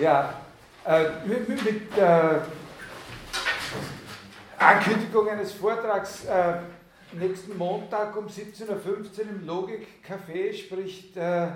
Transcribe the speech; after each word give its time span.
Ja, 0.00 0.34
äh, 0.84 1.04
mit, 1.24 1.48
mit 1.48 1.96
äh, 1.96 2.40
Ankündigung 4.58 5.28
eines 5.28 5.52
Vortrags 5.52 6.24
äh, 6.24 6.54
nächsten 7.12 7.56
Montag 7.56 8.16
um 8.16 8.26
17.15 8.26 8.70
Uhr 8.70 9.30
im 9.30 9.46
Logik-Café 9.46 10.52
spricht 10.52 11.16
äh, 11.16 11.46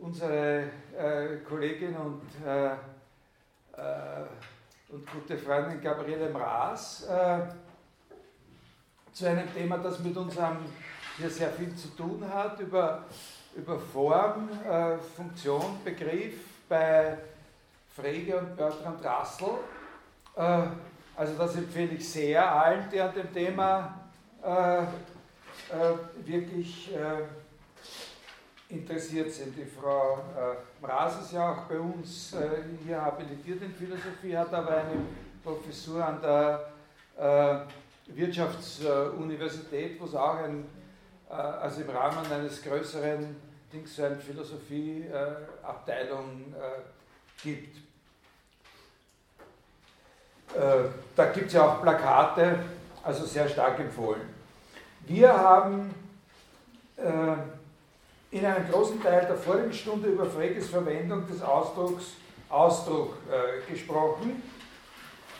unsere 0.00 0.66
äh, 0.96 1.38
Kollegin 1.48 1.96
und, 1.96 2.22
äh, 2.46 2.70
und 4.90 5.10
gute 5.10 5.36
Freundin 5.36 5.80
Gabriele 5.80 6.30
Mraas 6.30 7.06
zu 9.12 9.26
einem 9.26 9.52
Thema, 9.52 9.78
das 9.78 9.98
mit 9.98 10.16
unserem 10.16 10.58
hier 11.16 11.30
sehr 11.30 11.50
viel 11.50 11.74
zu 11.74 11.88
tun 11.88 12.24
hat, 12.32 12.60
über, 12.60 13.04
über 13.56 13.78
Form, 13.78 14.48
Funktion, 15.16 15.80
Begriff 15.84 16.34
bei 16.68 17.18
Frege 17.98 18.38
und 18.38 18.56
Bertrand 18.56 19.04
Russell. 19.04 19.58
Äh, 20.36 20.62
also 21.16 21.34
das 21.36 21.56
empfehle 21.56 21.94
ich 21.94 22.08
sehr 22.08 22.48
allen, 22.48 22.88
die 22.90 23.00
an 23.00 23.12
dem 23.12 23.32
Thema 23.32 24.08
äh, 24.42 24.82
äh, 24.82 24.84
wirklich 26.24 26.90
interessiert 28.68 29.32
sind. 29.32 29.56
Die 29.56 29.64
Frau 29.64 30.22
Mraz 30.80 31.22
ist 31.22 31.32
ja 31.32 31.52
auch 31.52 31.62
bei 31.62 31.80
uns 31.80 32.36
hier 32.84 33.02
habilitiert 33.02 33.60
in 33.62 33.74
Philosophie, 33.74 34.36
hat 34.36 34.52
aber 34.52 34.76
eine 34.76 35.00
Professur 35.42 36.04
an 36.04 36.20
der 36.20 36.70
Wirtschaftsuniversität, 38.08 39.98
wo 39.98 40.04
es 40.04 40.14
auch 40.14 40.36
ein, 40.36 40.66
also 41.28 41.80
im 41.80 41.90
Rahmen 41.90 42.30
eines 42.30 42.62
größeren 42.62 43.34
Dings 43.72 43.96
so 43.96 44.04
eine 44.04 44.16
Philosophieabteilung 44.16 46.54
gibt. 47.42 47.87
Äh, 50.54 50.88
da 51.14 51.26
gibt 51.26 51.48
es 51.48 51.52
ja 51.52 51.66
auch 51.66 51.82
Plakate, 51.82 52.58
also 53.02 53.24
sehr 53.24 53.48
stark 53.48 53.78
empfohlen. 53.78 54.22
Wir 55.06 55.32
haben 55.32 55.94
äh, 56.96 58.36
in 58.36 58.44
einem 58.44 58.70
großen 58.70 59.02
Teil 59.02 59.26
der 59.26 59.36
vorigen 59.36 59.72
Stunde 59.72 60.08
über 60.08 60.26
Freges 60.26 60.68
Verwendung 60.68 61.26
des 61.26 61.42
Ausdrucks 61.42 62.12
Ausdruck 62.48 63.14
äh, 63.30 63.70
gesprochen. 63.70 64.42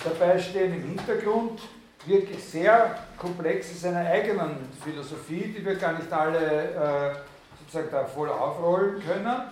Dabei 0.05 0.39
stehen 0.39 0.75
im 0.75 0.97
Hintergrund 0.97 1.61
wirklich 2.07 2.45
sehr 2.45 2.99
komplexe 3.19 3.75
seiner 3.75 4.07
eigenen 4.07 4.69
Philosophie, 4.85 5.55
die 5.57 5.65
wir 5.65 5.75
gar 5.77 5.95
nicht 5.95 6.13
alle 6.13 7.17
sozusagen 7.59 7.91
da 7.91 8.05
voll 8.05 8.29
aufrollen 8.29 9.03
können. 9.05 9.43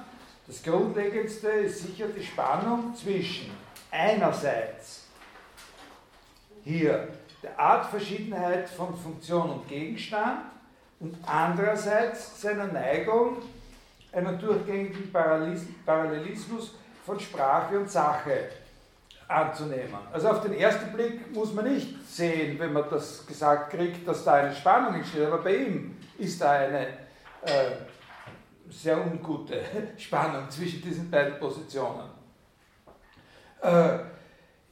Das 0.46 0.62
Grundlegendste 0.62 1.48
ist 1.48 1.82
sicher 1.82 2.06
die 2.08 2.22
Spannung 2.24 2.94
zwischen 2.94 3.50
einerseits 3.90 5.05
hier 6.66 7.08
der 7.42 7.58
Artverschiedenheit 7.58 8.68
von 8.68 8.96
Funktion 8.96 9.50
und 9.50 9.68
Gegenstand 9.68 10.40
und 10.98 11.16
andererseits 11.24 12.40
seiner 12.40 12.66
Neigung, 12.66 13.36
einen 14.12 14.38
durchgängigen 14.38 15.12
Parallelismus 15.12 16.74
von 17.04 17.20
Sprache 17.20 17.78
und 17.78 17.88
Sache 17.88 18.48
anzunehmen. 19.28 19.98
Also 20.12 20.28
auf 20.28 20.40
den 20.40 20.54
ersten 20.54 20.92
Blick 20.92 21.32
muss 21.32 21.52
man 21.54 21.72
nicht 21.72 22.04
sehen, 22.08 22.58
wenn 22.58 22.72
man 22.72 22.84
das 22.90 23.24
gesagt 23.24 23.70
kriegt, 23.70 24.06
dass 24.08 24.24
da 24.24 24.34
eine 24.34 24.54
Spannung 24.54 24.94
entsteht, 24.94 25.26
aber 25.26 25.38
bei 25.38 25.56
ihm 25.56 25.96
ist 26.18 26.40
da 26.40 26.50
eine 26.50 26.86
äh, 27.42 27.76
sehr 28.70 29.00
ungute 29.00 29.60
Spannung 29.96 30.50
zwischen 30.50 30.82
diesen 30.82 31.10
beiden 31.10 31.38
Positionen. 31.38 32.10
Äh, 33.62 33.98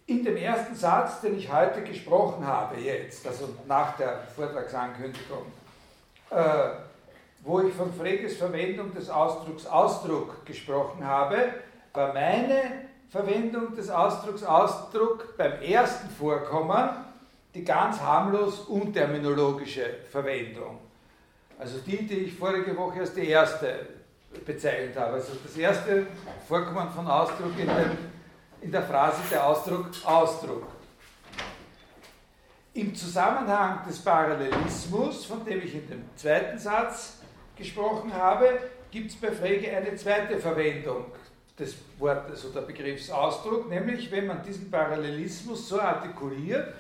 in 0.07 0.25
dem 0.25 0.37
ersten 0.37 0.75
Satz, 0.75 1.21
den 1.21 1.39
ich 1.39 1.51
heute 1.53 1.83
gesprochen 1.83 2.47
habe, 2.47 2.79
jetzt, 2.81 3.27
also 3.27 3.49
nach 3.67 3.97
der 3.97 4.23
Vortragsankündigung, 4.35 5.47
äh, 6.31 6.37
wo 7.43 7.61
ich 7.61 7.75
von 7.75 7.93
Freges 7.93 8.37
Verwendung 8.37 8.93
des 8.95 9.09
Ausdrucks 9.09 9.67
Ausdruck 9.67 10.45
gesprochen 10.45 11.05
habe, 11.05 11.55
war 11.93 12.13
meine 12.13 12.61
Verwendung 13.09 13.75
des 13.75 13.91
Ausdrucks 13.91 14.43
Ausdruck 14.43 15.37
beim 15.37 15.63
ersten 15.63 16.09
Vorkommen 16.11 16.91
die 17.55 17.65
ganz 17.65 18.01
harmlos 18.01 18.61
unterminologische 18.61 19.85
Verwendung. 20.11 20.81
Also 21.59 21.79
die, 21.79 22.05
die 22.07 22.15
ich 22.25 22.35
vorige 22.35 22.77
Woche 22.77 23.01
als 23.01 23.15
die 23.15 23.29
erste 23.29 23.87
bezeichnet 24.45 24.97
habe. 24.97 25.15
Also 25.15 25.35
das 25.43 25.57
erste 25.57 26.07
Vorkommen 26.49 26.91
von 26.91 27.07
Ausdruck 27.07 27.53
in 27.57 27.69
dem 27.69 28.14
in 28.65 28.73
der 28.73 28.83
Phrase 28.83 29.21
der 29.31 29.47
Ausdruck 29.47 29.91
Ausdruck. 30.07 30.67
Im 32.73 32.95
Zusammenhang 32.95 33.87
des 33.87 33.99
Parallelismus, 33.99 35.27
von 35.27 35.45
dem 35.45 35.63
ich 35.63 35.75
in 35.75 35.87
dem 35.87 36.05
zweiten 36.17 36.59
Satz 36.59 37.19
gesprochen 37.57 38.13
habe, 38.15 38.59
gibt 38.91 39.11
es 39.11 39.17
bei 39.17 39.31
Frege 39.31 39.77
eine 39.77 39.95
zweite 39.97 40.39
Verwendung 40.39 41.05
des 41.59 41.77
Wortes 41.99 42.47
oder 42.47 42.63
Begriffs 42.63 43.11
Ausdruck, 43.11 43.69
nämlich 43.69 44.11
wenn 44.11 44.27
man 44.27 44.43
diesen 44.43 44.71
Parallelismus 44.71 45.69
so 45.69 45.79
artikuliert, 45.79 46.73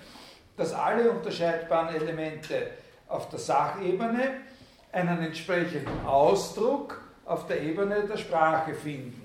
dass 0.56 0.72
alle 0.72 1.10
unterscheidbaren 1.10 1.94
Elemente 1.94 2.70
auf 3.08 3.28
der 3.28 3.38
Sachebene 3.38 4.40
einen 4.90 5.22
entsprechenden 5.22 6.06
Ausdruck 6.06 7.02
auf 7.26 7.46
der 7.46 7.60
Ebene 7.60 8.04
der 8.08 8.16
Sprache 8.16 8.74
finden. 8.74 9.23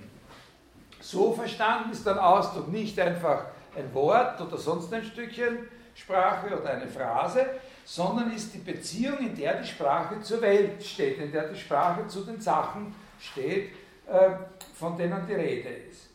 So 1.01 1.33
verstanden 1.33 1.91
ist 1.91 2.07
ein 2.07 2.17
Ausdruck 2.17 2.67
nicht 2.67 2.99
einfach 2.99 3.45
ein 3.75 3.93
Wort 3.93 4.39
oder 4.41 4.57
sonst 4.57 4.93
ein 4.93 5.03
Stückchen 5.03 5.67
Sprache 5.95 6.47
oder 6.47 6.69
eine 6.69 6.87
Phrase, 6.87 7.45
sondern 7.85 8.31
ist 8.31 8.53
die 8.53 8.59
Beziehung, 8.59 9.19
in 9.19 9.35
der 9.35 9.61
die 9.61 9.67
Sprache 9.67 10.21
zur 10.21 10.41
Welt 10.41 10.83
steht, 10.83 11.19
in 11.19 11.31
der 11.31 11.49
die 11.49 11.59
Sprache 11.59 12.07
zu 12.07 12.21
den 12.21 12.39
Sachen 12.39 12.93
steht, 13.19 13.71
äh, 14.07 14.29
von 14.75 14.97
denen 14.97 15.25
die 15.27 15.33
Rede 15.33 15.69
ist. 15.69 16.07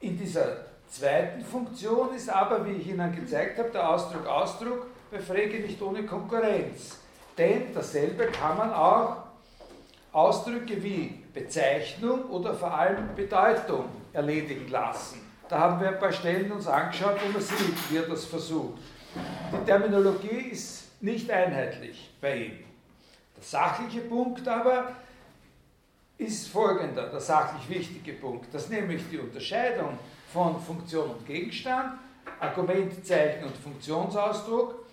In 0.00 0.18
dieser 0.18 0.66
zweiten 0.88 1.44
Funktion 1.44 2.14
ist 2.14 2.28
aber, 2.28 2.64
wie 2.66 2.72
ich 2.72 2.88
Ihnen 2.88 3.14
gezeigt 3.14 3.58
habe, 3.58 3.70
der 3.70 3.88
Ausdruck 3.88 4.26
Ausdruck 4.26 4.86
bei 5.10 5.18
Frege 5.18 5.60
nicht 5.60 5.80
ohne 5.80 6.04
Konkurrenz. 6.04 6.98
Denn 7.36 7.72
dasselbe 7.74 8.26
kann 8.26 8.58
man 8.58 8.72
auch 8.72 9.21
Ausdrücke 10.12 10.82
wie 10.82 11.22
Bezeichnung 11.32 12.24
oder 12.26 12.54
vor 12.54 12.72
allem 12.72 13.14
Bedeutung 13.14 13.86
erledigen 14.12 14.68
lassen. 14.68 15.20
Da 15.48 15.58
haben 15.58 15.80
wir 15.80 15.88
ein 15.88 15.98
paar 15.98 16.12
Stellen 16.12 16.52
uns 16.52 16.66
angeschaut, 16.66 17.16
wo 17.24 17.32
man 17.32 17.40
sieht, 17.40 17.90
wie 17.90 17.96
er 17.96 18.02
das 18.02 18.26
versucht. 18.26 18.80
Die 19.52 19.64
Terminologie 19.64 20.50
ist 20.50 21.02
nicht 21.02 21.30
einheitlich 21.30 22.10
bei 22.20 22.36
ihm. 22.36 22.58
Der 23.36 23.42
sachliche 23.42 24.00
Punkt 24.02 24.46
aber 24.46 24.92
ist 26.18 26.48
folgender, 26.48 27.08
der 27.08 27.20
sachlich 27.20 27.68
wichtige 27.68 28.12
Punkt, 28.12 28.52
dass 28.54 28.68
nämlich 28.68 29.02
die 29.10 29.18
Unterscheidung 29.18 29.98
von 30.32 30.60
Funktion 30.60 31.10
und 31.10 31.26
Gegenstand, 31.26 31.98
Argumentzeichen 32.38 33.44
und 33.44 33.56
Funktionsausdruck 33.56 34.86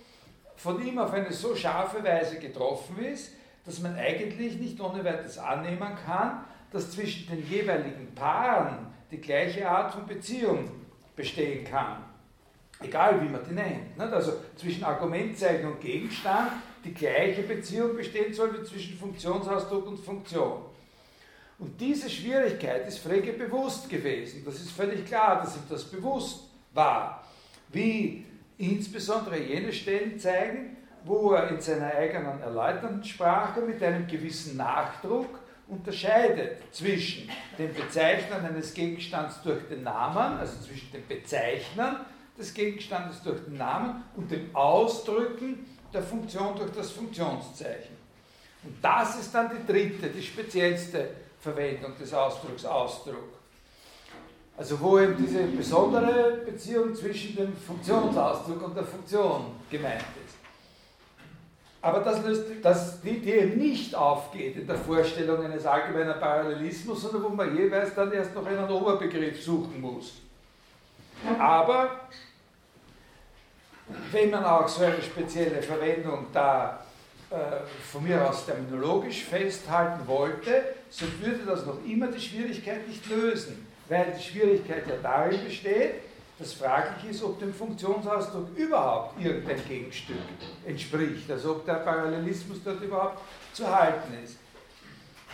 von 0.56 0.86
ihm 0.86 0.98
auf 0.98 1.14
eine 1.14 1.32
so 1.32 1.56
scharfe 1.56 2.04
Weise 2.04 2.40
getroffen 2.40 3.04
ist, 3.04 3.32
dass 3.70 3.82
man 3.82 3.96
eigentlich 3.98 4.58
nicht 4.58 4.82
ohne 4.82 5.06
weiteres 5.06 5.38
annehmen 5.38 5.96
kann, 6.04 6.44
dass 6.72 6.90
zwischen 6.90 7.30
den 7.30 7.48
jeweiligen 7.48 8.16
Paaren 8.16 8.88
die 9.12 9.22
gleiche 9.22 9.70
Art 9.70 9.94
von 9.94 10.08
Beziehung 10.08 10.72
bestehen 11.16 11.64
kann. 11.66 12.04
Egal 12.82 13.22
wie 13.22 13.30
man 13.30 13.42
die 13.48 13.54
nennt. 13.54 14.00
Also 14.00 14.34
zwischen 14.56 14.84
Argumentzeichen 14.84 15.68
und 15.68 15.80
Gegenstand 15.80 16.52
die 16.84 16.96
gleiche 16.96 17.44
Beziehung 17.44 17.96
bestehen 17.96 18.34
soll 18.34 18.60
wie 18.60 18.66
zwischen 18.66 18.98
Funktionsausdruck 18.98 19.86
und 19.86 20.00
Funktion. 20.00 20.64
Und 21.60 21.80
diese 21.80 22.10
Schwierigkeit 22.10 22.88
ist 22.88 22.98
Frege 22.98 23.34
bewusst 23.34 23.88
gewesen. 23.88 24.44
Das 24.46 24.56
ist 24.56 24.72
völlig 24.72 25.06
klar, 25.06 25.44
dass 25.44 25.56
ihm 25.56 25.64
das 25.70 25.84
bewusst 25.84 26.50
war. 26.74 27.24
Wie 27.72 28.26
insbesondere 28.58 29.38
jene 29.38 29.72
Stellen 29.72 30.18
zeigen, 30.18 30.78
wo 31.10 31.32
er 31.32 31.50
in 31.50 31.60
seiner 31.60 31.88
eigenen 31.96 32.40
erläuternden 32.40 33.04
Sprache 33.04 33.62
mit 33.62 33.82
einem 33.82 34.06
gewissen 34.06 34.58
Nachdruck 34.58 35.40
unterscheidet 35.68 36.62
zwischen 36.72 37.30
dem 37.58 37.74
Bezeichnen 37.74 38.46
eines 38.46 38.74
Gegenstands 38.76 39.42
durch 39.42 39.68
den 39.68 39.84
Namen, 39.84 40.38
also 40.38 40.62
zwischen 40.62 40.92
dem 40.92 41.08
Bezeichnen 41.08 41.96
des 42.38 42.54
Gegenstandes 42.54 43.24
durch 43.24 43.44
den 43.44 43.58
Namen 43.58 44.04
und 44.16 44.30
dem 44.30 44.56
Ausdrücken 44.56 45.66
der 45.92 46.04
Funktion 46.04 46.56
durch 46.56 46.72
das 46.72 46.92
Funktionszeichen. 46.92 47.98
Und 48.64 48.76
das 48.80 49.20
ist 49.20 49.34
dann 49.34 49.50
die 49.50 49.72
dritte, 49.72 50.10
die 50.10 50.22
speziellste 50.22 51.10
Verwendung 51.40 51.98
des 51.98 52.14
Ausdrucks 52.14 52.66
Ausdruck. 52.66 53.40
Also 54.56 54.80
wo 54.80 55.00
eben 55.00 55.16
diese 55.18 55.44
besondere 55.44 56.42
Beziehung 56.46 56.94
zwischen 56.94 57.36
dem 57.36 57.56
Funktionsausdruck 57.56 58.62
und 58.62 58.76
der 58.76 58.84
Funktion 58.84 59.56
gemeint 59.72 60.04
ist. 60.24 60.29
Aber 61.82 62.02
das 62.02 62.24
löst, 62.24 62.44
das, 62.62 63.02
die, 63.02 63.24
eben 63.30 63.58
nicht 63.58 63.96
aufgeht 63.96 64.58
in 64.58 64.68
der 64.68 64.76
Vorstellung 64.76 65.46
eines 65.46 65.66
allgemeinen 65.66 66.20
Parallelismus, 66.20 67.02
sondern 67.02 67.24
wo 67.24 67.30
man 67.30 67.56
jeweils 67.56 67.96
dann 67.96 68.12
erst 68.12 68.36
noch 68.36 68.46
einen 68.46 68.70
Oberbegriff 68.70 69.42
suchen 69.42 69.80
muss. 69.80 70.16
Aber 71.38 72.02
wenn 74.12 74.30
man 74.30 74.44
auch 74.44 74.68
so 74.68 74.84
eine 74.84 75.02
spezielle 75.02 75.62
Verwendung 75.62 76.28
da 76.34 76.84
äh, 77.30 77.36
von 77.92 78.04
mir 78.04 78.28
aus 78.28 78.46
terminologisch 78.46 79.24
festhalten 79.24 80.06
wollte, 80.06 80.76
so 80.90 81.06
würde 81.22 81.46
das 81.46 81.66
noch 81.66 81.78
immer 81.86 82.08
die 82.08 82.20
Schwierigkeit 82.20 82.88
nicht 82.88 83.10
lösen, 83.10 83.68
weil 83.88 84.14
die 84.18 84.22
Schwierigkeit 84.22 84.86
ja 84.88 84.96
darin 85.02 85.44
besteht, 85.46 85.96
dass 86.40 86.54
fraglich 86.54 87.12
ist, 87.12 87.24
ob 87.24 87.38
dem 87.40 87.54
Funktionsausdruck 87.54 88.56
überhaupt 88.56 89.22
irgendein 89.22 89.62
Gegenstück 89.68 90.16
entspricht, 90.66 91.30
also 91.30 91.52
ob 91.52 91.66
der 91.66 91.76
Parallelismus 91.76 92.60
dort 92.64 92.82
überhaupt 92.82 93.20
zu 93.54 93.70
halten 93.70 94.14
ist. 94.24 94.38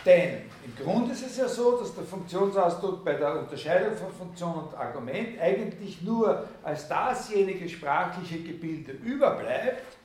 Denn 0.04 0.42
im 0.64 0.84
Grunde 0.84 1.12
ist 1.12 1.26
es 1.26 1.36
ja 1.36 1.48
so, 1.48 1.78
dass 1.78 1.94
der 1.94 2.04
Funktionsausdruck 2.04 3.04
bei 3.04 3.14
der 3.14 3.40
Unterscheidung 3.40 3.96
von 3.96 4.12
Funktion 4.12 4.54
und 4.54 4.74
Argument 4.74 5.40
eigentlich 5.40 6.02
nur 6.02 6.48
als 6.62 6.88
dasjenige 6.88 7.68
sprachliche 7.68 8.40
Gebilde 8.40 8.92
überbleibt, 8.92 9.96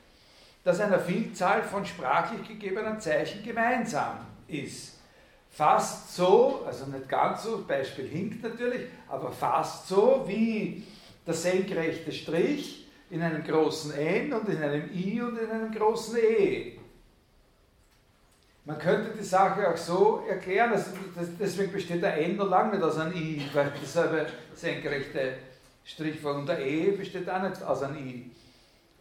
das 0.64 0.80
einer 0.80 0.98
Vielzahl 0.98 1.62
von 1.62 1.84
sprachlich 1.84 2.46
gegebenen 2.46 3.00
Zeichen 3.00 3.42
gemeinsam 3.44 4.18
ist. 4.46 5.01
Fast 5.52 6.16
so, 6.16 6.62
also 6.66 6.86
nicht 6.86 7.08
ganz 7.08 7.44
so, 7.44 7.64
Beispiel 7.66 8.08
hinkt 8.08 8.42
natürlich, 8.42 8.88
aber 9.06 9.30
fast 9.30 9.86
so 9.86 10.24
wie 10.26 10.82
der 11.26 11.34
senkrechte 11.34 12.10
Strich 12.10 12.88
in 13.10 13.22
einem 13.22 13.44
großen 13.44 13.92
N 13.92 14.32
und 14.32 14.48
in 14.48 14.62
einem 14.62 14.90
I 14.90 15.20
und 15.20 15.38
in 15.38 15.50
einem 15.50 15.70
großen 15.70 16.16
E. 16.16 16.78
Man 18.64 18.78
könnte 18.78 19.10
die 19.18 19.24
Sache 19.24 19.68
auch 19.68 19.76
so 19.76 20.24
erklären, 20.26 20.72
also 20.72 20.92
deswegen 21.38 21.72
besteht 21.72 22.02
der 22.02 22.16
N 22.16 22.36
noch 22.36 22.48
lange 22.48 22.76
nicht 22.76 22.82
aus 22.82 22.96
einem 22.96 23.14
I, 23.14 23.42
weil 23.52 23.72
dasselbe 23.78 24.26
senkrechte 24.54 25.34
Strich 25.84 26.24
war 26.24 26.36
und 26.36 26.48
der 26.48 26.64
E 26.64 26.92
besteht 26.92 27.28
auch 27.28 27.42
nicht 27.42 27.62
aus 27.62 27.82
einem 27.82 27.98
I. 27.98 28.30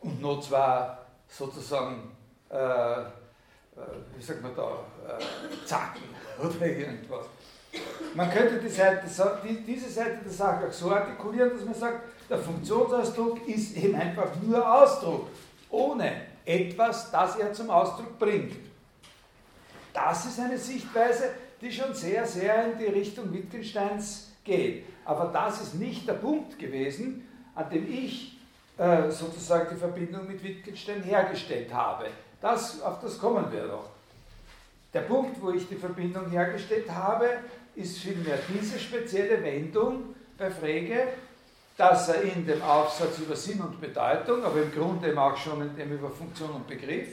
Und 0.01 0.19
nur 0.19 0.41
zwar 0.41 1.05
sozusagen, 1.29 2.11
äh, 2.49 3.03
wie 4.15 4.23
sagt 4.23 4.41
man 4.41 4.55
da, 4.55 4.69
äh, 5.07 5.65
Zacken 5.65 6.03
oder 6.39 6.65
irgendwas. 6.65 7.25
Man 8.13 8.29
könnte 8.29 8.59
die 8.59 8.69
Seite, 8.69 9.07
diese 9.65 9.89
Seite 9.89 10.19
der 10.23 10.31
Sache 10.31 10.67
auch 10.67 10.73
so 10.73 10.91
artikulieren, 10.91 11.51
dass 11.55 11.63
man 11.63 11.73
sagt, 11.73 12.01
der 12.29 12.37
Funktionsausdruck 12.37 13.47
ist 13.47 13.77
eben 13.77 13.95
einfach 13.95 14.29
nur 14.41 14.81
Ausdruck, 14.81 15.27
ohne 15.69 16.21
etwas, 16.45 17.11
das 17.11 17.37
er 17.37 17.53
zum 17.53 17.69
Ausdruck 17.69 18.19
bringt. 18.19 18.55
Das 19.93 20.25
ist 20.25 20.39
eine 20.39 20.57
Sichtweise, 20.57 21.31
die 21.61 21.71
schon 21.71 21.93
sehr, 21.93 22.25
sehr 22.25 22.71
in 22.71 22.77
die 22.77 22.85
Richtung 22.85 23.33
Wittgensteins 23.33 24.31
geht. 24.43 24.85
Aber 25.05 25.25
das 25.33 25.61
ist 25.61 25.75
nicht 25.75 26.07
der 26.07 26.13
Punkt 26.13 26.57
gewesen, 26.57 27.27
an 27.55 27.69
dem 27.69 27.91
ich 27.91 28.37
äh, 28.77 29.09
sozusagen 29.09 29.67
die 29.71 29.79
Verbindung 29.79 30.27
mit 30.27 30.43
Wittgenstein 30.43 31.03
hergestellt 31.03 31.73
habe. 31.73 32.07
Das, 32.41 32.81
auf 32.81 32.99
das 33.01 33.19
kommen 33.19 33.51
wir 33.51 33.65
noch. 33.65 33.89
Der 34.93 35.01
Punkt, 35.01 35.41
wo 35.41 35.51
ich 35.51 35.67
die 35.69 35.75
Verbindung 35.75 36.29
hergestellt 36.29 36.89
habe, 36.91 37.29
ist 37.75 37.99
vielmehr 37.99 38.39
diese 38.53 38.79
spezielle 38.79 39.41
Wendung 39.43 40.15
bei 40.37 40.49
Frege, 40.49 41.07
dass 41.77 42.09
er 42.09 42.23
in 42.23 42.45
dem 42.45 42.61
Aufsatz 42.61 43.19
über 43.19 43.35
Sinn 43.35 43.61
und 43.61 43.79
Bedeutung, 43.79 44.43
aber 44.43 44.61
im 44.61 44.71
Grunde 44.71 45.09
eben 45.09 45.17
auch 45.17 45.37
schon 45.37 45.61
in 45.61 45.75
dem 45.75 45.93
über 45.93 46.09
Funktion 46.09 46.49
und 46.49 46.67
Begriff, 46.67 47.07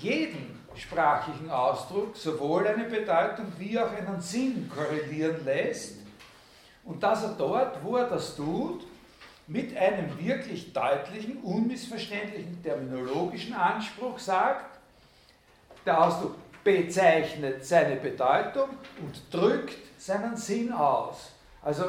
jeden 0.00 0.60
sprachlichen 0.76 1.50
Ausdruck 1.50 2.16
sowohl 2.16 2.66
eine 2.66 2.84
Bedeutung 2.84 3.46
wie 3.58 3.78
auch 3.78 3.92
einen 3.92 4.20
Sinn 4.20 4.70
korrelieren 4.74 5.44
lässt 5.44 5.96
und 6.84 7.02
dass 7.02 7.22
er 7.22 7.34
dort, 7.38 7.82
wo 7.82 7.96
er 7.96 8.08
das 8.08 8.36
tut, 8.36 8.82
mit 9.52 9.76
einem 9.76 10.18
wirklich 10.18 10.72
deutlichen, 10.72 11.36
unmissverständlichen 11.42 12.62
terminologischen 12.62 13.52
Anspruch 13.52 14.18
sagt, 14.18 14.78
der 15.84 16.02
Ausdruck 16.02 16.36
bezeichnet 16.64 17.64
seine 17.64 17.96
Bedeutung 17.96 18.70
und 19.00 19.20
drückt 19.30 19.76
seinen 19.98 20.36
Sinn 20.36 20.72
aus. 20.72 21.32
Also 21.60 21.84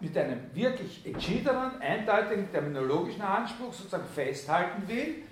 mit 0.00 0.16
einem 0.18 0.40
wirklich 0.52 1.06
entschiedenen, 1.06 1.80
eindeutigen 1.80 2.50
terminologischen 2.50 3.22
Anspruch 3.22 3.72
sozusagen 3.72 4.08
festhalten 4.12 4.88
will, 4.88 5.22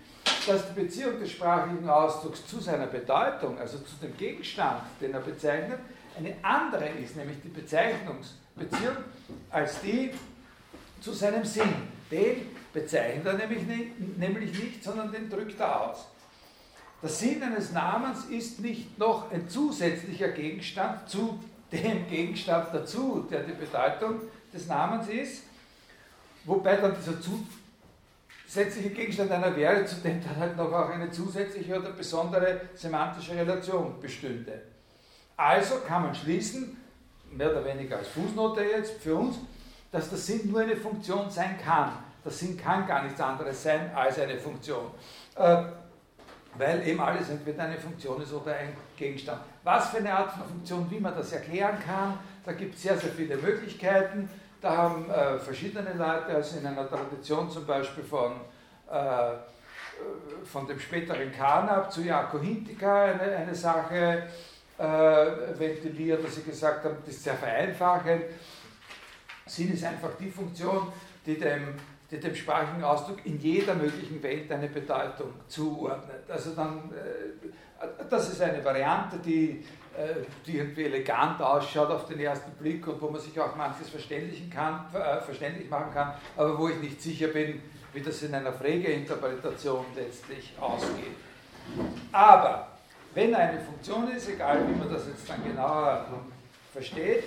dass 0.47 0.69
die 0.69 0.81
Beziehung 0.81 1.19
des 1.19 1.33
sprachlichen 1.33 1.89
Ausdrucks 1.89 2.47
zu 2.47 2.61
seiner 2.61 2.87
Bedeutung, 2.87 3.59
also 3.59 3.79
zu 3.79 3.97
dem 4.01 4.17
Gegenstand, 4.17 4.83
den 5.01 5.13
er 5.13 5.21
bezeichnet, 5.21 5.81
eine 6.17 6.35
andere 6.43 6.89
ist, 7.03 7.17
nämlich 7.17 7.39
die 7.43 7.49
Bezeichnungsbeziehung, 7.49 8.97
als 9.51 9.81
die 9.81 10.13
zu 11.01 11.13
seinem 11.13 11.45
Sinn. 11.45 11.75
Den 12.11 12.57
bezeichnet 12.73 13.27
er 13.27 13.35
nämlich 13.35 13.63
nicht, 13.65 14.19
nämlich 14.19 14.59
nicht, 14.59 14.85
sondern 14.85 15.13
den 15.13 15.29
drückt 15.29 15.61
er 15.61 15.91
aus. 15.91 16.07
Der 17.03 17.11
Sinn 17.11 17.43
eines 17.43 17.73
Namens 17.73 18.25
ist 18.25 18.61
nicht 18.61 18.99
noch 18.99 19.31
ein 19.31 19.49
zusätzlicher 19.49 20.29
Gegenstand 20.29 21.09
zu 21.09 21.39
dem 21.71 22.09
Gegenstand 22.09 22.75
dazu, 22.75 23.27
der 23.31 23.45
die 23.45 23.53
Bedeutung 23.53 24.23
des 24.53 24.67
Namens 24.67 25.09
ist, 25.09 25.45
wobei 26.45 26.77
dann 26.77 26.97
dieser 26.97 27.21
zusätzliche 27.21 28.91
Gegenstand 28.91 29.31
einer 29.31 29.55
wäre, 29.55 29.85
zu 29.85 29.97
dem 29.97 30.23
dann 30.25 30.37
halt 30.37 30.57
noch 30.57 30.73
auch 30.73 30.89
eine 30.89 31.11
zusätzliche 31.11 31.79
oder 31.79 31.91
besondere 31.91 32.63
semantische 32.75 33.35
Relation 33.35 34.01
bestünde. 34.01 34.63
Also 35.37 35.77
kann 35.87 36.03
man 36.03 36.15
schließen, 36.15 36.77
mehr 37.31 37.53
oder 37.53 37.65
weniger 37.65 37.99
als 37.99 38.09
Fußnote 38.09 38.63
jetzt 38.63 39.01
für 39.01 39.15
uns, 39.15 39.37
dass 39.91 40.09
der 40.11 40.19
Sinn 40.19 40.51
nur 40.51 40.61
eine 40.61 40.77
Funktion 40.77 41.31
sein 41.31 41.59
kann. 41.63 41.93
Der 42.25 42.33
Sinn 42.33 42.57
kann 42.57 42.87
gar 42.87 43.03
nichts 43.05 43.21
anderes 43.21 43.63
sein 43.63 43.91
als 43.95 44.19
eine 44.19 44.39
Funktion. 44.39 44.91
Äh, 45.37 45.63
weil 46.55 46.87
eben 46.87 47.01
alles 47.01 47.31
entweder 47.31 47.65
eine 47.65 47.79
Funktion 47.79 48.21
ist 48.21 48.33
oder 48.33 48.55
ein 48.55 48.77
Gegenstand. 48.97 49.41
Was 49.63 49.91
für 49.91 49.99
eine 49.99 50.13
Art 50.13 50.33
von 50.33 50.45
Funktion, 50.45 50.91
wie 50.91 50.99
man 50.99 51.15
das 51.15 51.33
erklären 51.33 51.77
kann, 51.85 52.19
da 52.45 52.53
gibt 52.53 52.75
es 52.75 52.83
sehr, 52.83 52.97
sehr 52.99 53.11
viele 53.11 53.37
Möglichkeiten. 53.37 54.29
Da 54.61 54.77
haben 54.77 55.09
äh, 55.09 55.39
verschiedene 55.39 55.93
Leute, 55.93 56.35
also 56.35 56.59
in 56.59 56.67
einer 56.67 56.89
Tradition 56.89 57.49
zum 57.49 57.65
Beispiel 57.65 58.03
von, 58.03 58.33
äh, 58.91 59.35
von 60.45 60.67
dem 60.67 60.81
späteren 60.81 61.31
Kanab 61.31 61.93
zu 61.93 62.03
Jakob 62.03 62.43
Hintika 62.43 63.05
eine, 63.05 63.37
eine 63.37 63.55
Sache 63.55 64.25
äh, 64.79 64.85
ventiliert, 65.59 66.25
dass 66.25 66.35
sie 66.35 66.43
gesagt 66.43 66.85
haben, 66.85 66.97
das 67.05 67.15
ist 67.15 67.25
sehr 67.25 67.35
vereinfachend. 67.35 68.25
Sinn 69.49 69.73
ist 69.73 69.85
einfach 69.85 70.11
die 70.21 70.31
Funktion, 70.31 70.93
die 71.27 71.39
dem, 71.39 71.75
die 72.11 72.19
dem 72.19 72.35
sprachlichen 72.35 72.85
Ausdruck 72.85 73.19
in 73.25 73.39
jeder 73.39 73.75
möglichen 73.75 74.23
Welt 74.23 74.51
eine 74.51 74.69
Bedeutung 74.69 75.33
zuordnet. 75.47 76.29
Also 76.29 76.55
dann, 76.55 76.91
äh, 76.93 77.87
das 78.09 78.31
ist 78.31 78.41
eine 78.41 78.65
Variante, 78.65 79.19
die, 79.19 79.65
äh, 79.97 80.25
die 80.47 80.59
irgendwie 80.59 80.85
elegant 80.85 81.41
ausschaut 81.41 81.91
auf 81.91 82.07
den 82.07 82.21
ersten 82.21 82.53
Blick 82.53 82.87
und 82.87 83.01
wo 83.01 83.09
man 83.09 83.21
sich 83.21 83.39
auch 83.41 83.55
manches 83.57 83.89
verständlich, 83.89 84.51
kann, 84.51 84.87
äh, 84.95 85.21
verständlich 85.21 85.69
machen 85.69 85.93
kann, 85.93 86.15
aber 86.37 86.59
wo 86.59 86.69
ich 86.69 86.79
nicht 86.81 87.01
sicher 87.03 87.29
bin, 87.29 87.61
wie 87.93 88.01
das 88.01 88.23
in 88.23 88.35
einer 88.35 88.53
Frege-Interpretation 88.53 89.85
letztlich 89.97 90.53
ausgeht. 90.61 91.17
Aber 92.13 92.69
wenn 93.15 93.35
eine 93.35 93.61
Funktion 93.61 94.11
ist, 94.11 94.29
egal 94.29 94.61
wie 94.69 94.79
man 94.79 94.93
das 94.93 95.07
jetzt 95.07 95.29
dann 95.29 95.43
genauer 95.43 96.07
versteht, 96.73 97.25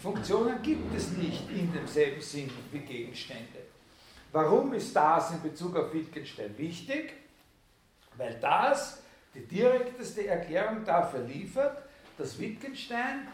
Funktionen 0.00 0.60
gibt 0.62 0.94
es 0.96 1.10
nicht 1.12 1.50
in 1.50 1.72
demselben 1.72 2.20
Sinn 2.20 2.50
wie 2.72 2.80
Gegenstände. 2.80 3.60
Warum 4.32 4.72
ist 4.74 4.94
das 4.94 5.30
in 5.30 5.42
Bezug 5.42 5.76
auf 5.76 5.92
Wittgenstein 5.92 6.56
wichtig? 6.58 7.14
Weil 8.16 8.34
das 8.40 9.02
die 9.34 9.46
direkteste 9.46 10.26
Erklärung 10.26 10.84
dafür 10.84 11.20
liefert, 11.20 11.82
dass 12.18 12.38
Wittgenstein 12.38 13.28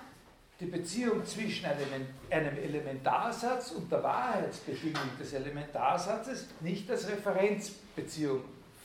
die 0.60 0.66
Beziehung 0.66 1.24
zwischen 1.24 1.66
einem, 1.66 2.06
Elementarsatz 2.30 3.72
und 3.72 3.90
der 3.90 4.02
Wahrheitsbedingung 4.02 5.18
des 5.18 5.32
Elementarsatzes 5.32 6.48
nicht 6.60 6.90
als 6.90 7.08
Referenzbeziehung 7.08 8.42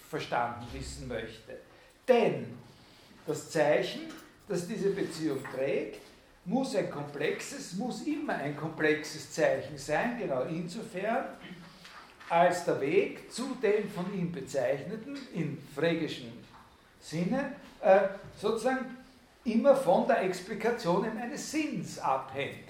verstanden 0.10 0.66
wissen 0.72 1.08
möchte. 1.08 1.60
Denn 2.08 2.58
das 3.28 3.50
Zeichen, 3.50 4.02
das 4.48 4.68
diese 4.68 4.92
Beziehung 4.92 5.40
trägt, 5.54 6.02
muss 6.46 6.76
ein 6.76 6.90
komplexes, 6.90 7.74
muss 7.74 8.04
immer 8.04 8.36
ein 8.36 8.56
komplexes 8.56 9.32
Zeichen 9.32 9.78
sein, 9.78 10.18
genau 10.20 10.44
insofern, 10.44 11.26
als 12.30 12.66
der 12.66 12.80
Weg 12.82 13.32
zu 13.32 13.56
dem 13.62 13.90
von 13.90 14.14
ihm 14.14 14.32
bezeichneten, 14.32 15.18
in 15.34 15.58
frägischen 15.76 16.32
Sinne, 17.00 17.56
äh, 17.82 18.02
sozusagen 18.40 18.98
immer 19.44 19.76
von 19.76 20.08
der 20.08 20.24
Explikation 20.24 21.06
eines 21.18 21.52
Sinns 21.52 22.00
abhängt. 22.00 22.70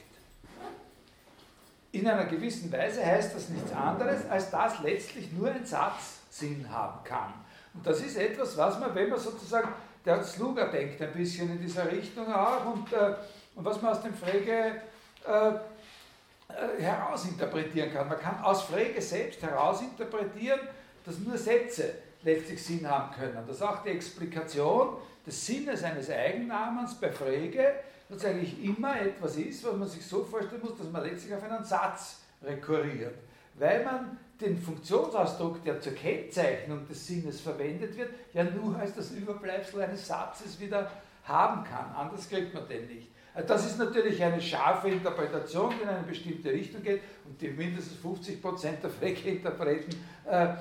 In 1.91 2.05
einer 2.07 2.25
gewissen 2.25 2.69
Weise 2.71 3.05
heißt 3.05 3.33
das 3.33 3.47
nichts 3.49 3.71
anderes, 3.71 4.29
als 4.29 4.51
dass 4.51 4.81
letztlich 4.81 5.31
nur 5.31 5.49
ein 5.49 5.65
Satz 5.65 6.19
Sinn 6.29 6.65
haben 6.69 7.01
kann. 7.05 7.33
Und 7.73 7.87
das 7.87 8.01
ist 8.01 8.17
etwas, 8.17 8.57
was 8.57 8.77
man, 8.79 8.93
wenn 8.93 9.09
man 9.09 9.19
sozusagen, 9.19 9.69
der 10.05 10.21
Sluger 10.21 10.67
denkt 10.67 11.01
ein 11.01 11.13
bisschen 11.13 11.49
in 11.49 11.61
dieser 11.61 11.89
Richtung 11.89 12.31
auch 12.33 12.65
und, 12.65 12.91
äh, 12.91 13.13
und 13.55 13.65
was 13.65 13.81
man 13.81 13.91
aus 13.91 14.01
dem 14.01 14.13
Frege 14.13 14.81
äh, 15.25 15.49
äh, 15.49 16.81
herausinterpretieren 16.81 17.91
kann. 17.91 18.07
Man 18.07 18.19
kann 18.19 18.41
aus 18.41 18.63
Frege 18.63 19.01
selbst 19.01 19.41
herausinterpretieren, 19.41 20.59
dass 21.05 21.19
nur 21.19 21.37
Sätze 21.37 21.95
letztlich 22.23 22.63
Sinn 22.63 22.89
haben 22.89 23.13
können. 23.15 23.47
Dass 23.47 23.61
auch 23.61 23.83
die 23.83 23.89
Explikation 23.89 24.97
des 25.25 25.45
Sinnes 25.45 25.83
eines 25.83 26.09
Eigennamens 26.09 26.95
bei 26.95 27.11
Frege 27.11 27.75
dass 28.09 28.23
immer 28.23 29.01
etwas 29.01 29.35
ist, 29.37 29.63
was 29.65 29.75
man 29.75 29.87
sich 29.87 30.05
so 30.05 30.23
vorstellen 30.23 30.61
muss, 30.61 30.77
dass 30.77 30.91
man 30.91 31.03
letztlich 31.03 31.33
auf 31.33 31.43
einen 31.43 31.63
Satz 31.63 32.21
rekurriert. 32.43 33.15
Weil 33.55 33.83
man 33.83 34.17
den 34.39 34.61
Funktionsausdruck, 34.61 35.63
der 35.63 35.79
zur 35.81 35.93
Kennzeichnung 35.93 36.87
des 36.87 37.07
Sinnes 37.07 37.41
verwendet 37.41 37.97
wird, 37.97 38.09
ja 38.33 38.43
nur 38.43 38.77
als 38.77 38.93
das 38.93 39.11
Überbleibsel 39.11 39.81
eines 39.81 40.05
Satzes 40.05 40.59
wieder 40.59 40.91
haben 41.23 41.63
kann. 41.63 41.95
Anders 41.95 42.29
kriegt 42.29 42.53
man 42.53 42.67
den 42.67 42.87
nicht. 42.87 43.07
Das 43.43 43.65
ist 43.65 43.77
natürlich 43.77 44.23
eine 44.23 44.41
scharfe 44.41 44.89
Interpretation, 44.89 45.73
die 45.77 45.83
in 45.83 45.89
eine 45.89 46.03
bestimmte 46.03 46.51
Richtung 46.51 46.81
geht 46.81 47.01
und 47.25 47.41
die 47.41 47.49
mindestens 47.49 47.97
50% 48.01 48.81
der 48.81 48.89
Frecke-Interpreten 48.89 49.95
äh, 50.25 50.53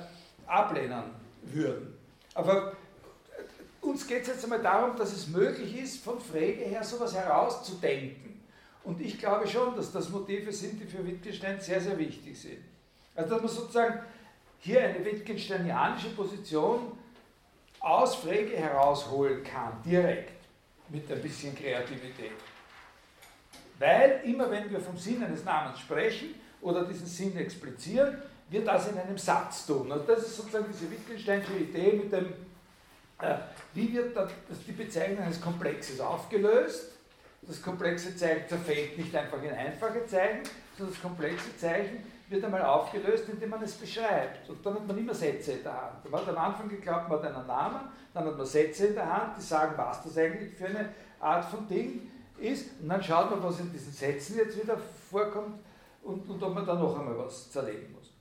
ablehnen 0.45 1.03
würden. 1.43 1.97
Aber 2.33 2.73
äh, 2.73 3.85
uns 3.85 4.05
geht 4.05 4.23
es 4.23 4.27
jetzt 4.27 4.43
einmal 4.43 4.61
darum, 4.61 4.97
dass 4.97 5.13
es 5.13 5.27
möglich 5.27 5.77
ist, 5.81 6.03
von 6.03 6.19
Frege 6.19 6.65
her 6.65 6.83
sowas 6.83 7.15
herauszudenken. 7.15 8.41
Und 8.83 8.99
ich 8.99 9.17
glaube 9.17 9.47
schon, 9.47 9.73
dass 9.75 9.93
das 9.93 10.09
Motive 10.09 10.51
sind, 10.51 10.81
die 10.81 10.85
für 10.85 11.05
Wittgenstein 11.05 11.61
sehr, 11.61 11.79
sehr 11.79 11.97
wichtig 11.97 12.39
sind. 12.39 12.59
Also 13.15 13.35
dass 13.35 13.41
man 13.41 13.51
sozusagen 13.51 13.99
hier 14.59 14.83
eine 14.83 15.03
Wittgensteinianische 15.05 16.09
Position 16.09 16.91
aus 17.79 18.15
Frege 18.15 18.57
herausholen 18.57 19.43
kann, 19.43 19.81
direkt, 19.85 20.33
mit 20.89 21.09
ein 21.09 21.21
bisschen 21.21 21.55
Kreativität. 21.55 22.31
Weil 23.79 24.21
immer 24.23 24.49
wenn 24.49 24.69
wir 24.69 24.79
vom 24.79 24.97
Sinn 24.97 25.23
eines 25.23 25.43
Namens 25.43 25.79
sprechen 25.79 26.35
oder 26.61 26.85
diesen 26.85 27.07
Sinn 27.07 27.35
explizieren, 27.37 28.17
wir 28.49 28.63
das 28.63 28.89
in 28.89 28.97
einem 28.97 29.17
Satz 29.17 29.65
tun. 29.65 29.91
Und 29.91 30.07
das 30.07 30.19
ist 30.19 30.37
sozusagen 30.37 30.65
diese 30.71 30.89
Wittgensteinsche 30.89 31.53
Idee 31.53 31.93
mit 31.93 32.11
dem, 32.11 32.27
äh, 33.19 33.35
wie 33.73 33.93
wird 33.93 34.15
das, 34.15 34.29
die 34.67 34.71
Bezeichnung 34.71 35.23
eines 35.23 35.41
Komplexes 35.41 35.99
aufgelöst. 35.99 36.91
Das 37.41 37.61
komplexe 37.61 38.15
Zeichen 38.15 38.47
zerfällt 38.47 38.97
nicht 38.97 39.15
einfach 39.15 39.41
in 39.43 39.51
einfache 39.51 40.05
Zeichen, 40.05 40.41
sondern 40.77 40.93
das 40.93 41.01
komplexe 41.01 41.55
Zeichen 41.57 42.03
wird 42.27 42.43
einmal 42.43 42.63
aufgelöst, 42.63 43.25
indem 43.29 43.49
man 43.49 43.61
es 43.61 43.73
beschreibt. 43.73 44.49
Und 44.49 44.65
dann 44.65 44.75
hat 44.75 44.87
man 44.87 44.97
immer 44.97 45.13
Sätze 45.13 45.53
in 45.53 45.63
der 45.63 45.73
Hand. 45.73 46.09
Man 46.09 46.21
hat 46.21 46.29
am 46.29 46.37
Anfang 46.37 46.69
geglaubt, 46.69 47.07
man 47.07 47.21
hat 47.21 47.35
einen 47.35 47.47
Namen, 47.47 47.81
dann 48.13 48.25
hat 48.25 48.37
man 48.37 48.45
Sätze 48.45 48.87
in 48.87 48.95
der 48.95 49.11
Hand, 49.11 49.37
die 49.37 49.41
sagen, 49.41 49.73
was 49.75 50.03
das 50.03 50.17
eigentlich 50.17 50.55
für 50.55 50.65
eine 50.65 50.89
Art 51.19 51.45
von 51.45 51.67
Ding 51.67 52.09
ist. 52.37 52.81
Und 52.81 52.89
dann 52.89 53.03
schaut 53.03 53.31
man, 53.31 53.43
was 53.43 53.59
in 53.59 53.71
diesen 53.71 53.91
Sätzen 53.91 54.37
jetzt 54.37 54.61
wieder 54.61 54.77
vorkommt 55.09 55.59
und, 56.03 56.29
und 56.29 56.43
ob 56.43 56.53
man 56.53 56.65
da 56.65 56.75
noch 56.75 56.99
einmal 56.99 57.17
was 57.17 57.51
zerlegen 57.51 57.93
muss. 57.93 58.11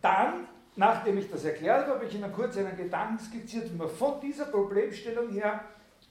Dann, 0.00 0.46
nachdem 0.76 1.18
ich 1.18 1.30
das 1.30 1.44
erklärt 1.44 1.86
habe, 1.86 1.96
habe 1.96 2.04
ich 2.06 2.14
Ihnen 2.14 2.32
kurz 2.32 2.56
einen 2.56 2.76
Gedanken 2.76 3.18
skizziert, 3.18 3.72
wie 3.72 3.76
man 3.76 3.88
von 3.88 4.20
dieser 4.20 4.46
Problemstellung 4.46 5.30
her 5.30 5.60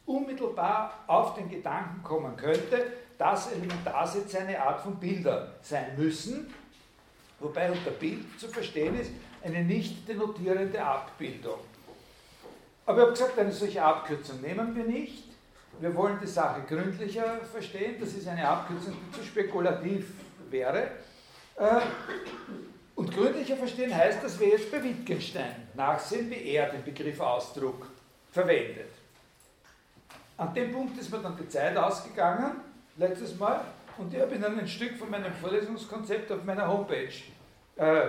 unmittelbar 0.06 1.04
auf 1.08 1.36
den 1.36 1.50
Gedanken 1.50 2.04
kommen 2.04 2.36
könnte, 2.36 2.86
dass 3.18 3.52
Elementarsätze 3.52 4.40
eine 4.40 4.62
Art 4.62 4.82
von 4.82 5.00
Bilder 5.00 5.54
sein 5.62 5.96
müssen, 5.98 6.54
wobei 7.40 7.72
unter 7.72 7.92
Bild 7.92 8.40
zu 8.40 8.48
verstehen 8.48 9.00
ist 9.00 9.12
eine 9.44 9.64
nicht 9.64 10.08
denotierende 10.08 10.84
Abbildung. 10.84 11.60
Aber 12.86 12.98
ich 12.98 13.04
habe 13.04 13.12
gesagt, 13.12 13.40
eine 13.40 13.52
solche 13.52 13.84
Abkürzung 13.84 14.42
nehmen 14.42 14.76
wir 14.76 14.84
nicht. 14.84 15.24
Wir 15.82 15.96
wollen 15.96 16.20
die 16.22 16.28
Sache 16.28 16.62
gründlicher 16.68 17.40
verstehen. 17.52 17.96
Das 18.00 18.14
ist 18.14 18.28
eine 18.28 18.48
Abkürzung, 18.48 18.94
die 18.94 19.18
zu 19.18 19.26
spekulativ 19.26 20.12
wäre. 20.52 20.92
Äh, 21.58 21.82
und 22.96 23.12
gründlicher 23.12 23.58
verstehen 23.58 23.96
heißt, 23.96 24.24
dass 24.24 24.40
wir 24.40 24.50
jetzt 24.50 24.72
bei 24.72 24.84
Wittgenstein 24.84 25.56
nachsehen, 25.74 26.30
wie 26.30 26.50
er 26.50 26.70
den 26.70 26.84
Begriff 26.84 27.20
Ausdruck 27.20 27.88
verwendet. 28.32 28.92
An 30.38 30.54
dem 30.54 30.72
Punkt 30.72 31.00
ist 31.00 31.12
mir 31.12 31.18
dann 31.18 31.36
die 31.36 31.50
Zeit 31.50 31.76
ausgegangen, 31.76 32.58
letztes 32.98 33.36
Mal, 33.40 33.62
und 33.98 34.14
ich 34.14 34.22
habe 34.22 34.36
Ihnen 34.36 34.60
ein 34.60 34.68
Stück 34.68 35.00
von 35.00 35.10
meinem 35.10 35.34
Vorlesungskonzept 35.34 36.32
auf 36.32 36.44
meiner 36.44 36.68
Homepage 36.68 37.10
äh, 37.78 38.08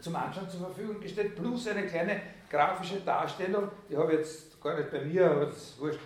zum 0.00 0.14
Anschauen 0.14 0.48
zur 0.48 0.60
Verfügung 0.60 1.00
gestellt, 1.00 1.34
plus 1.34 1.66
eine 1.66 1.84
kleine 1.88 2.20
grafische 2.48 3.00
Darstellung, 3.00 3.70
die 3.90 3.96
habe 3.96 4.12
ich 4.12 4.18
jetzt 4.20 4.62
gar 4.62 4.76
nicht 4.76 4.92
bei 4.92 5.00
mir, 5.00 5.28
aber 5.28 5.46
das 5.46 5.56
ist 5.56 5.80
wurscht, 5.80 5.98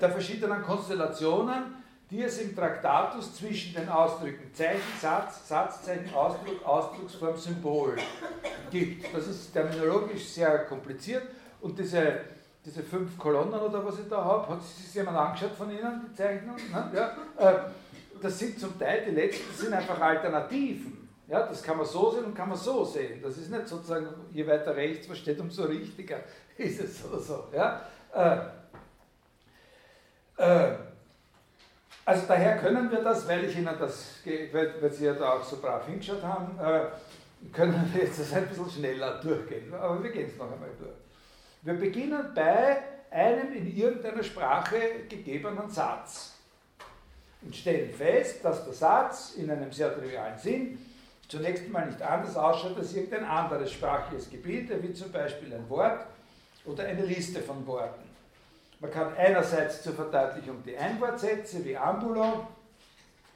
der 0.00 0.10
verschiedenen 0.10 0.62
Konstellationen, 0.62 1.80
die 2.10 2.22
es 2.22 2.40
im 2.40 2.56
Traktatus 2.56 3.36
zwischen 3.36 3.74
den 3.74 3.88
Ausdrücken 3.88 4.52
Zeichen, 4.52 4.80
Satz, 5.00 5.48
Satzzeichen, 5.48 6.12
Ausdruck, 6.12 6.64
Ausdrucksform, 6.64 7.36
Symbol 7.36 7.96
gibt. 8.70 9.14
Das 9.14 9.28
ist 9.28 9.52
terminologisch 9.52 10.26
sehr 10.26 10.64
kompliziert 10.64 11.22
und 11.60 11.78
diese, 11.78 12.20
diese 12.64 12.82
fünf 12.82 13.16
Kolonnen 13.16 13.60
oder 13.60 13.84
was 13.84 14.00
ich 14.00 14.08
da 14.08 14.24
habe, 14.24 14.48
hat 14.48 14.62
sich 14.62 14.92
jemand 14.92 15.16
angeschaut 15.16 15.52
von 15.56 15.70
Ihnen, 15.70 16.06
die 16.10 16.14
Zeichnung? 16.16 16.56
Ne? 16.56 16.90
Ja, 16.94 17.16
äh, 17.36 17.58
das 18.20 18.38
sind 18.38 18.58
zum 18.58 18.76
Teil, 18.78 19.04
die 19.06 19.14
letzten 19.14 19.54
sind 19.54 19.72
einfach 19.72 20.00
Alternativen. 20.00 21.08
Ja, 21.28 21.46
das 21.46 21.62
kann 21.62 21.76
man 21.76 21.86
so 21.86 22.10
sehen 22.10 22.24
und 22.24 22.34
kann 22.34 22.48
man 22.48 22.58
so 22.58 22.84
sehen. 22.84 23.22
Das 23.22 23.38
ist 23.38 23.52
nicht 23.52 23.68
sozusagen, 23.68 24.08
je 24.32 24.44
weiter 24.48 24.74
rechts 24.74 25.08
was 25.08 25.18
steht, 25.18 25.38
umso 25.38 25.62
richtiger 25.62 26.18
ist 26.56 26.80
es 26.80 27.04
oder 27.04 27.20
so. 27.20 27.44
Ja? 27.54 27.82
Äh, 30.40 30.72
also 32.06 32.22
daher 32.26 32.56
können 32.56 32.90
wir 32.90 33.02
das, 33.02 33.28
weil 33.28 33.44
ich 33.44 33.56
Ihnen 33.56 33.76
das, 33.78 34.14
weil, 34.24 34.90
Sie 34.90 35.04
ja 35.04 35.12
da 35.12 35.34
auch 35.34 35.44
so 35.44 35.58
brav 35.58 35.86
hingeschaut 35.86 36.22
haben, 36.22 36.58
äh, 36.58 36.86
können 37.52 37.90
wir 37.92 38.04
jetzt 38.04 38.20
das 38.20 38.32
ein 38.32 38.48
bisschen 38.48 38.70
schneller 38.70 39.20
durchgehen. 39.20 39.72
Aber 39.74 40.02
wir 40.02 40.10
gehen 40.10 40.28
es 40.28 40.36
noch 40.38 40.50
einmal 40.50 40.70
durch. 40.78 40.90
Wir 41.62 41.74
beginnen 41.74 42.32
bei 42.34 42.78
einem 43.10 43.52
in 43.52 43.76
irgendeiner 43.76 44.22
Sprache 44.22 44.78
gegebenen 45.08 45.68
Satz 45.68 46.36
und 47.42 47.54
stellen 47.54 47.92
fest, 47.92 48.42
dass 48.42 48.64
der 48.64 48.72
Satz 48.72 49.34
in 49.36 49.50
einem 49.50 49.70
sehr 49.70 49.94
trivialen 49.94 50.38
Sinn 50.38 50.78
zunächst 51.28 51.68
mal 51.68 51.86
nicht 51.86 52.00
anders 52.00 52.36
ausschaut 52.36 52.78
als 52.78 52.94
irgendein 52.94 53.24
anderes 53.24 53.72
sprachliches 53.72 54.30
Gebilde, 54.30 54.82
wie 54.82 54.92
zum 54.94 55.12
Beispiel 55.12 55.52
ein 55.52 55.68
Wort 55.68 56.06
oder 56.64 56.84
eine 56.84 57.04
Liste 57.04 57.40
von 57.40 57.66
Worten. 57.66 58.09
Man 58.80 58.90
kann 58.90 59.14
einerseits 59.16 59.82
zur 59.82 59.92
Verdeutlichung 59.92 60.62
die 60.64 60.76
Einwortsätze 60.76 61.62
wie 61.64 61.76
Ambulo 61.76 62.46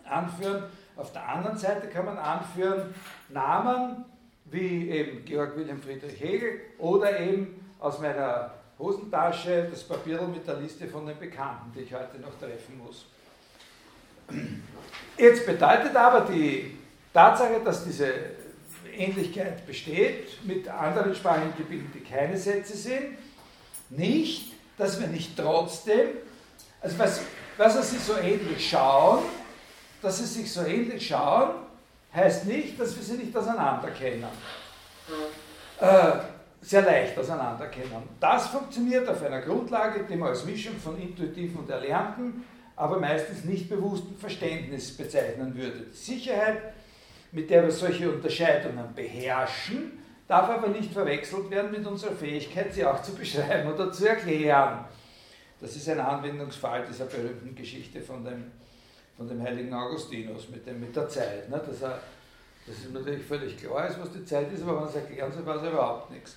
anführen, 0.04 0.64
auf 0.96 1.12
der 1.12 1.28
anderen 1.28 1.58
Seite 1.58 1.88
kann 1.88 2.06
man 2.06 2.18
anführen 2.18 2.94
Namen 3.28 4.04
wie 4.46 4.90
eben 4.90 5.24
Georg 5.24 5.56
Wilhelm 5.56 5.82
Friedrich 5.82 6.20
Hegel 6.20 6.60
oder 6.78 7.18
eben 7.18 7.64
aus 7.78 7.98
meiner 8.00 8.52
Hosentasche 8.78 9.68
das 9.70 9.82
Papier 9.82 10.22
mit 10.22 10.46
der 10.46 10.56
Liste 10.56 10.86
von 10.86 11.06
den 11.06 11.18
Bekannten, 11.18 11.72
die 11.74 11.80
ich 11.80 11.92
heute 11.92 12.18
noch 12.20 12.38
treffen 12.38 12.78
muss. 12.78 13.06
Jetzt 15.16 15.46
bedeutet 15.46 15.94
aber 15.94 16.20
die 16.32 16.78
Tatsache, 17.12 17.60
dass 17.64 17.84
diese 17.84 18.12
Ähnlichkeit 18.96 19.66
besteht 19.66 20.44
mit 20.44 20.68
anderen 20.68 21.14
Sprachengebilden, 21.14 21.90
die 21.94 22.00
keine 22.00 22.36
Sätze 22.36 22.76
sind, 22.76 23.18
nicht, 23.90 24.53
dass 24.76 25.00
wir 25.00 25.07
nicht 25.07 25.37
trotzdem, 25.37 26.09
also 26.81 26.99
was, 26.99 27.21
was 27.57 27.90
sie 27.90 27.99
so 27.99 28.16
ähnlich 28.16 28.69
schauen, 28.69 29.25
dass 30.02 30.19
sie 30.19 30.26
sich 30.26 30.52
so 30.52 30.62
ähnlich 30.62 31.07
schauen, 31.07 31.54
heißt 32.14 32.47
nicht, 32.47 32.78
dass 32.78 32.95
wir 32.97 33.02
sie 33.02 33.25
nicht 33.25 33.37
auseinanderkennen. 33.37 34.28
Äh, 35.81 36.12
sehr 36.61 36.83
leicht 36.83 37.19
auseinanderkennen. 37.19 38.02
Das 38.21 38.49
funktioniert 38.49 39.09
auf 39.09 39.23
einer 39.23 39.43
Grundlage, 39.43 40.04
die 40.09 40.16
man 40.16 40.31
als 40.31 40.45
Mischung 40.45 40.76
von 40.76 41.00
intuitiven 41.00 41.59
und 41.59 41.71
erlernten, 41.71 42.45
aber 42.76 42.99
meistens 42.99 43.45
nicht 43.45 43.69
bewussten 43.69 44.16
Verständnis 44.16 44.97
bezeichnen 44.97 45.54
würde. 45.54 45.87
Die 45.93 45.97
Sicherheit, 45.97 46.75
mit 47.33 47.50
der 47.50 47.64
wir 47.64 47.71
solche 47.71 48.11
Unterscheidungen 48.11 48.95
beherrschen, 48.95 50.03
darf 50.26 50.49
aber 50.49 50.69
nicht 50.69 50.93
verwechselt 50.93 51.50
werden 51.50 51.71
mit 51.71 51.87
unserer 51.87 52.12
Fähigkeit, 52.12 52.73
sie 52.73 52.85
auch 52.85 53.02
zu 53.02 53.14
beschreiben 53.14 53.73
oder 53.73 53.93
zu 53.93 54.09
erklären. 54.09 54.85
Das 55.61 55.76
ist 55.76 55.88
ein 55.88 56.00
Anwendungsfall 56.00 56.85
dieser 56.88 57.07
berühmten 57.07 57.54
Geschichte 57.54 58.00
von 58.00 58.25
dem, 58.25 58.50
von 59.16 59.28
dem 59.28 59.43
heiligen 59.43 59.73
Augustinus 59.73 60.49
mit, 60.49 60.66
dem, 60.66 60.81
mit 60.81 60.95
der 60.95 61.09
Zeit. 61.09 61.49
Ne? 61.49 61.62
Dass, 61.66 61.83
er, 61.83 62.00
dass 62.66 62.76
es 62.76 62.90
natürlich 62.90 63.25
völlig 63.25 63.57
klar 63.57 63.88
ist, 63.88 64.00
was 64.00 64.12
die 64.12 64.25
Zeit 64.25 64.52
ist, 64.52 64.62
aber 64.62 64.81
wenn 64.81 64.88
es 64.88 64.95
erklären 64.95 65.33
soll, 65.33 65.47
weiß 65.47 65.62
er 65.62 65.73
überhaupt 65.73 66.11
nichts. 66.11 66.37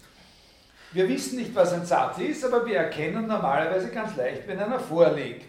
Wir 0.93 1.07
wissen 1.09 1.39
nicht, 1.39 1.53
was 1.53 1.73
ein 1.73 1.85
Satz 1.85 2.17
ist, 2.19 2.45
aber 2.45 2.65
wir 2.65 2.77
erkennen 2.77 3.27
normalerweise 3.27 3.89
ganz 3.89 4.15
leicht, 4.15 4.47
wenn 4.47 4.59
einer 4.59 4.79
vorliegt. 4.79 5.45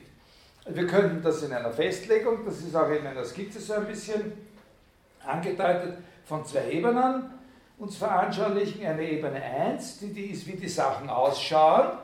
Wir 0.67 0.87
könnten 0.87 1.23
das 1.23 1.43
in 1.43 1.53
einer 1.53 1.71
Festlegung, 1.71 2.45
das 2.45 2.59
ist 2.59 2.75
auch 2.75 2.91
in 2.91 3.07
einer 3.07 3.25
Skizze 3.25 3.61
so 3.61 3.75
ein 3.75 3.87
bisschen 3.87 4.33
angedeutet, 5.25 5.99
von 6.25 6.45
zwei 6.45 6.71
Ebenen 6.73 7.38
uns 7.79 7.97
veranschaulichen, 7.97 8.85
eine 8.85 9.09
Ebene 9.09 9.43
1, 9.43 10.01
die, 10.01 10.13
die 10.13 10.27
ist, 10.27 10.47
wie 10.47 10.57
die 10.57 10.69
Sachen 10.69 11.09
ausschauen. 11.09 11.99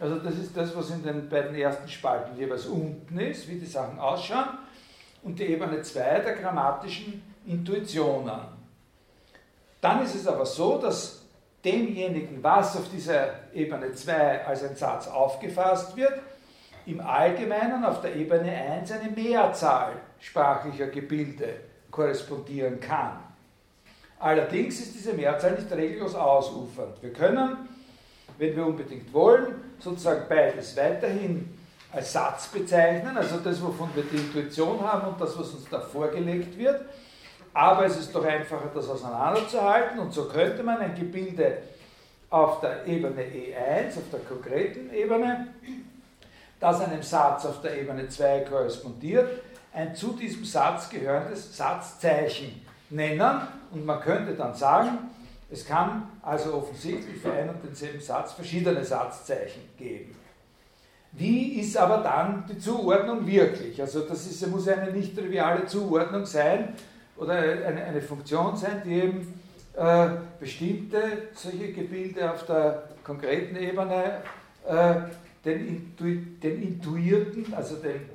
Also 0.00 0.16
das 0.16 0.34
ist 0.34 0.56
das, 0.56 0.74
was 0.76 0.90
in 0.90 1.02
den 1.02 1.28
beiden 1.28 1.54
ersten 1.54 1.88
Spalten 1.88 2.36
jeweils 2.36 2.66
unten 2.66 3.18
ist, 3.20 3.48
wie 3.48 3.58
die 3.58 3.66
Sachen 3.66 3.98
ausschauen. 3.98 4.58
Und 5.22 5.38
die 5.38 5.44
Ebene 5.44 5.80
2 5.80 6.20
der 6.20 6.34
grammatischen 6.34 7.22
Intuitionen. 7.46 8.40
Dann 9.80 10.04
ist 10.04 10.16
es 10.16 10.26
aber 10.26 10.44
so, 10.44 10.78
dass 10.78 11.22
demjenigen, 11.64 12.42
was 12.42 12.76
auf 12.76 12.88
dieser 12.90 13.52
Ebene 13.54 13.92
2 13.92 14.44
als 14.44 14.64
ein 14.64 14.74
Satz 14.74 15.06
aufgefasst 15.06 15.96
wird, 15.96 16.20
im 16.86 17.00
Allgemeinen 17.00 17.84
auf 17.84 18.00
der 18.00 18.16
Ebene 18.16 18.50
1 18.50 18.90
eine 18.90 19.10
Mehrzahl 19.10 19.92
sprachlicher 20.18 20.88
Gebilde 20.88 21.54
korrespondieren 21.92 22.80
kann. 22.80 23.31
Allerdings 24.22 24.78
ist 24.78 24.94
diese 24.94 25.14
Mehrzahl 25.14 25.54
nicht 25.54 25.72
regellos 25.72 26.14
ausufernd. 26.14 27.02
Wir 27.02 27.12
können, 27.12 27.68
wenn 28.38 28.54
wir 28.54 28.64
unbedingt 28.64 29.12
wollen, 29.12 29.56
sozusagen 29.80 30.26
beides 30.28 30.76
weiterhin 30.76 31.58
als 31.90 32.12
Satz 32.12 32.46
bezeichnen, 32.46 33.16
also 33.16 33.38
das, 33.38 33.60
wovon 33.60 33.90
wir 33.96 34.04
die 34.04 34.18
Intuition 34.18 34.80
haben 34.80 35.08
und 35.08 35.20
das, 35.20 35.36
was 35.36 35.50
uns 35.50 35.68
da 35.68 35.80
vorgelegt 35.80 36.56
wird. 36.56 36.82
Aber 37.52 37.84
es 37.84 37.98
ist 37.98 38.14
doch 38.14 38.24
einfacher, 38.24 38.70
das 38.72 38.88
auseinanderzuhalten 38.88 39.98
und 39.98 40.14
so 40.14 40.26
könnte 40.26 40.62
man 40.62 40.78
ein 40.78 40.94
Gebilde 40.94 41.58
auf 42.30 42.60
der 42.60 42.86
Ebene 42.86 43.22
E1, 43.22 43.88
auf 43.88 44.08
der 44.12 44.20
konkreten 44.20 44.94
Ebene, 44.94 45.48
das 46.60 46.80
einem 46.80 47.02
Satz 47.02 47.44
auf 47.44 47.60
der 47.60 47.76
Ebene 47.76 48.08
2 48.08 48.42
korrespondiert, 48.48 49.42
ein 49.74 49.96
zu 49.96 50.12
diesem 50.12 50.44
Satz 50.44 50.88
gehörendes 50.88 51.56
Satzzeichen 51.56 52.62
nennen 52.92 53.40
und 53.72 53.84
man 53.86 54.00
könnte 54.00 54.34
dann 54.34 54.54
sagen, 54.54 55.10
es 55.50 55.66
kann 55.66 56.08
also 56.22 56.54
offensichtlich 56.54 57.20
für 57.20 57.32
einen 57.32 57.50
und 57.50 57.64
denselben 57.64 58.00
Satz 58.00 58.32
verschiedene 58.32 58.84
Satzzeichen 58.84 59.62
geben. 59.76 60.14
Wie 61.12 61.60
ist 61.60 61.76
aber 61.76 61.98
dann 61.98 62.44
die 62.48 62.58
Zuordnung 62.58 63.26
wirklich? 63.26 63.80
Also 63.80 64.00
das 64.00 64.26
ist, 64.26 64.46
muss 64.46 64.66
eine 64.68 64.90
nicht 64.92 65.16
triviale 65.16 65.66
Zuordnung 65.66 66.24
sein 66.24 66.74
oder 67.16 67.34
eine, 67.34 67.84
eine 67.84 68.00
Funktion 68.00 68.56
sein, 68.56 68.82
die 68.84 68.94
eben 68.94 69.40
äh, 69.76 70.08
bestimmte 70.40 71.28
solche 71.34 71.72
Gebilde 71.72 72.30
auf 72.30 72.46
der 72.46 72.84
konkreten 73.04 73.56
Ebene 73.56 74.22
äh, 74.66 74.94
den, 75.44 75.68
Intu 75.68 76.04
den 76.42 76.62
intuierten, 76.62 77.52
also 77.52 77.76
den 77.76 78.08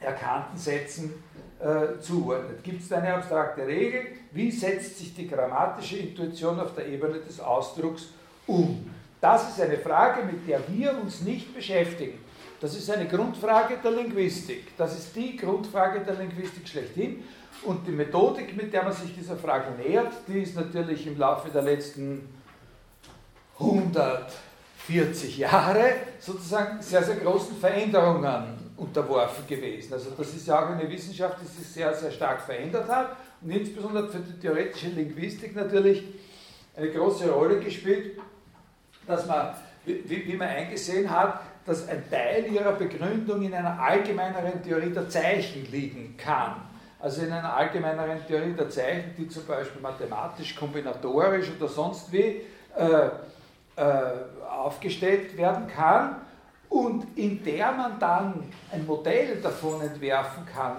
erkannten 0.00 0.58
Sätzen 0.58 1.14
äh, 1.58 1.98
zuordnet. 2.00 2.62
Gibt 2.62 2.82
es 2.82 2.92
eine 2.92 3.14
abstrakte 3.14 3.66
Regel? 3.66 4.02
Wie 4.32 4.50
setzt 4.50 4.98
sich 4.98 5.14
die 5.14 5.26
grammatische 5.26 5.96
Intuition 5.96 6.60
auf 6.60 6.74
der 6.74 6.86
Ebene 6.86 7.18
des 7.18 7.40
Ausdrucks 7.40 8.08
um? 8.46 8.90
Das 9.20 9.48
ist 9.48 9.60
eine 9.60 9.78
Frage, 9.78 10.24
mit 10.24 10.46
der 10.46 10.60
wir 10.68 10.98
uns 11.00 11.22
nicht 11.22 11.54
beschäftigen. 11.54 12.18
Das 12.60 12.76
ist 12.76 12.90
eine 12.90 13.06
Grundfrage 13.06 13.78
der 13.82 13.90
Linguistik. 13.90 14.76
Das 14.76 14.98
ist 14.98 15.14
die 15.16 15.36
Grundfrage 15.36 16.00
der 16.00 16.14
Linguistik 16.14 16.68
schlechthin. 16.68 17.24
Und 17.62 17.86
die 17.86 17.90
Methodik, 17.90 18.56
mit 18.56 18.72
der 18.72 18.84
man 18.84 18.92
sich 18.92 19.14
dieser 19.14 19.36
Frage 19.36 19.70
nähert, 19.82 20.12
die 20.28 20.40
ist 20.40 20.56
natürlich 20.56 21.06
im 21.06 21.18
Laufe 21.18 21.48
der 21.48 21.62
letzten 21.62 22.28
140 23.58 25.38
Jahre 25.38 25.94
sozusagen 26.20 26.82
sehr, 26.82 27.02
sehr 27.02 27.16
großen 27.16 27.56
Veränderungen 27.56 28.65
unterworfen 28.76 29.46
gewesen. 29.46 29.92
Also 29.92 30.10
das 30.16 30.34
ist 30.34 30.46
ja 30.46 30.64
auch 30.64 30.70
eine 30.70 30.88
Wissenschaft, 30.88 31.38
die 31.40 31.46
sich 31.46 31.66
sehr, 31.66 31.94
sehr 31.94 32.10
stark 32.10 32.40
verändert 32.40 32.88
hat 32.88 33.16
und 33.40 33.50
insbesondere 33.50 34.08
für 34.08 34.18
die 34.18 34.38
theoretische 34.38 34.88
Linguistik 34.88 35.54
natürlich 35.56 36.04
eine 36.76 36.90
große 36.90 37.30
Rolle 37.30 37.60
gespielt, 37.60 38.18
dass 39.06 39.26
man, 39.26 39.54
wie, 39.84 40.26
wie 40.26 40.36
man 40.36 40.48
eingesehen 40.48 41.10
hat, 41.10 41.40
dass 41.64 41.88
ein 41.88 42.08
Teil 42.10 42.46
ihrer 42.52 42.72
Begründung 42.72 43.42
in 43.42 43.54
einer 43.54 43.80
allgemeineren 43.80 44.62
Theorie 44.62 44.90
der 44.90 45.08
Zeichen 45.08 45.70
liegen 45.70 46.16
kann. 46.16 46.56
Also 47.00 47.22
in 47.22 47.32
einer 47.32 47.54
allgemeineren 47.54 48.26
Theorie 48.26 48.52
der 48.52 48.68
Zeichen, 48.68 49.14
die 49.16 49.28
zum 49.28 49.46
Beispiel 49.46 49.80
mathematisch, 49.80 50.54
kombinatorisch 50.54 51.50
oder 51.58 51.68
sonst 51.68 52.12
wie 52.12 52.42
äh, 52.76 53.08
äh, 53.76 53.82
aufgestellt 54.48 55.36
werden 55.36 55.66
kann 55.68 56.16
und 56.68 57.06
in 57.16 57.42
der 57.44 57.72
man 57.72 57.98
dann 57.98 58.44
ein 58.72 58.86
Modell 58.86 59.40
davon 59.40 59.80
entwerfen 59.80 60.44
kann, 60.46 60.76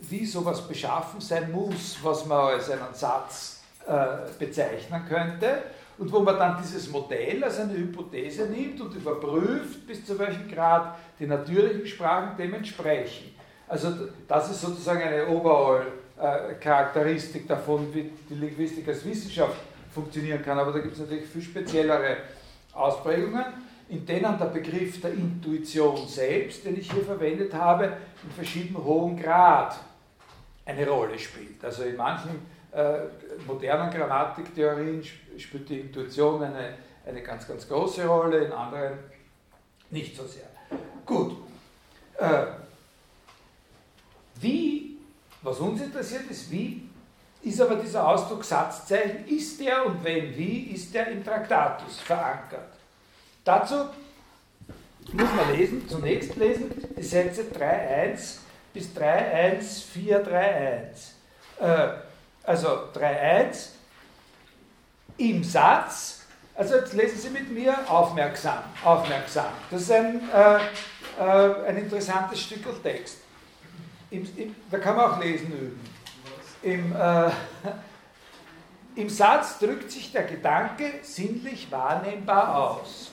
wie 0.00 0.24
sowas 0.24 0.66
beschaffen 0.66 1.20
sein 1.20 1.52
muss, 1.52 1.98
was 2.02 2.24
man 2.26 2.54
als 2.54 2.70
einen 2.70 2.92
Satz 2.92 3.60
äh, 3.86 4.16
bezeichnen 4.38 5.02
könnte. 5.08 5.62
Und 5.98 6.12
wo 6.12 6.20
man 6.20 6.38
dann 6.38 6.56
dieses 6.62 6.88
Modell 6.90 7.42
als 7.44 7.60
eine 7.60 7.74
Hypothese 7.74 8.46
nimmt 8.46 8.80
und 8.80 8.94
überprüft, 8.94 9.86
bis 9.86 10.06
zu 10.06 10.18
welchem 10.18 10.50
Grad 10.50 10.96
die 11.18 11.26
natürlichen 11.26 11.86
Sprachen 11.86 12.38
dem 12.38 12.54
entsprechen. 12.54 13.36
Also 13.68 14.08
das 14.26 14.50
ist 14.50 14.62
sozusagen 14.62 15.02
eine 15.02 15.28
Overall-Charakteristik 15.28 17.46
davon, 17.46 17.92
wie 17.92 18.10
die 18.30 18.34
Linguistik 18.34 18.88
als 18.88 19.04
Wissenschaft 19.04 19.60
funktionieren 19.92 20.42
kann, 20.42 20.58
aber 20.58 20.72
da 20.72 20.78
gibt 20.78 20.94
es 20.94 21.00
natürlich 21.00 21.26
viel 21.26 21.42
speziellere 21.42 22.16
Ausprägungen 22.72 23.44
in 23.90 24.06
denen 24.06 24.38
der 24.38 24.46
Begriff 24.46 25.00
der 25.00 25.12
Intuition 25.12 26.06
selbst, 26.06 26.64
den 26.64 26.78
ich 26.78 26.90
hier 26.90 27.04
verwendet 27.04 27.52
habe, 27.52 27.92
in 28.22 28.30
verschiedenen 28.30 28.82
hohem 28.84 29.20
Grad 29.20 29.78
eine 30.64 30.88
Rolle 30.88 31.18
spielt. 31.18 31.62
Also 31.64 31.82
in 31.82 31.96
manchen 31.96 32.46
äh, 32.72 33.00
modernen 33.46 33.90
Grammatiktheorien 33.90 35.02
spielt 35.36 35.68
die 35.68 35.80
Intuition 35.80 36.42
eine, 36.42 36.74
eine 37.04 37.22
ganz, 37.22 37.48
ganz 37.48 37.68
große 37.68 38.06
Rolle, 38.06 38.44
in 38.44 38.52
anderen 38.52 38.98
nicht 39.90 40.16
so 40.16 40.24
sehr. 40.24 40.46
Gut. 41.04 41.36
Äh, 42.16 42.46
wie, 44.40 44.98
was 45.42 45.58
uns 45.58 45.80
interessiert 45.82 46.30
ist, 46.30 46.48
wie 46.50 46.88
ist 47.42 47.60
aber 47.60 47.76
dieser 47.76 48.06
Ausdruck 48.06 48.44
Satzzeichen, 48.44 49.26
ist 49.26 49.58
der 49.60 49.84
und 49.84 50.04
wenn 50.04 50.36
wie, 50.36 50.70
ist 50.74 50.94
der 50.94 51.08
im 51.08 51.24
Traktatus 51.24 52.00
verankert? 52.00 52.79
Dazu 53.44 53.86
muss 55.12 55.28
man 55.34 55.52
lesen, 55.56 55.88
zunächst 55.88 56.36
lesen 56.36 56.70
die 56.96 57.02
Sätze 57.02 57.42
3.1 57.42 58.36
bis 58.72 58.94
3.1.4.3.1. 58.94 61.60
Äh, 61.60 61.88
also 62.44 62.68
3.1 62.94 63.70
im 65.16 65.42
Satz, 65.44 66.26
also 66.54 66.76
jetzt 66.76 66.92
lesen 66.92 67.18
Sie 67.18 67.30
mit 67.30 67.50
mir 67.50 67.76
aufmerksam, 67.90 68.62
aufmerksam. 68.84 69.52
Das 69.70 69.80
ist 69.82 69.90
ein, 69.92 70.20
äh, 70.30 70.58
äh, 71.18 71.66
ein 71.66 71.78
interessantes 71.78 72.40
Stück 72.40 72.60
Text. 72.82 73.18
Im, 74.10 74.28
im, 74.36 74.54
da 74.70 74.78
kann 74.78 74.96
man 74.96 75.10
auch 75.10 75.18
lesen 75.20 75.52
üben. 75.52 75.80
Im, 76.62 76.94
äh, 76.94 77.30
Im 78.96 79.08
Satz 79.08 79.58
drückt 79.58 79.90
sich 79.90 80.12
der 80.12 80.24
Gedanke 80.24 80.84
sinnlich 81.02 81.70
wahrnehmbar 81.70 82.56
aus. 82.56 83.12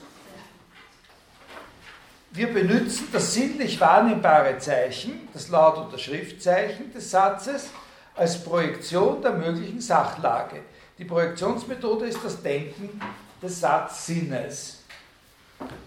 Wir 2.30 2.52
benutzen 2.52 3.08
das 3.10 3.34
sinnlich 3.34 3.80
wahrnehmbare 3.80 4.58
Zeichen, 4.58 5.28
das 5.32 5.48
Laut- 5.48 5.88
oder 5.88 5.98
Schriftzeichen 5.98 6.92
des 6.92 7.10
Satzes, 7.10 7.70
als 8.14 8.42
Projektion 8.42 9.22
der 9.22 9.32
möglichen 9.32 9.80
Sachlage. 9.80 10.60
Die 10.98 11.04
Projektionsmethode 11.04 12.06
ist 12.06 12.18
das 12.22 12.42
Denken 12.42 13.00
des 13.40 13.60
Satzsinnes. 13.60 14.82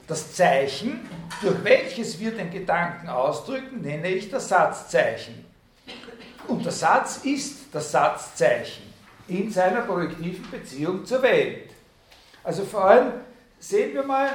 Das 0.08 0.34
Zeichen, 0.34 1.08
durch 1.42 1.64
welches 1.64 2.20
wir 2.20 2.32
den 2.32 2.50
Gedanken 2.50 3.08
ausdrücken, 3.08 3.82
nenne 3.82 4.10
ich 4.10 4.30
das 4.30 4.50
Satzzeichen. 4.50 5.46
Und 6.48 6.66
der 6.66 6.72
Satz 6.72 7.18
ist 7.24 7.68
das 7.72 7.92
Satzzeichen 7.92 8.84
in 9.28 9.52
seiner 9.52 9.82
projektiven 9.82 10.50
Beziehung 10.50 11.06
zur 11.06 11.22
Welt. 11.22 11.70
Also 12.44 12.66
vor 12.66 12.86
allem 12.86 13.14
sehen 13.60 13.94
wir 13.94 14.04
mal, 14.04 14.30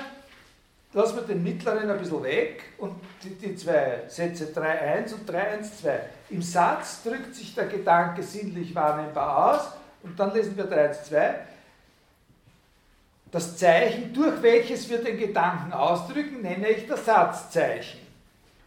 lassen 0.97 1.17
wir 1.17 1.25
den 1.25 1.43
mittleren 1.43 1.91
ein 1.91 1.99
bisschen 1.99 2.23
weg 2.23 2.65
und 2.79 2.95
die, 3.23 3.35
die 3.35 3.55
zwei 3.55 4.05
Sätze 4.09 4.47
3.1 4.47 5.13
und 5.13 5.31
3.1.2. 5.31 5.99
Im 6.31 6.41
Satz 6.41 7.03
drückt 7.03 7.35
sich 7.35 7.55
der 7.55 7.67
Gedanke 7.67 8.23
sinnlich 8.23 8.75
wahrnehmbar 8.75 9.55
aus 9.55 9.73
und 10.03 10.19
dann 10.19 10.33
lesen 10.33 10.57
wir 10.57 10.65
3.1.2. 10.65 11.35
Das 13.31 13.59
Zeichen, 13.59 14.15
durch 14.15 14.41
welches 14.41 14.89
wir 14.89 15.05
den 15.05 15.19
Gedanken 15.19 15.75
ausdrücken, 15.75 16.41
nenne 16.41 16.71
ich 16.71 16.87
das 16.87 17.05
Satzzeichen. 17.05 18.01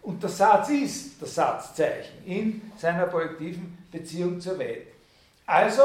Und 0.03 0.21
der 0.21 0.29
Satz 0.29 0.69
ist 0.69 1.19
das 1.19 1.33
Satzzeichen 1.33 2.23
in 2.25 2.71
seiner 2.77 3.07
projektiven 3.07 3.75
Beziehung 3.91 4.39
zur 4.39 4.59
Welt. 4.59 4.85
Also, 5.47 5.81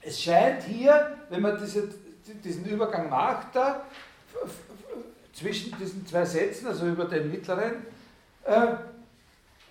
es 0.00 0.22
scheint 0.22 0.62
hier, 0.62 1.16
wenn 1.28 1.42
man 1.42 1.58
diese, 1.58 1.88
diesen 2.44 2.66
Übergang 2.66 3.10
macht, 3.10 3.48
da 3.56 3.84
zwischen 5.34 5.76
diesen 5.78 6.06
zwei 6.06 6.24
Sätzen, 6.24 6.66
also 6.68 6.86
über 6.86 7.04
den 7.04 7.30
mittleren, 7.30 7.86
äh, 8.44 8.66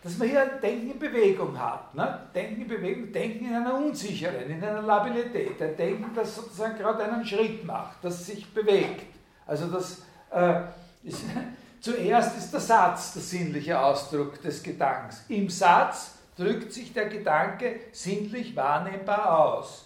dass 0.04 0.18
man 0.18 0.28
hier 0.28 0.42
ein 0.42 0.62
Denken 0.62 0.92
in 0.92 1.00
Bewegung 1.00 1.58
hat. 1.58 1.96
Ne? 1.96 2.20
Denken 2.36 2.64
in 2.64 2.68
Bewegung, 2.68 3.12
Denken 3.12 3.46
in 3.46 3.56
einer 3.56 3.74
unsicheren, 3.76 4.50
in 4.50 4.62
einer 4.62 4.82
Labilität. 4.82 5.62
Ein 5.62 5.78
Denken, 5.78 6.12
das 6.14 6.36
sozusagen 6.36 6.78
gerade 6.78 7.06
einen 7.06 7.26
Schritt 7.26 7.64
macht, 7.64 8.04
das 8.04 8.26
sich 8.26 8.54
bewegt. 8.54 9.06
Also 9.48 9.68
das 9.68 10.02
äh, 10.32 10.62
ist, 11.04 11.22
zuerst 11.80 12.38
ist 12.38 12.52
der 12.52 12.60
Satz 12.60 13.14
der 13.14 13.22
sinnliche 13.22 13.80
Ausdruck 13.80 14.42
des 14.42 14.62
Gedankens. 14.62 15.24
Im 15.30 15.50
Satz 15.50 16.16
drückt 16.36 16.74
sich 16.74 16.92
der 16.92 17.08
Gedanke 17.08 17.80
sinnlich 17.94 18.56
wahrnehmbar 18.56 19.40
aus. 19.40 19.86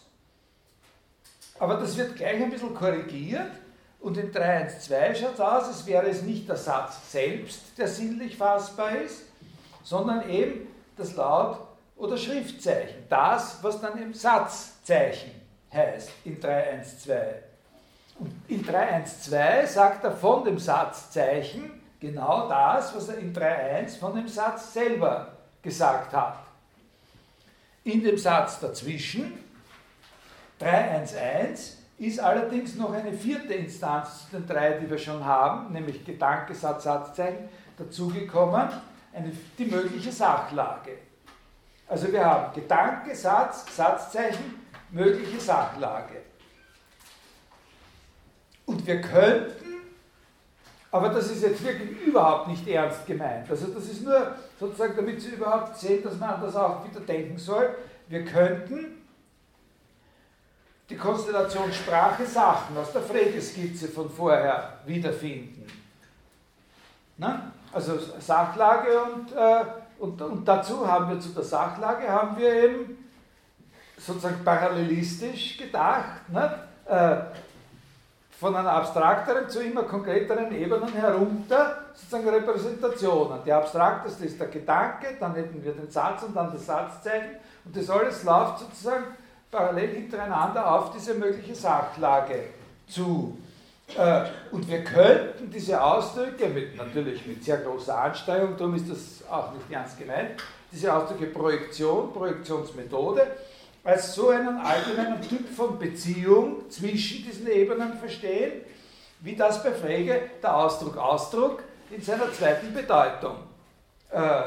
Aber 1.59 1.75
das 1.75 1.95
wird 1.97 2.15
gleich 2.15 2.41
ein 2.41 2.49
bisschen 2.49 2.73
korrigiert 2.73 3.51
und 3.99 4.17
in 4.17 4.31
3.1.2 4.31 5.15
schaut 5.15 5.33
es 5.33 5.39
aus, 5.39 5.63
als 5.67 5.85
wäre 5.85 6.07
es 6.07 6.21
nicht 6.21 6.47
der 6.47 6.55
Satz 6.55 7.11
selbst, 7.11 7.77
der 7.77 7.87
sinnlich 7.87 8.37
fassbar 8.37 8.95
ist, 8.95 9.23
sondern 9.83 10.29
eben 10.29 10.67
das 10.97 11.15
Laut- 11.15 11.59
oder 11.95 12.17
Schriftzeichen. 12.17 13.03
Das, 13.09 13.57
was 13.61 13.81
dann 13.81 14.01
im 14.01 14.13
Satzzeichen 14.13 15.31
heißt 15.73 16.11
in 16.25 16.39
3.1.2. 16.39 17.17
Und 18.19 18.33
in 18.47 18.65
3.1.2 18.65 19.67
sagt 19.67 20.03
er 20.03 20.11
von 20.11 20.43
dem 20.43 20.57
Satzzeichen 20.57 21.81
genau 21.99 22.47
das, 22.47 22.95
was 22.95 23.09
er 23.09 23.17
in 23.17 23.33
3.1 23.33 23.99
von 23.99 24.15
dem 24.15 24.27
Satz 24.27 24.73
selber 24.73 25.33
gesagt 25.61 26.13
hat. 26.13 26.39
In 27.83 28.03
dem 28.03 28.17
Satz 28.17 28.59
dazwischen, 28.59 29.43
3.1.1, 30.59 31.76
ist 31.97 32.19
allerdings 32.19 32.75
noch 32.75 32.93
eine 32.93 33.11
vierte 33.11 33.53
Instanz 33.53 34.29
zu 34.29 34.37
den 34.37 34.47
drei, 34.47 34.73
die 34.73 34.89
wir 34.89 34.97
schon 34.97 35.23
haben, 35.25 35.73
nämlich 35.73 36.05
Gedanke, 36.05 36.53
Satz, 36.53 36.83
Satzzeichen, 36.83 37.49
dazugekommen 37.77 38.69
eine, 39.13 39.31
die 39.57 39.65
mögliche 39.65 40.11
Sachlage. 40.11 40.91
Also 41.87 42.11
wir 42.11 42.23
haben 42.23 42.53
Gedanke, 42.53 43.15
Satz, 43.15 43.65
Satzzeichen, 43.75 44.61
mögliche 44.91 45.39
Sachlage. 45.39 46.21
Und 48.65 48.85
wir 48.85 49.01
könnten, 49.01 49.77
aber 50.91 51.09
das 51.09 51.31
ist 51.31 51.41
jetzt 51.41 51.63
wirklich 51.63 52.01
überhaupt 52.01 52.49
nicht 52.49 52.67
ernst 52.67 53.05
gemeint, 53.05 53.49
also 53.49 53.67
das 53.67 53.85
ist 53.85 54.03
nur 54.03 54.35
sozusagen, 54.59 54.95
damit 54.95 55.21
Sie 55.21 55.29
überhaupt 55.29 55.77
sehen, 55.77 56.03
dass 56.03 56.17
man 56.17 56.41
das 56.41 56.55
auch 56.55 56.83
wieder 56.87 56.99
denken 56.99 57.37
soll, 57.37 57.75
wir 58.09 58.25
könnten 58.25 58.96
die 60.89 60.95
Konstellation 60.95 61.71
Sprache 61.73 62.25
Sachen 62.25 62.77
aus 62.77 62.91
der 62.93 63.01
Frege-Skizze 63.01 63.89
von 63.89 64.09
vorher 64.09 64.79
wiederfinden. 64.85 65.65
Na? 67.17 67.51
Also 67.73 67.99
Sachlage 68.19 69.01
und, 69.01 69.31
äh, 69.33 69.65
und, 69.99 70.21
und 70.21 70.47
dazu 70.47 70.87
haben 70.87 71.09
wir 71.09 71.19
zu 71.19 71.29
der 71.29 71.43
Sachlage 71.43 72.07
haben 72.07 72.37
wir 72.37 72.53
eben 72.53 73.07
sozusagen 73.97 74.43
parallelistisch 74.45 75.57
gedacht, 75.57 76.29
ne? 76.29 76.67
äh, 76.85 77.17
von 78.39 78.55
einer 78.55 78.71
abstrakteren 78.71 79.49
zu 79.49 79.63
immer 79.63 79.83
konkreteren 79.83 80.53
Ebenen 80.53 80.93
herunter, 80.93 81.85
sozusagen 81.95 82.29
Repräsentationen. 82.29 83.39
Die 83.43 83.51
abstrakteste 83.51 84.25
ist 84.25 84.39
der 84.39 84.47
Gedanke, 84.47 85.17
dann 85.19 85.33
hätten 85.33 85.63
wir 85.63 85.73
den 85.73 85.89
Satz 85.89 86.21
und 86.23 86.35
dann 86.35 86.51
das 86.51 86.67
Satzzeichen 86.67 87.37
und 87.65 87.75
das 87.75 87.89
alles 87.89 88.23
läuft 88.23 88.59
sozusagen 88.59 89.05
parallel 89.51 89.95
hintereinander 89.95 90.71
auf 90.71 90.91
diese 90.91 91.13
mögliche 91.13 91.55
Sachlage 91.55 92.49
zu. 92.87 93.37
Äh, 93.97 94.25
und 94.51 94.69
wir 94.69 94.83
könnten 94.83 95.49
diese 95.49 95.81
Ausdrücke, 95.81 96.47
mit, 96.47 96.75
natürlich 96.75 97.25
mit 97.25 97.43
sehr 97.43 97.57
großer 97.57 97.97
Anstrengung, 97.97 98.57
darum 98.57 98.75
ist 98.75 98.89
das 98.89 99.29
auch 99.29 99.53
nicht 99.53 99.71
ernst 99.71 99.97
gemeint, 99.97 100.43
diese 100.71 100.93
Ausdrücke 100.93 101.27
Projektion, 101.27 102.11
Projektionsmethode, 102.11 103.25
als 103.83 104.13
so 104.13 104.29
einen 104.29 104.57
allgemeinen 104.57 105.21
Typ 105.21 105.47
von 105.49 105.79
Beziehung 105.79 106.69
zwischen 106.69 107.23
diesen 107.23 107.47
Ebenen 107.47 107.97
verstehen, 107.97 108.61
wie 109.21 109.35
das 109.35 109.63
bei 109.63 109.71
Frege 109.71 110.21
der 110.43 110.57
Ausdruck 110.57 110.97
Ausdruck 110.97 111.63
in 111.89 112.01
seiner 112.01 112.31
zweiten 112.33 112.73
Bedeutung 112.73 113.37
äh, 114.11 114.41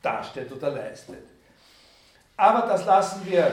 darstellt 0.00 0.50
oder 0.52 0.70
leistet. 0.70 1.22
Aber 2.36 2.66
das 2.66 2.86
lassen 2.86 3.20
wir 3.26 3.52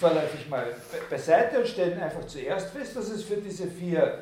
vorläufig 0.00 0.48
mal 0.48 0.66
beiseite 1.10 1.58
und 1.58 1.68
stellen 1.68 2.00
einfach 2.00 2.26
zuerst 2.26 2.70
fest, 2.70 2.96
dass 2.96 3.08
es 3.08 3.24
für 3.24 3.36
diese 3.36 3.66
vier 3.66 4.20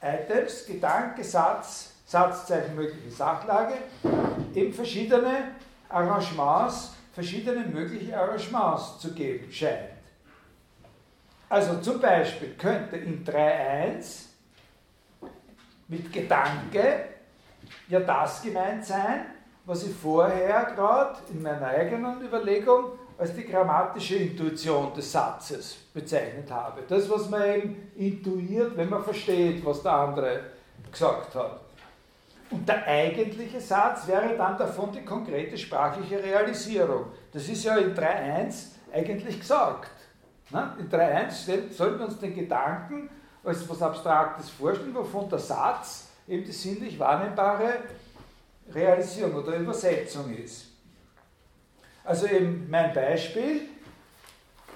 Items, 0.00 0.66
Gedanke, 0.66 1.24
Satz, 1.24 1.94
Satzzeichen, 2.06 2.74
mögliche 2.74 3.10
Sachlage, 3.10 3.74
eben 4.54 4.72
verschiedene 4.72 5.52
Arrangements, 5.88 6.92
verschiedene 7.12 7.66
mögliche 7.66 8.16
Arrangements 8.16 8.98
zu 8.98 9.12
geben 9.12 9.50
scheint. 9.50 9.90
Also 11.48 11.78
zum 11.80 12.00
Beispiel 12.00 12.54
könnte 12.54 12.96
in 12.96 13.24
3.1 13.24 14.26
mit 15.88 16.12
Gedanke 16.12 17.04
ja 17.88 18.00
das 18.00 18.42
gemeint 18.42 18.84
sein, 18.84 19.26
was 19.68 19.84
ich 19.84 19.94
vorher 19.94 20.72
gerade 20.74 21.18
in 21.30 21.42
meiner 21.42 21.66
eigenen 21.66 22.22
Überlegung 22.22 22.92
als 23.18 23.34
die 23.34 23.44
grammatische 23.44 24.16
Intuition 24.16 24.94
des 24.94 25.12
Satzes 25.12 25.76
bezeichnet 25.92 26.50
habe. 26.50 26.82
Das, 26.88 27.08
was 27.10 27.28
man 27.28 27.42
eben 27.42 27.90
intuiert, 27.94 28.74
wenn 28.78 28.88
man 28.88 29.04
versteht, 29.04 29.62
was 29.66 29.82
der 29.82 29.92
andere 29.92 30.40
gesagt 30.90 31.34
hat. 31.34 31.60
Und 32.50 32.66
der 32.66 32.86
eigentliche 32.86 33.60
Satz 33.60 34.06
wäre 34.06 34.34
dann 34.38 34.56
davon 34.56 34.90
die 34.90 35.04
konkrete 35.04 35.58
sprachliche 35.58 36.22
Realisierung. 36.22 37.04
Das 37.30 37.46
ist 37.46 37.62
ja 37.62 37.76
in 37.76 37.94
3.1 37.94 38.68
eigentlich 38.90 39.38
gesagt. 39.38 39.90
Ne? 40.48 40.76
In 40.78 40.88
3.1 40.88 41.72
sollten 41.74 41.98
wir 41.98 42.06
uns 42.06 42.18
den 42.18 42.34
Gedanken 42.34 43.10
als 43.44 43.68
was 43.68 43.82
Abstraktes 43.82 44.48
vorstellen, 44.48 44.94
wovon 44.94 45.28
der 45.28 45.38
Satz 45.38 46.08
eben 46.26 46.42
die 46.42 46.52
sinnlich 46.52 46.98
wahrnehmbare 46.98 47.80
Realisierung 48.74 49.34
oder 49.36 49.56
Übersetzung 49.56 50.34
ist. 50.36 50.66
Also 52.04 52.26
eben 52.26 52.66
mein 52.70 52.92
Beispiel, 52.92 53.62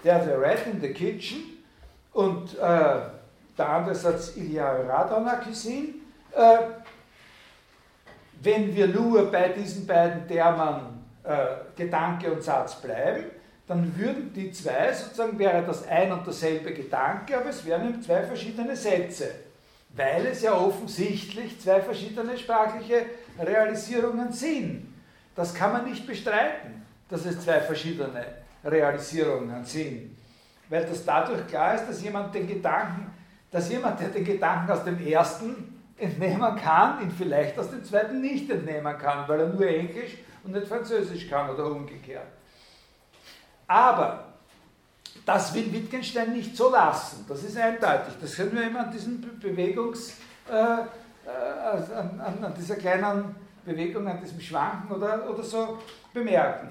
der 0.05 0.23
The 0.25 0.33
Rat 0.33 0.67
in 0.67 0.81
the 0.81 0.93
Kitchen 0.93 1.65
und 2.13 2.59
äh, 2.59 3.01
der 3.57 3.69
andere 3.69 3.95
Satz 3.95 4.37
Ideal 4.37 4.87
Radona 4.87 5.37
Cuisine. 5.37 5.95
Äh, 6.35 6.59
wenn 8.43 8.75
wir 8.75 8.89
nur 8.89 9.31
bei 9.31 9.51
diesen 9.51 9.87
beiden 9.87 10.27
Termen 10.27 11.05
äh, 11.23 11.47
Gedanke 11.77 12.33
und 12.33 12.43
Satz 12.43 12.75
bleiben, 12.81 13.25
dann 13.69 13.97
würden 13.97 14.33
die 14.35 14.51
zwei, 14.51 14.93
sozusagen 14.93 15.39
wäre 15.39 15.63
das 15.65 15.87
ein 15.87 16.11
und 16.13 16.27
derselbe 16.27 16.73
Gedanke, 16.73 17.39
aber 17.39 17.51
es 17.51 17.65
wären 17.65 17.89
eben 17.89 18.03
zwei 18.03 18.25
verschiedene 18.25 18.75
Sätze, 18.75 19.31
weil 19.91 20.27
es 20.27 20.43
ja 20.43 20.55
offensichtlich 20.55 21.61
zwei 21.61 21.81
verschiedene 21.81 22.37
sprachliche 22.37 23.07
Realisierungen 23.39 24.33
sind. 24.33 24.93
Das 25.35 25.55
kann 25.55 25.73
man 25.73 25.89
nicht 25.89 26.07
bestreiten 26.07 26.83
dass 27.13 27.27
es 27.27 27.41
zwei 27.41 27.61
verschiedene 27.61 28.25
Realisierungen 28.65 29.63
sind. 29.67 30.17
Weil 30.71 30.87
das 30.87 31.05
dadurch 31.05 31.47
klar 31.47 31.75
ist, 31.75 31.87
dass 31.87 32.03
jemand 32.03 32.35
den 32.35 32.49
Gedanken, 32.49 33.13
dass 33.51 33.69
jemand, 33.69 34.01
der 34.01 34.09
den 34.09 34.25
Gedanken 34.25 34.73
aus 34.73 34.83
dem 34.83 35.07
ersten 35.07 35.79
entnehmen 35.99 36.57
kann, 36.57 37.03
ihn 37.03 37.11
vielleicht 37.11 37.59
aus 37.59 37.69
dem 37.69 37.85
zweiten 37.85 38.23
nicht 38.23 38.51
entnehmen 38.51 38.97
kann, 38.97 39.29
weil 39.29 39.41
er 39.41 39.49
nur 39.49 39.67
Englisch 39.67 40.17
und 40.43 40.53
nicht 40.53 40.67
Französisch 40.67 41.29
kann 41.29 41.51
oder 41.51 41.67
umgekehrt. 41.67 42.29
Aber 43.67 44.33
das 45.27 45.53
will 45.53 45.71
Wittgenstein 45.71 46.33
nicht 46.33 46.57
so 46.57 46.71
lassen. 46.71 47.27
Das 47.29 47.43
ist 47.43 47.59
eindeutig. 47.59 48.15
Das 48.19 48.35
können 48.35 48.55
wir 48.55 48.67
immer 48.69 48.87
an 48.87 48.91
diesem 48.91 49.21
Bewegungs, 49.39 50.17
äh, 50.51 50.79
an, 51.27 52.21
an, 52.21 52.45
an, 52.45 52.55
dieser 52.59 52.77
kleinen 52.77 53.35
Bewegung, 53.65 54.07
an 54.09 54.21
diesem 54.21 54.41
Schwanken 54.41 54.93
oder, 54.95 55.29
oder 55.29 55.43
so 55.43 55.79
bemerken. 56.13 56.69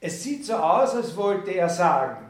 Es 0.00 0.22
sieht 0.22 0.44
so 0.44 0.54
aus, 0.54 0.94
als 0.94 1.16
wollte 1.16 1.50
er 1.52 1.68
sagen, 1.68 2.26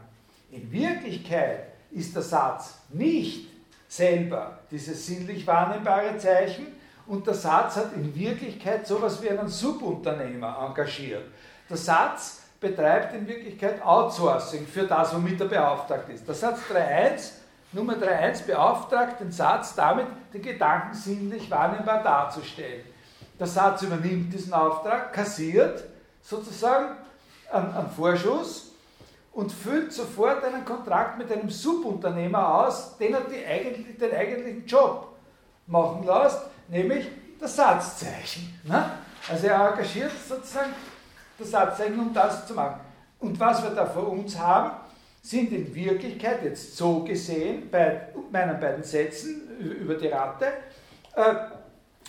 in 0.51 0.71
Wirklichkeit 0.71 1.67
ist 1.91 2.15
der 2.15 2.21
Satz 2.21 2.77
nicht 2.89 3.49
selber 3.87 4.59
dieses 4.71 5.05
sinnlich 5.05 5.45
wahrnehmbare 5.47 6.17
Zeichen 6.17 6.67
und 7.05 7.25
der 7.25 7.33
Satz 7.33 7.77
hat 7.77 7.93
in 7.93 8.13
Wirklichkeit 8.15 8.85
so 8.85 8.97
etwas 8.97 9.21
wie 9.21 9.29
einen 9.29 9.47
Subunternehmer 9.47 10.57
engagiert. 10.67 11.23
Der 11.69 11.77
Satz 11.77 12.41
betreibt 12.59 13.13
in 13.13 13.27
Wirklichkeit 13.27 13.81
Outsourcing 13.81 14.65
für 14.65 14.83
das, 14.83 15.13
womit 15.13 15.39
er 15.39 15.47
beauftragt 15.47 16.09
ist. 16.09 16.27
Der 16.27 16.35
Satz 16.35 16.59
3.1, 16.71 17.31
Nummer 17.71 17.93
3.1 17.93 18.45
beauftragt 18.45 19.19
den 19.19 19.31
Satz 19.31 19.75
damit, 19.75 20.07
den 20.33 20.41
Gedanken 20.41 20.93
sinnlich 20.93 21.51
wahrnehmbar 21.51 22.01
darzustellen. 22.01 22.85
Der 23.39 23.47
Satz 23.47 23.81
übernimmt 23.81 24.33
diesen 24.33 24.53
Auftrag, 24.53 25.13
kassiert 25.13 25.83
sozusagen 26.21 26.95
an 27.51 27.89
Vorschuss 27.95 28.71
und 29.33 29.51
füllt 29.51 29.93
sofort 29.93 30.43
einen 30.43 30.65
Kontrakt 30.65 31.17
mit 31.17 31.31
einem 31.31 31.49
Subunternehmer 31.49 32.55
aus, 32.55 32.97
den 32.97 33.13
er 33.13 33.21
eigentlich, 33.21 33.97
den 33.97 34.11
eigentlichen 34.11 34.65
Job 34.65 35.15
machen 35.67 36.05
lässt, 36.05 36.41
nämlich 36.69 37.07
das 37.39 37.55
Satzzeichen. 37.55 38.59
Ne? 38.63 38.89
Also 39.29 39.47
er 39.47 39.69
engagiert 39.69 40.11
sozusagen 40.27 40.73
das 41.37 41.51
Satzzeichen, 41.51 41.99
um 41.99 42.13
das 42.13 42.47
zu 42.47 42.53
machen. 42.55 42.79
Und 43.19 43.39
was 43.39 43.61
wir 43.61 43.71
da 43.71 43.85
vor 43.85 44.07
uns 44.09 44.37
haben, 44.39 44.71
sind 45.29 45.51
in 45.51 45.75
Wirklichkeit 45.75 46.41
jetzt 46.43 46.77
so 46.77 47.03
gesehen 47.03 47.69
bei 47.69 48.07
meinen 48.31 48.59
beiden 48.59 48.83
Sätzen 48.83 49.59
über 49.59 49.95
die 49.95 50.07
Ratte, 50.07 50.45
äh, 51.15 51.33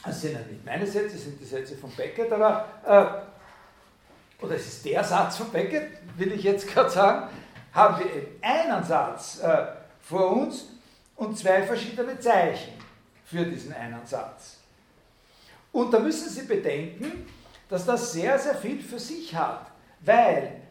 das 0.05 0.21
sind 0.21 0.35
ja 0.35 0.39
nicht 0.39 0.65
meine 0.65 0.87
Sätze, 0.87 1.15
das 1.15 1.25
sind 1.25 1.41
die 1.41 1.45
Sätze 1.45 1.77
von 1.77 1.91
Beckett, 1.97 2.31
aber, 2.31 2.65
äh, 2.87 4.45
oder 4.45 4.55
es 4.55 4.69
ist 4.69 4.85
der 4.85 5.03
Satz 5.03 5.39
von 5.39 5.51
Beckett, 5.51 5.91
will 6.17 6.33
ich 6.33 6.45
jetzt 6.45 6.69
gerade 6.73 6.91
sagen, 6.91 7.29
haben 7.73 8.05
wir 8.05 8.11
einen 8.41 8.85
Satz 8.85 9.41
äh, 9.43 9.67
vor 10.01 10.37
uns 10.37 10.67
und 11.17 11.37
zwei 11.37 11.65
verschiedene 11.65 12.21
Zeichen 12.21 12.75
für 13.25 13.45
diesen 13.45 13.73
einen 13.73 14.07
Satz. 14.07 14.59
Und 15.73 15.93
da 15.93 15.99
müssen 15.99 16.29
Sie 16.29 16.43
bedenken, 16.43 17.27
dass 17.69 17.85
das 17.85 18.13
sehr, 18.13 18.39
sehr 18.39 18.55
viel 18.55 18.81
für 18.81 18.99
sich 18.99 19.35
hat, 19.35 19.67
weil 20.01 20.68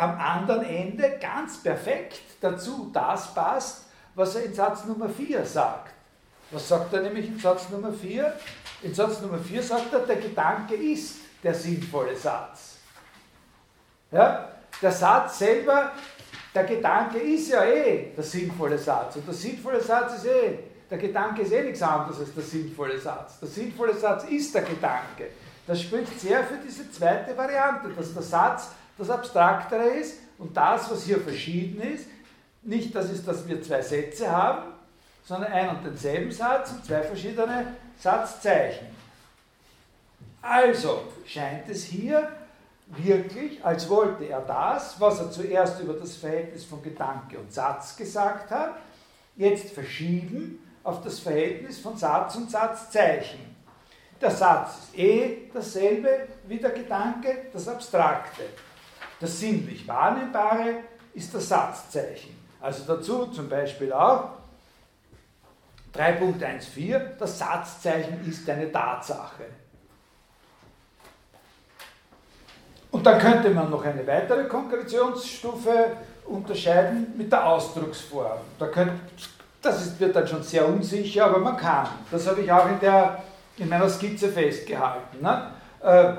am 0.00 0.18
anderen 0.18 0.64
Ende 0.64 1.18
ganz 1.20 1.62
perfekt 1.62 2.20
dazu 2.40 2.90
das 2.92 3.34
passt, 3.34 3.84
was 4.14 4.34
er 4.34 4.44
in 4.44 4.54
Satz 4.54 4.84
Nummer 4.86 5.08
4 5.08 5.44
sagt. 5.44 5.92
Was 6.50 6.68
sagt 6.68 6.92
er 6.94 7.02
nämlich 7.02 7.28
in 7.28 7.38
Satz 7.38 7.68
Nummer 7.68 7.92
4? 7.92 8.32
In 8.82 8.94
Satz 8.94 9.20
Nummer 9.20 9.38
4 9.38 9.62
sagt 9.62 9.92
er, 9.92 10.00
der 10.00 10.16
Gedanke 10.16 10.74
ist 10.74 11.16
der 11.42 11.54
sinnvolle 11.54 12.16
Satz. 12.16 12.78
Ja? 14.10 14.48
Der 14.80 14.90
Satz 14.90 15.38
selber, 15.38 15.92
der 16.54 16.64
Gedanke 16.64 17.18
ist 17.18 17.50
ja 17.50 17.64
eh 17.64 18.12
der 18.16 18.24
sinnvolle 18.24 18.78
Satz. 18.78 19.16
Und 19.16 19.26
der 19.26 19.34
sinnvolle 19.34 19.80
Satz 19.80 20.14
ist 20.14 20.26
eh, 20.26 20.58
der 20.90 20.98
Gedanke 20.98 21.42
ist 21.42 21.52
eh 21.52 21.62
nichts 21.62 21.82
anderes 21.82 22.18
als 22.18 22.34
der 22.34 22.42
sinnvolle 22.42 22.98
Satz. 22.98 23.38
Der 23.38 23.48
sinnvolle 23.48 23.94
Satz 23.94 24.24
ist 24.24 24.54
der 24.54 24.62
Gedanke. 24.62 25.28
Das 25.66 25.82
spricht 25.82 26.18
sehr 26.18 26.42
für 26.42 26.56
diese 26.56 26.90
zweite 26.90 27.36
Variante, 27.36 27.90
dass 27.90 28.12
der 28.12 28.22
Satz 28.22 28.70
das 29.00 29.10
Abstraktere 29.10 29.84
ist 29.84 30.18
und 30.38 30.54
das, 30.54 30.90
was 30.90 31.04
hier 31.04 31.18
verschieden 31.18 31.80
ist, 31.80 32.06
nicht 32.62 32.94
das 32.94 33.10
ist, 33.10 33.26
dass 33.26 33.48
wir 33.48 33.62
zwei 33.62 33.80
Sätze 33.80 34.30
haben, 34.30 34.72
sondern 35.24 35.50
ein 35.52 35.70
und 35.70 35.84
denselben 35.84 36.30
Satz 36.30 36.70
und 36.72 36.84
zwei 36.84 37.02
verschiedene 37.02 37.74
Satzzeichen. 37.98 38.88
Also 40.42 41.04
scheint 41.26 41.68
es 41.70 41.84
hier 41.84 42.28
wirklich, 42.88 43.64
als 43.64 43.88
wollte 43.88 44.24
er 44.24 44.42
das, 44.42 45.00
was 45.00 45.20
er 45.20 45.30
zuerst 45.30 45.80
über 45.80 45.94
das 45.94 46.16
Verhältnis 46.16 46.64
von 46.64 46.82
Gedanke 46.82 47.38
und 47.38 47.52
Satz 47.52 47.96
gesagt 47.96 48.50
hat, 48.50 48.74
jetzt 49.36 49.70
verschieben 49.70 50.58
auf 50.84 51.02
das 51.02 51.20
Verhältnis 51.20 51.78
von 51.78 51.96
Satz 51.96 52.36
und 52.36 52.50
Satzzeichen. 52.50 53.56
Der 54.20 54.30
Satz 54.30 54.74
ist 54.88 54.98
eh 54.98 55.50
dasselbe 55.54 56.26
wie 56.46 56.58
der 56.58 56.72
Gedanke, 56.72 57.46
das 57.52 57.66
Abstrakte. 57.66 58.42
Das 59.20 59.38
sinnlich 59.38 59.86
Wahrnehmbare 59.86 60.76
ist 61.14 61.34
das 61.34 61.48
Satzzeichen. 61.48 62.36
Also 62.60 62.84
dazu 62.86 63.26
zum 63.26 63.48
Beispiel 63.48 63.92
auch 63.92 64.30
3.14, 65.94 67.16
das 67.18 67.38
Satzzeichen 67.38 68.26
ist 68.26 68.48
eine 68.48 68.72
Tatsache. 68.72 69.44
Und 72.90 73.06
dann 73.06 73.18
könnte 73.18 73.50
man 73.50 73.70
noch 73.70 73.84
eine 73.84 74.06
weitere 74.06 74.44
Konkretionsstufe 74.44 75.96
unterscheiden 76.26 77.14
mit 77.16 77.30
der 77.30 77.46
Ausdrucksform. 77.46 78.38
Da 78.58 78.66
könnt, 78.66 78.92
das 79.62 79.86
ist, 79.86 80.00
wird 80.00 80.16
dann 80.16 80.26
schon 80.26 80.42
sehr 80.42 80.66
unsicher, 80.66 81.26
aber 81.26 81.38
man 81.38 81.56
kann. 81.56 81.88
Das 82.10 82.26
habe 82.26 82.40
ich 82.40 82.50
auch 82.50 82.68
in, 82.68 82.80
der, 82.80 83.22
in 83.58 83.68
meiner 83.68 83.88
Skizze 83.88 84.28
festgehalten. 84.28 85.22
Ne? 85.22 85.50
Äh, 85.82 86.14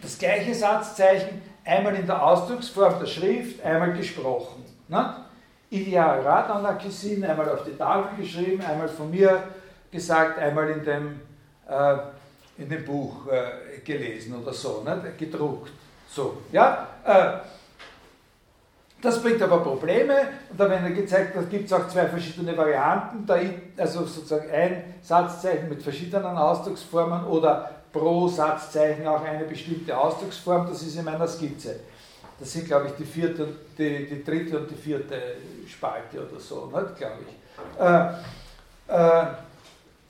das 0.00 0.18
gleiche 0.18 0.54
Satzzeichen 0.54 1.42
einmal 1.64 1.94
in 1.94 2.06
der 2.06 2.22
Ausdrucksform 2.22 2.98
der 3.00 3.06
Schrift, 3.06 3.62
einmal 3.64 3.92
gesprochen. 3.92 4.64
Ne? 4.88 5.16
Ideal 5.70 6.20
Radanarchisin, 6.20 7.24
einmal 7.24 7.48
auf 7.48 7.64
die 7.64 7.76
Tafel 7.76 8.22
geschrieben, 8.22 8.62
einmal 8.62 8.88
von 8.88 9.10
mir 9.10 9.42
gesagt, 9.90 10.38
einmal 10.38 10.70
in 10.70 10.84
dem, 10.84 11.20
äh, 11.68 11.96
in 12.58 12.68
dem 12.68 12.84
Buch 12.84 13.26
äh, 13.28 13.80
gelesen 13.80 14.34
oder 14.42 14.52
so, 14.52 14.82
ne? 14.84 15.12
gedruckt. 15.16 15.70
So, 16.08 16.38
ja? 16.52 16.88
Äh, 17.04 17.38
das 19.00 19.20
bringt 19.20 19.42
aber 19.42 19.58
Probleme 19.58 20.14
und 20.48 20.60
da 20.60 20.70
werden 20.70 20.94
gezeigt, 20.94 21.34
da 21.34 21.42
gibt 21.42 21.66
es 21.66 21.72
auch 21.72 21.88
zwei 21.88 22.06
verschiedene 22.06 22.56
Varianten, 22.56 23.26
da, 23.26 23.36
also 23.76 24.04
sozusagen 24.04 24.48
ein 24.48 24.94
Satzzeichen 25.02 25.68
mit 25.68 25.82
verschiedenen 25.82 26.36
Ausdrucksformen 26.36 27.24
oder 27.24 27.81
pro 27.92 28.26
Satzzeichen 28.28 29.06
auch 29.06 29.22
eine 29.22 29.44
bestimmte 29.44 29.96
Ausdrucksform, 29.96 30.66
das 30.68 30.82
ist 30.82 30.96
in 30.96 31.04
meiner 31.04 31.28
Skizze. 31.28 31.80
Das 32.38 32.52
sind, 32.52 32.66
glaube 32.66 32.88
ich, 32.88 32.92
die, 32.94 33.04
vierte, 33.04 33.46
die, 33.78 34.06
die 34.06 34.24
dritte 34.24 34.58
und 34.58 34.70
die 34.70 34.74
vierte 34.74 35.36
Spalte 35.68 36.26
oder 36.26 36.40
so, 36.40 36.66
nicht, 36.66 36.96
glaube 36.96 37.18
ich. 37.28 37.80
Äh, 37.80 38.08
äh, 38.88 39.26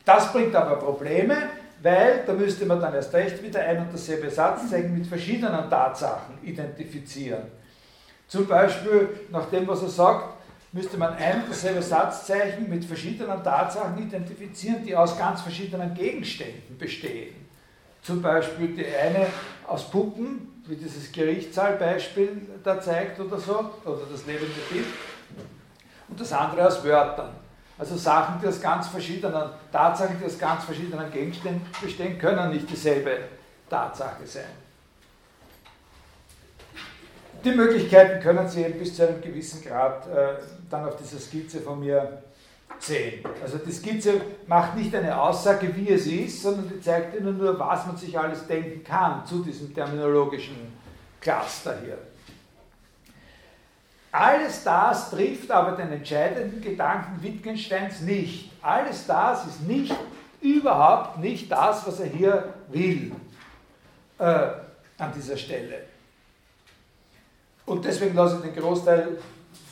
das 0.05 0.33
bringt 0.33 0.55
aber 0.55 0.77
Probleme, 0.77 1.37
weil 1.83 2.23
da 2.27 2.33
müsste 2.33 2.65
man 2.65 2.81
dann 2.81 2.95
erst 2.95 3.13
recht 3.13 3.43
wieder 3.43 3.61
ein 3.61 3.79
und 3.79 3.93
dasselbe 3.93 4.31
Satzzeichen 4.31 4.95
mit 4.95 5.07
verschiedenen 5.07 5.69
Tatsachen 5.69 6.39
identifizieren. 6.43 7.43
Zum 8.29 8.47
Beispiel, 8.47 9.09
nach 9.31 9.47
dem, 9.51 9.67
was 9.67 9.83
er 9.83 9.89
sagt, 9.89 10.37
müsste 10.73 10.97
man 10.97 11.15
ein 11.15 11.43
und 11.43 11.51
dasselbe 11.51 11.83
Satzzeichen 11.83 12.69
mit 12.69 12.85
verschiedenen 12.85 13.43
Tatsachen 13.45 13.99
identifizieren, 13.99 14.83
die 14.85 14.97
aus 14.97 15.19
ganz 15.19 15.43
verschiedenen 15.43 15.93
Gegenständen 15.93 16.79
bestehen. 16.79 17.42
Zum 18.03 18.21
Beispiel 18.21 18.75
die 18.75 18.87
eine 18.87 19.29
aus 19.67 19.89
Puppen, 19.89 20.63
wie 20.67 20.77
dieses 20.77 21.11
Gerichtssaalbeispiel 21.13 22.49
da 22.63 22.81
zeigt 22.81 23.21
oder 23.21 23.39
so, 23.39 23.59
oder 23.85 24.03
das 24.11 24.27
lebende 24.27 24.53
Bild, 24.71 24.87
und 26.09 26.21
das 26.21 26.33
andere 26.33 26.67
aus 26.67 26.85
Wörtern. 26.85 27.31
Also 27.79 27.97
Sachen, 27.97 28.41
die 28.41 28.47
aus 28.47 28.61
ganz 28.61 28.89
verschiedenen, 28.89 29.51
Tatsachen, 29.73 30.17
die 30.21 30.27
aus 30.27 30.39
ganz 30.39 30.65
verschiedenen 30.65 31.11
Gegenständen 31.11 31.63
bestehen, 31.81 32.19
können 32.19 32.51
nicht 32.51 32.69
dieselbe 32.71 33.19
Tatsache 33.69 34.27
sein. 34.27 34.45
Die 37.45 37.51
Möglichkeiten 37.51 38.21
können 38.21 38.49
Sie 38.49 38.63
eben 38.63 38.79
bis 38.79 38.95
zu 38.95 39.09
einem 39.09 39.21
gewissen 39.21 39.65
Grad 39.65 40.07
äh, 40.07 40.35
dann 40.71 40.87
auf 40.87 40.97
dieser 40.97 41.19
Skizze 41.19 41.61
von 41.61 41.81
mir 41.81 42.23
sehen. 42.83 43.25
Also 43.43 43.59
die 43.59 43.73
Skizze 43.73 44.21
macht 44.47 44.77
nicht 44.77 44.95
eine 44.95 45.21
Aussage, 45.21 45.75
wie 45.77 45.91
es 45.91 46.07
ist, 46.07 46.43
sondern 46.43 46.69
die 46.69 46.81
zeigt 46.81 47.19
Ihnen 47.19 47.39
nur, 47.39 47.59
was 47.59 47.87
man 47.87 47.97
sich 47.97 48.19
alles 48.19 48.47
denken 48.47 48.83
kann 48.83 49.25
zu 49.27 49.43
diesem 49.43 49.75
terminologischen 49.75 50.57
Cluster 51.21 51.79
hier. 51.85 51.99
Alles 54.11 54.63
das 54.63 55.11
trifft 55.11 55.51
aber 55.51 55.73
den 55.73 55.91
entscheidenden 55.91 56.61
Gedanken 56.61 57.23
Wittgensteins 57.23 58.01
nicht. 58.03 58.51
Alles 58.61 59.07
das 59.07 59.47
ist 59.47 59.63
nicht, 59.63 59.95
überhaupt 60.43 61.19
nicht 61.19 61.51
das, 61.51 61.87
was 61.87 62.01
er 62.01 62.07
hier 62.07 62.53
will 62.69 63.13
äh, 64.19 64.49
an 64.99 65.13
dieser 65.17 65.37
Stelle. 65.37 65.85
Und 67.65 67.85
deswegen 67.85 68.15
lasse 68.15 68.37
ich 68.37 68.53
den 68.53 68.63
Großteil 68.63 69.19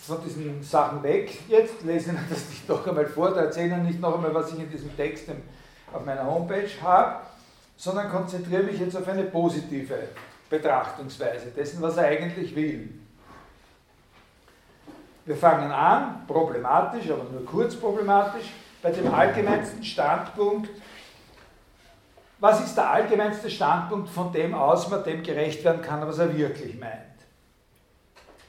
von 0.07 0.23
diesen 0.25 0.63
Sachen 0.63 1.03
weg 1.03 1.49
jetzt, 1.49 1.83
lese 1.83 2.11
Ihnen 2.11 2.27
das 2.29 2.49
nicht 2.49 2.69
noch 2.69 2.87
einmal 2.87 3.07
vor, 3.07 3.31
da 3.31 3.43
erzähle 3.43 3.75
Ihnen 3.75 3.87
nicht 3.87 4.01
noch 4.01 4.15
einmal, 4.15 4.35
was 4.35 4.53
ich 4.53 4.59
in 4.59 4.71
diesem 4.71 4.97
Text 4.97 5.29
auf 5.93 6.05
meiner 6.05 6.25
Homepage 6.25 6.69
habe, 6.83 7.21
sondern 7.77 8.11
konzentriere 8.11 8.63
mich 8.63 8.79
jetzt 8.79 8.97
auf 8.97 9.09
eine 9.09 9.25
positive 9.25 9.97
Betrachtungsweise 10.49 11.47
dessen, 11.57 11.81
was 11.81 11.97
er 11.97 12.07
eigentlich 12.07 12.55
will. 12.55 12.91
Wir 15.25 15.37
fangen 15.37 15.71
an, 15.71 16.27
problematisch, 16.27 17.11
aber 17.11 17.25
nur 17.25 17.45
kurz 17.45 17.77
problematisch, 17.77 18.51
bei 18.83 18.91
dem 18.91 19.13
allgemeinsten 19.13 19.85
Standpunkt. 19.85 20.71
Was 22.41 22.65
ist 22.65 22.75
der 22.75 22.91
allgemeinste 22.91 23.51
Standpunkt, 23.51 24.09
von 24.09 24.33
dem 24.33 24.55
aus 24.55 24.89
man 24.89 25.05
dem 25.05 25.23
gerecht 25.23 25.63
werden 25.63 25.83
kann, 25.83 26.07
was 26.07 26.19
er 26.19 26.37
wirklich 26.37 26.79
meint? 26.81 26.95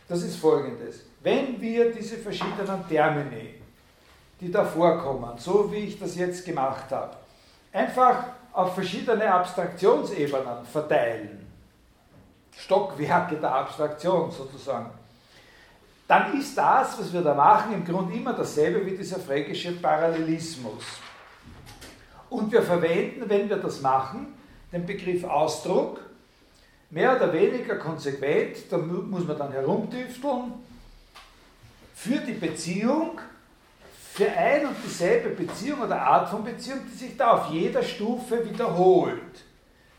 Das 0.08 0.24
ist 0.24 0.38
folgendes. 0.38 1.11
Wenn 1.24 1.62
wir 1.62 1.92
diese 1.92 2.18
verschiedenen 2.18 2.88
Termini, 2.88 3.56
die 4.40 4.52
da 4.52 4.66
vorkommen, 4.66 5.38
so 5.38 5.72
wie 5.72 5.86
ich 5.86 6.00
das 6.00 6.16
jetzt 6.16 6.44
gemacht 6.46 6.90
habe, 6.90 7.16
einfach 7.72 8.24
auf 8.54 8.74
verschiedene 8.74 9.32
Abstraktionsebenen 9.32 10.66
verteilen, 10.66 11.48
Stockwerke 12.58 13.36
der 13.36 13.54
Abstraktion 13.54 14.32
sozusagen, 14.32 14.90
dann 16.08 16.38
ist 16.38 16.58
das, 16.58 17.00
was 17.00 17.14
wir 17.14 17.22
da 17.22 17.34
machen, 17.34 17.74
im 17.74 17.86
Grunde 17.86 18.14
immer 18.14 18.34
dasselbe 18.34 18.86
wie 18.86 18.98
dieser 18.98 19.20
fränkische 19.20 19.72
Parallelismus. 19.74 20.84
Und 22.30 22.52
wir 22.52 22.64
verwenden, 22.64 23.30
wenn 23.30 23.48
wir 23.48 23.58
das 23.58 23.80
machen, 23.82 24.34
den 24.74 24.86
Begriff 24.86 25.24
Ausdruck 25.24 26.02
mehr 26.90 27.16
oder 27.16 27.32
weniger 27.32 27.76
konsequent, 27.76 28.58
da 28.70 28.78
muss 28.78 29.26
man 29.26 29.38
dann 29.38 29.52
herumtüfteln, 29.52 30.54
für 32.04 32.18
die 32.20 32.34
Beziehung, 32.34 33.20
für 34.14 34.32
ein 34.32 34.66
und 34.66 34.76
dieselbe 34.84 35.30
Beziehung 35.30 35.82
oder 35.82 36.02
Art 36.02 36.30
von 36.30 36.44
Beziehung, 36.44 36.80
die 36.92 36.98
sich 36.98 37.16
da 37.16 37.34
auf 37.34 37.52
jeder 37.52 37.84
Stufe 37.84 38.44
wiederholt. 38.50 39.44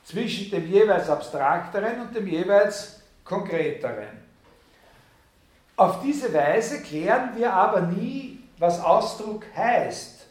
zwischen 0.05 0.51
dem 0.51 0.67
jeweils 0.69 1.09
abstrakteren 1.09 2.01
und 2.01 2.15
dem 2.15 2.27
jeweils 2.27 3.01
konkreteren. 3.25 4.09
Auf 5.77 6.03
diese 6.03 6.33
Weise 6.35 6.83
klären 6.83 7.31
wir 7.37 7.53
aber 7.53 7.83
nie, 7.83 8.41
was 8.59 8.83
Ausdruck 8.83 9.45
heißt. 9.57 10.27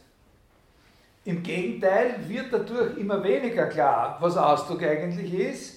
Im 1.24 1.42
Gegenteil 1.42 2.16
wird 2.28 2.52
dadurch 2.52 2.98
immer 2.98 3.22
weniger 3.24 3.66
klar, 3.66 4.18
was 4.20 4.36
Ausdruck 4.36 4.82
eigentlich 4.82 5.32
ist, 5.32 5.71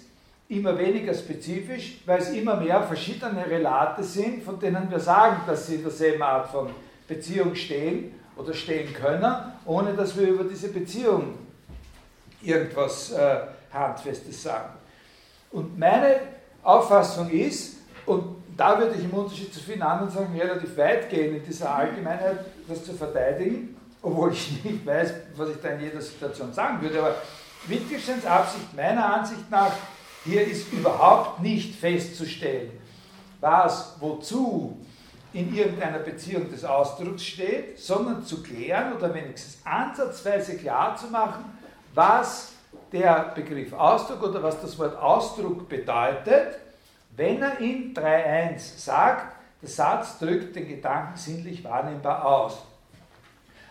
immer 0.48 0.78
weniger 0.78 1.14
spezifisch, 1.14 2.00
weil 2.06 2.20
es 2.20 2.30
immer 2.30 2.56
mehr 2.56 2.82
verschiedene 2.84 3.46
Relate 3.46 4.04
sind, 4.04 4.44
von 4.44 4.60
denen 4.60 4.90
wir 4.90 5.00
sagen, 5.00 5.38
dass 5.48 5.68
sie 5.68 5.76
in 5.76 5.84
derselben 5.84 6.22
Art 6.22 6.50
von 6.50 6.70
Beziehung 7.08 7.56
stehen 7.56 8.14
oder 8.36 8.54
stehen 8.54 8.94
können, 8.94 9.36
ohne 9.66 9.94
dass 9.94 10.16
wir 10.18 10.28
über 10.28 10.44
diese 10.44 10.70
Beziehung 10.70 11.36
irgendwas 12.42 13.12
äh, 13.12 13.38
Handfestes 13.74 14.44
sagen. 14.44 14.74
Und 15.52 15.78
meine 15.78 16.20
Auffassung 16.64 17.30
ist, 17.30 17.78
und 18.06 18.44
da 18.56 18.80
würde 18.80 18.96
ich 18.98 19.04
im 19.04 19.12
Unterschied 19.12 19.54
zu 19.54 19.60
vielen 19.60 19.82
anderen 19.82 20.12
Sachen 20.12 20.40
relativ 20.40 20.78
weit 20.78 21.10
gehen, 21.10 21.36
in 21.36 21.44
dieser 21.44 21.74
Allgemeinheit 21.74 22.40
das 22.68 22.84
zu 22.84 22.94
verteidigen, 22.94 23.76
obwohl 24.02 24.32
ich 24.32 24.64
nicht 24.64 24.86
weiß, 24.86 25.14
was 25.36 25.50
ich 25.50 25.58
da 25.62 25.70
in 25.70 25.82
jeder 25.82 26.02
Situation 26.02 26.54
sagen 26.54 26.82
würde, 26.82 27.00
aber 27.00 27.16
Wittgensteins 27.68 28.26
Absicht 28.26 28.76
meiner 28.76 29.14
Ansicht 29.14 29.50
nach, 29.50 29.72
hier 30.26 30.46
ist 30.46 30.74
überhaupt 30.74 31.42
nicht 31.42 31.76
festzustellen, 31.76 32.72
was 33.40 33.96
wozu 34.00 34.78
in 35.34 35.54
irgendeiner 35.54 36.00
Beziehung 36.00 36.50
des 36.50 36.64
Ausdrucks 36.64 37.24
steht, 37.24 37.80
sondern 37.80 38.26
zu 38.26 38.42
klären 38.42 38.94
oder 38.94 39.14
wenigstens 39.14 39.60
ansatzweise 39.66 40.58
klar 40.58 40.96
zu 40.96 41.08
machen, 41.08 41.46
was 41.94 42.54
der 42.92 43.34
Begriff 43.36 43.74
Ausdruck 43.74 44.24
oder 44.24 44.42
was 44.42 44.62
das 44.62 44.78
Wort 44.80 44.96
Ausdruck 44.98 45.68
bedeutet, 45.68 46.60
wenn 47.16 47.42
er 47.42 47.60
in 47.60 47.94
3.1 47.94 48.78
sagt, 48.78 49.36
der 49.62 49.70
Satz 49.70 50.20
drückt 50.20 50.56
den 50.56 50.68
Gedanken 50.68 51.18
sinnlich 51.18 51.64
wahrnehmbar 51.64 52.26
aus. 52.26 52.58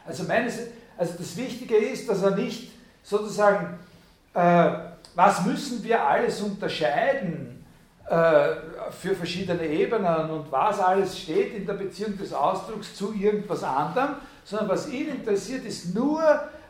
Also, 0.07 0.25
meines, 0.25 0.59
also 0.97 1.15
das 1.19 1.37
Wichtige 1.37 1.77
ist, 1.77 2.09
dass 2.09 2.23
er 2.23 2.33
nicht 2.33 2.73
sozusagen, 3.03 3.79
äh, 4.35 4.71
was 5.15 5.45
müssen 5.45 5.83
wir 5.85 6.03
alles 6.03 6.41
unterscheiden 6.41 7.65
äh, 8.09 8.49
für 8.91 9.15
verschiedene 9.15 9.67
Ebenen 9.67 10.31
und 10.31 10.51
was 10.51 10.81
alles 10.81 11.19
steht 11.19 11.55
in 11.55 11.67
der 11.67 11.75
Beziehung 11.75 12.19
des 12.19 12.33
Ausdrucks 12.33 12.95
zu 12.95 13.15
irgendwas 13.15 13.63
anderem, 13.63 14.17
sondern 14.45 14.69
was 14.69 14.89
ihn 14.89 15.09
interessiert, 15.09 15.65
ist 15.65 15.95
nur, 15.95 16.23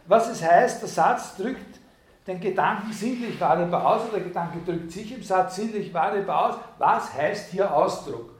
was 0.07 0.31
es 0.31 0.43
heißt, 0.43 0.83
der 0.83 0.89
Satz 0.89 1.37
drückt 1.37 1.81
den 2.27 2.41
Gedanken 2.41 2.93
sinnlich 2.93 3.39
wahrnehmbar 3.41 3.85
aus, 3.85 4.03
oder 4.05 4.19
der 4.19 4.29
Gedanke 4.29 4.59
drückt 4.65 4.93
sich 4.93 5.13
im 5.13 5.23
Satz 5.23 5.57
sinnlich 5.57 5.93
wahrnehmbar 5.93 6.51
aus. 6.51 6.55
Was 6.79 7.13
heißt 7.13 7.51
hier 7.51 7.75
Ausdruck? 7.75 8.31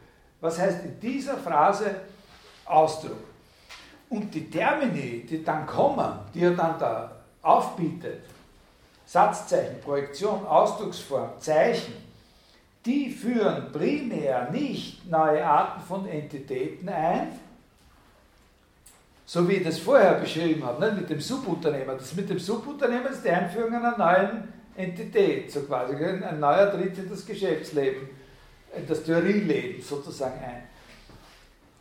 Was 0.41 0.59
heißt 0.59 0.85
in 0.85 1.01
dieser 1.01 1.37
Phrase 1.37 1.97
Ausdruck? 2.65 3.25
Und 4.09 4.33
die 4.35 4.49
Termini, 4.49 5.27
die 5.29 5.43
dann 5.43 5.67
kommen, 5.67 6.19
die 6.33 6.45
er 6.45 6.53
dann 6.53 6.79
da 6.79 7.11
aufbietet, 7.43 8.23
Satzzeichen, 9.15 9.81
Projektion, 9.81 10.45
Ausdrucksform, 10.45 11.31
Zeichen, 11.39 11.93
die 12.85 13.11
führen 13.11 13.71
primär 13.71 14.51
nicht 14.51 15.09
neue 15.09 15.47
Arten 15.47 15.81
von 15.87 16.09
Entitäten 16.09 16.89
ein, 16.89 17.29
so 19.25 19.49
wie 19.49 19.53
ich 19.53 19.63
das 19.63 19.79
vorher 19.79 20.15
beschrieben 20.15 20.65
habe, 20.65 20.85
nicht? 20.85 21.03
mit 21.03 21.11
dem 21.11 21.21
Subunternehmer. 21.21 21.95
Das 21.95 22.17
mit 22.17 22.29
dem 22.29 22.41
Subunternehmer 22.41 23.11
ist 23.11 23.25
die 23.25 23.31
Einführung 23.31 23.73
einer 23.77 23.97
neuen 23.97 24.49
Entität, 24.75 25.53
so 25.53 25.61
quasi. 25.61 25.95
Ein 25.95 26.41
neuer 26.41 26.73
tritt 26.73 26.99
in 26.99 27.09
das 27.09 27.25
Geschäftsleben, 27.25 28.09
in 28.77 28.85
das 28.85 29.05
Theorieleben 29.05 29.81
sozusagen 29.81 30.43
ein. 30.43 30.65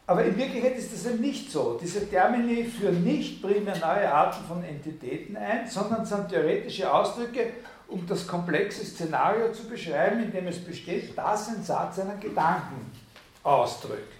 Aber 0.05 0.25
in 0.25 0.37
Wirklichkeit 0.37 0.77
ist 0.77 0.91
das 0.93 1.05
eben 1.05 1.21
nicht 1.21 1.49
so. 1.49 1.79
Diese 1.81 2.09
Termini 2.09 2.65
führen 2.65 3.03
nicht 3.03 3.41
primär 3.41 3.77
neue 3.77 4.11
Arten 4.11 4.43
von 4.45 4.63
Entitäten 4.63 5.37
ein, 5.37 5.67
sondern 5.69 6.05
sind 6.05 6.29
theoretische 6.29 6.93
Ausdrücke, 6.93 7.53
um 7.87 8.05
das 8.05 8.27
komplexe 8.27 8.83
Szenario 8.83 9.53
zu 9.53 9.67
beschreiben, 9.69 10.21
in 10.23 10.31
dem 10.31 10.47
es 10.47 10.59
besteht, 10.63 11.17
dass 11.17 11.47
ein 11.49 11.63
Satz 11.63 11.99
einen 11.99 12.19
Gedanken 12.19 12.91
ausdrückt. 13.43 14.11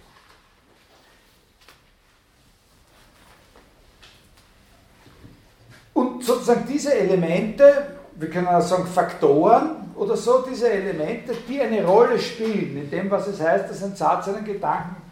Und 5.92 6.24
sozusagen 6.24 6.66
diese 6.66 6.94
Elemente, 6.94 7.98
wir 8.16 8.30
können 8.30 8.48
auch 8.48 8.60
sagen 8.60 8.86
Faktoren 8.86 9.92
oder 9.94 10.16
so, 10.16 10.44
diese 10.50 10.70
Elemente, 10.70 11.34
die 11.46 11.60
eine 11.60 11.84
Rolle 11.84 12.18
spielen 12.18 12.76
in 12.76 12.90
dem, 12.90 13.10
was 13.10 13.26
es 13.28 13.40
heißt, 13.40 13.68
dass 13.70 13.82
ein 13.82 13.94
Satz 13.94 14.28
einen 14.28 14.44
Gedanken 14.44 15.03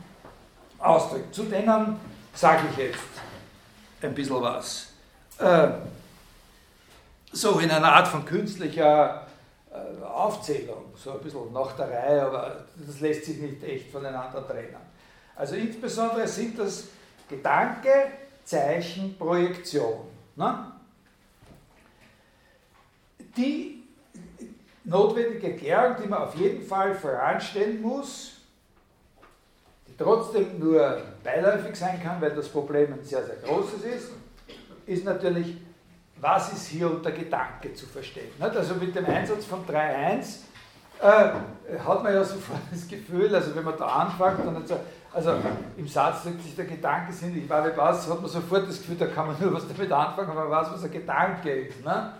ausdrückt. 0.82 1.34
Zu 1.34 1.44
denen 1.44 1.98
sage 2.34 2.62
ich 2.70 2.76
jetzt 2.76 2.98
ein 4.00 4.14
bisschen 4.14 4.40
was. 4.40 4.88
Äh, 5.38 5.68
so 7.32 7.58
in 7.60 7.70
einer 7.70 7.92
Art 7.92 8.08
von 8.08 8.24
künstlicher 8.24 9.26
äh, 9.70 10.04
Aufzählung, 10.04 10.92
so 10.96 11.12
ein 11.12 11.20
bisschen 11.20 11.52
nach 11.52 11.72
der 11.76 11.90
Reihe, 11.90 12.22
aber 12.22 12.64
das 12.76 13.00
lässt 13.00 13.24
sich 13.24 13.38
nicht 13.38 13.62
echt 13.62 13.90
voneinander 13.90 14.46
trennen. 14.46 14.76
Also 15.34 15.56
insbesondere 15.56 16.28
sind 16.28 16.58
das 16.58 16.88
Gedanke, 17.28 17.90
Zeichen, 18.44 19.16
Projektion. 19.16 20.00
Ne? 20.36 20.72
Die 23.36 23.82
notwendige 24.84 25.56
Klärung, 25.56 25.96
die 26.02 26.08
man 26.08 26.22
auf 26.22 26.34
jeden 26.34 26.66
Fall 26.66 26.94
voranstellen 26.94 27.80
muss, 27.80 28.41
trotzdem 29.98 30.58
nur 30.58 31.02
beiläufig 31.22 31.76
sein 31.76 32.02
kann, 32.02 32.20
weil 32.20 32.30
das 32.30 32.48
Problem 32.48 32.92
ein 32.92 33.04
sehr, 33.04 33.24
sehr 33.24 33.36
großes 33.36 33.82
ist, 33.84 34.10
ist 34.86 35.04
natürlich, 35.04 35.56
was 36.20 36.52
ist 36.52 36.68
hier 36.68 36.90
unter 36.90 37.10
Gedanke 37.10 37.74
zu 37.74 37.86
verstehen. 37.86 38.30
Also 38.38 38.74
mit 38.74 38.94
dem 38.94 39.06
Einsatz 39.06 39.44
von 39.44 39.64
3.1 39.66 40.38
äh, 41.00 41.78
hat 41.78 42.02
man 42.02 42.14
ja 42.14 42.24
sofort 42.24 42.60
das 42.70 42.86
Gefühl, 42.86 43.34
also 43.34 43.54
wenn 43.54 43.64
man 43.64 43.76
da 43.76 43.86
anfängt, 43.86 44.46
dann 44.46 44.66
so, 44.66 44.78
also 45.12 45.34
im 45.76 45.88
Satz 45.88 46.22
drückt 46.22 46.42
sich 46.42 46.54
der 46.54 46.64
Gedanke 46.64 47.12
sinnlich, 47.12 47.48
war 47.48 47.64
wie 47.66 47.76
was, 47.76 48.08
hat 48.08 48.20
man 48.20 48.30
sofort 48.30 48.68
das 48.68 48.78
Gefühl, 48.78 48.96
da 48.96 49.06
kann 49.06 49.26
man 49.26 49.36
nur 49.40 49.52
was 49.52 49.66
damit 49.66 49.90
anfangen, 49.90 50.30
aber 50.30 50.48
weiß, 50.48 50.68
was 50.72 50.84
ein 50.84 50.92
Gedanke 50.92 51.50
ist. 51.50 51.84
Ne? 51.84 52.12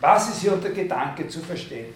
Was 0.00 0.30
ist 0.30 0.40
hier 0.40 0.52
unter 0.52 0.70
Gedanke 0.70 1.28
zu 1.28 1.40
verstehen? 1.40 1.94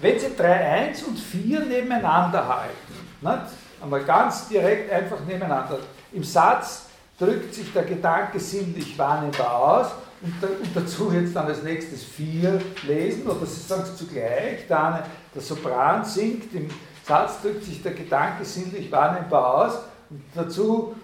Wenn 0.00 0.18
Sie 0.18 0.36
3, 0.36 0.52
1 0.88 1.02
und 1.04 1.18
4 1.18 1.60
nebeneinander 1.60 2.46
halten, 2.46 2.94
nicht? 3.20 3.82
einmal 3.82 4.04
ganz 4.04 4.48
direkt 4.48 4.92
einfach 4.92 5.20
nebeneinander, 5.26 5.78
im 6.12 6.22
Satz 6.22 6.86
drückt 7.18 7.54
sich 7.54 7.72
der 7.72 7.84
Gedanke 7.84 8.38
sinnlich 8.38 8.98
wahrnehmbar 8.98 9.54
aus 9.54 9.86
und, 10.20 10.34
da, 10.40 10.48
und 10.48 10.74
dazu 10.74 11.10
jetzt 11.12 11.34
dann 11.34 11.46
als 11.46 11.62
nächstes 11.62 12.04
4 12.04 12.60
lesen, 12.86 13.26
oder 13.26 13.46
Sie 13.46 13.60
sagen 13.60 13.84
es 13.84 13.96
zugleich, 13.96 14.70
eine, 14.70 15.04
der 15.34 15.42
Sopran 15.42 16.04
singt, 16.04 16.54
im 16.54 16.68
Satz 17.04 17.40
drückt 17.40 17.64
sich 17.64 17.82
der 17.82 17.92
Gedanke 17.92 18.44
sinnlich 18.44 18.92
wahrnehmbar 18.92 19.54
aus 19.54 19.78
und 20.10 20.22
dazu 20.34 20.94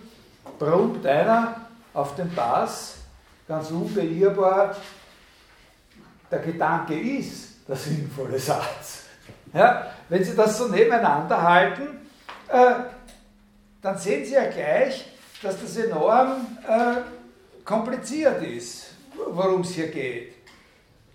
brummt 0.58 1.06
einer 1.06 1.62
auf 1.94 2.14
den 2.14 2.34
Bass, 2.34 2.96
ganz 3.48 3.70
unbeirrbar, 3.70 4.76
der 6.30 6.38
Gedanke 6.40 6.98
ist 6.98 7.51
der 7.68 7.76
sinnvolle 7.76 8.38
Satz. 8.38 9.04
Ja, 9.52 9.92
wenn 10.08 10.24
Sie 10.24 10.34
das 10.34 10.58
so 10.58 10.68
nebeneinander 10.68 11.40
halten, 11.42 12.00
äh, 12.48 12.74
dann 13.80 13.98
sehen 13.98 14.24
Sie 14.24 14.34
ja 14.34 14.48
gleich, 14.48 15.06
dass 15.42 15.60
das 15.60 15.76
enorm 15.76 16.58
äh, 16.66 17.64
kompliziert 17.64 18.42
ist, 18.42 18.92
worum 19.30 19.62
es 19.62 19.70
hier 19.70 19.88
geht. 19.88 20.34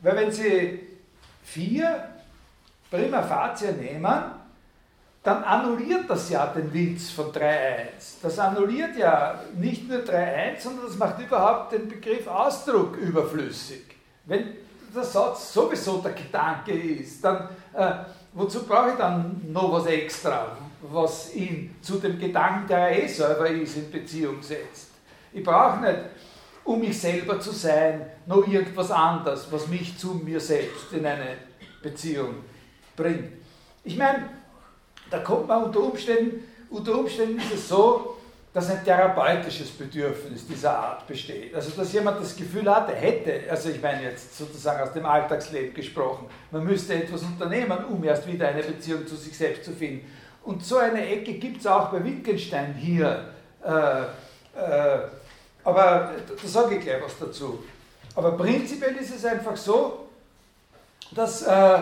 Weil 0.01 0.15
wenn 0.15 0.31
Sie 0.31 0.79
vier 1.43 2.09
prima 2.91 3.23
facie 3.23 3.71
nehmen, 3.71 4.31
dann 5.23 5.43
annulliert 5.43 6.09
das 6.09 6.29
ja 6.29 6.45
den 6.47 6.73
Witz 6.73 7.09
von 7.09 7.33
3.1. 7.33 8.21
Das 8.21 8.39
annulliert 8.39 8.95
ja 8.97 9.41
nicht 9.57 9.89
nur 9.89 9.99
3.1, 9.99 10.61
sondern 10.61 10.85
das 10.85 10.97
macht 10.97 11.19
überhaupt 11.19 11.73
den 11.73 11.89
Begriff 11.89 12.27
Ausdruck 12.27 12.95
überflüssig. 12.95 13.83
Wenn 14.25 14.53
der 14.93 15.03
Satz 15.03 15.53
sowieso 15.53 15.97
der 15.99 16.13
Gedanke 16.13 16.71
ist, 16.71 17.23
dann 17.23 17.49
äh, 17.73 17.91
wozu 18.33 18.63
brauche 18.63 18.91
ich 18.91 18.97
dann 18.97 19.41
noch 19.51 19.71
was 19.71 19.87
extra, 19.87 20.55
was 20.81 21.33
ihn 21.33 21.75
zu 21.81 21.97
dem 21.97 22.19
Gedanken, 22.19 22.67
der 22.67 22.77
er 22.89 23.03
eh 23.03 23.07
selber 23.07 23.49
ist, 23.49 23.77
in 23.77 23.91
Beziehung 23.91 24.41
setzt? 24.41 24.91
Ich 25.33 25.43
brauche 25.43 25.81
nicht, 25.81 25.99
um 26.63 26.79
mich 26.79 26.99
selber 26.99 27.39
zu 27.39 27.51
sein, 27.51 28.05
noch 28.25 28.47
irgendwas 28.47 28.91
anderes, 28.91 29.47
was 29.51 29.67
mich 29.67 29.97
zu 29.97 30.13
mir 30.15 30.39
selbst 30.39 30.91
in 30.91 31.05
eine 31.05 31.37
Beziehung 31.81 32.35
bringt. 32.95 33.31
Ich 33.83 33.97
meine, 33.97 34.29
da 35.09 35.19
kommt 35.19 35.47
man 35.47 35.63
unter 35.63 35.79
Umständen, 35.81 36.43
unter 36.69 36.99
Umständen 36.99 37.39
ist 37.39 37.53
es 37.53 37.69
so, 37.69 38.16
dass 38.53 38.69
ein 38.69 38.83
therapeutisches 38.83 39.69
Bedürfnis 39.69 40.47
dieser 40.47 40.77
Art 40.77 41.07
besteht. 41.07 41.53
Also 41.53 41.71
dass 41.71 41.93
jemand 41.93 42.19
das 42.19 42.35
Gefühl 42.35 42.73
hatte, 42.73 42.93
hätte, 42.93 43.41
also 43.49 43.69
ich 43.69 43.81
meine 43.81 44.03
jetzt 44.03 44.37
sozusagen 44.37 44.81
aus 44.81 44.93
dem 44.93 45.05
Alltagsleben 45.05 45.73
gesprochen, 45.73 46.27
man 46.51 46.63
müsste 46.63 46.95
etwas 46.95 47.21
unternehmen, 47.23 47.85
um 47.85 48.03
erst 48.03 48.25
wieder 48.25 48.47
eine 48.47 48.63
Beziehung 48.63 49.05
zu 49.05 49.15
sich 49.15 49.37
selbst 49.37 49.65
zu 49.65 49.71
finden. 49.73 50.09
Und 50.43 50.65
so 50.65 50.77
eine 50.77 51.05
Ecke 51.05 51.33
gibt 51.33 51.59
es 51.59 51.67
auch 51.67 51.89
bei 51.89 52.03
Wittgenstein 52.03 52.73
hier. 52.73 53.25
Äh, 53.63 53.69
äh, 53.71 54.99
aber 55.63 56.11
da 56.41 56.47
sage 56.47 56.77
ich 56.77 56.81
gleich 56.83 57.03
was 57.03 57.19
dazu. 57.19 57.63
Aber 58.15 58.31
prinzipiell 58.31 58.95
ist 58.95 59.13
es 59.13 59.25
einfach 59.25 59.57
so, 59.57 60.07
dass 61.11 61.43
äh, 61.43 61.79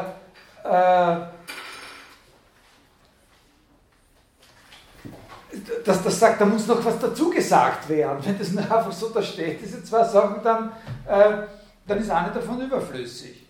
dass 5.84 6.04
das 6.04 6.20
sagt, 6.20 6.42
da 6.42 6.46
muss 6.46 6.68
noch 6.68 6.84
was 6.84 7.00
dazu 7.00 7.30
gesagt 7.30 7.88
werden. 7.90 8.20
Wenn 8.24 8.38
das 8.38 8.52
nur 8.52 8.64
einfach 8.64 8.92
so 8.92 9.10
da 9.10 9.22
steht, 9.22 9.62
diese 9.62 9.84
zwei 9.84 10.04
Sachen, 10.04 10.44
dann, 10.44 10.72
äh, 11.08 11.48
dann 11.88 12.00
ist 12.00 12.10
eine 12.10 12.32
davon 12.32 12.62
überflüssig. 12.62 13.46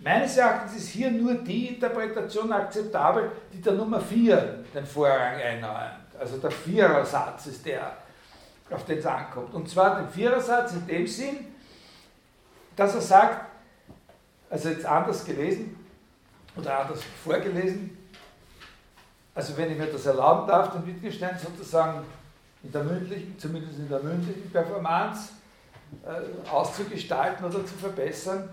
Meines 0.00 0.36
Erachtens 0.36 0.76
ist 0.76 0.88
hier 0.90 1.10
nur 1.10 1.34
die 1.34 1.68
Interpretation 1.74 2.52
akzeptabel, 2.52 3.32
die 3.52 3.60
der 3.60 3.72
Nummer 3.72 4.00
4 4.00 4.64
den 4.72 4.86
Vorrang 4.86 5.34
einnimmt. 5.34 6.14
Also 6.18 6.36
der 6.38 6.52
Vierersatz 6.52 7.46
ist 7.46 7.66
der, 7.66 7.96
auf 8.70 8.84
den 8.84 8.98
es 8.98 9.06
ankommt. 9.06 9.52
Und 9.54 9.68
zwar 9.68 10.00
den 10.00 10.08
Vierersatz 10.08 10.72
in 10.74 10.86
dem 10.86 11.06
Sinn, 11.06 11.46
dass 12.76 12.94
er 12.94 13.00
sagt, 13.00 13.46
also 14.48 14.68
jetzt 14.68 14.86
anders 14.86 15.24
gelesen 15.24 15.84
oder 16.56 16.78
anders 16.78 17.00
vorgelesen, 17.24 17.97
also 19.38 19.56
wenn 19.56 19.70
ich 19.70 19.78
mir 19.78 19.86
das 19.86 20.04
erlauben 20.04 20.48
darf, 20.48 20.72
den 20.72 20.84
Wittgenstein 20.84 21.38
sozusagen 21.38 22.04
in 22.64 22.72
der 22.72 22.82
mündlichen, 22.82 23.38
zumindest 23.38 23.78
in 23.78 23.88
der 23.88 24.00
mündlichen 24.00 24.50
Performance 24.50 25.28
äh, 26.04 26.50
auszugestalten 26.50 27.46
oder 27.46 27.64
zu 27.64 27.74
verbessern, 27.74 28.48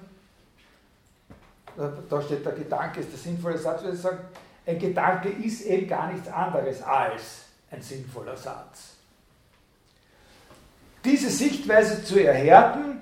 da 1.75 2.21
steht 2.21 2.45
der 2.45 2.53
Gedanke 2.53 2.99
ist 2.99 3.11
der 3.11 3.17
sinnvolle 3.17 3.57
Satz, 3.57 3.81
würde 3.81 3.95
ich 3.95 4.01
sagen, 4.01 4.19
ein 4.67 4.77
Gedanke 4.77 5.29
ist 5.29 5.63
eben 5.63 5.87
gar 5.87 6.13
nichts 6.13 6.27
anderes 6.27 6.83
als 6.83 7.45
ein 7.71 7.81
sinnvoller 7.81 8.37
Satz. 8.37 8.93
Diese 11.03 11.31
Sichtweise 11.31 12.03
zu 12.03 12.23
erhärten, 12.23 13.01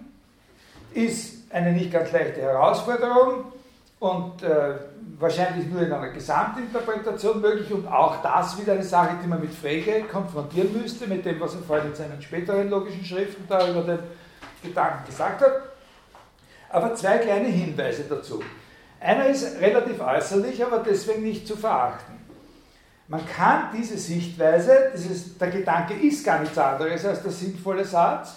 ist 0.94 1.52
eine 1.52 1.74
nicht 1.74 1.92
ganz 1.92 2.14
leichte 2.14 2.42
Herausforderung 2.42 3.52
und 4.00 4.42
äh, 4.42 4.76
wahrscheinlich 5.20 5.68
nur 5.68 5.82
in 5.82 5.92
einer 5.92 6.10
Gesamtinterpretation 6.10 7.42
möglich 7.42 7.72
und 7.72 7.88
auch 7.88 8.22
das 8.22 8.60
wieder 8.60 8.74
eine 8.74 8.84
Sache, 8.84 9.18
die 9.24 9.28
man 9.28 9.40
mit 9.40 9.54
Frege 9.54 10.04
konfrontieren 10.04 10.82
müsste, 10.82 11.08
mit 11.08 11.26
dem, 11.26 11.40
was 11.40 11.56
er 11.56 11.62
vorhin 11.62 11.90
in 11.90 11.96
seinen 11.96 12.22
späteren 12.22 12.70
logischen 12.70 13.06
Schriften 13.06 13.46
da 13.48 13.70
über 13.70 13.82
den 13.82 14.00
Gedanken 14.62 15.06
gesagt 15.06 15.42
hat. 15.42 15.54
Aber 16.70 16.96
zwei 16.96 17.20
kleine 17.20 17.48
Hinweise 17.48 18.04
dazu. 18.10 18.42
Einer 19.00 19.28
ist 19.28 19.60
relativ 19.60 20.00
äußerlich, 20.00 20.64
aber 20.64 20.80
deswegen 20.80 21.24
nicht 21.24 21.48
zu 21.48 21.56
verachten. 21.56 22.14
Man 23.08 23.26
kann 23.28 23.70
diese 23.76 23.98
Sichtweise, 23.98 24.92
dieses, 24.96 25.38
der 25.38 25.50
Gedanke 25.50 25.94
ist 25.94 26.26
gar 26.26 26.40
nichts 26.40 26.58
anderes 26.58 27.06
als 27.06 27.22
der 27.22 27.32
sinnvolle 27.32 27.84
Satz, 27.84 28.36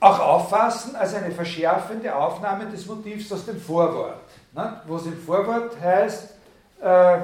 auch 0.00 0.20
auffassen 0.20 0.94
als 0.94 1.14
eine 1.14 1.32
verschärfende 1.32 2.14
Aufnahme 2.14 2.66
des 2.66 2.86
Motivs 2.86 3.32
aus 3.32 3.46
dem 3.46 3.60
Vorwort. 3.60 4.20
Ne? 4.52 4.80
Wo 4.86 4.96
es 4.96 5.06
im 5.06 5.18
Vorwort 5.18 5.80
heißt, 5.80 6.34
äh, 6.80 7.18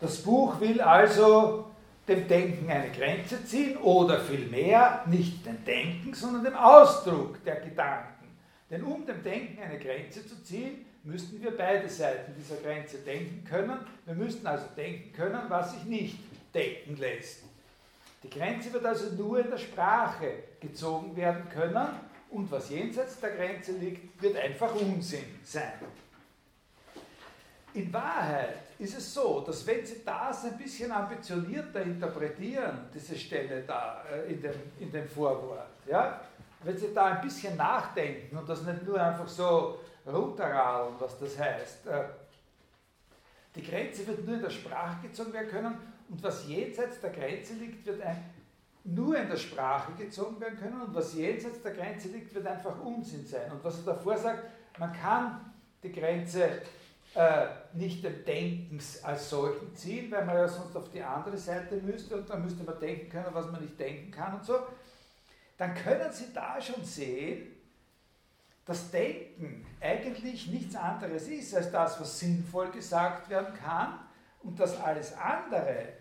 das 0.00 0.18
Buch 0.18 0.60
will 0.60 0.80
also 0.80 1.66
dem 2.06 2.26
Denken 2.26 2.70
eine 2.70 2.90
Grenze 2.90 3.44
ziehen 3.44 3.76
oder 3.78 4.20
vielmehr 4.20 5.02
nicht 5.06 5.46
dem 5.46 5.64
Denken, 5.64 6.14
sondern 6.14 6.44
dem 6.44 6.56
Ausdruck 6.56 7.42
der 7.44 7.56
Gedanken. 7.56 8.36
Denn 8.70 8.84
um 8.84 9.06
dem 9.06 9.22
Denken 9.22 9.62
eine 9.62 9.78
Grenze 9.78 10.26
zu 10.26 10.42
ziehen, 10.42 10.86
müssten 11.02 11.42
wir 11.42 11.56
beide 11.56 11.88
Seiten 11.88 12.34
dieser 12.38 12.56
Grenze 12.56 12.98
denken 12.98 13.44
können. 13.44 13.78
Wir 14.06 14.14
müssten 14.14 14.46
also 14.46 14.66
denken 14.76 15.12
können, 15.12 15.40
was 15.48 15.72
sich 15.72 15.84
nicht 15.84 16.18
denken 16.54 16.96
lässt. 16.98 17.42
Die 18.22 18.30
Grenze 18.30 18.72
wird 18.72 18.84
also 18.84 19.14
nur 19.14 19.40
in 19.40 19.50
der 19.50 19.58
Sprache 19.58 20.44
gezogen 20.60 21.16
werden 21.16 21.48
können 21.48 21.88
und 22.30 22.50
was 22.50 22.68
jenseits 22.68 23.18
der 23.18 23.30
Grenze 23.30 23.72
liegt, 23.72 24.20
wird 24.22 24.36
einfach 24.36 24.74
Unsinn 24.74 25.38
sein. 25.42 25.72
In 27.72 27.92
Wahrheit 27.92 28.56
ist 28.78 28.98
es 28.98 29.14
so, 29.14 29.40
dass 29.40 29.66
wenn 29.66 29.86
Sie 29.86 30.02
das 30.04 30.44
ein 30.44 30.58
bisschen 30.58 30.90
ambitionierter 30.90 31.82
interpretieren, 31.82 32.88
diese 32.92 33.16
Stelle 33.16 33.62
da 33.62 34.02
äh, 34.12 34.32
in 34.32 34.42
dem, 34.42 34.54
in 34.80 34.90
dem 34.90 35.08
Vorwort, 35.08 35.68
ja, 35.86 36.20
wenn 36.64 36.76
Sie 36.76 36.92
da 36.92 37.06
ein 37.06 37.20
bisschen 37.20 37.56
nachdenken 37.56 38.36
und 38.36 38.48
das 38.48 38.62
nicht 38.62 38.84
nur 38.84 39.00
einfach 39.00 39.28
so 39.28 39.78
runterradeln, 40.04 40.96
was 40.98 41.18
das 41.18 41.38
heißt, 41.38 41.86
äh, 41.86 42.04
die 43.54 43.62
Grenze 43.62 44.06
wird 44.06 44.26
nur 44.26 44.34
in 44.34 44.42
der 44.42 44.50
Sprache 44.50 45.06
gezogen 45.06 45.32
werden 45.32 45.50
können 45.50 45.89
und 46.10 46.22
was 46.22 46.46
jenseits 46.46 47.00
der 47.00 47.10
Grenze 47.10 47.54
liegt, 47.54 47.86
wird 47.86 48.02
ein, 48.02 48.24
nur 48.84 49.16
in 49.16 49.28
der 49.28 49.36
Sprache 49.36 49.92
gezogen 49.92 50.40
werden 50.40 50.58
können 50.58 50.82
und 50.82 50.94
was 50.94 51.14
jenseits 51.14 51.62
der 51.62 51.72
Grenze 51.72 52.08
liegt, 52.08 52.34
wird 52.34 52.46
einfach 52.46 52.80
Unsinn 52.80 53.24
sein. 53.26 53.50
Und 53.52 53.62
was 53.62 53.78
er 53.78 53.94
davor 53.94 54.16
sagt, 54.16 54.42
man 54.78 54.92
kann 54.92 55.52
die 55.82 55.92
Grenze 55.92 56.62
äh, 57.14 57.46
nicht 57.74 58.02
dem 58.04 58.24
Denkens 58.24 59.02
als 59.04 59.30
solchen 59.30 59.74
ziehen, 59.74 60.10
weil 60.10 60.24
man 60.24 60.36
ja 60.36 60.48
sonst 60.48 60.76
auf 60.76 60.90
die 60.90 61.02
andere 61.02 61.36
Seite 61.36 61.76
müsste 61.76 62.16
und 62.16 62.28
dann 62.28 62.42
müsste 62.42 62.64
man 62.64 62.78
denken 62.80 63.08
können, 63.08 63.28
was 63.32 63.50
man 63.50 63.62
nicht 63.62 63.78
denken 63.78 64.10
kann 64.10 64.34
und 64.34 64.44
so, 64.44 64.58
dann 65.58 65.74
können 65.74 66.12
Sie 66.12 66.32
da 66.32 66.60
schon 66.60 66.84
sehen, 66.84 67.48
dass 68.64 68.90
Denken 68.90 69.66
eigentlich 69.80 70.48
nichts 70.48 70.76
anderes 70.76 71.28
ist 71.28 71.54
als 71.54 71.70
das, 71.70 72.00
was 72.00 72.18
sinnvoll 72.18 72.70
gesagt 72.70 73.28
werden 73.28 73.54
kann 73.54 73.98
und 74.42 74.58
dass 74.58 74.80
alles 74.80 75.16
andere 75.16 75.99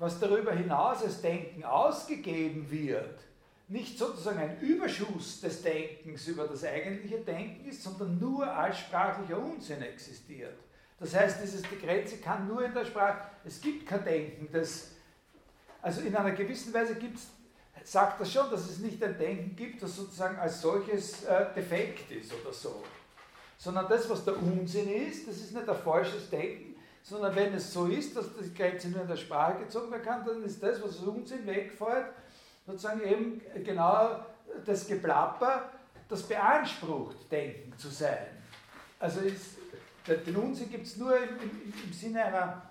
was 0.00 0.18
darüber 0.18 0.52
hinaus 0.52 1.04
als 1.04 1.20
Denken 1.20 1.62
ausgegeben 1.62 2.68
wird, 2.70 3.20
nicht 3.68 3.98
sozusagen 3.98 4.38
ein 4.38 4.58
Überschuss 4.60 5.42
des 5.42 5.62
Denkens 5.62 6.26
über 6.26 6.48
das 6.48 6.64
eigentliche 6.64 7.18
Denken 7.18 7.68
ist, 7.68 7.82
sondern 7.82 8.18
nur 8.18 8.50
als 8.50 8.78
sprachlicher 8.78 9.38
Unsinn 9.38 9.82
existiert. 9.82 10.56
Das 10.98 11.14
heißt, 11.14 11.42
dieses, 11.42 11.62
die 11.62 11.78
Grenze 11.78 12.16
kann 12.16 12.48
nur 12.48 12.64
in 12.64 12.72
der 12.72 12.86
Sprache, 12.86 13.28
es 13.44 13.60
gibt 13.60 13.86
kein 13.86 14.02
Denken, 14.02 14.48
das, 14.50 14.92
also 15.82 16.00
in 16.00 16.16
einer 16.16 16.32
gewissen 16.32 16.72
Weise 16.72 16.94
gibt's, 16.94 17.28
sagt 17.84 18.20
das 18.20 18.32
schon, 18.32 18.50
dass 18.50 18.70
es 18.70 18.78
nicht 18.78 19.02
ein 19.04 19.18
Denken 19.18 19.54
gibt, 19.54 19.82
das 19.82 19.96
sozusagen 19.96 20.38
als 20.38 20.62
solches 20.62 21.24
äh, 21.24 21.44
defekt 21.54 22.10
ist 22.10 22.32
oder 22.32 22.52
so. 22.52 22.82
Sondern 23.58 23.86
das, 23.86 24.08
was 24.08 24.24
der 24.24 24.36
Unsinn 24.36 24.90
ist, 24.90 25.28
das 25.28 25.36
ist 25.36 25.52
nicht 25.54 25.68
ein 25.68 25.76
falsches 25.76 26.30
Denken, 26.30 26.69
sondern 27.02 27.34
wenn 27.34 27.54
es 27.54 27.72
so 27.72 27.86
ist, 27.86 28.16
dass 28.16 28.26
die 28.36 28.54
Grenze 28.54 28.88
nur 28.88 29.02
in 29.02 29.08
der 29.08 29.16
Sprache 29.16 29.60
gezogen 29.60 29.90
werden 29.90 30.04
kann, 30.04 30.24
dann 30.24 30.42
ist 30.44 30.62
das, 30.62 30.82
was 30.82 30.98
aus 30.98 31.06
Unsinn 31.06 31.46
wegfällt, 31.46 32.06
sozusagen 32.66 33.02
eben 33.02 33.40
genau 33.64 34.20
das 34.64 34.86
Geplapper, 34.86 35.70
das 36.08 36.22
beansprucht, 36.22 37.30
Denken 37.30 37.76
zu 37.78 37.88
sein. 37.88 38.26
Also 38.98 39.20
ist, 39.20 39.56
den 40.06 40.36
Unsinn 40.36 40.70
gibt 40.70 40.86
es 40.86 40.96
nur 40.96 41.16
im, 41.16 41.28
im, 41.40 41.72
im, 41.84 41.92
Sinne 41.92 42.24
einer, 42.24 42.62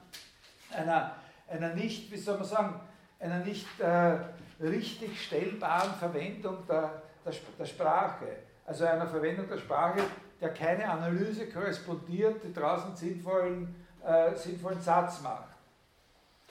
einer, 0.72 1.16
einer 1.48 1.74
nicht, 1.74 2.12
wie 2.12 2.18
soll 2.18 2.38
man 2.38 2.46
sagen, 2.46 2.80
einer 3.20 3.40
nicht 3.40 3.68
äh, 3.80 4.18
richtig 4.62 5.22
stellbaren 5.26 5.94
Verwendung 5.96 6.58
der, 6.68 7.02
der, 7.26 7.34
der 7.58 7.66
Sprache. 7.66 8.28
Also 8.66 8.86
einer 8.86 9.08
Verwendung 9.08 9.48
der 9.48 9.58
Sprache, 9.58 10.02
der 10.40 10.54
keine 10.54 10.88
Analyse 10.90 11.50
korrespondiert, 11.50 12.44
die 12.44 12.54
draußen 12.54 12.96
sinnvollen 12.96 13.76
äh, 14.06 14.36
sinnvollen 14.36 14.82
Satz 14.82 15.22
macht. 15.22 15.50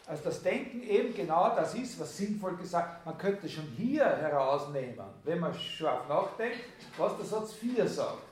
Also 0.07 0.24
das 0.24 0.42
Denken 0.42 0.82
eben 0.82 1.14
genau 1.14 1.55
das 1.55 1.74
ist, 1.74 2.01
was 2.01 2.16
sinnvoll 2.16 2.57
gesagt 2.57 3.05
Man 3.05 3.18
könnte 3.18 3.46
schon 3.46 3.66
hier 3.76 4.07
herausnehmen, 4.07 5.05
wenn 5.24 5.38
man 5.38 5.53
scharf 5.55 6.09
nachdenkt, 6.09 6.61
was 6.96 7.16
der 7.16 7.26
Satz 7.26 7.53
4 7.53 7.86
sagt. 7.86 8.22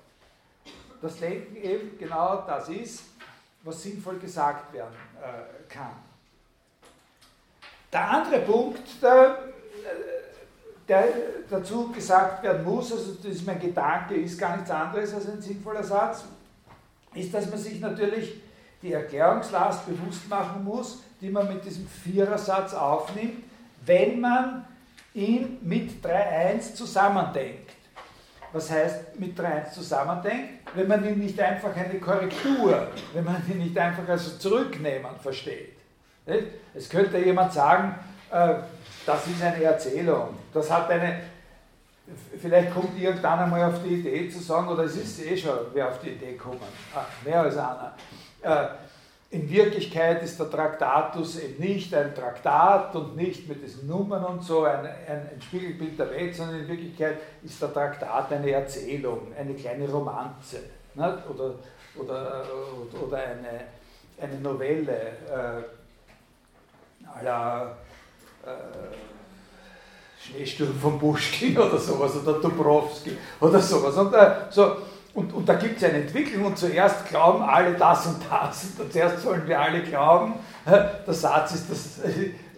Das 1.03 1.19
Denken 1.19 1.55
eben 1.57 1.99
genau 1.99 2.43
das 2.47 2.71
ist, 2.71 3.05
was 3.63 3.83
sinnvoll 3.83 4.19
gesagt 4.19 4.73
werden 4.73 4.95
äh, 5.21 5.71
kann. 5.71 5.97
Der 7.93 8.11
andere 8.11 8.41
Punkt, 8.41 9.03
der, 9.03 9.39
der, 10.89 11.09
dazu 11.51 11.91
gesagt 11.93 12.43
werden 12.43 12.65
muss, 12.65 12.91
also 12.93 13.15
das 13.15 13.33
ist 13.33 13.47
mein 13.47 13.61
Gedanke, 13.61 14.15
ist 14.15 14.39
gar 14.39 14.57
nichts 14.57 14.71
anderes 14.71 15.13
als 15.13 15.29
ein 15.29 15.43
sinnvoller 15.43 15.85
Satz, 15.85 16.25
ist, 17.15 17.35
dass 17.35 17.51
man 17.51 17.59
sich 17.59 17.81
natürlich 17.81 18.41
die 18.83 18.93
Erklärungslast 18.93 19.87
bewusst 19.87 20.29
machen 20.29 20.65
muss, 20.65 21.03
die 21.21 21.31
man 21.31 21.49
mit 21.49 21.65
diesem 21.65 21.87
Vierersatz 21.87 22.75
aufnimmt, 22.75 23.45
wenn 23.85 24.21
man 24.21 24.65
ihn 25.15 25.59
mit 25.63 26.05
3.1 26.05 26.75
zusammendenkt. 26.75 27.71
Was 28.53 28.71
heißt 28.71 29.19
mit 29.19 29.39
3.1 29.39 29.73
zusammendenkt? 29.73 30.75
Wenn 30.75 30.89
man 30.89 31.05
ihn 31.05 31.19
nicht 31.19 31.41
einfach 31.41 31.75
eine 31.75 31.99
Korrektur, 31.99 32.89
wenn 33.13 33.25
man 33.25 33.43
ihn 33.49 33.59
nicht 33.59 33.77
einfach 33.79 34.09
also 34.09 34.37
zurücknehmen 34.39 35.17
versteht. 35.23 35.73
Es 36.75 36.89
könnte 36.89 37.19
jemand 37.19 37.53
sagen, 37.53 37.95
äh, 38.31 38.55
das 39.05 39.27
ist 39.27 39.43
eine 39.43 39.63
Erzählung, 39.63 40.31
das 40.53 40.71
hat 40.71 40.91
eine, 40.91 41.21
vielleicht 42.41 42.75
kommt 42.75 42.99
irgendwann 42.99 43.39
einmal 43.39 43.65
auf 43.65 43.83
die 43.85 43.95
Idee 43.95 44.29
zu 44.29 44.41
sagen, 44.41 44.69
oder 44.69 44.85
es 44.85 44.97
ist 44.97 45.25
eh 45.25 45.37
schon 45.37 45.57
wer 45.73 45.89
auf 45.89 46.01
die 46.01 46.11
Idee 46.11 46.33
gekommen, 46.33 46.61
ah, 46.95 47.05
mehr 47.25 47.41
als 47.41 47.57
einer. 47.57 47.95
Äh, 48.47 48.69
in 49.29 49.51
Wirklichkeit 49.51 50.23
ist 50.23 50.39
der 50.39 50.49
Traktatus 50.49 51.41
eben 51.41 51.61
nicht 51.61 51.93
ein 51.93 52.15
Traktat 52.15 52.95
und 52.95 53.17
nicht 53.17 53.49
mit 53.49 53.63
diesen 53.63 53.89
Nummern 53.89 54.25
und 54.25 54.43
so 54.43 54.63
ein, 54.63 54.87
ein, 54.87 55.29
ein, 55.35 55.43
Spiegelbild 55.43 55.99
der 55.99 56.11
Welt, 56.11 56.35
sondern 56.35 56.61
in 56.61 56.69
Wirklichkeit 56.69 57.19
ist 57.43 57.61
der 57.61 57.73
Traktat 57.73 58.33
eine 58.33 58.53
Erzählung, 58.53 59.33
eine 59.37 59.55
kleine 59.55 59.89
Romanze 59.91 60.61
ne? 60.95 61.19
oder, 61.29 61.55
oder, 61.97 62.45
oder 63.05 63.17
eine, 63.17 63.65
eine 64.23 64.41
Novelle 64.41 64.93
äh, 65.29 65.63
aller 67.19 67.77
äh, 68.45 68.51
Schneesturm 70.23 70.79
von 70.79 71.01
Puschkin 71.01 71.59
oder 71.59 71.79
sowas 71.79 72.17
oder 72.17 72.35
Dubrovsky 72.35 73.19
oder 73.41 73.59
sowas. 73.59 73.97
Und, 73.97 74.15
äh, 74.15 74.31
so, 74.51 74.77
und, 75.17 75.33
und 75.33 75.49
da 75.49 75.55
gibt 75.55 75.79
es 75.79 75.85
eine 75.85 76.03
Entwicklung 76.03 76.45
und 76.45 76.59
zuerst 76.59 77.09
glauben 77.09 77.43
alle 77.43 77.73
das 77.73 78.07
und 78.07 78.23
das. 78.31 78.67
Und 78.79 78.93
zuerst 78.93 79.23
sollen 79.23 79.49
wir 79.49 79.59
alle 79.59 79.83
glauben, 79.83 80.35
der 80.67 81.07
Satz 81.07 81.55
ist, 81.55 81.71
das, 81.71 81.99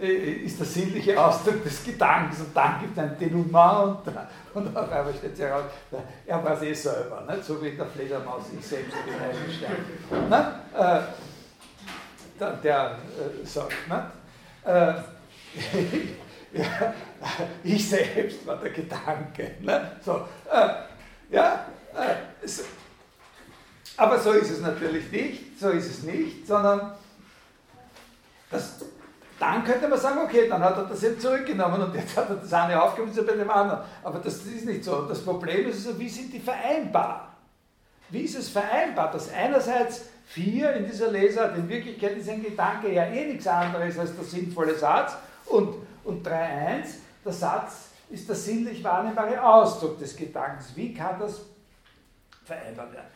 ist 0.00 0.58
der 0.58 0.66
sinnliche 0.66 1.24
Ausdruck 1.24 1.62
des 1.62 1.84
Gedankens 1.84 2.40
und 2.40 2.56
dann 2.56 2.80
gibt 2.80 2.98
es 2.98 3.04
ein 3.04 3.16
Denouement 3.16 3.98
und, 4.04 4.66
und 4.66 4.76
auf 4.76 4.90
einmal 4.90 5.14
stellt 5.14 5.36
sich 5.36 5.46
heraus, 5.46 5.66
er 6.26 6.44
war 6.44 6.54
es 6.54 6.62
eh 6.62 6.74
selber, 6.74 7.22
nicht? 7.30 7.44
so 7.44 7.62
wie 7.62 7.70
der 7.70 7.86
Fledermaus, 7.86 8.42
ich 8.58 8.66
selbst 8.66 8.96
bin 9.04 9.14
Eisenstein. 9.14 9.76
Ne? 10.28 10.54
Äh, 12.40 12.62
der 12.64 12.90
äh, 12.90 13.46
sagt, 13.46 13.72
äh, 14.64 14.94
ja, 16.58 16.94
ich 17.62 17.88
selbst 17.88 18.44
war 18.44 18.56
der 18.56 18.70
Gedanke. 18.70 19.52
Ne? 19.60 19.92
So, 20.04 20.26
äh, 20.50 20.70
ja, 21.30 21.54
äh. 21.54 21.77
Aber 23.96 24.18
so 24.18 24.32
ist 24.32 24.50
es 24.50 24.60
natürlich 24.60 25.10
nicht, 25.10 25.58
so 25.58 25.70
ist 25.70 25.90
es 25.90 26.02
nicht, 26.02 26.46
sondern 26.46 26.92
das, 28.50 28.80
dann 29.38 29.64
könnte 29.64 29.88
man 29.88 29.98
sagen, 29.98 30.20
okay, 30.24 30.48
dann 30.48 30.62
hat 30.62 30.76
er 30.76 30.84
das 30.84 31.02
jetzt 31.02 31.20
zurückgenommen 31.22 31.82
und 31.82 31.94
jetzt 31.94 32.16
hat 32.16 32.30
er 32.30 32.36
das 32.36 32.52
eine 32.52 32.80
aufgegeben, 32.82 33.26
bei 33.26 33.32
dem 33.34 33.50
anderen. 33.50 33.80
Aber 34.02 34.18
das 34.18 34.36
ist 34.44 34.64
nicht 34.64 34.84
so. 34.84 35.02
Das 35.02 35.20
Problem 35.22 35.68
ist 35.68 35.86
also, 35.86 35.98
wie 35.98 36.08
sind 36.08 36.32
die 36.32 36.40
vereinbar? 36.40 37.36
Wie 38.10 38.22
ist 38.22 38.36
es 38.36 38.48
vereinbar, 38.48 39.10
dass 39.12 39.32
einerseits 39.32 40.06
vier 40.26 40.72
in 40.74 40.86
dieser 40.86 41.10
Lesart, 41.10 41.56
in 41.56 41.68
Wirklichkeit 41.68 42.16
ist 42.16 42.28
ein 42.28 42.42
Gedanke 42.42 42.92
ja 42.92 43.04
eh 43.04 43.26
nichts 43.26 43.46
anderes 43.46 43.98
als 43.98 44.14
der 44.14 44.24
sinnvolle 44.24 44.74
Satz 44.74 45.14
und, 45.46 45.74
und 46.04 46.26
3.1, 46.26 46.86
der 47.24 47.32
Satz 47.32 47.88
ist 48.10 48.28
der 48.28 48.36
sinnlich 48.36 48.82
wahrnehmbare 48.82 49.42
Ausdruck 49.42 49.98
des 49.98 50.16
Gedankens. 50.16 50.74
Wie 50.74 50.94
kann 50.94 51.18
das 51.18 51.40
vereinbart 52.48 52.92
werden? 52.92 53.06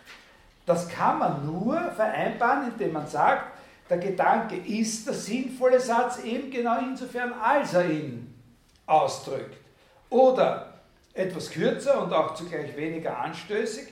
Das 0.64 0.89
kann 0.89 1.18
man 1.18 1.45
nur 1.45 1.76
vereinbaren, 1.93 2.72
indem 2.72 2.93
man 2.93 3.07
sagt, 3.07 3.59
der 3.91 3.99
Gedanke 3.99 4.57
ist 4.57 5.07
der 5.07 5.14
sinnvolle 5.14 5.80
Satz 5.80 6.22
eben 6.22 6.51
genau 6.51 6.78
insofern, 6.78 7.33
als 7.33 7.74
er 7.74 7.91
ihn 7.91 8.33
ausdrückt. 8.87 9.57
Oder 10.09 10.74
etwas 11.14 11.51
kürzer 11.51 12.03
und 12.03 12.12
auch 12.12 12.35
zugleich 12.35 12.76
weniger 12.76 13.18
anstößig, 13.18 13.89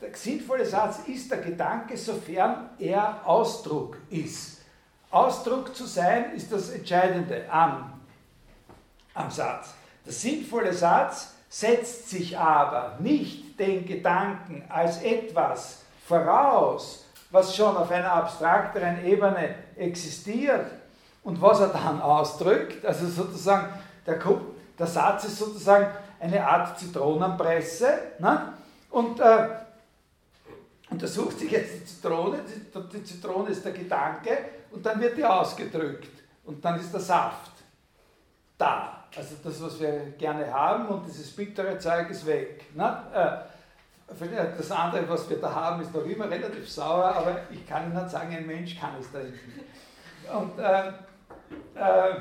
der 0.00 0.14
sinnvolle 0.14 0.66
Satz 0.66 1.00
ist 1.06 1.30
der 1.30 1.38
Gedanke, 1.38 1.96
sofern 1.96 2.70
er 2.78 3.20
Ausdruck 3.24 3.96
ist. 4.10 4.60
Ausdruck 5.10 5.74
zu 5.74 5.86
sein 5.86 6.34
ist 6.34 6.52
das 6.52 6.70
Entscheidende 6.70 7.44
am, 7.50 8.00
am 9.14 9.30
Satz. 9.30 9.74
Der 10.04 10.12
sinnvolle 10.12 10.72
Satz 10.72 11.34
setzt 11.48 12.10
sich 12.10 12.36
aber 12.36 12.98
nicht 13.00 13.41
den 13.66 13.86
Gedanken 13.86 14.64
als 14.68 15.02
etwas 15.02 15.82
voraus, 16.06 17.06
was 17.30 17.54
schon 17.54 17.76
auf 17.76 17.90
einer 17.90 18.12
abstrakteren 18.12 19.04
Ebene 19.04 19.54
existiert 19.76 20.66
und 21.22 21.40
was 21.40 21.60
er 21.60 21.68
dann 21.68 22.00
ausdrückt. 22.00 22.84
Also 22.84 23.06
sozusagen, 23.06 23.68
der, 24.06 24.18
der 24.78 24.86
Satz 24.86 25.24
ist 25.24 25.38
sozusagen 25.38 25.86
eine 26.20 26.46
Art 26.46 26.78
Zitronenpresse. 26.78 27.98
Ne? 28.18 28.52
Und 28.90 29.20
äh, 29.20 29.48
und 30.92 31.02
da 31.02 31.06
sucht 31.06 31.38
sich 31.38 31.50
jetzt 31.50 31.72
die 31.74 31.84
Zitrone, 31.86 32.40
die, 32.46 32.98
die 32.98 33.02
Zitrone 33.02 33.48
ist 33.48 33.64
der 33.64 33.72
Gedanke 33.72 34.36
und 34.72 34.84
dann 34.84 35.00
wird 35.00 35.16
die 35.16 35.24
ausgedrückt 35.24 36.10
und 36.44 36.62
dann 36.62 36.78
ist 36.78 36.92
der 36.92 37.00
Saft 37.00 37.52
da. 38.58 39.01
Also 39.14 39.34
das, 39.44 39.62
was 39.62 39.78
wir 39.78 40.14
gerne 40.18 40.50
haben 40.50 40.88
und 40.88 41.06
dieses 41.06 41.34
bittere 41.36 41.78
Zeug 41.78 42.08
ist 42.10 42.24
weg. 42.24 42.64
Na, 42.74 43.04
äh, 43.12 44.16
das 44.56 44.70
andere, 44.70 45.08
was 45.08 45.28
wir 45.28 45.38
da 45.38 45.54
haben, 45.54 45.82
ist 45.82 45.94
noch 45.94 46.04
immer 46.04 46.30
relativ 46.30 46.70
sauer, 46.70 47.04
aber 47.04 47.40
ich 47.50 47.66
kann 47.66 47.90
Ihnen 47.90 48.08
sagen, 48.08 48.34
ein 48.34 48.46
Mensch 48.46 48.78
kann 48.78 48.90
es 48.98 49.10
da 49.12 49.18
nicht. 49.18 49.38
Und 50.32 50.58
äh, 50.58 50.88
äh, 51.74 52.14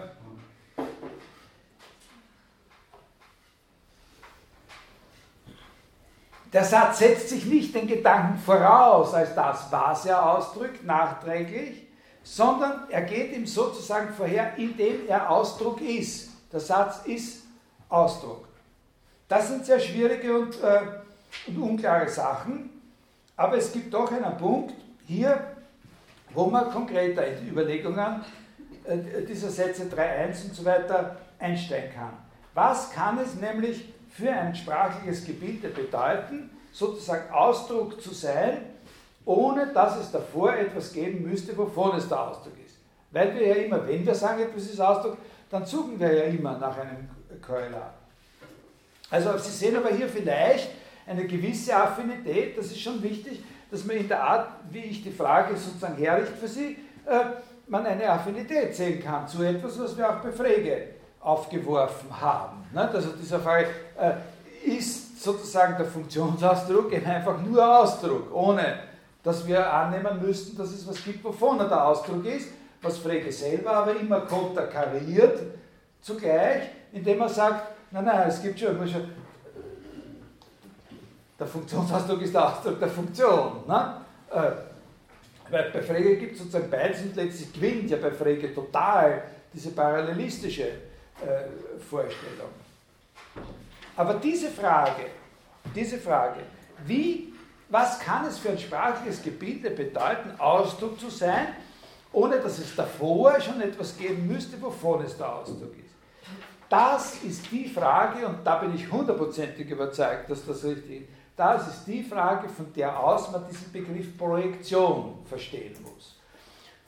Der 6.53 6.65
Satz 6.65 6.99
setzt 6.99 7.29
sich 7.29 7.45
nicht 7.45 7.73
den 7.73 7.87
Gedanken 7.87 8.37
voraus 8.37 9.13
als 9.13 9.33
das, 9.33 9.71
was 9.71 10.05
er 10.05 10.29
ausdrückt, 10.29 10.83
nachträglich, 10.83 11.87
sondern 12.23 12.89
er 12.89 13.03
geht 13.03 13.31
ihm 13.31 13.47
sozusagen 13.47 14.13
vorher, 14.13 14.57
indem 14.57 15.07
er 15.07 15.29
Ausdruck 15.29 15.79
ist. 15.79 16.30
Der 16.51 16.59
Satz 16.59 17.05
ist 17.05 17.43
Ausdruck. 17.89 18.47
Das 19.27 19.47
sind 19.47 19.65
sehr 19.65 19.79
schwierige 19.79 20.37
und, 20.37 20.61
äh, 20.61 20.81
und 21.47 21.57
unklare 21.57 22.09
Sachen, 22.09 22.69
aber 23.37 23.57
es 23.57 23.71
gibt 23.71 23.93
doch 23.93 24.11
einen 24.11 24.37
Punkt 24.37 24.73
hier, 25.07 25.39
wo 26.33 26.47
man 26.47 26.69
konkreter 26.69 27.25
in 27.25 27.45
die 27.45 27.49
Überlegungen 27.49 28.21
äh, 28.83 29.23
dieser 29.27 29.49
Sätze 29.49 29.83
3.1 29.83 30.45
und 30.45 30.55
so 30.55 30.65
weiter 30.65 31.17
einsteigen 31.39 31.93
kann. 31.93 32.13
Was 32.53 32.91
kann 32.91 33.17
es 33.19 33.35
nämlich 33.35 33.85
für 34.09 34.31
ein 34.31 34.53
sprachliches 34.53 35.25
Gebilde 35.25 35.69
bedeuten, 35.69 36.49
sozusagen 36.71 37.31
Ausdruck 37.31 38.01
zu 38.01 38.13
sein, 38.13 38.57
ohne 39.25 39.67
dass 39.67 39.97
es 39.97 40.11
davor 40.11 40.53
etwas 40.53 40.91
geben 40.91 41.29
müsste, 41.29 41.57
wovon 41.57 41.95
es 41.97 42.07
der 42.07 42.19
Ausdruck 42.19 42.53
ist. 42.65 42.75
Weil 43.11 43.33
wir 43.35 43.47
ja 43.47 43.55
immer, 43.55 43.87
wenn 43.87 44.05
wir 44.05 44.15
sagen, 44.15 44.41
etwas 44.41 44.63
ist 44.63 44.79
Ausdruck, 44.79 45.17
dann 45.51 45.65
suchen 45.65 45.99
wir 45.99 46.13
ja 46.13 46.23
immer 46.23 46.57
nach 46.57 46.77
einem 46.77 47.09
Korrelat. 47.45 47.93
Also 49.09 49.37
Sie 49.37 49.51
sehen 49.51 49.75
aber 49.75 49.89
hier 49.89 50.07
vielleicht 50.07 50.69
eine 51.05 51.25
gewisse 51.25 51.75
Affinität, 51.75 52.57
das 52.57 52.67
ist 52.67 52.79
schon 52.79 53.03
wichtig, 53.03 53.43
dass 53.69 53.85
man 53.85 53.97
in 53.97 54.07
der 54.07 54.23
Art, 54.23 54.47
wie 54.69 54.79
ich 54.79 55.03
die 55.03 55.11
Frage 55.11 55.55
sozusagen 55.55 55.97
herrichte 55.97 56.33
für 56.33 56.47
Sie, 56.47 56.77
äh, 57.05 57.19
man 57.67 57.85
eine 57.85 58.09
Affinität 58.09 58.75
sehen 58.75 59.03
kann 59.03 59.27
zu 59.27 59.43
etwas, 59.43 59.79
was 59.79 59.97
wir 59.97 60.09
auch 60.09 60.21
bei 60.21 60.31
Frege 60.31 60.87
aufgeworfen 61.19 62.09
haben. 62.19 62.65
Ne? 62.73 62.89
Also 62.89 63.09
dieser 63.11 63.39
Frage, 63.39 63.67
äh, 63.99 64.13
ist 64.63 65.21
sozusagen 65.21 65.77
der 65.77 65.85
Funktionsausdruck 65.85 66.91
eben 66.93 67.05
einfach 67.07 67.41
nur 67.41 67.79
Ausdruck, 67.79 68.33
ohne 68.33 68.79
dass 69.23 69.45
wir 69.45 69.71
annehmen 69.71 70.21
müssten, 70.21 70.57
dass 70.57 70.71
es 70.71 70.87
was 70.87 71.03
gibt, 71.03 71.23
wovon 71.23 71.59
er 71.59 71.67
der 71.67 71.85
Ausdruck 71.85 72.25
ist, 72.25 72.49
was 72.81 72.97
Frege 72.97 73.31
selber 73.31 73.71
aber 73.71 73.95
immer 73.95 74.21
konterkariert 74.21 75.39
zugleich, 76.01 76.63
indem 76.91 77.21
er 77.21 77.29
sagt, 77.29 77.75
nein, 77.91 78.05
nein, 78.05 78.27
es 78.27 78.41
gibt 78.41 78.59
schon, 78.59 78.75
schon 78.87 79.09
der 81.39 81.47
Funktionsausdruck 81.47 82.21
ist 82.21 82.33
der 82.33 82.47
Ausdruck 82.47 82.79
der 82.79 82.89
Funktion. 82.89 83.63
Ne? 83.67 84.01
Äh, 84.31 84.51
bei 85.51 85.81
Frege 85.81 86.17
gibt 86.17 86.33
es 86.33 86.39
sozusagen 86.39 86.69
beides 86.69 87.01
und 87.01 87.15
letztlich 87.15 87.51
gewinnt 87.51 87.89
ja 87.89 87.97
bei 87.97 88.11
Frege 88.11 88.53
total 88.53 89.23
diese 89.53 89.71
parallelistische 89.71 90.63
äh, 90.63 91.81
Vorstellung. 91.89 92.49
Aber 93.95 94.13
diese 94.15 94.49
Frage, 94.49 95.07
diese 95.75 95.97
Frage, 95.97 96.41
wie, 96.85 97.33
was 97.69 97.99
kann 97.99 98.25
es 98.25 98.37
für 98.37 98.49
ein 98.49 98.59
sprachliches 98.59 99.21
Gebilde 99.21 99.71
bedeuten, 99.71 100.39
Ausdruck 100.39 100.99
zu 100.99 101.09
sein, 101.09 101.47
ohne 102.13 102.39
dass 102.39 102.59
es 102.59 102.75
davor 102.75 103.39
schon 103.39 103.61
etwas 103.61 103.97
geben 103.97 104.27
müsste, 104.27 104.61
wovon 104.61 105.03
es 105.03 105.17
der 105.17 105.33
Ausdruck 105.33 105.73
ist? 105.77 105.91
Das 106.69 107.21
ist 107.23 107.51
die 107.51 107.67
Frage, 107.67 108.25
und 108.25 108.45
da 108.45 108.55
bin 108.55 108.73
ich 108.73 108.89
hundertprozentig 108.89 109.69
überzeugt, 109.69 110.29
dass 110.29 110.45
das 110.45 110.63
richtig 110.63 111.01
ist. 111.01 111.09
Das 111.35 111.67
ist 111.67 111.85
die 111.85 112.03
Frage, 112.03 112.47
von 112.49 112.71
der 112.73 112.97
aus 112.97 113.31
man 113.31 113.43
diesen 113.49 113.71
Begriff 113.71 114.17
Projektion 114.17 115.19
verstehen 115.25 115.75
muss. 115.81 116.17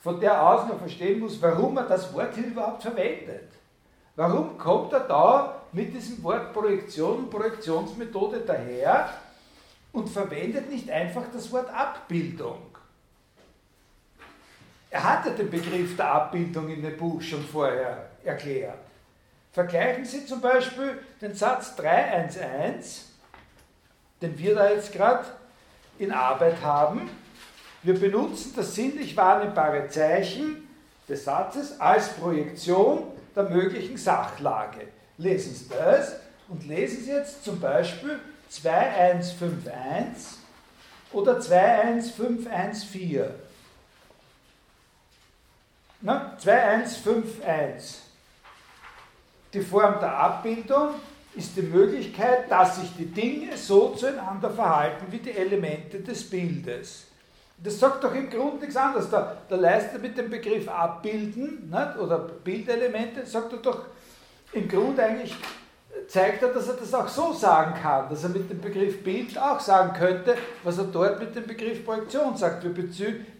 Von 0.00 0.20
der 0.20 0.42
aus 0.42 0.68
man 0.68 0.78
verstehen 0.78 1.20
muss, 1.20 1.40
warum 1.40 1.74
man 1.74 1.88
das 1.88 2.12
Wort 2.14 2.34
hier 2.34 2.46
überhaupt 2.46 2.82
verwendet. 2.82 3.50
Warum 4.16 4.56
kommt 4.56 4.92
er 4.92 5.00
da 5.00 5.62
mit 5.72 5.92
diesem 5.92 6.22
Wort 6.22 6.52
Projektion 6.52 7.18
und 7.18 7.30
Projektionsmethode 7.30 8.42
daher 8.46 9.08
und 9.92 10.08
verwendet 10.08 10.70
nicht 10.70 10.88
einfach 10.90 11.24
das 11.32 11.50
Wort 11.50 11.68
Abbildung? 11.68 12.58
Er 14.94 15.02
hatte 15.02 15.32
den 15.32 15.50
Begriff 15.50 15.96
der 15.96 16.08
Abbildung 16.08 16.68
in 16.68 16.80
dem 16.80 16.96
Buch 16.96 17.20
schon 17.20 17.44
vorher 17.44 18.10
erklärt. 18.22 18.78
Vergleichen 19.50 20.04
Sie 20.04 20.24
zum 20.24 20.40
Beispiel 20.40 21.00
den 21.20 21.34
Satz 21.34 21.74
311, 21.74 23.00
den 24.22 24.38
wir 24.38 24.54
da 24.54 24.70
jetzt 24.70 24.92
gerade 24.92 25.24
in 25.98 26.12
Arbeit 26.12 26.62
haben. 26.62 27.10
Wir 27.82 27.98
benutzen 27.98 28.52
das 28.54 28.76
sinnlich 28.76 29.16
wahrnehmbare 29.16 29.88
Zeichen 29.88 30.68
des 31.08 31.24
Satzes 31.24 31.80
als 31.80 32.10
Projektion 32.10 33.02
der 33.34 33.50
möglichen 33.50 33.96
Sachlage. 33.96 34.86
Lesen 35.18 35.56
Sie 35.56 35.70
das 35.70 36.20
und 36.46 36.68
lesen 36.68 37.02
Sie 37.02 37.10
jetzt 37.10 37.42
zum 37.42 37.58
Beispiel 37.58 38.20
2151 38.48 40.38
oder 41.12 41.40
21514. 41.40 43.53
Na, 46.06 46.36
2151. 46.38 48.02
Die 49.54 49.62
Form 49.62 49.98
der 50.00 50.14
Abbildung 50.14 50.90
ist 51.34 51.56
die 51.56 51.62
Möglichkeit, 51.62 52.50
dass 52.50 52.78
sich 52.78 52.94
die 52.94 53.06
Dinge 53.06 53.56
so 53.56 53.94
zueinander 53.94 54.50
verhalten 54.50 55.06
wie 55.08 55.16
die 55.16 55.30
Elemente 55.30 56.00
des 56.00 56.28
Bildes. 56.28 57.06
Das 57.56 57.80
sagt 57.80 58.04
doch 58.04 58.14
im 58.14 58.28
Grunde 58.28 58.58
nichts 58.58 58.76
anderes. 58.76 59.08
Der, 59.08 59.34
der 59.48 59.56
Leister 59.56 59.98
mit 59.98 60.18
dem 60.18 60.28
Begriff 60.28 60.68
abbilden 60.68 61.70
nicht? 61.70 61.98
oder 61.98 62.18
Bildelemente 62.18 63.24
sagt 63.24 63.54
er 63.54 63.58
doch 63.60 63.86
im 64.52 64.68
Grunde 64.68 65.02
eigentlich, 65.02 65.34
zeigt 66.06 66.42
er, 66.42 66.50
dass 66.50 66.68
er 66.68 66.74
das 66.74 66.92
auch 66.92 67.08
so 67.08 67.32
sagen 67.32 67.80
kann, 67.80 68.10
dass 68.10 68.24
er 68.24 68.28
mit 68.28 68.50
dem 68.50 68.60
Begriff 68.60 69.02
Bild 69.02 69.38
auch 69.38 69.58
sagen 69.58 69.94
könnte, 69.94 70.36
was 70.64 70.76
er 70.76 70.84
dort 70.84 71.18
mit 71.18 71.34
dem 71.34 71.46
Begriff 71.46 71.82
Projektion 71.82 72.36
sagt. 72.36 72.62
Wir 72.62 72.74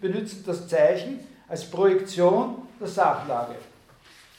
benutzen 0.01 0.43
das 0.47 0.67
Zeichen 0.67 1.34
als 1.49 1.71
Projektion 1.71 2.69
der 2.81 2.89
Sachlage. 2.89 3.55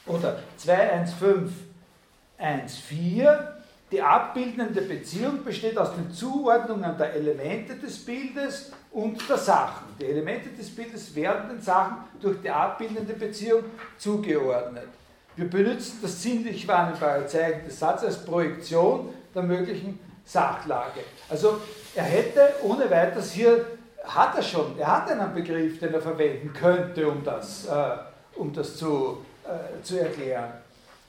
Oder 0.06 0.38
21514 0.56 3.56
die 3.92 4.02
abbildende 4.02 4.82
Beziehung 4.82 5.44
besteht 5.44 5.78
aus 5.78 5.94
den 5.94 6.10
Zuordnungen 6.10 6.98
der 6.98 7.14
Elemente 7.14 7.76
des 7.76 8.04
Bildes 8.04 8.72
und 8.90 9.28
der 9.28 9.38
Sachen. 9.38 9.86
Die 10.00 10.06
Elemente 10.06 10.48
des 10.48 10.74
Bildes 10.74 11.14
werden 11.14 11.50
den 11.50 11.62
Sachen 11.62 11.98
durch 12.20 12.40
die 12.42 12.50
abbildende 12.50 13.14
Beziehung 13.14 13.62
zugeordnet. 13.96 14.88
Wir 15.36 15.48
benutzen 15.48 16.00
das 16.02 16.20
sinnlich 16.20 16.66
wahrnehmbare 16.66 17.28
Zeichen 17.28 17.64
des 17.64 17.78
Satzes 17.78 18.16
als 18.16 18.24
Projektion 18.24 19.14
der 19.32 19.42
möglichen 19.42 20.00
Sachlage. 20.24 21.00
Also 21.28 21.60
er 21.94 22.04
hätte 22.04 22.54
ohne 22.62 22.90
weiteres 22.90 23.32
hier, 23.32 23.64
hat 24.06 24.36
er 24.36 24.42
schon, 24.42 24.78
er 24.78 24.86
hat 24.86 25.10
einen 25.10 25.34
Begriff, 25.34 25.78
den 25.78 25.94
er 25.94 26.00
verwenden 26.00 26.52
könnte, 26.52 27.08
um 27.08 27.24
das, 27.24 27.66
äh, 27.66 27.96
um 28.36 28.52
das 28.52 28.76
zu, 28.76 29.24
äh, 29.44 29.82
zu 29.82 30.00
erklären. 30.00 30.52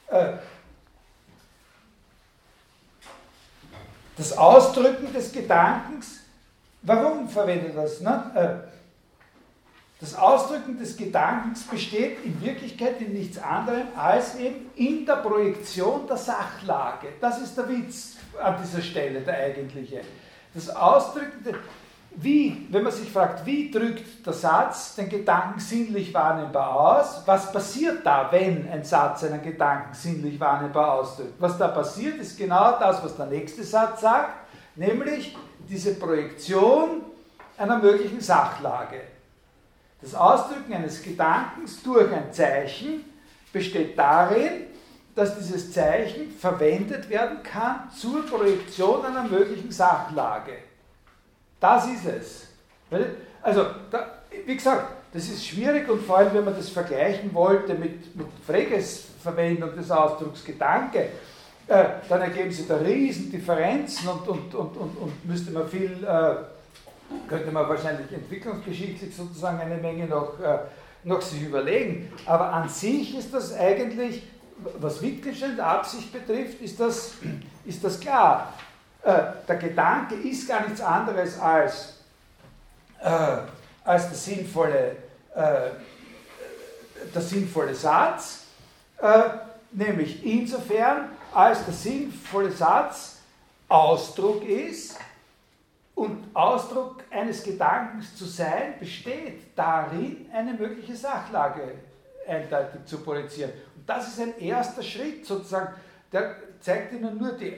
Äh, 0.08 0.34
das 4.18 4.36
Ausdrücken 4.36 5.14
des 5.14 5.32
Gedankens, 5.32 6.22
warum 6.82 7.30
verwendet 7.30 7.76
er 7.76 7.84
das? 7.84 8.02
Ne? 8.02 8.32
Äh, 8.36 8.68
das 10.00 10.16
Ausdrücken 10.16 10.78
des 10.78 10.95
Gedankens 10.95 11.64
besteht 11.64 12.24
in 12.24 12.39
Wirklichkeit 12.43 13.02
in 13.02 13.14
nichts 13.14 13.39
anderem 13.39 13.88
als 13.95 14.36
eben 14.36 14.70
in 14.76 15.06
der 15.06 15.18
Projektion 15.18 16.06
der 16.08 16.18
Sachlage. 16.18 17.08
Das 17.20 17.41
ist 17.41 17.58
der 17.58 17.68
Witz 17.68 18.18
an 18.39 18.58
dieser 18.62 18.82
Stelle, 18.82 19.22
der 19.22 19.36
eigentliche. 19.36 20.02
Das 20.54 20.70
Ausdrücken, 20.70 21.43
wie, 22.20 22.68
wenn 22.72 22.82
man 22.82 22.91
sich 22.91 23.11
fragt, 23.11 23.45
wie 23.45 23.70
drückt 23.70 24.26
der 24.26 24.34
Satz 24.34 24.95
den 24.95 25.07
Gedanken 25.07 25.59
sinnlich 25.59 26.11
wahrnehmbar 26.11 26.76
aus? 26.76 27.22
Was 27.28 27.51
passiert 27.51 28.03
da, 28.03 28.28
wenn 28.32 28.68
ein 28.72 28.84
Satz 28.84 29.24
einen 29.24 29.43
Gedanken 29.43 29.93
sinnlich 29.93 30.39
wahrnehmbar 30.39 30.93
ausdrückt? 30.93 31.36
Was 31.38 31.59
da 31.59 31.68
passiert, 31.68 32.18
ist 32.18 32.36
genau 32.36 32.80
das, 32.80 33.03
was 33.03 33.15
der 33.15 33.28
nächste 33.28 33.63
Satz 33.63 34.01
sagt, 34.01 34.34
nämlich 34.76 35.38
diese 35.70 35.93
Projektion 35.93 37.03
einer 37.55 37.78
möglichen 37.78 38.20
Sachlage. 38.20 39.01
Das 40.01 40.15
Ausdrücken 40.15 40.74
eines 40.74 41.03
Gedankens 41.03 41.84
durch 41.84 42.11
ein 42.11 42.34
Zeichen 42.34 43.05
besteht 43.53 43.97
darin, 43.97 44.65
dass 45.13 45.38
dieses 45.38 45.72
Zeichen 45.72 46.32
verwendet 46.32 47.09
werden 47.11 47.43
kann 47.43 47.91
zur 47.95 48.26
Projektion 48.26 49.05
einer 49.05 49.24
möglichen 49.24 49.72
Sachlage. 49.72 50.53
Das 51.60 51.88
ist 51.88 52.05
es. 52.05 52.47
Also, 53.41 53.66
da, 53.91 54.20
wie 54.45 54.55
gesagt, 54.55 54.93
das 55.14 55.30
ist 55.30 55.45
schwierig 55.45 55.89
und 55.89 56.03
vor 56.03 56.18
allem, 56.18 56.34
wenn 56.34 56.45
man 56.45 56.55
das 56.55 56.70
vergleichen 56.70 57.34
wollte 57.34 57.74
mit, 57.74 58.16
mit 58.16 58.28
Freges 58.45 59.05
Verwendung 59.22 59.76
des 59.76 59.89
Ausdrucks 59.89 60.43
Gedanke, 60.43 61.10
äh, 61.68 61.86
dann 62.08 62.22
ergeben 62.22 62.51
sich 62.51 62.68
da 62.68 62.78
Riesendifferenzen 62.78 64.08
und, 64.08 64.28
und, 64.28 64.55
und, 64.55 64.78
und, 64.78 64.97
und 64.97 65.26
müsste 65.26 65.51
man 65.51 65.68
viel 65.68 66.03
äh, 66.03 66.36
könnte 67.28 67.51
man 67.51 67.68
wahrscheinlich 67.68 68.12
entwicklungsgeschichtlich 68.12 69.16
sozusagen 69.16 69.60
eine 69.60 69.78
Menge 69.78 70.05
noch, 70.08 70.39
äh, 70.39 70.60
noch 71.03 71.22
sich 71.22 71.41
überlegen. 71.43 72.12
Aber 72.26 72.51
an 72.51 72.70
sich 72.70 73.18
ist 73.18 73.34
das 73.34 73.53
eigentlich, 73.53 74.24
was 74.80 75.01
Wittgensteins 75.01 75.60
Absicht 75.60 76.12
betrifft, 76.12 76.62
ist 76.62 76.80
das, 76.80 77.14
ist 77.66 77.84
das 77.84 77.99
klar. 77.99 78.53
Äh, 79.08 79.47
der 79.47 79.55
Gedanke 79.55 80.16
ist 80.16 80.49
gar 80.49 80.66
nichts 80.66 80.82
anderes 80.82 81.39
als, 81.39 81.93
äh, 83.01 83.38
als 83.86 84.10
der, 84.10 84.18
sinnvolle, 84.18 84.97
äh, 85.34 85.70
der 87.16 87.22
sinnvolle 87.22 87.74
Satz, 87.74 88.43
äh, 89.01 89.30
nämlich 89.72 90.26
insofern, 90.26 91.08
als 91.34 91.64
der 91.64 91.74
sinnvolle 91.74 92.51
Satz 92.51 93.20
Ausdruck 93.70 94.43
ist 94.43 94.97
und 95.95 96.26
Ausdruck 96.34 97.01
eines 97.10 97.43
Gedankens 97.43 98.14
zu 98.14 98.26
sein 98.26 98.74
besteht 98.78 99.58
darin, 99.58 100.26
eine 100.34 100.51
mögliche 100.53 100.97
Sachlage 100.97 101.76
eindeutig 102.28 102.84
zu 102.86 102.97
projizieren. 102.97 103.53
Und 103.74 103.88
das 103.88 104.10
ist 104.10 104.20
ein 104.20 104.38
erster 104.38 104.84
Schritt 104.84 105.26
sozusagen, 105.26 105.74
der 106.12 106.36
zeigt 106.60 106.91
Ihnen 106.91 107.18
nur 107.18 107.32
die, 107.32 107.55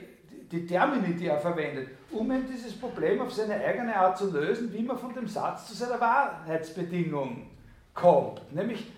die 0.50 0.66
Termini, 0.66 1.14
die 1.14 1.26
er 1.26 1.38
verwendet, 1.38 1.88
um 2.10 2.30
eben 2.32 2.46
dieses 2.50 2.78
Problem 2.78 3.20
auf 3.20 3.32
seine 3.32 3.54
eigene 3.54 3.94
Art 3.94 4.18
zu 4.18 4.30
lösen, 4.30 4.72
wie 4.72 4.82
man 4.82 4.98
von 4.98 5.14
dem 5.14 5.28
Satz 5.28 5.68
zu 5.68 5.74
seiner 5.74 6.00
Wahrheitsbedingung 6.00 7.46
kommt. 7.94 8.40
Nämlich 8.52 8.90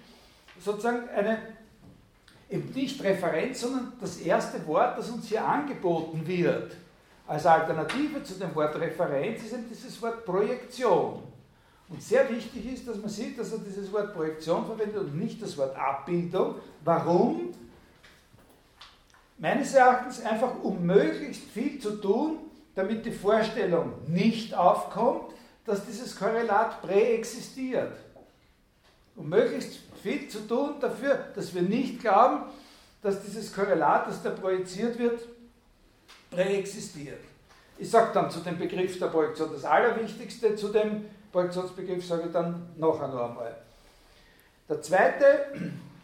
sozusagen 0.58 1.08
eine, 1.10 1.38
eben 2.48 2.72
nicht 2.72 3.02
Referenz, 3.02 3.60
sondern 3.60 3.92
das 4.00 4.18
erste 4.18 4.66
Wort, 4.66 4.98
das 4.98 5.10
uns 5.10 5.26
hier 5.26 5.44
angeboten 5.44 6.26
wird 6.26 6.76
als 7.26 7.46
Alternative 7.46 8.22
zu 8.22 8.34
dem 8.34 8.54
Wort 8.54 8.76
Referenz 8.76 9.42
ist 9.42 9.52
eben 9.52 9.68
dieses 9.68 10.00
Wort 10.02 10.24
Projektion. 10.24 11.22
Und 11.88 12.02
sehr 12.02 12.28
wichtig 12.28 12.72
ist, 12.72 12.88
dass 12.88 12.98
man 12.98 13.08
sieht, 13.08 13.38
dass 13.38 13.52
er 13.52 13.58
dieses 13.58 13.92
Wort 13.92 14.14
Projektion 14.14 14.66
verwendet 14.66 14.96
und 14.96 15.18
nicht 15.18 15.40
das 15.42 15.56
Wort 15.56 15.76
Abbildung. 15.76 16.56
Warum? 16.84 17.54
Meines 19.42 19.74
Erachtens 19.74 20.24
einfach, 20.24 20.62
um 20.62 20.86
möglichst 20.86 21.42
viel 21.50 21.80
zu 21.80 22.00
tun, 22.00 22.38
damit 22.76 23.04
die 23.04 23.10
Vorstellung 23.10 23.94
nicht 24.06 24.54
aufkommt, 24.54 25.32
dass 25.66 25.84
dieses 25.84 26.16
Korrelat 26.16 26.80
präexistiert. 26.80 27.90
Um 29.16 29.28
möglichst 29.28 29.80
viel 30.00 30.28
zu 30.28 30.46
tun 30.46 30.74
dafür, 30.80 31.24
dass 31.34 31.52
wir 31.56 31.62
nicht 31.62 31.98
glauben, 31.98 32.44
dass 33.02 33.20
dieses 33.24 33.52
Korrelat, 33.52 34.06
das 34.06 34.22
da 34.22 34.30
projiziert 34.30 34.96
wird, 34.96 35.22
präexistiert. 36.30 37.18
Ich 37.78 37.90
sage 37.90 38.12
dann 38.14 38.30
zu 38.30 38.38
dem 38.38 38.56
Begriff 38.56 38.96
der 39.00 39.08
Projektion 39.08 39.50
das 39.52 39.64
Allerwichtigste, 39.64 40.54
zu 40.54 40.68
dem 40.68 41.06
Projektionsbegriff 41.32 42.06
sage 42.06 42.26
ich 42.26 42.32
dann 42.32 42.68
noch 42.76 43.02
einmal. 43.02 43.56
Der 44.68 44.80
zweite, 44.80 45.46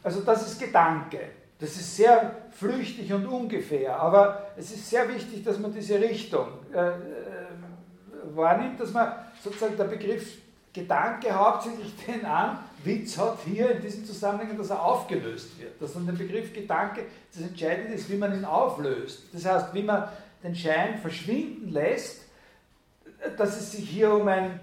also 0.03 0.23
das 0.23 0.45
ist 0.45 0.59
Gedanke. 0.59 1.21
Das 1.61 1.71
ist 1.71 1.97
sehr 1.97 2.37
flüchtig 2.53 3.13
und 3.13 3.27
ungefähr, 3.27 3.99
aber 3.99 4.51
es 4.57 4.71
ist 4.71 4.89
sehr 4.89 5.09
wichtig, 5.09 5.43
dass 5.43 5.59
man 5.59 5.73
diese 5.73 6.01
Richtung 6.01 6.47
äh, 6.73 6.89
äh, 6.89 6.93
wahrnimmt, 8.35 8.81
dass 8.81 8.93
man 8.93 9.13
sozusagen 9.43 9.77
der 9.77 9.85
Begriff 9.85 10.39
Gedanke 10.73 11.35
hauptsächlich 11.35 11.93
den 12.07 12.25
an, 12.25 12.59
Witz 12.85 13.19
hat 13.19 13.39
hier 13.45 13.73
in 13.73 13.83
diesem 13.83 14.05
Zusammenhang, 14.05 14.57
dass 14.57 14.71
er 14.71 14.81
aufgelöst 14.81 15.59
wird. 15.59 15.83
Dass 15.83 15.95
dann 15.95 16.07
der 16.07 16.13
Begriff 16.13 16.53
Gedanke 16.53 17.07
das 17.35 17.43
Entscheidende 17.43 17.95
ist, 17.95 18.09
wie 18.09 18.17
man 18.17 18.33
ihn 18.33 18.45
auflöst. 18.45 19.25
Das 19.33 19.45
heißt, 19.45 19.75
wie 19.75 19.83
man 19.83 20.09
den 20.45 20.55
Schein 20.55 20.99
verschwinden 20.99 21.71
lässt, 21.71 22.23
dass 23.37 23.57
es 23.57 23.73
sich 23.73 23.89
hier 23.89 24.13
um, 24.13 24.29
ein, 24.29 24.61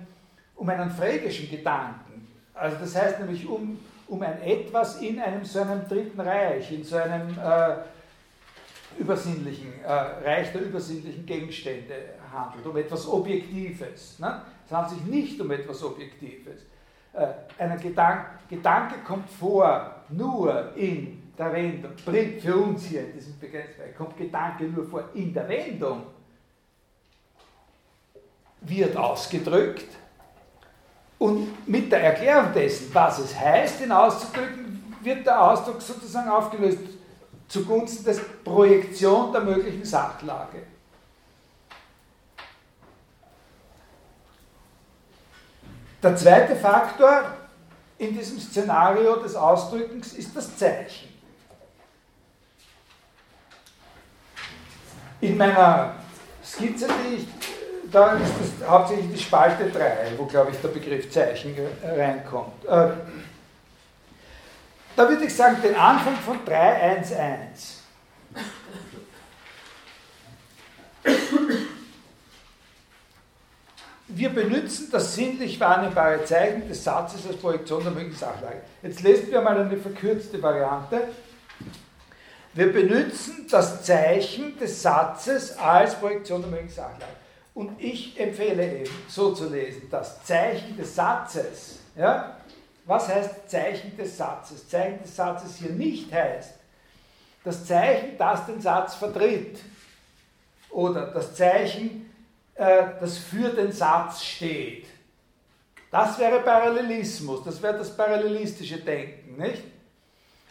um 0.56 0.70
einen 0.70 0.90
frägischen 0.90 1.50
Gedanken, 1.50 2.28
also 2.54 2.78
das 2.80 2.96
heißt 2.96 3.20
nämlich 3.20 3.46
um, 3.46 3.78
um 4.08 4.22
ein 4.22 4.42
Etwas 4.42 5.02
in 5.02 5.20
einem 5.20 5.44
so 5.44 5.60
einem 5.60 5.88
dritten 5.88 6.20
Reich, 6.20 6.72
in 6.72 6.84
so 6.84 6.98
einem 6.98 7.30
äh, 7.38 7.76
übersinnlichen, 9.00 9.74
äh, 9.84 9.92
Reich 9.92 10.52
der 10.52 10.62
übersinnlichen 10.62 11.26
Gegenstände 11.26 11.96
handelt, 12.32 12.66
um 12.66 12.78
etwas 12.78 13.08
Objektives. 13.08 14.20
Ne? 14.20 14.42
Es 14.66 14.72
handelt 14.72 15.00
sich 15.00 15.08
nicht 15.08 15.42
um 15.42 15.52
etwas 15.52 15.84
Objektives. 15.84 16.62
Äh, 17.14 17.28
ein 17.58 17.80
Gedanke, 17.80 18.26
Gedanke 18.50 18.96
kommt 19.00 19.30
vor 19.30 20.04
nur 20.10 20.76
in 20.76 21.32
der 21.38 21.54
Wendung. 21.54 21.92
Für 21.98 22.56
uns 22.56 22.86
hier 22.86 23.02
in 23.02 23.14
diesem 23.14 23.40
Begriff 23.40 23.70
kommt 23.98 24.18
Gedanke 24.18 24.66
nur 24.66 24.86
vor 24.86 25.10
in 25.14 25.34
der 25.34 25.48
Wendung. 25.48 26.04
Wird 28.62 28.96
ausgedrückt 28.96 29.88
und 31.18 31.68
mit 31.68 31.92
der 31.92 32.04
Erklärung 32.04 32.54
dessen, 32.54 32.94
was 32.94 33.20
es 33.20 33.38
heißt, 33.38 33.82
ihn 33.82 33.92
auszudrücken, 33.92 34.96
wird 35.02 35.26
der 35.26 35.42
Ausdruck 35.42 35.82
sozusagen 35.82 36.30
aufgelöst 36.30 36.80
zugunsten 37.48 38.04
der 38.04 38.16
Projektion 38.44 39.32
der 39.32 39.42
möglichen 39.42 39.86
Sachlage. 39.86 40.64
Der 46.02 46.16
zweite 46.16 46.56
Faktor 46.56 47.24
in 47.98 48.16
diesem 48.18 48.40
Szenario 48.40 49.16
des 49.18 49.36
Ausdrückens 49.36 50.14
ist 50.14 50.36
das 50.36 50.56
Zeichen. 50.58 51.10
In 55.22 55.38
meiner 55.38 55.96
Skizze, 56.44 56.88
die 56.88 57.16
ich, 57.16 57.28
da 57.96 58.18
ist 58.18 58.34
das 58.60 58.70
hauptsächlich 58.70 59.10
die 59.10 59.20
Spalte 59.20 59.70
3, 59.70 60.18
wo, 60.18 60.26
glaube 60.26 60.52
ich, 60.52 60.58
der 60.58 60.68
Begriff 60.68 61.10
Zeichen 61.10 61.56
reinkommt. 61.82 62.66
Äh, 62.66 62.90
da 64.98 65.10
würde 65.10 65.24
ich 65.24 65.34
sagen, 65.34 65.62
den 65.64 65.76
Anfang 65.76 66.16
von 66.18 66.44
311. 66.46 67.40
Wir 74.08 74.30
benutzen 74.30 74.90
das 74.92 75.16
sinnlich 75.16 75.60
wahrnehmbare 75.60 76.24
Zeichen 76.26 76.68
des 76.68 76.84
Satzes 76.84 77.26
als 77.28 77.38
Projektion 77.38 77.84
der 77.84 77.92
möglichen 77.92 78.18
Sachlage. 78.18 78.62
Jetzt 78.82 79.02
lesen 79.02 79.32
wir 79.32 79.42
mal 79.42 79.58
eine 79.58 79.78
verkürzte 79.78 80.42
Variante. 80.42 81.02
Wir 82.54 82.72
benutzen 82.72 83.48
das 83.50 83.84
Zeichen 83.84 84.58
des 84.58 84.82
Satzes 84.82 85.58
als 85.58 85.96
Projektion 85.96 86.42
der 86.42 86.52
möglichen 86.52 86.76
Sachlage. 86.76 87.25
Und 87.56 87.82
ich 87.82 88.20
empfehle 88.20 88.82
eben, 88.82 88.92
so 89.08 89.34
zu 89.34 89.50
lesen, 89.50 89.88
das 89.90 90.24
Zeichen 90.24 90.78
des 90.78 90.94
Satzes 90.94 91.80
ja, 91.96 92.36
was 92.86 93.08
heißt 93.08 93.50
Zeichen 93.50 93.96
des 93.98 94.18
Satzes? 94.18 94.68
Zeichen 94.68 95.02
des 95.02 95.16
Satzes 95.16 95.58
hier 95.58 95.72
nicht 95.72 96.12
heißt, 96.12 96.54
das 97.44 97.66
Zeichen, 97.66 98.18
das 98.18 98.46
den 98.46 98.60
Satz 98.62 98.96
vertritt. 98.96 99.60
Oder 100.70 101.08
das 101.08 101.34
Zeichen, 101.36 102.12
äh, 102.56 102.84
das 103.00 103.18
für 103.18 103.50
den 103.50 103.72
Satz 103.72 104.24
steht. 104.24 104.88
Das 105.90 106.20
wäre 106.20 106.40
Parallelismus, 106.42 107.44
das 107.44 107.62
wäre 107.62 107.78
das 107.78 107.96
parallelistische 107.96 108.80
Denken, 108.80 109.42
nicht? 109.42 109.64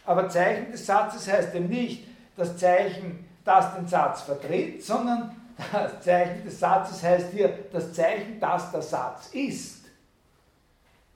Aber 0.05 0.27
Zeichen 0.29 0.71
des 0.71 0.85
Satzes 0.85 1.31
heißt 1.31 1.53
eben 1.53 1.67
nicht 1.67 2.07
das 2.35 2.57
Zeichen, 2.57 3.27
das 3.43 3.75
den 3.75 3.87
Satz 3.87 4.21
vertritt, 4.23 4.83
sondern 4.83 5.35
das 5.71 6.01
Zeichen 6.01 6.43
des 6.43 6.59
Satzes 6.59 7.01
heißt 7.01 7.31
hier 7.31 7.65
das 7.71 7.93
Zeichen, 7.93 8.39
das 8.39 8.71
der 8.71 8.81
Satz 8.81 9.29
ist. 9.33 9.85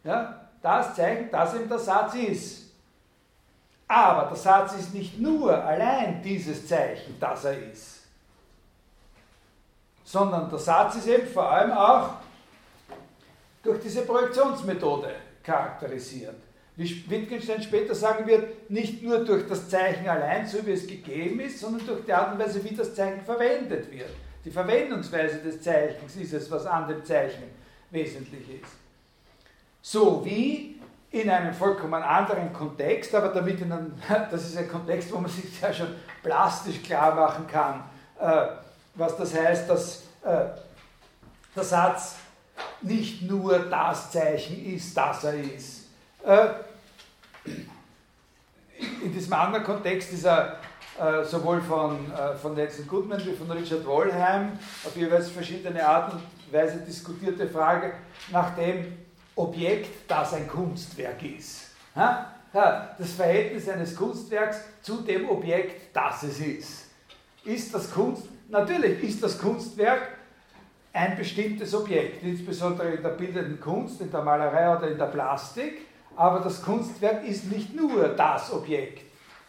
Ja? 0.04 0.50
das 0.62 0.96
zeigt, 0.96 1.34
dass 1.34 1.56
eben 1.56 1.70
der 1.70 1.80
Satz 1.80 2.16
ist. 2.16 2.70
Aber 3.88 4.28
der 4.28 4.38
Satz 4.38 4.74
ist 4.76 4.94
nicht 4.94 5.20
nur 5.20 5.64
allein 5.64 6.22
dieses 6.22 6.68
Zeichen, 6.68 7.20
dass 7.20 7.46
er 7.46 7.72
ist, 7.72 8.04
sondern 10.04 10.50
der 10.50 10.60
Satz 10.60 10.96
ist 10.96 11.08
eben 11.08 11.28
vor 11.28 11.50
allem 11.50 11.72
auch 11.72 12.10
durch 13.64 13.82
diese 13.82 14.04
Projektionsmethode 14.04 15.16
charakterisiert. 15.44 16.36
Wie 16.76 17.10
Wittgenstein 17.10 17.62
später 17.62 17.94
sagen 17.94 18.26
wird, 18.26 18.70
nicht 18.70 19.02
nur 19.04 19.26
durch 19.26 19.48
das 19.48 19.68
Zeichen 19.68 20.08
allein, 20.08 20.48
so 20.48 20.66
wie 20.66 20.72
es 20.72 20.88
gegeben 20.88 21.40
ist, 21.42 21.60
sondern 21.60 21.86
durch 21.86 22.06
die 22.06 22.14
Art 22.14 22.34
und 22.34 22.40
Weise, 22.40 22.64
wie 22.64 22.76
das 22.76 22.94
Zeichen 22.96 23.26
verwendet 23.26 23.92
wird. 23.92 24.12
Die 24.46 24.52
Verwendungsweise 24.52 25.40
des 25.40 25.62
Zeichens 25.62 26.16
ist 26.16 26.34
es, 26.34 26.50
was 26.50 26.66
an 26.66 26.88
dem 26.88 27.04
Zeichen 27.04 27.44
wesentlich 27.92 28.62
ist. 28.62 28.72
So 29.82 30.24
wie 30.24 30.80
in 31.12 31.30
einem 31.30 31.54
vollkommen 31.54 32.02
anderen 32.02 32.54
Kontext, 32.54 33.14
aber 33.16 33.30
damit 33.30 33.60
in 33.62 33.72
einem, 33.72 33.94
das 34.32 34.46
ist 34.46 34.58
ein 34.58 34.70
Kontext, 34.70 35.12
wo 35.12 35.18
man 35.18 35.30
sich 35.30 35.46
sehr 35.60 35.74
schon 35.74 35.96
plastisch 36.22 36.82
klar 36.84 37.16
machen 37.16 37.48
kann, 37.48 37.84
äh, 38.20 38.48
was 38.96 39.18
das 39.18 39.34
heißt, 39.34 39.70
dass 39.70 40.04
äh, 40.24 40.46
der 41.56 41.64
Satz 41.64 42.16
nicht 42.82 43.24
nur 43.24 43.60
das 43.60 44.12
Zeichen 44.12 44.66
ist, 44.74 44.96
das 44.96 45.24
er 45.24 45.34
ist. 45.34 45.88
Äh, 46.24 46.48
in 49.04 49.12
diesem 49.12 49.34
anderen 49.34 49.64
Kontext 49.64 50.14
ist 50.14 50.26
er 50.26 50.60
äh, 51.00 51.24
sowohl 51.24 51.62
von, 51.62 52.12
äh, 52.12 52.36
von 52.36 52.56
Nelson 52.56 52.88
Goodman 52.88 53.26
wie 53.26 53.34
von 53.34 53.50
Richard 53.52 53.86
Wollheim 53.86 54.60
auf 54.86 54.96
jeweils 54.96 55.30
verschiedene 55.30 55.88
Art 55.88 56.14
und 56.14 56.22
Weise 56.52 56.80
diskutierte 56.80 57.48
Frage 57.48 57.94
nach 58.32 58.56
dem, 58.56 58.98
Objekt, 59.40 60.10
das 60.10 60.34
ein 60.34 60.48
Kunstwerk 60.48 61.24
ist. 61.24 61.70
Das 62.52 63.12
Verhältnis 63.16 63.70
eines 63.70 63.96
Kunstwerks 63.96 64.60
zu 64.82 64.98
dem 65.02 65.30
Objekt, 65.30 65.96
das 65.96 66.24
es 66.24 66.40
ist. 66.42 66.86
Ist 67.46 67.74
das 67.74 67.90
Kunst, 67.90 68.24
natürlich 68.50 69.02
ist 69.02 69.24
das 69.24 69.40
Kunstwerk 69.40 70.10
ein 70.92 71.16
bestimmtes 71.16 71.74
Objekt, 71.74 72.22
insbesondere 72.22 72.90
in 72.90 73.02
der 73.02 73.12
bildenden 73.12 73.62
Kunst, 73.62 74.02
in 74.02 74.12
der 74.12 74.22
Malerei 74.22 74.76
oder 74.76 74.92
in 74.92 74.98
der 74.98 75.06
Plastik, 75.06 75.86
aber 76.18 76.42
das 76.42 76.62
Kunstwerk 76.62 77.24
ist 77.24 77.46
nicht 77.46 77.74
nur 77.74 78.10
das 78.10 78.52
Objekt, 78.52 79.04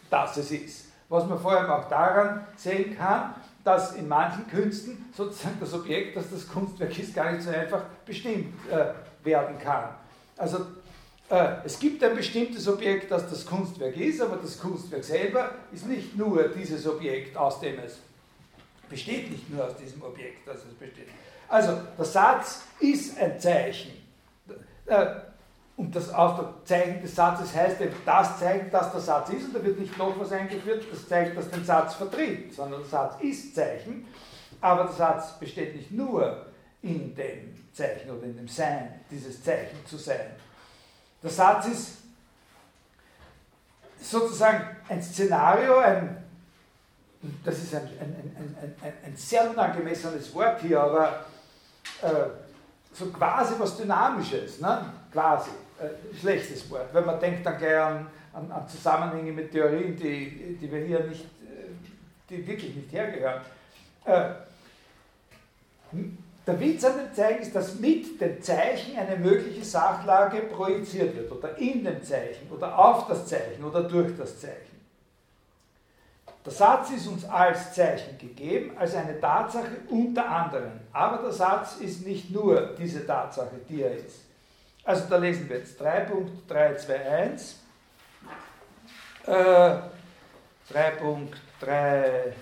das 0.09 0.37
es 0.37 0.53
ist. 0.53 0.90
Was 1.11 1.27
man 1.27 1.39
vor 1.39 1.53
allem 1.53 1.71
auch 1.71 1.89
daran 1.89 2.47
sehen 2.57 2.97
kann, 2.97 3.35
dass 3.65 3.95
in 3.97 4.09
manchen 4.09 4.47
Künsten 4.47 5.05
sozusagen 5.15 5.59
das 5.61 5.75
Objekt, 5.75 6.17
das 6.17 6.31
das 6.31 6.49
Kunstwerk 6.49 6.97
ist, 6.99 7.15
gar 7.15 7.33
nicht 7.33 7.43
so 7.43 7.51
einfach 7.51 7.83
bestimmt 8.07 8.55
äh, 8.71 8.87
werden 9.25 9.59
kann. 9.59 9.91
Also 10.37 10.67
äh, 11.29 11.57
es 11.65 11.79
gibt 11.79 12.03
ein 12.05 12.15
bestimmtes 12.17 12.67
Objekt, 12.69 13.11
das 13.11 13.29
das 13.29 13.45
Kunstwerk 13.45 13.97
ist, 13.97 14.23
aber 14.23 14.37
das 14.37 14.59
Kunstwerk 14.59 15.05
selber 15.05 15.51
ist 15.73 15.87
nicht 15.87 16.17
nur 16.17 16.49
dieses 16.49 16.87
Objekt, 16.87 17.37
aus 17.37 17.61
dem 17.61 17.81
es 17.81 17.99
besteht, 18.89 19.31
nicht 19.31 19.51
nur 19.51 19.67
aus 19.67 19.77
diesem 19.77 20.03
Objekt, 20.03 20.47
das 20.47 20.59
es 20.59 20.75
besteht. 20.75 21.09
Also 21.49 21.77
der 21.99 22.05
Satz 22.05 22.63
ist 22.79 23.19
ein 23.19 23.39
Zeichen. 23.39 23.91
Äh, 24.87 25.07
und 25.81 25.97
das 25.97 26.13
Zeichen 26.67 27.01
des 27.01 27.17
Satzes 27.17 27.55
heißt 27.55 27.81
eben, 27.81 27.95
das 28.05 28.39
Zeichen, 28.39 28.71
dass 28.71 28.93
der 28.93 29.01
Satz 29.01 29.31
ist, 29.31 29.47
und 29.47 29.57
da 29.57 29.65
wird 29.65 29.79
nicht 29.79 29.97
noch 29.97 30.13
was 30.21 30.31
eingeführt, 30.31 30.85
das 30.91 31.09
Zeichen, 31.09 31.35
das 31.35 31.49
den 31.49 31.65
Satz 31.65 31.95
vertritt, 31.95 32.55
sondern 32.55 32.81
der 32.81 32.89
Satz 32.91 33.15
ist 33.23 33.55
Zeichen, 33.55 34.07
aber 34.61 34.85
der 34.85 34.93
Satz 34.93 35.39
besteht 35.39 35.75
nicht 35.75 35.91
nur 35.91 36.45
in 36.83 37.15
dem 37.15 37.67
Zeichen 37.73 38.11
oder 38.11 38.25
in 38.25 38.37
dem 38.37 38.47
Sein, 38.47 39.01
dieses 39.11 39.43
Zeichen 39.43 39.79
zu 39.87 39.97
sein. 39.97 40.33
Der 41.23 41.31
Satz 41.31 41.69
ist 41.69 41.93
sozusagen 44.03 44.77
ein 44.87 45.03
Szenario, 45.03 45.79
ein, 45.79 46.23
das 47.43 47.57
ist 47.57 47.75
ein, 47.75 47.85
ein, 47.85 48.57
ein, 48.83 48.93
ein 49.07 49.17
sehr 49.17 49.51
unangemessenes 49.51 50.35
Wort 50.35 50.61
hier, 50.61 50.83
aber 50.83 51.25
äh, 52.03 52.29
so 52.93 53.07
quasi 53.07 53.55
was 53.59 53.79
Dynamisches, 53.79 54.61
ne? 54.61 54.93
quasi, 55.11 55.51
äh, 55.81 56.17
schlechtes 56.19 56.71
Wort, 56.71 56.93
wenn 56.93 57.07
man 57.07 57.19
denkt 57.19 57.45
dann 57.45 57.59
gleich 57.59 57.79
an, 57.79 58.07
an, 58.33 58.51
an, 58.51 58.69
Zusammenhänge 58.69 59.33
mit 59.33 59.51
Theorien, 59.51 59.97
die, 59.97 60.59
die 60.61 60.71
wir 60.71 60.81
hier 60.85 61.05
nicht, 61.05 61.25
äh, 61.25 61.71
die 62.29 62.47
wirklich 62.47 62.75
nicht 62.75 62.93
hergehören. 62.93 63.41
Äh, 64.05 64.31
der 66.47 66.61
Witz 66.61 66.85
an 66.85 66.99
dem 66.99 67.15
Zeichen 67.15 67.43
ist, 67.43 67.55
dass 67.55 67.79
mit 67.79 68.21
dem 68.21 68.43
Zeichen 68.43 68.97
eine 68.99 69.17
mögliche 69.17 69.65
Sachlage 69.65 70.41
projiziert 70.43 71.17
wird 71.17 71.31
oder 71.31 71.57
in 71.59 71.85
dem 71.85 72.03
Zeichen 72.03 72.51
oder 72.51 72.79
auf 72.79 73.07
das 73.09 73.27
Zeichen 73.27 73.65
oder 73.65 73.83
durch 73.83 74.17
das 74.17 74.41
Zeichen. 74.41 74.71
Der 76.45 76.53
Satz 76.53 76.91
ist 76.91 77.07
uns 77.07 77.25
als 77.27 77.75
Zeichen 77.75 78.17
gegeben, 78.19 78.73
als 78.79 78.95
eine 78.95 79.21
Tatsache 79.21 79.77
unter 79.91 80.27
anderem. 80.29 80.73
Aber 80.93 81.23
der 81.23 81.33
Satz 81.33 81.77
ist 81.81 82.07
nicht 82.07 82.31
nur 82.31 82.75
diese 82.79 83.07
Tatsache, 83.07 83.61
die 83.69 83.83
er 83.83 83.95
ist. 83.97 84.30
Also 84.85 85.05
da 85.09 85.17
lesen 85.17 85.49
wir 85.49 85.59
jetzt 85.59 85.81
3.321. 85.81 87.55
Äh, 89.27 89.81
3.3 90.73 92.33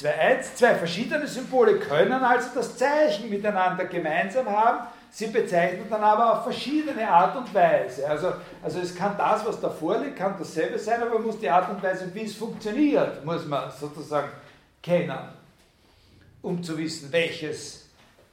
Zwei, 0.00 0.40
zwei 0.54 0.74
verschiedene 0.76 1.26
Symbole 1.26 1.78
können 1.78 2.24
also 2.24 2.48
das 2.54 2.74
Zeichen 2.74 3.28
miteinander 3.28 3.84
gemeinsam 3.84 4.48
haben, 4.48 4.86
sie 5.10 5.26
bezeichnen 5.26 5.84
dann 5.90 6.02
aber 6.02 6.38
auf 6.38 6.44
verschiedene 6.44 7.06
Art 7.06 7.36
und 7.36 7.52
Weise. 7.52 8.08
Also, 8.08 8.32
also 8.62 8.80
es 8.80 8.94
kann 8.96 9.14
das, 9.18 9.44
was 9.44 9.60
da 9.60 9.68
vorliegt, 9.68 10.16
kann 10.16 10.36
dasselbe 10.38 10.78
sein, 10.78 11.02
aber 11.02 11.16
man 11.16 11.24
muss 11.24 11.38
die 11.38 11.50
Art 11.50 11.68
und 11.68 11.82
Weise, 11.82 12.08
wie 12.14 12.22
es 12.22 12.34
funktioniert, 12.34 13.22
muss 13.26 13.44
man 13.44 13.70
sozusagen 13.70 14.30
kennen, 14.82 15.18
um 16.40 16.62
zu 16.62 16.78
wissen, 16.78 17.12
welches 17.12 17.89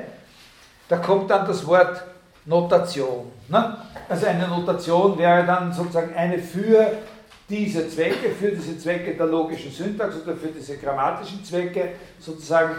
da 0.87 0.97
kommt 0.97 1.31
dann 1.31 1.47
das 1.47 1.65
Wort 1.65 2.03
Notation. 2.45 3.31
Ne? 3.47 3.77
Also 4.07 4.27
eine 4.27 4.47
Notation 4.47 5.17
wäre 5.17 5.43
dann 5.45 5.73
sozusagen 5.73 6.13
eine 6.15 6.39
für 6.39 6.91
diese 7.49 7.89
Zwecke, 7.89 8.29
für 8.29 8.51
diese 8.51 8.77
Zwecke 8.77 9.15
der 9.15 9.25
logischen 9.25 9.71
Syntax 9.71 10.15
oder 10.21 10.35
für 10.35 10.47
diese 10.47 10.77
grammatischen 10.77 11.43
Zwecke 11.43 11.89
sozusagen 12.19 12.75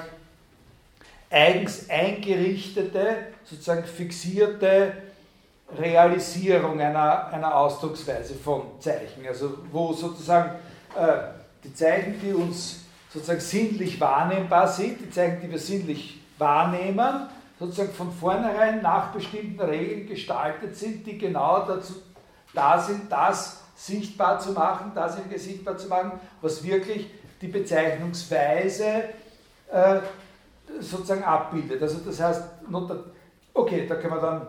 eigens 1.31 1.91
eingerichtete, 1.91 3.17
sozusagen 3.45 3.85
fixierte 3.85 4.93
Realisierung 5.79 6.81
einer, 6.81 7.29
einer 7.29 7.57
Ausdrucksweise 7.57 8.35
von 8.35 8.81
Zeichen. 8.81 9.27
Also 9.27 9.59
wo 9.73 9.93
sozusagen 9.93 10.51
äh, 10.97 11.19
die 11.65 11.75
Zeichen, 11.75 12.21
die 12.21 12.33
uns 12.33 12.86
sozusagen 13.17 13.41
sinnlich 13.41 13.99
wahrnehmbar 13.99 14.69
sind, 14.69 15.01
die 15.01 15.11
Zeichen, 15.11 15.41
die 15.41 15.51
wir 15.51 15.59
sinnlich 15.59 16.21
wahrnehmen, 16.37 17.29
sozusagen 17.59 17.93
von 17.93 18.13
vornherein 18.13 18.83
nach 18.83 19.13
bestimmten 19.13 19.59
Regeln 19.59 20.07
gestaltet 20.07 20.77
sind, 20.77 21.07
die 21.07 21.17
genau 21.17 21.61
dazu 21.61 21.95
da 22.53 22.79
sind, 22.79 23.11
das 23.11 23.63
sichtbar 23.75 24.39
zu 24.39 24.53
machen, 24.53 24.93
das 24.95 25.17
sichtbar 25.37 25.79
zu 25.79 25.89
machen, 25.89 26.13
was 26.43 26.63
wirklich 26.63 27.11
die 27.41 27.49
Bezeichnungsweise 27.49 29.05
äh, 29.73 30.01
sozusagen 30.81 31.25
abbildet. 31.25 31.81
Also 31.83 31.99
das 31.99 32.21
heißt, 32.21 32.43
okay, 33.55 33.87
da 33.87 33.95
können 33.95 34.15
wir 34.15 34.21
dann, 34.21 34.43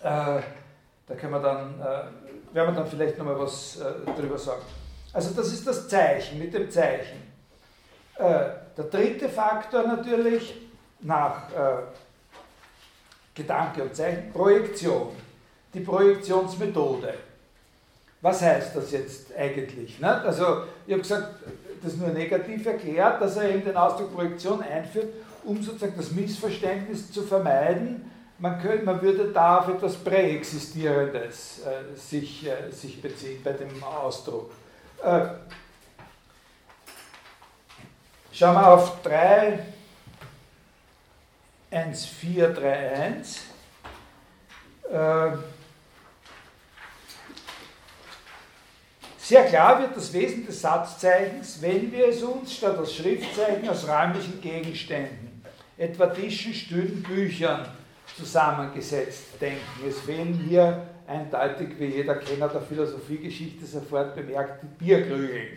äh, 0.00 0.42
da 1.06 1.14
können 1.14 1.32
wir 1.32 1.40
dann, 1.40 1.80
äh, 1.80 2.54
werden 2.54 2.74
wir 2.74 2.80
dann 2.82 2.86
vielleicht 2.86 3.16
nochmal 3.16 3.38
was 3.38 3.78
äh, 3.80 4.20
drüber 4.20 4.38
sagen. 4.38 4.62
Also 5.14 5.34
das 5.34 5.48
ist 5.48 5.66
das 5.66 5.88
Zeichen 5.88 6.38
mit 6.38 6.52
dem 6.52 6.70
Zeichen. 6.70 7.33
Äh, 8.16 8.44
der 8.76 8.84
dritte 8.90 9.28
Faktor 9.28 9.82
natürlich 9.82 10.54
nach 11.00 11.50
äh, 11.50 11.82
Gedanke 13.34 13.82
und 13.82 13.94
Zeichen, 13.94 14.32
Projektion, 14.32 15.08
die 15.72 15.80
Projektionsmethode. 15.80 17.14
Was 18.20 18.40
heißt 18.40 18.74
das 18.76 18.90
jetzt 18.92 19.34
eigentlich? 19.36 20.00
Ne? 20.00 20.10
Also, 20.22 20.62
ich 20.86 20.92
habe 20.92 21.02
gesagt, 21.02 21.34
das 21.82 21.96
nur 21.96 22.08
negativ 22.08 22.64
erklärt, 22.64 23.20
dass 23.20 23.36
er 23.36 23.50
eben 23.50 23.64
den 23.64 23.76
Ausdruck 23.76 24.14
Projektion 24.14 24.62
einführt, 24.62 25.08
um 25.44 25.62
sozusagen 25.62 25.94
das 25.96 26.10
Missverständnis 26.12 27.12
zu 27.12 27.22
vermeiden, 27.22 28.10
man, 28.38 28.60
könnte, 28.60 28.84
man 28.84 29.00
würde 29.02 29.30
da 29.32 29.58
auf 29.58 29.68
etwas 29.68 29.96
Präexistierendes 29.96 31.60
äh, 31.64 31.96
sich, 31.96 32.46
äh, 32.46 32.70
sich 32.70 33.00
beziehen 33.00 33.40
bei 33.44 33.52
dem 33.52 33.82
Ausdruck. 33.82 34.50
Äh, 35.02 35.26
Schauen 38.36 38.56
wir 38.56 38.66
auf 38.66 39.00
3, 39.02 39.60
1, 41.70 42.04
4, 42.04 42.48
3, 42.48 42.90
1. 42.90 43.40
Sehr 49.18 49.44
klar 49.44 49.80
wird 49.80 49.96
das 49.96 50.12
Wesen 50.12 50.44
des 50.44 50.60
Satzzeichens, 50.60 51.62
wenn 51.62 51.92
wir 51.92 52.08
es 52.08 52.24
uns 52.24 52.54
statt 52.54 52.76
als 52.76 52.96
Schriftzeichen 52.96 53.68
aus 53.68 53.86
räumlichen 53.86 54.40
Gegenständen, 54.40 55.44
etwa 55.78 56.06
Tischen, 56.08 56.52
Stühlen, 56.52 57.04
Büchern, 57.04 57.68
zusammengesetzt 58.16 59.40
denken. 59.40 59.88
Es 59.88 60.00
fehlen 60.00 60.44
hier 60.48 60.84
eindeutig, 61.06 61.78
wie 61.78 61.86
jeder 61.86 62.16
Kenner 62.16 62.48
der 62.48 62.62
Philosophiegeschichte 62.62 63.64
sofort 63.64 64.16
bemerkt, 64.16 64.64
die 64.64 64.84
Bierkrügel 64.84 65.56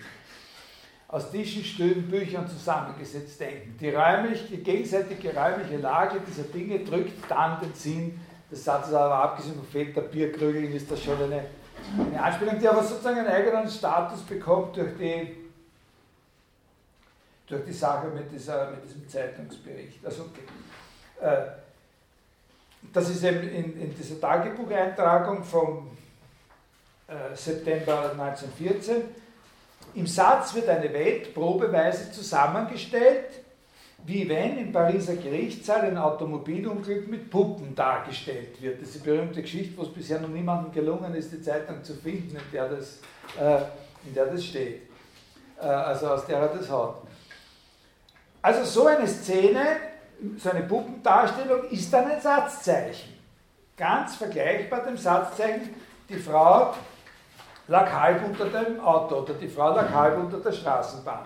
aus 1.07 1.31
Tischen, 1.31 1.63
Stühlen, 1.63 2.09
Büchern 2.09 2.47
zusammengesetzt 2.47 3.39
denken. 3.39 3.77
Die, 3.79 3.89
räumlich, 3.89 4.47
die 4.49 4.57
gegenseitige 4.57 5.33
räumliche 5.33 5.77
Lage 5.77 6.19
dieser 6.27 6.43
Dinge 6.43 6.79
drückt 6.79 7.29
dann 7.29 7.59
den 7.61 7.73
Sinn 7.73 8.19
des 8.51 8.63
Satzes, 8.63 8.93
aber 8.93 9.15
abgesehen 9.15 9.55
von 9.55 9.93
der 9.93 10.01
Bierkrügeln 10.01 10.73
ist 10.73 10.91
das 10.91 11.03
schon 11.03 11.21
eine, 11.21 11.45
eine 11.97 12.21
Anspielung, 12.21 12.59
die 12.59 12.67
aber 12.67 12.83
sozusagen 12.83 13.19
einen 13.19 13.27
eigenen 13.27 13.69
Status 13.69 14.21
bekommt 14.21 14.75
durch 14.75 14.97
die, 14.97 15.37
durch 17.47 17.63
die 17.65 17.73
Sache 17.73 18.07
mit, 18.07 18.31
dieser, 18.31 18.71
mit 18.71 18.83
diesem 18.83 19.07
Zeitungsbericht. 19.07 20.05
Also. 20.05 20.25
Äh, 21.21 21.67
das 22.93 23.09
ist 23.09 23.23
eben 23.23 23.49
in, 23.49 23.81
in 23.81 23.95
dieser 23.95 24.19
Tagebucheintragung 24.19 25.43
vom 25.43 25.91
äh, 27.07 27.35
September 27.35 28.11
1914 28.11 29.03
im 29.93 30.07
Satz 30.07 30.53
wird 30.53 30.69
eine 30.69 30.91
Welt 30.93 31.33
probeweise 31.33 32.11
zusammengestellt, 32.11 33.43
wie 34.05 34.29
wenn 34.29 34.57
im 34.57 34.71
Pariser 34.71 35.15
Gerichtssaal 35.15 35.81
ein 35.81 35.97
Automobilunglück 35.97 37.07
mit 37.07 37.29
Puppen 37.29 37.75
dargestellt 37.75 38.61
wird. 38.61 38.81
Das 38.81 38.89
ist 38.89 38.95
die 39.03 39.09
berühmte 39.09 39.41
Geschichte, 39.41 39.77
wo 39.77 39.83
es 39.83 39.93
bisher 39.93 40.19
noch 40.19 40.29
niemandem 40.29 40.71
gelungen 40.71 41.13
ist, 41.15 41.31
die 41.31 41.41
Zeitung 41.41 41.83
zu 41.83 41.95
finden, 41.95 42.37
in 42.37 42.51
der 42.53 42.69
das, 42.69 42.99
äh, 43.39 43.63
in 44.07 44.13
der 44.13 44.27
das 44.27 44.45
steht. 44.45 44.83
Äh, 45.59 45.65
also 45.65 46.07
aus 46.07 46.25
der 46.25 46.37
er 46.37 46.47
das 46.49 46.69
hat. 46.69 46.95
Also 48.41 48.63
so 48.63 48.87
eine 48.87 49.07
Szene, 49.07 49.65
so 50.37 50.51
eine 50.51 50.61
Puppendarstellung 50.61 51.69
ist 51.69 51.91
dann 51.91 52.09
ein 52.09 52.21
Satzzeichen. 52.21 53.13
Ganz 53.75 54.15
vergleichbar 54.15 54.85
dem 54.85 54.97
Satzzeichen, 54.97 55.73
die 56.07 56.15
Frau 56.15 56.73
lag 57.67 57.91
halb 57.91 58.23
unter 58.25 58.45
dem 58.45 58.79
Auto 58.79 59.15
oder 59.15 59.33
die 59.33 59.47
Frau 59.47 59.75
lag 59.75 59.89
halb 59.91 60.17
unter 60.17 60.37
der 60.37 60.51
Straßenbahn. 60.51 61.25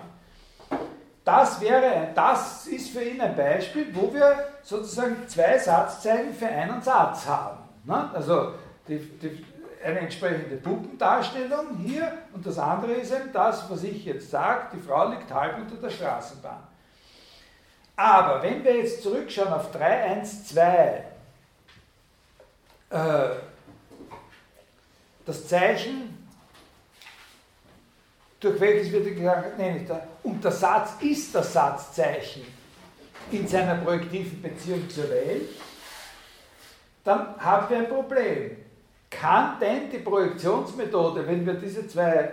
Das 1.24 1.62
wäre, 1.62 2.10
das 2.16 2.66
ist 2.68 2.90
für 2.90 3.04
ihn 3.04 3.22
ein 3.22 3.36
Beispiel, 3.36 3.94
wo 3.94 4.12
wir 4.14 4.48
sozusagen 4.64 5.28
zwei 5.28 5.58
Satzzeichen 5.58 6.34
für 6.34 6.48
einen 6.48 6.82
Satz 6.82 7.28
haben. 7.28 7.60
Ne? 7.84 8.10
Also 8.14 8.54
die, 8.88 8.98
die, 8.98 9.46
eine 9.84 10.00
entsprechende 10.00 10.58
Puppendarstellung 10.58 11.78
hier 11.78 12.12
und 12.34 12.46
das 12.46 12.58
andere 12.58 12.94
ist 12.94 13.12
eben 13.12 13.32
das, 13.34 13.70
was 13.70 13.84
ich 13.84 14.06
jetzt 14.06 14.30
sage, 14.30 14.68
die 14.74 14.80
Frau 14.80 15.10
liegt 15.10 15.32
halb 15.32 15.58
unter 15.58 15.76
der 15.76 15.90
Straßenbahn. 15.90 16.64
Aber 17.96 18.42
wenn 18.42 18.64
wir 18.64 18.78
jetzt 18.78 19.04
zurückschauen 19.04 19.54
auf 19.54 19.72
312, 19.72 21.04
äh, 22.90 23.30
das 25.26 25.48
Zeichen, 25.48 26.21
durch 28.42 28.60
welches 28.60 28.92
wird 28.92 29.16
gesagt, 29.16 29.58
nee, 29.58 29.86
und 30.24 30.44
der 30.44 30.52
Satz 30.52 30.94
ist 31.00 31.34
das 31.34 31.54
Satzzeichen 31.54 32.42
in 33.32 33.48
seiner 33.48 33.76
projektiven 33.76 34.42
Beziehung 34.42 34.90
zur 34.90 35.10
Welt, 35.10 35.50
dann 37.04 37.36
haben 37.38 37.70
wir 37.70 37.78
ein 37.78 37.90
Problem. 37.90 38.58
Kann 39.10 39.60
denn 39.60 39.90
die 39.92 40.00
Projektionsmethode, 40.00 41.26
wenn 41.28 41.46
wir 41.46 41.54
diese 41.54 41.88
zwei 41.88 42.32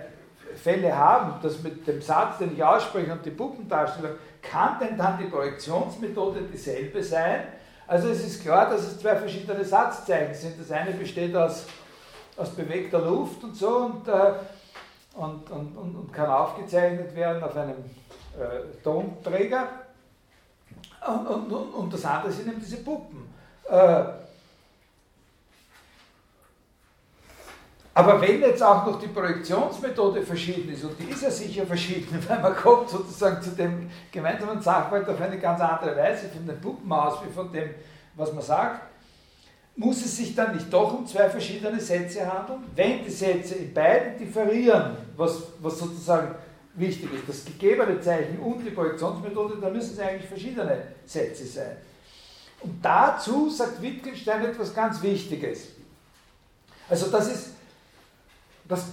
Fälle 0.56 0.96
haben, 0.96 1.34
das 1.42 1.62
mit 1.62 1.86
dem 1.86 2.00
Satz, 2.00 2.38
den 2.38 2.54
ich 2.54 2.64
ausspreche 2.64 3.12
und 3.12 3.24
die 3.24 3.30
Puppendarstellung, 3.30 4.12
kann 4.40 4.78
denn 4.80 4.96
dann 4.96 5.18
die 5.18 5.24
Projektionsmethode 5.24 6.42
dieselbe 6.52 7.02
sein? 7.02 7.42
Also 7.86 8.08
es 8.08 8.24
ist 8.24 8.42
klar, 8.42 8.70
dass 8.70 8.82
es 8.82 9.00
zwei 9.00 9.16
verschiedene 9.16 9.64
Satzzeichen 9.64 10.34
sind. 10.34 10.60
Das 10.60 10.70
eine 10.70 10.92
besteht 10.92 11.34
aus, 11.36 11.66
aus 12.36 12.50
bewegter 12.50 13.00
Luft 13.00 13.42
und 13.44 13.56
so 13.56 13.76
und, 13.76 14.08
äh, 14.08 14.32
und, 15.18 15.50
und, 15.50 15.76
und, 15.76 15.96
und, 15.96 16.12
kann 16.12 16.30
aufgezeichnet 16.30 17.14
werden 17.14 17.42
auf 17.42 17.56
einem 17.56 17.76
äh, 18.38 18.82
Tonträger. 18.82 19.68
Und, 21.06 21.52
und, 21.52 21.92
das 21.92 22.04
andere 22.04 22.32
sind 22.32 22.48
eben 22.48 22.60
diese 22.60 22.78
Puppen. 22.78 23.28
Äh, 23.68 24.04
Aber 27.98 28.20
wenn 28.20 28.40
jetzt 28.40 28.62
auch 28.62 28.86
noch 28.86 29.00
die 29.00 29.08
Projektionsmethode 29.08 30.22
verschieden 30.22 30.72
ist, 30.72 30.84
und 30.84 30.96
die 31.00 31.10
ist 31.10 31.20
ja 31.20 31.32
sicher 31.32 31.66
verschieden, 31.66 32.24
weil 32.28 32.40
man 32.40 32.54
kommt 32.54 32.88
sozusagen 32.88 33.42
zu 33.42 33.50
dem 33.50 33.90
gemeinsamen 34.12 34.62
Sachverhalt 34.62 35.08
auf 35.08 35.20
eine 35.20 35.36
ganz 35.36 35.60
andere 35.60 35.96
Weise 35.96 36.28
von 36.28 36.46
den 36.46 36.60
Puppen 36.60 36.92
aus, 36.92 37.18
wie 37.26 37.32
von 37.32 37.50
dem, 37.50 37.70
was 38.14 38.32
man 38.32 38.42
sagt, 38.42 38.82
muss 39.78 40.04
es 40.04 40.16
sich 40.16 40.34
dann 40.34 40.54
nicht 40.54 40.72
doch 40.72 40.92
um 40.98 41.06
zwei 41.06 41.30
verschiedene 41.30 41.80
Sätze 41.80 42.20
handeln? 42.26 42.64
Wenn 42.74 43.04
die 43.04 43.10
Sätze 43.10 43.54
in 43.54 43.72
beiden 43.72 44.18
differieren, 44.18 44.96
was, 45.16 45.40
was 45.60 45.78
sozusagen 45.78 46.34
wichtig 46.74 47.08
ist, 47.14 47.28
das 47.28 47.44
gegebene 47.44 48.00
Zeichen 48.00 48.40
und 48.40 48.64
die 48.64 48.70
Projektionsmethode, 48.70 49.58
dann 49.60 49.72
müssen 49.72 49.94
es 49.94 50.00
eigentlich 50.00 50.28
verschiedene 50.28 50.82
Sätze 51.06 51.46
sein. 51.46 51.76
Und 52.60 52.84
dazu 52.84 53.48
sagt 53.48 53.80
Wittgenstein 53.80 54.44
etwas 54.44 54.74
ganz 54.74 55.00
Wichtiges. 55.00 55.68
Also 56.88 57.06
das 57.06 57.28
ist 57.28 57.50
das, 58.66 58.84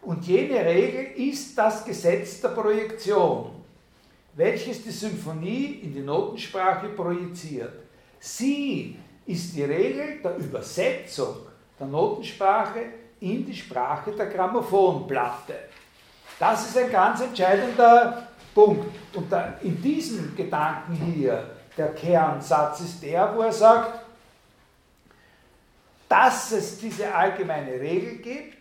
Und 0.03 0.27
jene 0.27 0.65
Regel 0.65 1.29
ist 1.29 1.57
das 1.57 1.85
Gesetz 1.85 2.41
der 2.41 2.49
Projektion 2.49 3.65
welches 4.37 4.83
die 4.83 4.91
Symphonie 4.91 5.81
in 5.83 5.93
die 5.93 6.01
Notensprache 6.01 6.89
projiziert. 6.89 7.73
Sie 8.19 8.97
ist 9.27 9.55
die 9.55 9.65
Regel 9.65 10.21
der 10.23 10.37
Übersetzung 10.37 11.37
der 11.79 11.87
Notensprache 11.87 12.81
in 13.21 13.45
die 13.47 13.55
Sprache 13.55 14.13
der 14.13 14.27
Grammophonplatte. 14.27 15.55
Das 16.39 16.69
ist 16.69 16.77
ein 16.77 16.91
ganz 16.91 17.21
entscheidender 17.21 18.29
Punkt. 18.55 18.95
Und 19.15 19.31
da, 19.31 19.55
in 19.63 19.81
diesem 19.83 20.35
Gedanken 20.37 20.95
hier, 20.95 21.51
der 21.77 21.93
Kernsatz 21.95 22.81
ist 22.81 23.03
der, 23.03 23.35
wo 23.35 23.43
er 23.43 23.53
sagt, 23.53 24.01
dass 26.09 26.53
es 26.53 26.79
diese 26.79 27.13
allgemeine 27.13 27.73
Regel 27.73 28.19
gibt, 28.19 28.59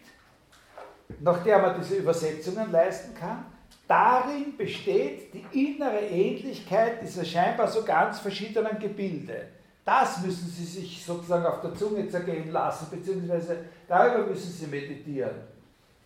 nach 1.20 1.44
der 1.44 1.60
man 1.60 1.80
diese 1.80 1.98
Übersetzungen 1.98 2.72
leisten 2.72 3.14
kann, 3.14 3.46
Darin 3.88 4.56
besteht 4.56 5.34
die 5.34 5.76
innere 5.76 6.00
Ähnlichkeit 6.00 7.02
dieser 7.02 7.26
scheinbar 7.26 7.68
so 7.68 7.84
ganz 7.84 8.20
verschiedenen 8.20 8.80
Gebilde. 8.80 9.50
Das 9.84 10.22
müssen 10.22 10.48
Sie 10.48 10.64
sich 10.64 11.06
sozusagen 11.06 11.46
auf 11.46 11.60
der 11.62 11.76
Zunge 11.76 12.08
zergehen 12.08 12.52
lassen, 12.52 12.88
beziehungsweise 12.89 13.66
darüber 13.88 14.30
müssen 14.30 14.52
Sie 14.52 14.68
meditieren, 14.68 15.36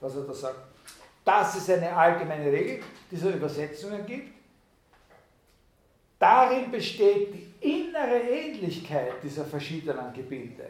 was 0.01 0.15
er 0.15 0.23
da 0.23 0.33
sagt. 0.33 0.59
Dass 1.27 1.57
es 1.57 1.69
eine 1.69 1.93
allgemeine 1.93 2.49
Regel 2.49 2.79
dieser 3.11 3.35
Übersetzungen 3.35 4.05
gibt. 4.05 4.31
Darin 6.17 6.71
besteht 6.71 7.33
die 7.33 7.81
innere 7.81 8.17
Ähnlichkeit 8.17 9.21
dieser 9.21 9.43
verschiedenen 9.43 10.13
Gebilde. 10.13 10.69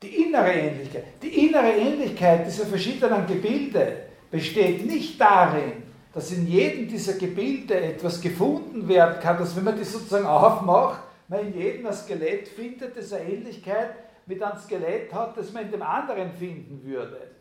Die 0.00 0.22
innere 0.22 0.52
Ähnlichkeit. 0.52 1.06
Die 1.20 1.48
innere 1.48 1.72
Ähnlichkeit 1.72 2.46
dieser 2.46 2.66
verschiedenen 2.66 3.26
Gebilde 3.26 3.96
besteht 4.30 4.86
nicht 4.86 5.20
darin, 5.20 5.82
dass 6.14 6.30
in 6.30 6.46
jedem 6.46 6.86
dieser 6.86 7.14
Gebilde 7.14 7.80
etwas 7.80 8.20
gefunden 8.20 8.86
werden 8.86 9.18
kann, 9.20 9.38
dass 9.38 9.56
wenn 9.56 9.64
man 9.64 9.76
die 9.76 9.82
sozusagen 9.82 10.26
aufmacht, 10.26 11.02
man 11.26 11.48
in 11.48 11.60
jedem 11.60 11.84
ein 11.84 11.92
Skelett 11.92 12.46
findet, 12.46 12.96
das 12.96 13.12
eine 13.12 13.28
Ähnlichkeit 13.28 13.90
mit 14.26 14.40
einem 14.40 14.56
Skelett 14.60 15.12
hat, 15.12 15.36
das 15.36 15.52
man 15.52 15.64
in 15.64 15.72
dem 15.72 15.82
anderen 15.82 16.30
finden 16.32 16.80
würde. 16.84 17.39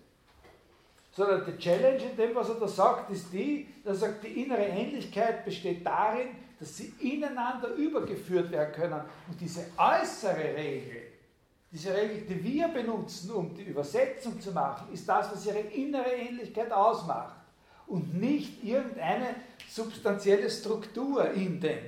Sondern 1.11 1.43
die 1.45 1.57
Challenge 1.57 2.03
in 2.03 2.15
dem, 2.15 2.35
was 2.35 2.49
er 2.49 2.55
da 2.55 2.67
sagt, 2.67 3.11
ist 3.11 3.31
die, 3.33 3.67
dass 3.83 4.01
er 4.01 4.09
sagt, 4.09 4.23
die 4.23 4.43
innere 4.43 4.65
Ähnlichkeit 4.65 5.43
besteht 5.43 5.85
darin, 5.85 6.29
dass 6.59 6.77
sie 6.77 6.93
ineinander 6.99 7.69
übergeführt 7.69 8.51
werden 8.51 8.73
können. 8.73 9.01
Und 9.27 9.39
diese 9.39 9.65
äußere 9.77 10.55
Regel, 10.55 11.01
diese 11.71 11.95
Regel, 11.95 12.21
die 12.21 12.43
wir 12.43 12.67
benutzen, 12.67 13.31
um 13.31 13.53
die 13.53 13.63
Übersetzung 13.63 14.39
zu 14.41 14.51
machen, 14.51 14.91
ist 14.91 15.07
das, 15.07 15.31
was 15.31 15.45
ihre 15.45 15.59
innere 15.59 16.11
Ähnlichkeit 16.11 16.71
ausmacht 16.71 17.35
und 17.87 18.19
nicht 18.19 18.63
irgendeine 18.63 19.35
substanzielle 19.67 20.49
Struktur 20.49 21.31
in 21.31 21.59
den 21.59 21.79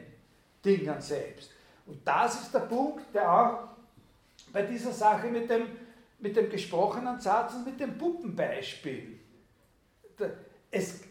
Dingen 0.64 1.02
selbst. 1.02 1.52
Und 1.86 2.00
das 2.06 2.42
ist 2.42 2.54
der 2.54 2.60
Punkt, 2.60 3.14
der 3.14 3.32
auch 3.32 3.60
bei 4.54 4.64
dieser 4.64 4.92
Sache 4.92 5.28
mit 5.28 5.50
dem, 5.50 5.68
mit 6.22 6.36
dem 6.36 6.50
gesprochenen 6.50 7.20
Satz 7.20 7.54
und 7.56 7.66
mit 7.66 7.80
dem 7.80 7.98
Puppenbeispiel, 7.98 9.20
es, 10.70 11.02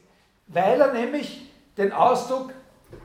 weil 0.47 0.81
er 0.81 0.93
nämlich 0.93 1.51
den 1.77 1.93
Ausdruck 1.93 2.53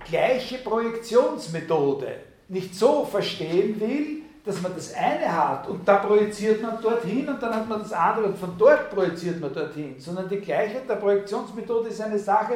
gleiche 0.08 0.60
Projektionsmethode 0.60 2.20
nicht 2.48 2.76
so 2.76 3.06
verstehen 3.06 3.80
will, 3.80 4.22
dass 4.46 4.62
man 4.62 4.76
das 4.76 4.94
eine 4.94 5.36
hat 5.36 5.68
und 5.68 5.88
da 5.88 5.98
projiziert 5.98 6.62
man 6.62 6.80
dorthin 6.80 7.28
und 7.28 7.42
dann 7.42 7.56
hat 7.56 7.68
man 7.68 7.80
das 7.80 7.92
andere 7.92 8.28
und 8.28 8.38
von 8.38 8.56
dort 8.58 8.92
projiziert 8.92 9.42
man 9.42 9.52
dorthin, 9.52 10.00
sondern 10.00 10.30
die 10.30 10.40
Gleichheit 10.40 10.88
der 10.88 10.96
Projektionsmethode 10.96 11.90
ist 11.90 12.02
eine 12.02 12.20
Sache, 12.20 12.54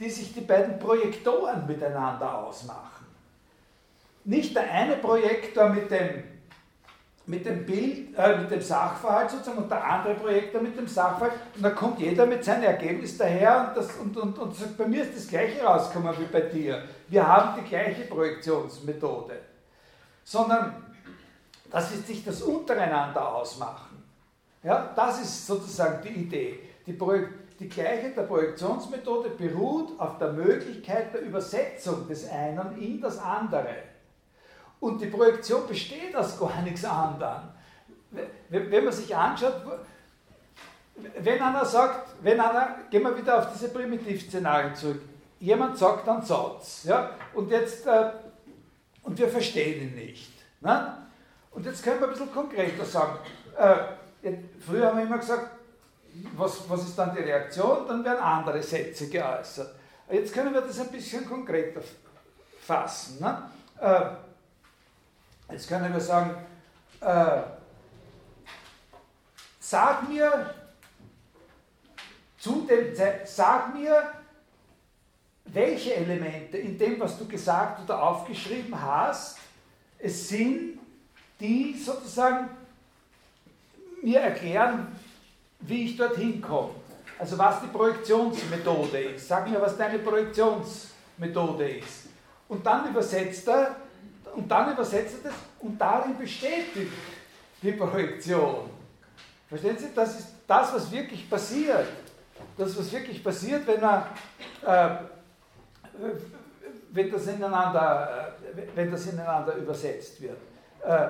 die 0.00 0.10
sich 0.10 0.34
die 0.34 0.40
beiden 0.40 0.78
Projektoren 0.80 1.66
miteinander 1.66 2.38
ausmachen. 2.38 3.06
Nicht 4.24 4.54
der 4.56 4.70
eine 4.70 4.96
Projektor 4.96 5.68
mit 5.68 5.90
dem, 5.90 6.24
mit 7.28 7.44
dem 7.44 7.66
Bild, 7.66 8.16
äh, 8.16 8.38
mit 8.38 8.50
dem 8.50 8.62
Sachverhalt 8.62 9.30
sozusagen 9.30 9.58
und 9.58 9.70
der 9.70 9.84
andere 9.84 10.14
Projektor 10.14 10.62
mit 10.62 10.76
dem 10.78 10.88
Sachverhalt 10.88 11.34
und 11.54 11.62
dann 11.62 11.74
kommt 11.74 12.00
jeder 12.00 12.24
mit 12.24 12.42
seinem 12.42 12.64
Ergebnis 12.64 13.18
daher 13.18 13.68
und, 13.68 13.76
das, 13.76 13.94
und, 13.96 14.16
und, 14.16 14.38
und 14.38 14.56
sagt, 14.56 14.78
bei 14.78 14.86
mir 14.86 15.02
ist 15.02 15.14
das 15.14 15.28
gleiche 15.28 15.62
rausgekommen 15.62 16.14
wie 16.18 16.24
bei 16.24 16.40
dir. 16.40 16.82
Wir 17.08 17.26
haben 17.26 17.60
die 17.60 17.68
gleiche 17.68 18.04
Projektionsmethode. 18.04 19.34
Sondern 20.24 20.74
das 21.70 21.92
ist 21.92 22.06
sich 22.06 22.24
das 22.24 22.40
untereinander 22.40 23.34
ausmachen. 23.34 24.02
Ja, 24.62 24.90
das 24.96 25.20
ist 25.20 25.46
sozusagen 25.46 26.02
die 26.02 26.20
Idee. 26.20 26.58
Die 26.86 26.96
die 27.60 27.68
Gleichheit 27.68 28.16
der 28.16 28.22
Projektionsmethode 28.22 29.30
beruht 29.30 29.98
auf 30.00 30.18
der 30.18 30.32
Möglichkeit 30.32 31.12
der 31.12 31.22
Übersetzung 31.22 32.06
des 32.08 32.28
einen 32.30 32.78
in 32.78 33.00
das 33.00 33.18
andere. 33.18 33.74
Und 34.80 35.00
die 35.00 35.06
Projektion 35.06 35.66
besteht 35.66 36.14
aus 36.14 36.38
gar 36.38 36.62
nichts 36.62 36.84
anderem. 36.84 37.42
Wenn 38.48 38.84
man 38.84 38.92
sich 38.92 39.14
anschaut, 39.14 39.54
wenn 41.18 41.40
einer 41.40 41.64
sagt, 41.64 42.10
wenn 42.22 42.40
einer, 42.40 42.76
gehen 42.90 43.02
wir 43.02 43.16
wieder 43.16 43.38
auf 43.38 43.52
diese 43.52 43.68
Primitivszenarien 43.68 44.74
zurück, 44.74 45.00
jemand 45.38 45.78
sagt 45.78 46.08
einen 46.08 46.22
Satz, 46.22 46.84
ja, 46.84 47.10
und 47.34 47.50
jetzt, 47.50 47.86
äh, 47.86 48.10
und 49.02 49.18
wir 49.18 49.28
verstehen 49.28 49.88
ihn 49.88 49.94
nicht. 49.94 50.32
Ne? 50.60 51.08
Und 51.52 51.64
jetzt 51.66 51.82
können 51.82 52.00
wir 52.00 52.08
ein 52.08 52.12
bisschen 52.12 52.32
konkreter 52.32 52.84
sagen. 52.84 53.18
Äh, 53.56 54.32
früher 54.64 54.86
haben 54.86 54.98
wir 54.98 55.04
immer 55.04 55.18
gesagt, 55.18 55.50
was, 56.36 56.68
was 56.68 56.82
ist 56.82 56.98
dann 56.98 57.14
die 57.14 57.22
Reaktion? 57.22 57.86
Dann 57.86 58.04
werden 58.04 58.20
andere 58.20 58.62
Sätze 58.62 59.08
geäußert. 59.08 59.74
Jetzt 60.10 60.32
können 60.32 60.52
wir 60.52 60.62
das 60.62 60.80
ein 60.80 60.88
bisschen 60.88 61.28
konkreter 61.28 61.80
fassen. 62.60 63.20
Ne? 63.20 63.42
Äh, 63.80 64.27
jetzt 65.50 65.68
können 65.68 65.92
wir 65.92 66.00
sagen, 66.00 66.34
äh, 67.00 67.42
sag 69.60 70.08
mir 70.08 70.54
zu 72.38 72.66
dem, 72.66 72.94
sag 73.24 73.74
mir, 73.74 74.12
welche 75.46 75.94
Elemente 75.94 76.58
in 76.58 76.78
dem, 76.78 77.00
was 77.00 77.18
du 77.18 77.26
gesagt 77.26 77.82
oder 77.82 78.02
aufgeschrieben 78.02 78.80
hast, 78.80 79.38
es 79.98 80.28
sind, 80.28 80.78
die 81.40 81.74
sozusagen 81.74 82.50
mir 84.02 84.20
erklären, 84.20 84.88
wie 85.60 85.86
ich 85.86 85.96
dorthin 85.96 86.40
komme. 86.40 86.70
Also 87.18 87.36
was 87.36 87.60
die 87.60 87.66
Projektionsmethode 87.66 88.98
ist. 89.00 89.26
Sag 89.26 89.50
mir, 89.50 89.60
was 89.60 89.76
deine 89.76 89.98
Projektionsmethode 89.98 91.68
ist. 91.78 92.06
Und 92.48 92.64
dann 92.64 92.88
übersetzt 92.88 93.48
er, 93.48 93.76
und 94.38 94.48
dann 94.48 94.72
übersetzt 94.72 95.16
er 95.24 95.30
das, 95.30 95.38
und 95.60 95.80
darin 95.80 96.16
bestätigt 96.16 96.92
die 97.60 97.72
Projektion. 97.72 98.70
Verstehen 99.48 99.76
Sie? 99.78 99.88
Das 99.94 100.18
ist 100.18 100.28
das, 100.46 100.72
was 100.72 100.90
wirklich 100.90 101.28
passiert. 101.28 101.86
Das, 102.56 102.78
was 102.78 102.92
wirklich 102.92 103.22
passiert, 103.22 103.66
wenn 103.66 103.80
man 103.80 104.04
äh, 104.64 104.88
wenn 106.90 107.10
das 107.10 107.26
ineinander, 107.26 108.34
äh, 108.56 108.62
wenn 108.74 108.90
das 108.90 109.06
ineinander 109.06 109.54
übersetzt 109.54 110.20
wird. 110.20 110.38
Äh, 110.84 111.08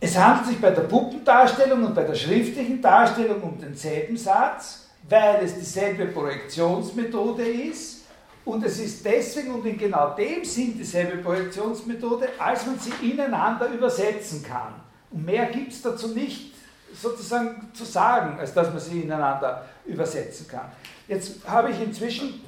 Es 0.00 0.16
handelt 0.16 0.46
sich 0.46 0.60
bei 0.60 0.70
der 0.70 0.82
Puppendarstellung 0.82 1.82
und 1.84 1.94
bei 1.94 2.04
der 2.04 2.14
schriftlichen 2.14 2.80
Darstellung 2.80 3.42
um 3.42 3.58
denselben 3.58 4.16
Satz, 4.16 4.87
weil 5.08 5.44
es 5.44 5.54
dieselbe 5.54 6.06
Projektionsmethode 6.06 7.46
ist 7.46 8.04
und 8.44 8.64
es 8.64 8.78
ist 8.78 9.04
deswegen 9.04 9.54
und 9.54 9.66
in 9.66 9.78
genau 9.78 10.14
dem 10.14 10.44
Sinn 10.44 10.76
dieselbe 10.76 11.18
Projektionsmethode, 11.18 12.28
als 12.38 12.66
man 12.66 12.78
sie 12.78 13.10
ineinander 13.10 13.68
übersetzen 13.68 14.42
kann. 14.42 14.74
Und 15.10 15.24
mehr 15.24 15.46
gibt 15.46 15.72
es 15.72 15.82
dazu 15.82 16.08
nicht 16.08 16.54
sozusagen 16.94 17.70
zu 17.74 17.84
sagen, 17.84 18.38
als 18.38 18.54
dass 18.54 18.68
man 18.68 18.80
sie 18.80 19.02
ineinander 19.02 19.66
übersetzen 19.84 20.48
kann. 20.48 20.72
Jetzt 21.06 21.46
habe 21.46 21.70
ich 21.70 21.80
inzwischen 21.80 22.42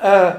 äh, 0.00 0.32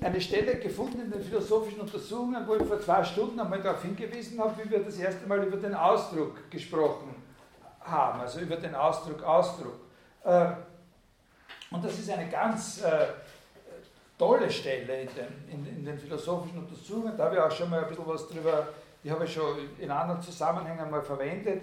eine 0.00 0.20
Stelle 0.20 0.56
gefunden 0.56 1.00
in 1.00 1.10
den 1.10 1.22
philosophischen 1.22 1.80
Untersuchungen, 1.80 2.46
wo 2.46 2.56
ich 2.56 2.62
vor 2.64 2.80
zwei 2.80 3.04
Stunden 3.04 3.38
einmal 3.38 3.60
darauf 3.60 3.82
hingewiesen 3.82 4.40
habe, 4.40 4.54
wie 4.62 4.70
wir 4.70 4.80
das 4.80 4.98
erste 4.98 5.26
Mal 5.26 5.44
über 5.44 5.56
den 5.56 5.74
Ausdruck 5.74 6.50
gesprochen 6.50 7.14
haben, 7.80 8.20
also 8.20 8.40
über 8.40 8.56
den 8.56 8.74
Ausdruck 8.74 9.22
Ausdruck. 9.22 9.74
Äh, 10.24 10.46
und 11.70 11.84
das 11.84 11.98
ist 11.98 12.10
eine 12.10 12.28
ganz 12.28 12.82
äh, 12.82 13.06
tolle 14.18 14.50
Stelle 14.50 15.02
in 15.02 15.08
den, 15.14 15.50
in, 15.50 15.78
in 15.78 15.84
den, 15.84 15.98
philosophischen 15.98 16.58
Untersuchungen. 16.58 17.16
Da 17.16 17.24
habe 17.24 17.36
ich 17.36 17.40
auch 17.40 17.50
schon 17.50 17.70
mal 17.70 17.82
ein 17.82 17.88
bisschen 17.88 18.06
was 18.06 18.28
drüber, 18.28 18.68
die 19.02 19.10
habe 19.10 19.24
ich 19.24 19.32
schon 19.32 19.56
in 19.78 19.90
anderen 19.90 20.20
Zusammenhängen 20.22 20.90
mal 20.90 21.02
verwendet 21.02 21.62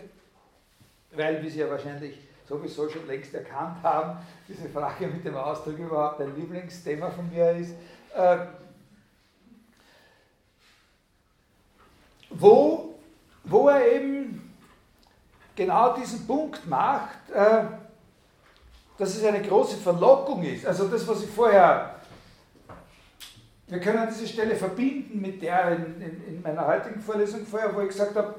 weil, 1.11 1.41
wie 1.43 1.49
Sie 1.49 1.59
ja 1.59 1.69
wahrscheinlich 1.69 2.17
sowieso 2.47 2.89
schon 2.89 3.07
längst 3.07 3.33
erkannt 3.33 3.77
haben, 3.83 4.19
diese 4.47 4.69
Frage 4.69 5.07
mit 5.07 5.23
dem 5.23 5.35
Ausdruck 5.35 5.77
überhaupt 5.77 6.21
ein 6.21 6.35
Lieblingsthema 6.35 7.09
von 7.09 7.29
mir 7.29 7.51
ist. 7.51 7.73
Äh, 8.15 8.37
wo, 12.31 12.95
wo 13.43 13.69
er 13.69 13.93
eben 13.93 14.55
genau 15.55 15.95
diesen 15.95 16.25
Punkt 16.25 16.65
macht, 16.67 17.29
äh, 17.31 17.63
dass 18.99 19.15
es 19.15 19.23
eine 19.23 19.41
große 19.41 19.77
Verlockung 19.77 20.43
ist. 20.43 20.65
Also 20.67 20.87
das, 20.87 21.07
was 21.07 21.23
ich 21.23 21.29
vorher, 21.29 21.95
wir 23.67 23.79
können 23.79 24.07
diese 24.09 24.27
Stelle 24.27 24.55
verbinden 24.55 25.21
mit 25.21 25.41
der 25.41 25.71
in, 25.71 26.01
in, 26.01 26.27
in 26.27 26.41
meiner 26.41 26.67
heutigen 26.67 26.99
Vorlesung 26.99 27.45
vorher, 27.45 27.73
wo 27.73 27.79
ich 27.79 27.87
gesagt 27.87 28.15
habe, 28.15 28.35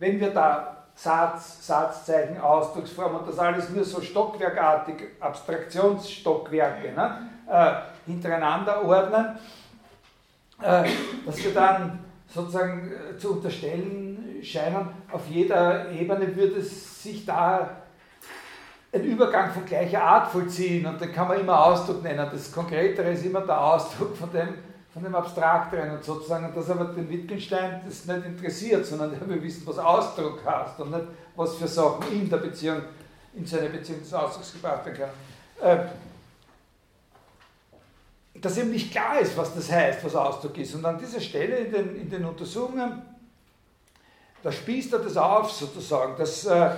wenn 0.00 0.18
wir 0.18 0.30
da 0.30 0.84
Satz, 0.94 1.64
Satzzeichen, 1.66 2.38
Ausdrucksform 2.38 3.14
und 3.14 3.28
das 3.28 3.38
alles 3.38 3.70
nur 3.70 3.84
so 3.84 4.00
stockwerkartig, 4.00 4.96
Abstraktionsstockwerke 5.20 6.92
ne, 6.92 7.28
äh, 7.48 8.10
hintereinander 8.10 8.84
ordnen, 8.84 9.38
äh, 10.60 10.90
dass 11.24 11.44
wir 11.44 11.54
dann 11.54 12.00
sozusagen 12.26 12.90
äh, 12.92 13.16
zu 13.16 13.34
unterstellen 13.34 14.40
scheinen, 14.42 14.88
auf 15.12 15.28
jeder 15.28 15.90
Ebene 15.92 16.34
würde 16.34 16.56
es 16.56 17.02
sich 17.02 17.24
da 17.24 17.82
ein 18.92 19.04
Übergang 19.04 19.52
von 19.52 19.64
gleicher 19.64 20.02
Art 20.02 20.30
vollziehen 20.30 20.84
und 20.86 21.00
den 21.00 21.12
kann 21.12 21.26
man 21.28 21.40
immer 21.40 21.64
Ausdruck 21.64 22.02
nennen. 22.02 22.28
Das 22.30 22.52
Konkretere 22.52 23.12
ist 23.12 23.24
immer 23.24 23.40
der 23.40 23.58
Ausdruck 23.58 24.14
von 24.16 24.30
dem, 24.30 24.54
von 24.92 25.02
dem 25.02 25.14
Abstrakteren 25.14 25.92
und 25.92 26.04
sozusagen, 26.04 26.44
und 26.46 26.56
das 26.56 26.68
aber 26.68 26.84
den 26.84 27.08
Wittgenstein 27.08 27.80
das 27.86 28.04
nicht 28.04 28.26
interessiert, 28.26 28.84
sondern 28.84 29.14
er 29.14 29.26
will 29.26 29.42
wissen, 29.42 29.62
was 29.66 29.78
Ausdruck 29.78 30.44
heißt 30.44 30.78
und 30.80 30.90
nicht, 30.90 31.04
was 31.34 31.54
für 31.54 31.66
Sachen 31.66 32.12
in 32.12 32.28
der 32.28 32.36
Beziehung, 32.36 32.82
in 33.34 33.46
seine 33.46 33.70
Beziehung 33.70 34.00
des 34.00 34.12
Ausdrucks 34.12 34.52
gebracht 34.52 34.84
werden 34.84 34.98
kann. 34.98 35.78
Äh, 35.78 35.86
dass 38.34 38.58
eben 38.58 38.70
nicht 38.70 38.90
klar 38.90 39.20
ist, 39.20 39.36
was 39.36 39.54
das 39.54 39.70
heißt, 39.70 40.04
was 40.04 40.14
Ausdruck 40.14 40.58
ist. 40.58 40.74
Und 40.74 40.84
an 40.84 40.98
dieser 40.98 41.20
Stelle 41.20 41.56
in 41.58 41.72
den, 41.72 41.96
in 41.96 42.10
den 42.10 42.24
Untersuchungen, 42.24 43.00
da 44.42 44.52
spießt 44.52 44.92
er 44.92 44.98
das 44.98 45.16
auf 45.16 45.50
sozusagen, 45.50 46.14
dass, 46.18 46.44
äh, 46.44 46.70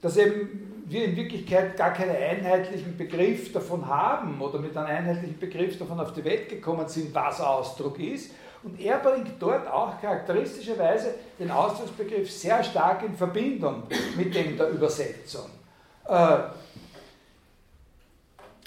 dass 0.00 0.16
eben 0.16 0.71
wir 0.92 1.04
in 1.04 1.16
Wirklichkeit 1.16 1.76
gar 1.76 1.92
keinen 1.92 2.16
einheitlichen 2.16 2.96
Begriff 2.96 3.52
davon 3.52 3.86
haben 3.86 4.40
oder 4.40 4.58
mit 4.58 4.76
einem 4.76 4.86
einheitlichen 4.86 5.38
Begriff 5.38 5.78
davon 5.78 5.98
auf 5.98 6.12
die 6.12 6.24
Welt 6.24 6.48
gekommen 6.48 6.88
sind, 6.88 7.14
was 7.14 7.40
Ausdruck 7.40 7.98
ist. 7.98 8.32
Und 8.62 8.78
er 8.80 8.98
bringt 8.98 9.30
dort 9.40 9.66
auch 9.66 10.00
charakteristischerweise 10.00 11.14
den 11.38 11.50
Ausdrucksbegriff 11.50 12.30
sehr 12.30 12.62
stark 12.62 13.02
in 13.02 13.16
Verbindung 13.16 13.84
mit 14.16 14.34
dem 14.34 14.56
der 14.56 14.68
Übersetzung. 14.68 15.46
Äh, 16.06 16.38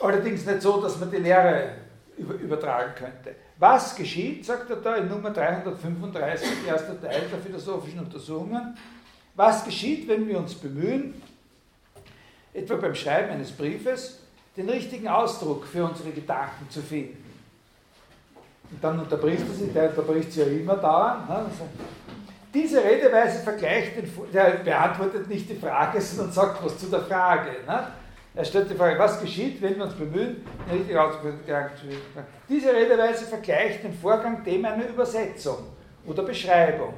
allerdings 0.02 0.45
nicht 0.45 0.62
so, 0.62 0.82
dass 0.82 0.99
man 0.99 1.12
die 1.12 1.18
Lehre 1.18 1.76
übertragen 2.18 2.94
könnte. 2.95 3.36
Was 3.58 3.95
geschieht, 3.95 4.45
sagt 4.45 4.70
er 4.70 4.78
da 4.78 4.98
in 4.98 5.08
Nummer 5.08 5.32
335, 5.32 6.68
erster 6.68 6.99
Teil 6.99 7.24
der 7.32 7.40
philosophischen 7.40 7.99
Untersuchungen, 7.99 8.78
was 9.36 9.64
geschieht, 9.64 10.08
wenn 10.08 10.28
wir 10.28 10.38
uns 10.38 10.56
bemühen, 10.56 11.22
etwa 12.56 12.76
beim 12.76 12.95
Schreiben 12.95 13.32
eines 13.32 13.52
Briefes, 13.52 14.19
den 14.56 14.69
richtigen 14.69 15.07
Ausdruck 15.07 15.65
für 15.65 15.84
unsere 15.84 16.11
Gedanken 16.11 16.69
zu 16.69 16.82
finden. 16.82 17.23
Und 18.72 18.84
dann 18.84 18.99
unterbricht 18.99 19.44
er 19.48 19.53
sich, 19.53 19.73
der 19.73 19.90
unterbricht 19.90 20.32
sich 20.32 20.45
ja 20.45 20.52
immer 20.52 20.77
dauernd. 20.77 21.30
Ne? 21.30 21.36
Also, 21.36 21.68
diese 22.53 22.82
Redeweise 22.82 23.44
vergleicht, 23.44 23.98
den, 23.98 24.10
der 24.34 24.52
beantwortet 24.64 25.27
nicht 25.27 25.49
die 25.49 25.56
Frage, 25.56 25.99
sondern 25.99 26.32
sagt 26.32 26.64
was 26.64 26.77
zu 26.80 26.88
der 26.88 27.02
Frage. 27.02 27.49
Ne? 27.68 27.88
Er 28.34 28.45
stellt 28.45 28.69
die 28.69 28.76
Frage, 28.76 28.98
was 28.98 29.19
geschieht, 29.19 29.61
wenn 29.61 29.76
wir 29.76 29.86
uns 29.86 29.94
bemühen, 29.94 30.45
den 30.69 30.77
richtigen 30.77 30.98
Ausdruck 30.98 31.22
für 31.22 31.27
unsere 31.30 31.45
Gedanken 31.45 31.77
zu 31.77 31.86
finden. 31.88 32.27
Diese 32.48 32.73
Redeweise 32.73 33.26
vergleicht 33.26 33.84
den 33.84 33.94
Vorgang 33.94 34.44
dem 34.44 34.64
einer 34.65 34.88
Übersetzung 34.88 35.57
oder 36.06 36.23
Beschreibung. 36.23 36.94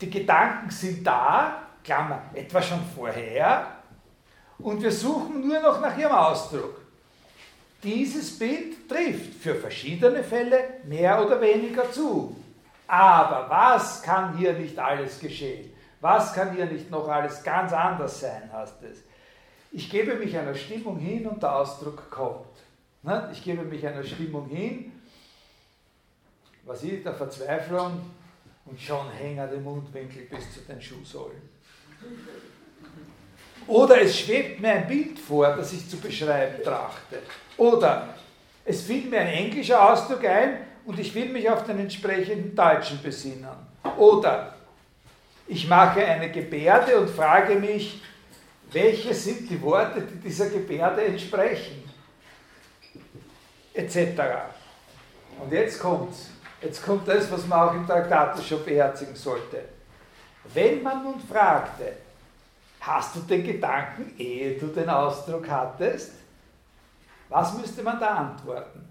Die 0.00 0.10
Gedanken 0.10 0.70
sind 0.70 1.06
da, 1.06 1.62
Klammer, 1.84 2.22
etwa 2.34 2.60
schon 2.60 2.80
vorher, 2.94 3.66
und 4.58 4.82
wir 4.82 4.92
suchen 4.92 5.46
nur 5.46 5.60
noch 5.60 5.80
nach 5.80 5.96
ihrem 5.96 6.12
Ausdruck. 6.12 6.80
Dieses 7.82 8.38
Bild 8.38 8.88
trifft 8.88 9.34
für 9.34 9.54
verschiedene 9.54 10.24
Fälle 10.24 10.80
mehr 10.84 11.24
oder 11.24 11.40
weniger 11.40 11.90
zu. 11.92 12.34
Aber 12.86 13.48
was 13.48 14.02
kann 14.02 14.36
hier 14.38 14.54
nicht 14.54 14.78
alles 14.78 15.18
geschehen? 15.20 15.72
Was 16.00 16.32
kann 16.32 16.54
hier 16.54 16.66
nicht 16.66 16.90
noch 16.90 17.08
alles 17.08 17.42
ganz 17.42 17.72
anders 17.72 18.20
sein, 18.20 18.50
heißt 18.52 18.82
es. 18.82 18.98
Ich 19.72 19.90
gebe 19.90 20.14
mich 20.14 20.36
einer 20.36 20.54
Stimmung 20.54 20.98
hin 20.98 21.26
und 21.26 21.42
der 21.42 21.56
Ausdruck 21.56 22.10
kommt. 22.10 22.46
Ne? 23.02 23.28
Ich 23.32 23.42
gebe 23.42 23.64
mich 23.64 23.86
einer 23.86 24.04
Stimmung 24.04 24.48
hin, 24.48 24.92
was 26.64 26.82
ich, 26.82 27.02
der 27.02 27.14
Verzweiflung, 27.14 28.00
Und 28.66 28.80
schon 28.80 29.10
hängen 29.10 29.48
die 29.52 29.60
Mundwinkel 29.60 30.22
bis 30.22 30.54
zu 30.54 30.60
den 30.60 30.80
Schuhsohlen. 30.80 31.42
Oder 33.66 34.02
es 34.02 34.18
schwebt 34.18 34.60
mir 34.60 34.72
ein 34.72 34.86
Bild 34.86 35.18
vor, 35.18 35.56
das 35.56 35.72
ich 35.72 35.88
zu 35.88 35.96
beschreiben 35.96 36.62
trachte. 36.62 37.20
Oder 37.56 38.14
es 38.64 38.82
fiel 38.82 39.08
mir 39.08 39.20
ein 39.20 39.28
englischer 39.28 39.92
Ausdruck 39.92 40.24
ein 40.24 40.58
und 40.84 40.98
ich 40.98 41.14
will 41.14 41.28
mich 41.28 41.48
auf 41.48 41.64
den 41.64 41.78
entsprechenden 41.78 42.54
deutschen 42.54 43.00
besinnen. 43.02 43.48
Oder 43.96 44.54
ich 45.46 45.68
mache 45.68 46.04
eine 46.04 46.30
Gebärde 46.30 46.98
und 46.98 47.10
frage 47.10 47.54
mich, 47.56 48.02
welche 48.70 49.14
sind 49.14 49.48
die 49.48 49.60
Worte, 49.60 50.02
die 50.02 50.16
dieser 50.16 50.48
Gebärde 50.48 51.04
entsprechen? 51.04 51.84
Etc. 53.72 53.96
Und 55.40 55.52
jetzt 55.52 55.78
kommt's. 55.78 56.30
Jetzt 56.60 56.82
kommt 56.82 57.06
das, 57.06 57.30
was 57.30 57.46
man 57.46 57.68
auch 57.68 57.74
im 57.74 57.86
Traktat 57.86 58.42
schon 58.42 58.64
beherzigen 58.64 59.14
sollte. 59.14 59.64
Wenn 60.52 60.82
man 60.82 61.02
nun 61.02 61.20
fragte, 61.20 61.92
hast 62.86 63.16
du 63.16 63.20
den 63.20 63.44
Gedanken, 63.44 64.14
ehe 64.18 64.58
du 64.58 64.66
den 64.66 64.88
Ausdruck 64.88 65.48
hattest? 65.48 66.12
Was 67.28 67.54
müsste 67.54 67.82
man 67.82 67.98
da 67.98 68.08
antworten? 68.08 68.86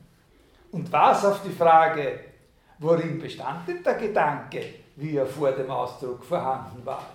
Und 0.71 0.91
was 0.91 1.23
auf 1.23 1.41
die 1.43 1.51
Frage, 1.51 2.19
worin 2.79 3.19
bestand 3.19 3.67
denn 3.67 3.83
der 3.83 3.93
Gedanke, 3.93 4.63
wie 4.95 5.17
er 5.17 5.25
vor 5.25 5.51
dem 5.51 5.69
Ausdruck 5.69 6.23
vorhanden 6.23 6.83
war? 6.85 7.05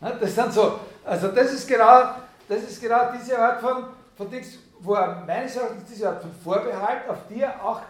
Das 0.00 0.34
sind 0.34 0.52
so, 0.52 0.80
also 1.04 1.28
das 1.28 1.52
ist 1.52 1.68
genau, 1.68 2.14
das 2.48 2.62
ist 2.62 2.80
genau 2.80 3.12
diese 3.12 3.38
Art 3.38 3.60
von, 3.60 3.84
von 4.16 4.30
Dings, 4.30 4.58
wo 4.80 4.94
er 4.94 5.24
meines 5.26 5.56
Erachtens 5.56 5.84
diese 5.90 6.08
Art 6.08 6.22
von 6.22 6.32
Vorbehalt, 6.42 7.08
auf 7.08 7.18
die 7.28 7.44
auch 7.44 7.82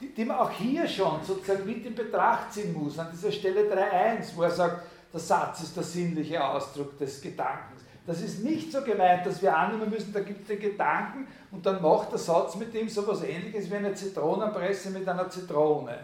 die, 0.00 0.12
die 0.12 0.24
man 0.24 0.38
auch 0.38 0.50
hier 0.50 0.86
schon 0.86 1.24
sozusagen 1.24 1.64
mit 1.64 1.84
in 1.86 1.94
Betracht 1.94 2.52
ziehen 2.52 2.72
muss, 2.72 2.98
an 2.98 3.08
dieser 3.12 3.32
Stelle 3.32 3.62
3.1, 3.62 4.36
wo 4.36 4.42
er 4.42 4.50
sagt, 4.50 4.82
der 5.12 5.20
Satz 5.20 5.62
ist 5.62 5.76
der 5.76 5.82
sinnliche 5.82 6.42
Ausdruck 6.42 6.98
des 6.98 7.20
Gedankens. 7.20 7.82
Das 8.06 8.20
ist 8.20 8.44
nicht 8.44 8.70
so 8.70 8.82
gemeint, 8.82 9.26
dass 9.26 9.42
wir 9.42 9.56
annehmen 9.56 9.90
müssen, 9.90 10.12
da 10.12 10.20
gibt 10.20 10.42
es 10.42 10.46
den 10.46 10.60
Gedanken 10.60 11.26
und 11.50 11.66
dann 11.66 11.82
macht 11.82 12.12
der 12.12 12.18
Satz 12.18 12.54
mit 12.54 12.72
ihm 12.74 12.88
so 12.88 13.02
etwas 13.02 13.24
ähnliches 13.24 13.68
wie 13.70 13.74
eine 13.74 13.94
Zitronenpresse 13.94 14.90
mit 14.90 15.08
einer 15.08 15.28
Zitrone. 15.28 15.98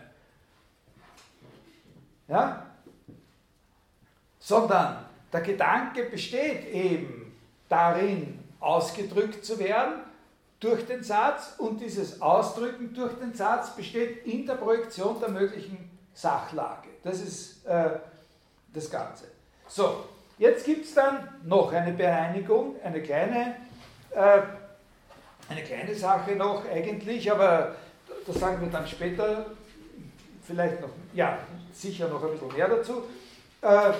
Ja? 2.27 2.67
Sondern 4.41 5.05
der 5.33 5.41
Gedanke 5.43 6.05
besteht 6.05 6.67
eben 6.73 7.33
darin, 7.69 8.41
ausgedrückt 8.59 9.45
zu 9.45 9.59
werden 9.59 10.01
durch 10.61 10.87
den 10.87 11.03
Satz 11.03 11.55
und 11.59 11.81
dieses 11.81 12.23
Ausdrücken 12.23 12.95
durch 12.95 13.15
den 13.15 13.35
Satz 13.35 13.75
besteht 13.75 14.25
in 14.27 14.47
der 14.47 14.55
Projektion 14.55 15.19
der 15.21 15.31
möglichen 15.31 15.91
Sachlage. 16.15 16.89
Das 17.03 17.21
ist 17.21 17.67
äh, 17.67 17.99
das 18.73 18.91
Ganze. 18.91 19.25
So, 19.69 20.05
jetzt 20.39 20.65
gibt 20.65 20.85
es 20.85 20.95
dann 20.95 21.29
noch 21.45 21.73
eine 21.73 21.93
Bereinigung, 21.93 22.77
eine 22.83 23.03
kleine, 23.03 23.57
äh, 24.11 24.41
eine 25.49 25.63
kleine 25.63 25.95
Sache 25.95 26.33
noch 26.33 26.65
eigentlich, 26.69 27.31
aber 27.31 27.77
das 28.27 28.37
sagen 28.37 28.61
wir 28.61 28.69
dann 28.69 28.87
später, 28.87 29.47
vielleicht 30.47 30.81
noch, 30.81 30.91
ja, 31.13 31.39
sicher 31.73 32.09
noch 32.09 32.23
ein 32.23 32.33
bisschen 32.33 32.55
mehr 32.55 32.69
dazu, 32.69 33.03
äh, 33.61 33.93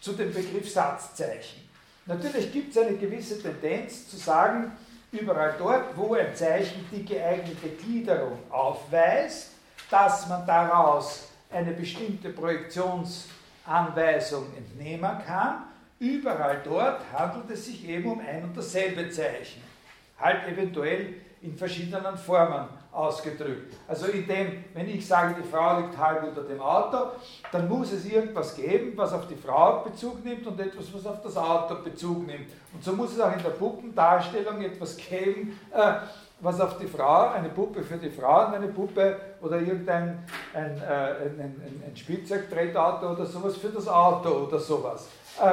zu 0.00 0.12
dem 0.12 0.32
Begriff 0.32 0.70
Satzzeichen. 0.70 1.62
Natürlich 2.06 2.52
gibt 2.52 2.74
es 2.74 2.82
eine 2.82 2.96
gewisse 2.96 3.40
Tendenz 3.40 4.08
zu 4.08 4.16
sagen, 4.16 4.72
überall 5.12 5.54
dort, 5.58 5.96
wo 5.96 6.14
ein 6.14 6.34
Zeichen 6.34 6.84
die 6.90 7.04
geeignete 7.04 7.68
Gliederung 7.68 8.38
aufweist, 8.50 9.52
dass 9.90 10.28
man 10.28 10.44
daraus 10.46 11.28
eine 11.50 11.72
bestimmte 11.72 12.30
Projektionsanweisung 13.64 14.46
entnehmen 14.56 15.18
kann. 15.26 15.64
Überall 15.98 16.60
dort 16.64 17.00
handelt 17.12 17.50
es 17.50 17.66
sich 17.66 17.88
eben 17.88 18.10
um 18.10 18.20
ein 18.20 18.44
und 18.44 18.56
dasselbe 18.56 19.08
Zeichen, 19.10 19.62
halt 20.18 20.48
eventuell 20.48 21.14
in 21.42 21.56
verschiedenen 21.56 22.16
Formen 22.16 22.66
ausgedrückt. 22.92 23.74
Also 23.88 24.06
indem, 24.06 24.64
wenn 24.74 24.88
ich 24.88 25.06
sage, 25.06 25.36
die 25.42 25.48
Frau 25.48 25.80
liegt 25.80 25.96
halb 25.96 26.24
unter 26.24 26.42
dem 26.42 26.60
Auto, 26.60 27.12
dann 27.50 27.68
muss 27.68 27.92
es 27.92 28.04
irgendwas 28.04 28.54
geben, 28.54 28.92
was 28.96 29.12
auf 29.12 29.26
die 29.28 29.34
Frau 29.34 29.80
Bezug 29.80 30.24
nimmt 30.24 30.46
und 30.46 30.60
etwas, 30.60 30.92
was 30.92 31.06
auf 31.06 31.22
das 31.22 31.36
Auto 31.36 31.76
Bezug 31.82 32.26
nimmt. 32.26 32.50
Und 32.72 32.84
so 32.84 32.92
muss 32.92 33.12
es 33.12 33.20
auch 33.20 33.34
in 33.34 33.42
der 33.42 33.50
Puppendarstellung 33.50 34.60
etwas 34.62 34.96
geben, 34.96 35.58
äh, 35.72 35.94
was 36.42 36.60
auf 36.60 36.76
die 36.76 36.88
Frau, 36.88 37.28
eine 37.28 37.48
Puppe 37.48 37.82
für 37.82 37.96
die 37.96 38.10
Frau 38.10 38.46
und 38.46 38.54
eine 38.54 38.66
Puppe 38.66 39.16
oder 39.40 39.60
irgendein 39.60 40.24
ein, 40.52 40.76
äh, 40.76 40.84
ein, 40.84 41.40
ein, 41.40 41.82
ein 41.86 41.96
Spielzeugtretauto 41.96 43.12
oder 43.12 43.24
sowas 43.24 43.56
für 43.56 43.68
das 43.68 43.86
Auto 43.86 44.28
oder 44.46 44.58
sowas. 44.58 45.06
Äh, 45.40 45.52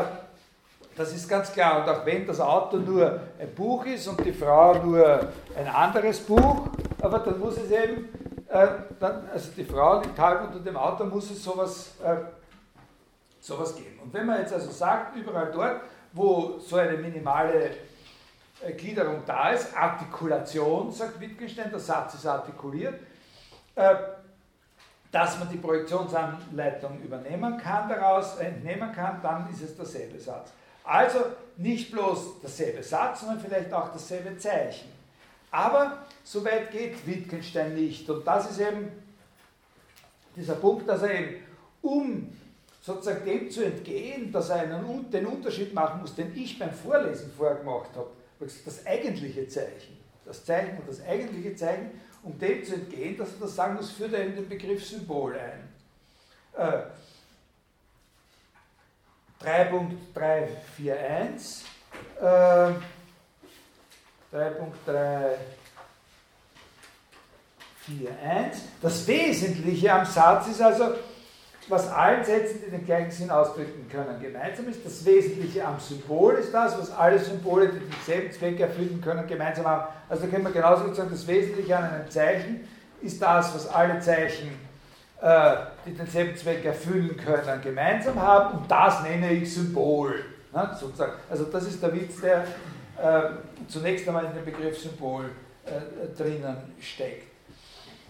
das 0.98 1.14
ist 1.14 1.30
ganz 1.30 1.53
klar. 1.53 1.82
Und 1.82 1.90
auch 1.90 2.03
wenn 2.06 2.26
das 2.26 2.40
Auto 2.40 2.78
nur 2.78 3.20
ein 3.40 3.53
Buch 3.56 3.86
ist 3.86 4.07
und 4.07 4.26
die 4.26 4.34
Frau 4.34 4.74
nur 4.84 5.20
ein 5.56 5.68
anderes 5.68 6.20
Buch, 6.22 6.68
aber 6.99 7.20
dann 7.20 7.40
muss 7.40 7.57
es 7.57 7.70
eben, 7.70 8.10
äh, 8.49 8.68
dann, 8.99 9.30
also 9.32 9.52
die 9.56 9.66
Frau 9.66 10.02
liegt 10.02 10.18
halb 10.18 10.48
unter 10.48 10.60
dem 10.60 10.76
Auto, 10.76 11.06
muss 11.06 11.30
es 11.30 11.44
sowas, 11.44 11.94
sowas 13.40 13.76
geben. 13.76 13.99
Und 14.03 14.14
wenn 14.14 14.26
man 14.26 14.40
jetzt 14.40 14.53
also 14.53 14.72
sagt, 14.72 15.16
überall 15.16 15.52
dort, 15.53 15.82
wo 16.14 16.56
so 16.57 16.78
eine 16.78 16.98
minimale 16.98 17.70
Gliederung 18.77 19.23
da 19.26 19.52
ist, 19.52 19.76
Artikulation, 19.76 20.91
sagt 20.91 21.19
Wittgenstein, 21.19 21.72
der 21.72 21.80
Satz 21.80 22.15
ist 22.15 22.26
artikuliert, 22.26 22.99
äh, 23.76 23.95
dass 25.11 25.40
man 25.40 25.49
die 25.49 25.57
Projektionsanleitung 25.57 27.02
übernehmen 27.02 27.57
kann, 27.57 27.90
daraus 27.90 28.38
entnehmen 28.38 28.91
kann, 28.91 29.22
dann 29.23 29.49
ist 29.52 29.61
es 29.61 29.76
derselbe 29.76 30.19
Satz. 30.19 30.52
Also 30.84 31.19
nicht 31.57 31.91
bloß 31.91 32.41
derselbe 32.41 32.84
Satz, 32.84 33.22
sondern 33.22 33.40
vielleicht 33.40 33.73
auch 33.73 33.91
dasselbe 33.91 34.38
Zeichen. 34.38 34.90
Aber 35.52 36.06
so 36.23 36.44
weit 36.45 36.72
geht 36.72 37.06
Wittgenstein 37.07 37.73
nicht. 37.73 38.07
Und 38.10 38.26
das 38.26 38.52
ist 38.52 38.60
eben 38.60 38.91
dieser 40.36 40.56
Punkt, 40.56 40.88
dass 40.88 41.02
er 41.02 41.19
eben, 41.19 41.44
um 41.81 42.30
sozusagen 42.81 43.26
dem 43.26 43.49
zu 43.49 43.64
entgehen, 43.64 44.31
dass 44.31 44.49
er 44.49 44.61
einen, 44.61 45.10
den 45.10 45.26
Unterschied 45.26 45.73
machen 45.73 46.02
muss, 46.02 46.15
den 46.15 46.36
ich 46.36 46.57
beim 46.60 46.72
Vorlesen 46.72 47.31
vorgemacht 47.31 47.90
habe, 47.95 48.10
das 48.40 48.86
eigentliche 48.86 49.48
Zeichen, 49.48 49.98
das 50.26 50.45
Zeichen 50.45 50.78
und 50.78 50.88
das 50.88 51.03
eigentliche 51.03 51.56
Zeichen, 51.56 51.90
um 52.24 52.38
dem 52.40 52.64
zu 52.64 52.76
entgehen, 52.76 53.18
dass 53.18 53.34
er 53.34 53.40
das 53.41 53.56
sagen 53.56 53.76
muss, 53.76 53.91
führt 53.91 54.14
er 54.14 54.26
eben 54.26 54.36
den 54.36 54.48
Begriff 54.49 54.86
Symbol 54.86 55.38
ein. 55.38 55.68
Äh, 56.57 56.84
3.341, 59.41 61.64
äh, 62.20 62.74
3.341. 64.34 65.38
Das 68.82 69.07
Wesentliche 69.07 69.94
am 69.94 70.06
Satz 70.06 70.49
ist 70.49 70.61
also, 70.61 70.95
was 71.70 71.91
allen 71.91 72.24
Sätzen, 72.24 72.62
die 72.66 72.72
den 72.72 72.86
gleichen 72.86 73.12
Sinn 73.12 73.30
ausdrücken 73.30 73.88
können, 73.90 74.20
gemeinsam 74.22 74.68
ist. 74.68 74.86
Das 74.86 75.06
Wesentliche 75.06 75.66
am 75.66 75.80
Symbol 75.80 76.36
ist 76.36 76.54
das, 76.54 76.78
was 76.78 76.91
alle 76.91 77.20
Symbole, 77.20 77.70
die 77.70 77.80
denselben 77.80 78.32
Zweck 78.32 78.60
erfüllen 78.60 79.02
können, 79.02 79.28
gemeinsam 79.28 79.66
haben. 79.66 79.88
Also 80.08 80.24
da 80.24 80.30
können 80.30 80.46
wir 80.46 80.52
genauso 80.52 80.94
sagen, 80.94 81.10
das 81.12 81.28
Wesentliche 81.28 81.78
an 81.78 81.84
einem 81.86 82.10
Zeichen 82.10 82.68
ist 83.02 83.22
das, 83.22 83.54
was 83.54 83.68
alle 83.68 84.00
Zeichen 84.00 84.50
äh, 85.22 85.56
die 85.86 85.94
denselben 85.94 86.36
Zweck 86.36 86.64
erfüllen 86.64 87.18
können, 87.18 87.62
gemeinsam 87.62 88.22
haben 88.22 88.60
und 88.60 88.72
das 88.72 89.04
nenne 89.04 89.32
ich 89.34 89.54
Symbol. 89.54 90.24
Ne, 90.54 90.76
sozusagen. 90.80 91.12
Also 91.30 91.44
das 91.44 91.68
ist 91.68 91.84
der 91.84 91.94
Witz, 91.94 92.22
der 92.22 92.44
äh, 92.98 93.30
zunächst 93.68 94.08
einmal 94.08 94.26
in 94.26 94.34
dem 94.34 94.46
Begriff 94.46 94.80
Symbol 94.80 95.26
äh, 95.66 96.18
drinnen 96.18 96.58
steckt. 96.80 97.28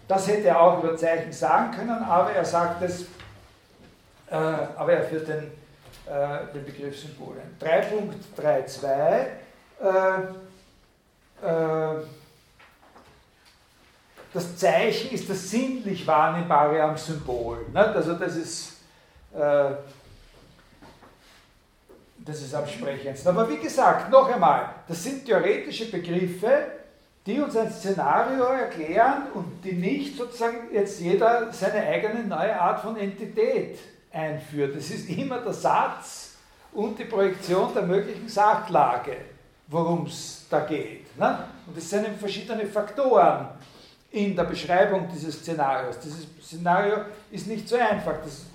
Das 0.08 0.26
hätte 0.26 0.48
er 0.48 0.60
auch 0.60 0.82
über 0.82 0.96
Zeichen 0.96 1.32
sagen 1.32 1.72
können, 1.72 2.02
aber 2.02 2.32
er 2.32 2.44
sagt 2.44 2.82
es, 2.82 3.06
äh, 4.30 4.34
aber 4.34 4.92
er 4.92 5.02
führt 5.04 5.28
den, 5.28 5.50
äh, 6.06 6.52
den 6.54 6.64
Begriff 6.64 6.98
Symbol 6.98 7.36
ein. 7.38 7.56
3.32 7.60 9.28
das 14.32 14.56
Zeichen 14.56 15.10
ist 15.10 15.28
das 15.28 15.50
sinnlich 15.50 16.06
Wahrnehmbare 16.06 16.82
am 16.82 16.96
Symbol. 16.96 17.66
Also 17.74 18.14
das 18.14 18.36
ist, 18.36 18.76
äh, 19.34 19.70
das 22.18 22.42
ist 22.42 22.54
am 22.54 22.66
sprechendsten. 22.66 23.36
Aber 23.36 23.48
wie 23.48 23.58
gesagt, 23.58 24.10
noch 24.10 24.30
einmal, 24.32 24.74
das 24.86 25.02
sind 25.02 25.24
theoretische 25.24 25.90
Begriffe, 25.90 26.66
die 27.26 27.40
uns 27.40 27.56
ein 27.56 27.70
Szenario 27.72 28.44
erklären 28.44 29.24
und 29.34 29.64
die 29.64 29.72
nicht 29.72 30.16
sozusagen 30.16 30.72
jetzt 30.72 31.00
jeder 31.00 31.52
seine 31.52 31.84
eigene 31.86 32.24
neue 32.24 32.58
Art 32.58 32.80
von 32.80 32.96
Entität 32.96 33.78
einführt. 34.12 34.76
Es 34.76 34.90
ist 34.90 35.08
immer 35.08 35.38
der 35.38 35.52
Satz 35.52 36.34
und 36.72 36.98
die 36.98 37.04
Projektion 37.04 37.72
der 37.74 37.82
möglichen 37.82 38.28
Sachlage, 38.28 39.16
worum 39.68 40.06
es 40.06 40.46
da 40.48 40.60
geht. 40.60 41.06
Und 41.18 41.76
es 41.76 41.90
sind 41.90 42.06
verschiedene 42.18 42.66
Faktoren, 42.66 43.48
in 44.12 44.34
der 44.34 44.44
Beschreibung 44.44 45.08
dieses 45.12 45.36
Szenarios. 45.36 45.98
Dieses 46.00 46.26
Szenario 46.44 46.96
ist 47.30 47.46
nicht 47.46 47.68
so 47.68 47.76
einfach. 47.76 48.14
Das 48.24 48.46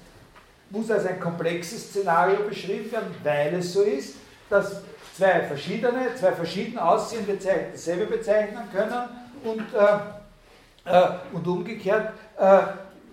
muss 0.69 0.91
als 0.91 1.05
ein 1.05 1.19
komplexes 1.19 1.89
Szenario 1.89 2.43
beschrieben 2.47 2.91
werden, 2.91 3.15
weil 3.23 3.53
es 3.55 3.71
so 3.71 3.81
ist, 3.81 4.15
dass 4.49 4.81
zwei 5.15 5.41
verschiedene, 5.43 6.13
zwei 6.15 6.33
verschieden 6.33 6.77
aussehende 6.77 7.39
Zeichen 7.39 7.71
dasselbe 7.71 8.05
bezeichnen 8.05 8.63
können 8.71 9.09
und, 9.43 9.63
äh, 9.73 10.91
äh, 10.91 11.09
und 11.31 11.47
umgekehrt 11.47 12.11
äh, 12.37 12.59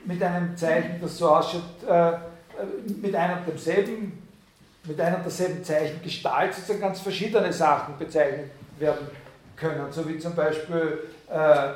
mit 0.04 0.20
einem 0.20 0.56
Zeichen, 0.56 1.00
das 1.00 1.16
so 1.16 1.28
ausschaut, 1.28 1.62
äh, 2.58 2.90
mit 3.00 3.14
einem 3.14 3.44
demselben, 3.46 4.28
mit 4.84 5.00
einer 5.00 5.18
derselben 5.18 5.62
Zeichengestalt 5.64 6.54
sozusagen 6.54 6.80
ganz 6.80 7.00
verschiedene 7.00 7.52
Sachen 7.52 7.98
bezeichnet 7.98 8.50
werden 8.78 9.06
können, 9.56 9.92
so 9.92 10.08
wie 10.08 10.18
zum 10.18 10.34
Beispiel 10.34 10.98
äh, 11.30 11.68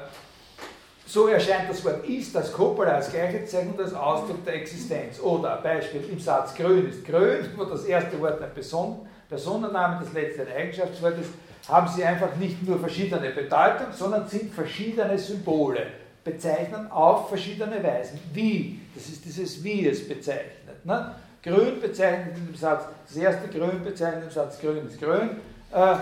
so 1.07 1.29
erscheint 1.29 1.71
das 1.71 1.85
Wort 1.85 2.05
ist 2.05 2.37
als 2.37 2.53
Coppola 2.53 2.97
als 2.97 3.11
Gleichheitszeichen 3.11 3.71
und 3.71 3.81
als 3.81 3.95
Ausdruck 3.95 4.45
der 4.45 4.55
Existenz. 4.55 5.21
Oder 5.21 5.59
Beispiel 5.59 6.03
im 6.11 6.19
Satz 6.19 6.53
grün 6.53 6.89
ist 6.89 7.05
grün, 7.05 7.49
wo 7.57 7.65
das 7.65 7.85
erste 7.85 8.21
Wort 8.21 8.43
ein 8.43 8.53
Person, 8.53 9.07
Personenname, 9.29 10.01
das 10.03 10.13
letzte 10.13 10.43
ein 10.43 10.57
Eigenschaftswort 10.57 11.15
ist, 11.21 11.31
haben 11.69 11.89
sie 11.89 12.05
einfach 12.05 12.35
nicht 12.37 12.63
nur 12.67 12.79
verschiedene 12.81 13.31
Bedeutungen, 13.31 13.93
sondern 13.93 14.29
sind 14.29 14.53
verschiedene 14.53 15.17
Symbole, 15.17 15.87
bezeichnen 16.25 16.91
auf 16.91 17.29
verschiedene 17.29 17.83
Weisen. 17.83 18.19
Wie, 18.33 18.81
das 18.95 19.09
ist 19.09 19.25
dieses 19.25 19.63
Wie 19.63 19.87
es 19.89 20.07
bezeichnet. 20.09 20.66
Ne? 20.87 21.11
Grün 21.43 21.81
bezeichnet 21.81 22.39
in 22.39 22.47
dem 22.47 22.55
Satz, 22.55 22.85
das 23.09 23.17
erste 23.17 23.49
Grün 23.49 23.83
bezeichnet 23.85 24.25
im 24.25 24.31
Satz 24.31 24.61
grün 24.61 24.87
ist 24.87 25.01
grün. 25.01 25.31
Äh, 25.73 25.97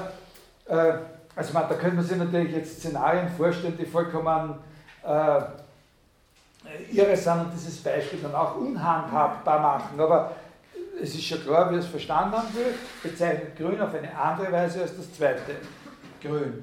äh, 0.68 0.94
also 1.34 1.52
man, 1.54 1.68
da 1.68 1.74
könnte 1.74 1.96
man 1.96 2.04
sich 2.04 2.18
natürlich 2.18 2.54
jetzt 2.54 2.80
Szenarien 2.80 3.28
vorstellen, 3.30 3.76
die 3.78 3.86
vollkommen 3.86 4.56
äh, 5.02 5.40
irre 6.92 7.16
sind 7.16 7.40
und 7.40 7.52
dieses 7.54 7.82
Beispiel 7.82 8.20
dann 8.20 8.34
auch 8.34 8.56
unhandhabbar 8.56 9.58
machen. 9.58 9.98
Aber 9.98 10.32
es 11.00 11.14
ist 11.14 11.24
schon 11.24 11.42
klar, 11.42 11.72
wie 11.72 11.76
es 11.76 11.86
verstanden 11.86 12.36
haben 12.36 12.54
will, 12.54 12.74
bezeichnet 13.02 13.56
Grün 13.56 13.80
auf 13.80 13.94
eine 13.94 14.14
andere 14.14 14.52
Weise 14.52 14.82
als 14.82 14.96
das 14.96 15.12
zweite 15.14 15.56
Grün. 16.20 16.62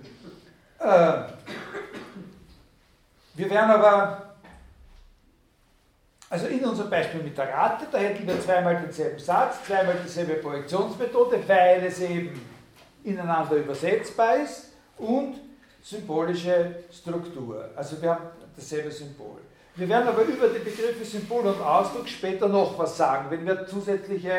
Äh, 0.80 1.14
wir 3.34 3.50
werden 3.50 3.72
aber, 3.72 4.31
also 6.32 6.48
in 6.48 6.64
unserem 6.64 6.90
Beispiel 6.90 7.22
mit 7.22 7.38
der 7.38 7.50
Rate, 7.50 7.88
da 7.92 7.98
hätten 7.98 8.26
wir 8.26 8.40
zweimal 8.40 8.78
denselben 8.78 9.20
Satz, 9.20 9.66
zweimal 9.68 9.98
dieselbe 10.02 10.36
Projektionsmethode, 10.36 11.44
weil 11.46 11.84
es 11.84 12.00
eben 12.00 12.40
ineinander 13.04 13.58
übersetzbar 13.58 14.38
ist 14.38 14.70
und 14.98 15.36
symbolische 15.84 16.76
Struktur. 16.90 17.70
Also 17.76 18.02
wir 18.02 18.12
haben 18.12 18.26
dasselbe 18.56 18.90
Symbol. 18.90 19.40
Wir 19.76 19.90
werden 19.90 20.08
aber 20.08 20.22
über 20.22 20.48
die 20.48 20.60
Begriffe 20.60 21.04
Symbol 21.04 21.48
und 21.48 21.60
Ausdruck 21.60 22.08
später 22.08 22.48
noch 22.48 22.80
was 22.80 22.96
sagen, 22.96 23.26
wenn 23.30 23.46
wir 23.46 23.68
zusätzliche 23.68 24.32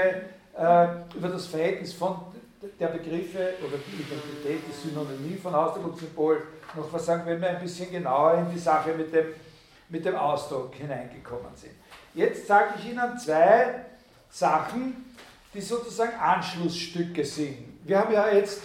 äh, 0.57 0.87
über 1.15 1.29
das 1.29 1.47
Verhältnis 1.47 1.93
von 1.93 2.17
der 2.81 2.89
Begriffe 2.89 3.55
oder 3.67 3.77
die 3.77 4.03
Identität, 4.03 4.63
die 4.67 4.89
Synonymie 4.89 5.37
von 5.37 5.55
Ausdruck 5.55 5.93
und 5.93 5.99
Symbol 5.99 6.43
noch 6.75 6.91
was 6.91 7.05
sagen, 7.05 7.25
wenn 7.27 7.39
wir 7.39 7.51
ein 7.51 7.61
bisschen 7.61 7.91
genauer 7.91 8.39
in 8.39 8.51
die 8.51 8.59
Sache 8.59 8.95
mit 8.95 9.13
dem, 9.13 9.27
mit 9.91 10.07
dem 10.07 10.17
Ausdruck 10.17 10.75
hineingekommen 10.75 11.55
sind. 11.55 11.82
Jetzt 12.15 12.47
sage 12.47 12.75
ich 12.79 12.91
Ihnen 12.91 13.19
zwei 13.19 13.87
Sachen, 14.29 15.15
die 15.55 15.61
sozusagen 15.61 16.15
Anschlussstücke 16.19 17.25
sind. 17.25 17.79
Wir 17.85 17.99
haben 17.99 18.13
ja 18.13 18.31
jetzt 18.31 18.63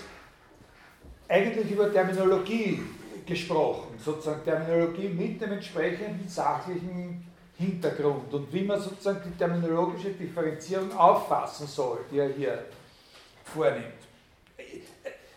eigentlich 1.27 1.71
über 1.71 1.91
Terminologie 1.91 2.81
gesprochen, 3.25 3.97
sozusagen 4.03 4.43
Terminologie 4.43 5.09
mit 5.09 5.41
dem 5.41 5.53
entsprechenden 5.53 6.27
sachlichen 6.27 7.25
Hintergrund 7.57 8.33
und 8.33 8.53
wie 8.53 8.63
man 8.63 8.79
sozusagen 8.79 9.21
die 9.25 9.37
terminologische 9.37 10.11
Differenzierung 10.11 10.95
auffassen 10.95 11.67
soll, 11.67 11.99
die 12.11 12.19
er 12.19 12.29
hier 12.29 12.65
vornimmt. 13.43 13.85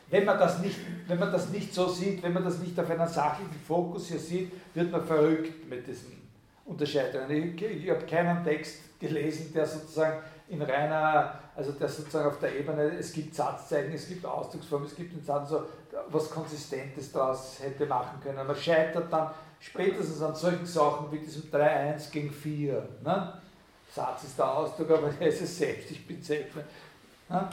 Wenn 0.09 0.24
man, 0.24 0.39
das 0.39 0.59
nicht, 0.59 0.77
wenn 1.07 1.19
man 1.19 1.31
das 1.31 1.49
nicht 1.51 1.73
so 1.73 1.89
sieht, 1.89 2.23
wenn 2.23 2.32
man 2.32 2.45
das 2.45 2.59
nicht 2.59 2.78
auf 2.78 2.91
einen 2.91 3.09
sachlichen 3.09 3.61
Fokus 3.66 4.09
hier 4.09 4.19
sieht, 4.19 4.53
wird 4.74 4.91
man 4.91 5.07
verrückt 5.07 5.69
mit 5.69 5.87
diesen 5.87 6.19
Unterscheidungen. 6.70 7.30
Ich, 7.30 7.62
ich 7.62 7.90
habe 7.90 8.06
keinen 8.06 8.44
Text 8.44 8.98
gelesen, 8.98 9.52
der 9.52 9.66
sozusagen 9.66 10.22
in 10.48 10.62
reiner, 10.62 11.34
also 11.55 11.72
der 11.72 11.88
sozusagen 11.88 12.28
auf 12.28 12.38
der 12.38 12.59
Ebene, 12.59 12.82
es 12.98 13.12
gibt 13.12 13.34
Satzzeichen, 13.34 13.92
es 13.92 14.09
gibt 14.09 14.24
Ausdrucksformen, 14.24 14.86
es 14.86 14.94
gibt 14.94 15.12
den 15.12 15.24
Satz, 15.24 15.51
so 15.51 15.66
was 16.09 16.30
Konsistentes 16.30 17.12
daraus 17.12 17.59
hätte 17.60 17.86
machen 17.86 18.20
können. 18.22 18.47
Man 18.47 18.56
scheitert 18.56 19.12
dann 19.12 19.30
spätestens 19.59 20.22
an 20.22 20.34
solchen 20.34 20.66
Sachen 20.66 21.10
wie 21.12 21.18
diesem 21.18 21.42
3-1 21.51 22.10
gegen 22.10 22.30
4. 22.30 22.88
Ne? 23.05 23.34
Satz 23.92 24.24
ist 24.24 24.38
der 24.38 24.52
Ausdruck, 24.52 24.90
aber 24.90 25.09
der 25.20 25.28
ist 25.28 25.42
es 25.42 25.59
selbst, 25.59 25.90
ich 25.90 26.06
bin 26.06 26.22
selbst. 26.22 26.56
Ne? 27.28 27.48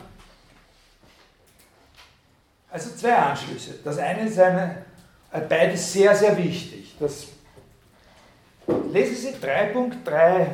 Also 2.69 2.91
zwei 2.91 3.15
Anschlüsse. 3.15 3.75
Das 3.83 3.97
eine 3.97 4.27
ist 4.27 4.37
eine, 4.39 4.85
äh, 5.31 5.41
beides 5.41 5.93
sehr, 5.93 6.15
sehr 6.15 6.37
wichtig. 6.37 6.95
Das, 6.99 7.27
lesen 8.67 9.15
Sie 9.15 9.33
3.3.1. 9.45 10.47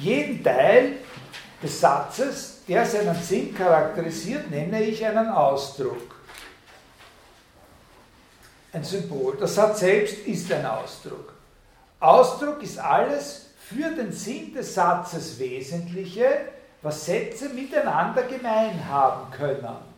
Jeden 0.00 0.42
Teil 0.42 0.96
des 1.62 1.80
Satzes, 1.80 2.62
der 2.66 2.84
seinen 2.84 3.14
Sinn 3.22 3.54
charakterisiert, 3.54 4.50
nenne 4.50 4.82
ich 4.82 5.04
einen 5.04 5.28
Ausdruck. 5.28 6.16
Ein 8.72 8.82
Symbol. 8.84 9.36
Der 9.36 9.46
Satz 9.46 9.80
selbst 9.80 10.26
ist 10.26 10.50
ein 10.50 10.64
Ausdruck. 10.64 11.34
Ausdruck 12.00 12.62
ist 12.62 12.78
alles 12.78 13.50
für 13.58 13.90
den 13.90 14.12
Sinn 14.12 14.54
des 14.54 14.74
Satzes 14.74 15.38
Wesentliche, 15.38 16.26
was 16.80 17.04
Sätze 17.04 17.50
miteinander 17.50 18.22
gemein 18.22 18.88
haben 18.88 19.30
können. 19.30 19.91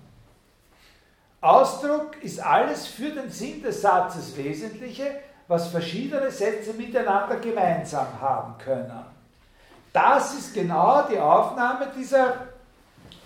Ausdruck 1.44 2.22
ist 2.22 2.40
alles 2.40 2.86
für 2.86 3.10
den 3.10 3.30
Sinn 3.30 3.62
des 3.62 3.82
Satzes 3.82 4.34
Wesentliche, 4.34 5.20
was 5.46 5.68
verschiedene 5.68 6.30
Sätze 6.30 6.72
miteinander 6.72 7.36
gemeinsam 7.36 8.06
haben 8.18 8.54
können. 8.56 9.04
Das 9.92 10.32
ist 10.34 10.54
genau 10.54 11.02
die 11.02 11.18
Aufnahme 11.18 11.88
dieser, 11.94 12.46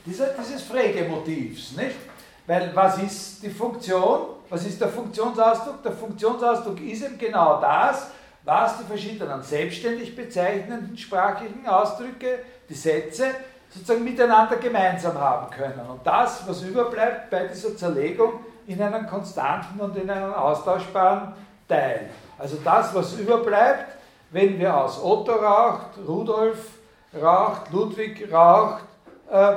dieser, 0.04 0.26
dieses 0.34 0.62
Frege-Motivs, 0.62 1.76
nicht? 1.76 1.94
Weil 2.44 2.74
was 2.74 2.98
ist 2.98 3.42
die 3.42 3.50
Funktion? 3.50 4.20
Was 4.48 4.66
ist 4.66 4.80
der 4.80 4.88
Funktionsausdruck? 4.88 5.82
Der 5.84 5.92
Funktionsausdruck 5.92 6.80
ist 6.80 7.04
eben 7.04 7.18
genau 7.18 7.60
das, 7.60 8.08
was 8.42 8.78
die 8.78 8.84
verschiedenen 8.84 9.42
selbstständig 9.44 10.16
bezeichnenden 10.16 10.98
sprachlichen 10.98 11.66
Ausdrücke, 11.68 12.40
die 12.68 12.74
Sätze, 12.74 13.26
sozusagen 13.70 14.04
miteinander 14.04 14.56
gemeinsam 14.56 15.18
haben 15.18 15.50
können. 15.50 15.80
Und 15.88 16.06
das, 16.06 16.46
was 16.46 16.62
überbleibt 16.62 17.30
bei 17.30 17.46
dieser 17.46 17.76
Zerlegung 17.76 18.44
in 18.66 18.80
einen 18.82 19.06
konstanten 19.06 19.80
und 19.80 19.96
in 19.96 20.10
einen 20.10 20.32
austauschbaren 20.32 21.34
Teil. 21.68 22.08
Also 22.38 22.58
das, 22.64 22.94
was 22.94 23.14
überbleibt, 23.14 23.96
wenn 24.30 24.58
wir 24.58 24.76
aus 24.76 25.02
Otto 25.02 25.32
raucht, 25.32 25.98
Rudolf 26.06 26.58
raucht, 27.20 27.70
Ludwig 27.72 28.30
raucht, 28.32 28.84
äh, 29.30 29.56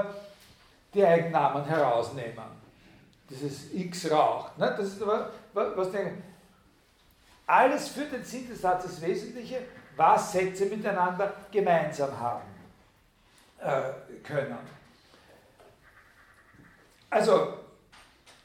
die 0.93 1.05
Eigennamen 1.05 1.65
herausnehmen. 1.65 2.61
Dieses 3.29 3.73
X 3.73 4.11
raucht. 4.11 4.57
Ne? 4.57 4.73
Das 4.77 4.87
ist 4.87 5.01
aber, 5.01 5.29
was 5.53 5.91
der, 5.91 6.11
alles 7.47 7.89
für 7.89 8.05
den 8.05 8.23
Sinn 8.23 8.49
des 8.49 8.61
Satzes 8.61 9.01
Wesentliche, 9.01 9.59
was 9.95 10.33
Sätze 10.33 10.65
miteinander 10.65 11.33
gemeinsam 11.51 12.17
haben 12.19 12.50
äh, 13.61 13.81
können. 14.23 14.57
Also 17.09 17.53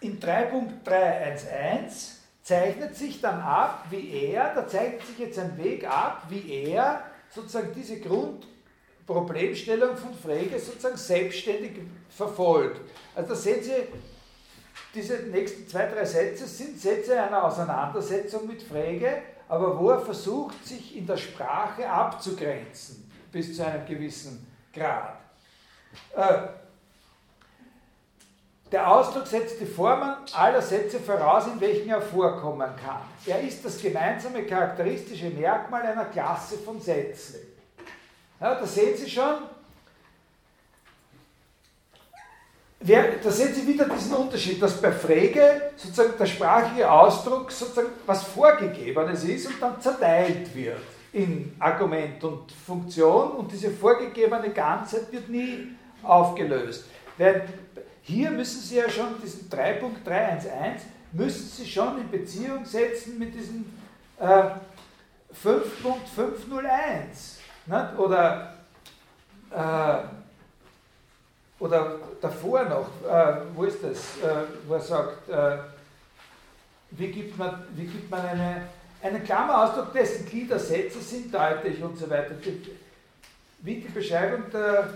in 0.00 0.20
3.311 0.20 2.16
zeichnet 2.42 2.94
sich 2.94 3.20
dann 3.20 3.40
ab, 3.40 3.86
wie 3.90 4.10
er, 4.10 4.54
da 4.54 4.66
zeigt 4.66 5.06
sich 5.06 5.18
jetzt 5.18 5.38
ein 5.38 5.56
Weg 5.56 5.88
ab, 5.88 6.24
wie 6.28 6.50
er 6.64 7.02
sozusagen 7.30 7.72
diese 7.74 8.00
Grundproblemstellung 8.00 9.96
von 9.96 10.14
Frege 10.14 10.58
sozusagen 10.58 10.96
selbstständig 10.96 11.80
verfolgt. 12.08 12.80
Also 13.14 13.30
da 13.30 13.34
sehen 13.34 13.62
Sie, 13.62 13.72
diese 14.94 15.14
nächsten 15.28 15.68
zwei, 15.68 15.86
drei 15.86 16.04
Sätze 16.04 16.46
sind 16.46 16.78
Sätze 16.78 17.20
einer 17.20 17.44
Auseinandersetzung 17.44 18.46
mit 18.46 18.62
Frege, 18.62 19.22
aber 19.48 19.78
wo 19.78 19.90
er 19.90 20.00
versucht, 20.00 20.64
sich 20.64 20.96
in 20.96 21.06
der 21.06 21.16
Sprache 21.16 21.88
abzugrenzen, 21.88 23.10
bis 23.30 23.56
zu 23.56 23.64
einem 23.64 23.86
gewissen 23.86 24.46
Grad. 24.76 25.16
Äh, 26.14 26.48
der 28.70 28.90
Ausdruck 28.90 29.26
setzt 29.26 29.60
die 29.60 29.66
Formen 29.66 30.16
aller 30.32 30.60
Sätze 30.60 30.98
voraus, 30.98 31.46
in 31.46 31.60
welchen 31.60 31.88
er 31.88 32.02
vorkommen 32.02 32.68
kann. 32.84 33.00
Er 33.24 33.40
ist 33.40 33.64
das 33.64 33.80
gemeinsame 33.80 34.42
charakteristische 34.42 35.30
Merkmal 35.30 35.82
einer 35.82 36.06
Klasse 36.06 36.58
von 36.58 36.80
Sätzen. 36.80 37.36
Ja, 38.40 38.54
da 38.56 38.66
sehen 38.66 38.96
Sie 38.96 39.08
schon, 39.08 39.36
da 42.80 43.30
sehen 43.30 43.54
Sie 43.54 43.66
wieder 43.66 43.88
diesen 43.88 44.14
Unterschied, 44.14 44.60
dass 44.60 44.80
bei 44.80 44.92
Frege 44.92 45.70
sozusagen 45.76 46.18
der 46.18 46.26
sprachliche 46.26 46.90
Ausdruck 46.90 47.52
sozusagen 47.52 47.90
was 48.04 48.24
Vorgegebenes 48.24 49.24
ist 49.24 49.46
und 49.46 49.62
dann 49.62 49.80
zerteilt 49.80 50.54
wird 50.54 50.95
in 51.16 51.56
Argument 51.58 52.22
und 52.24 52.52
Funktion 52.52 53.30
und 53.32 53.50
diese 53.50 53.70
vorgegebene 53.70 54.50
Ganzheit 54.50 55.10
wird 55.10 55.30
nie 55.30 55.68
aufgelöst. 56.02 56.84
Weil 57.16 57.48
hier 58.02 58.30
müssen 58.30 58.60
Sie 58.60 58.76
ja 58.76 58.88
schon 58.90 59.20
diesen 59.22 59.48
3.311 59.48 60.80
müssen 61.12 61.48
Sie 61.48 61.66
schon 61.66 62.02
in 62.02 62.10
Beziehung 62.10 62.66
setzen 62.66 63.18
mit 63.18 63.34
diesem 63.34 63.64
äh, 64.20 64.50
5.501 65.42 67.38
nicht? 67.66 67.98
oder 67.98 68.54
äh, 69.50 69.98
oder 71.58 71.96
davor 72.20 72.64
noch, 72.64 72.88
äh, 73.10 73.36
wo 73.54 73.64
ist 73.64 73.82
das, 73.82 74.18
äh, 74.18 74.44
wo 74.66 74.74
er 74.74 74.80
sagt, 74.80 75.28
äh, 75.30 75.56
wie 76.90 77.08
gibt 77.08 77.38
man, 77.38 77.64
wie 77.74 77.86
gibt 77.86 78.10
man 78.10 78.20
eine, 78.20 78.68
einen 79.02 79.22
Klammerausdruck, 79.22 79.92
dessen 79.92 80.26
Gliedersätze 80.26 81.00
sind 81.00 81.32
deutlich 81.32 81.82
und 81.82 81.96
so 81.96 82.08
weiter. 82.08 82.34
Wie 83.60 83.74
die 83.76 83.88
Beschreibung 83.88 84.50
der, 84.52 84.88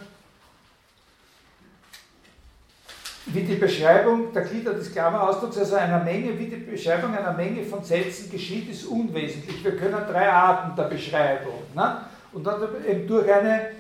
wie 3.27 3.43
die 3.43 3.57
Beschreibung 3.57 4.33
der 4.33 4.43
Glieder 4.43 4.75
des 4.75 4.93
Klammerausdrucks, 4.93 5.59
also 5.59 5.77
einer 5.77 6.03
Menge, 6.03 6.39
wie 6.39 6.47
die 6.47 6.57
Beschreibung 6.57 7.15
einer 7.15 7.33
Menge 7.33 7.63
von 7.65 7.85
Sätzen 7.85 8.31
geschieht, 8.31 8.71
ist 8.71 8.85
unwesentlich. 8.87 9.63
Wir 9.63 9.77
können 9.77 10.05
drei 10.09 10.29
Arten 10.29 10.75
der 10.75 10.85
Beschreibung. 10.85 11.63
Ne? 11.75 12.05
Und 12.33 12.45
dann 12.45 12.63
eben 12.87 13.07
durch 13.07 13.31
eine, 13.31 13.71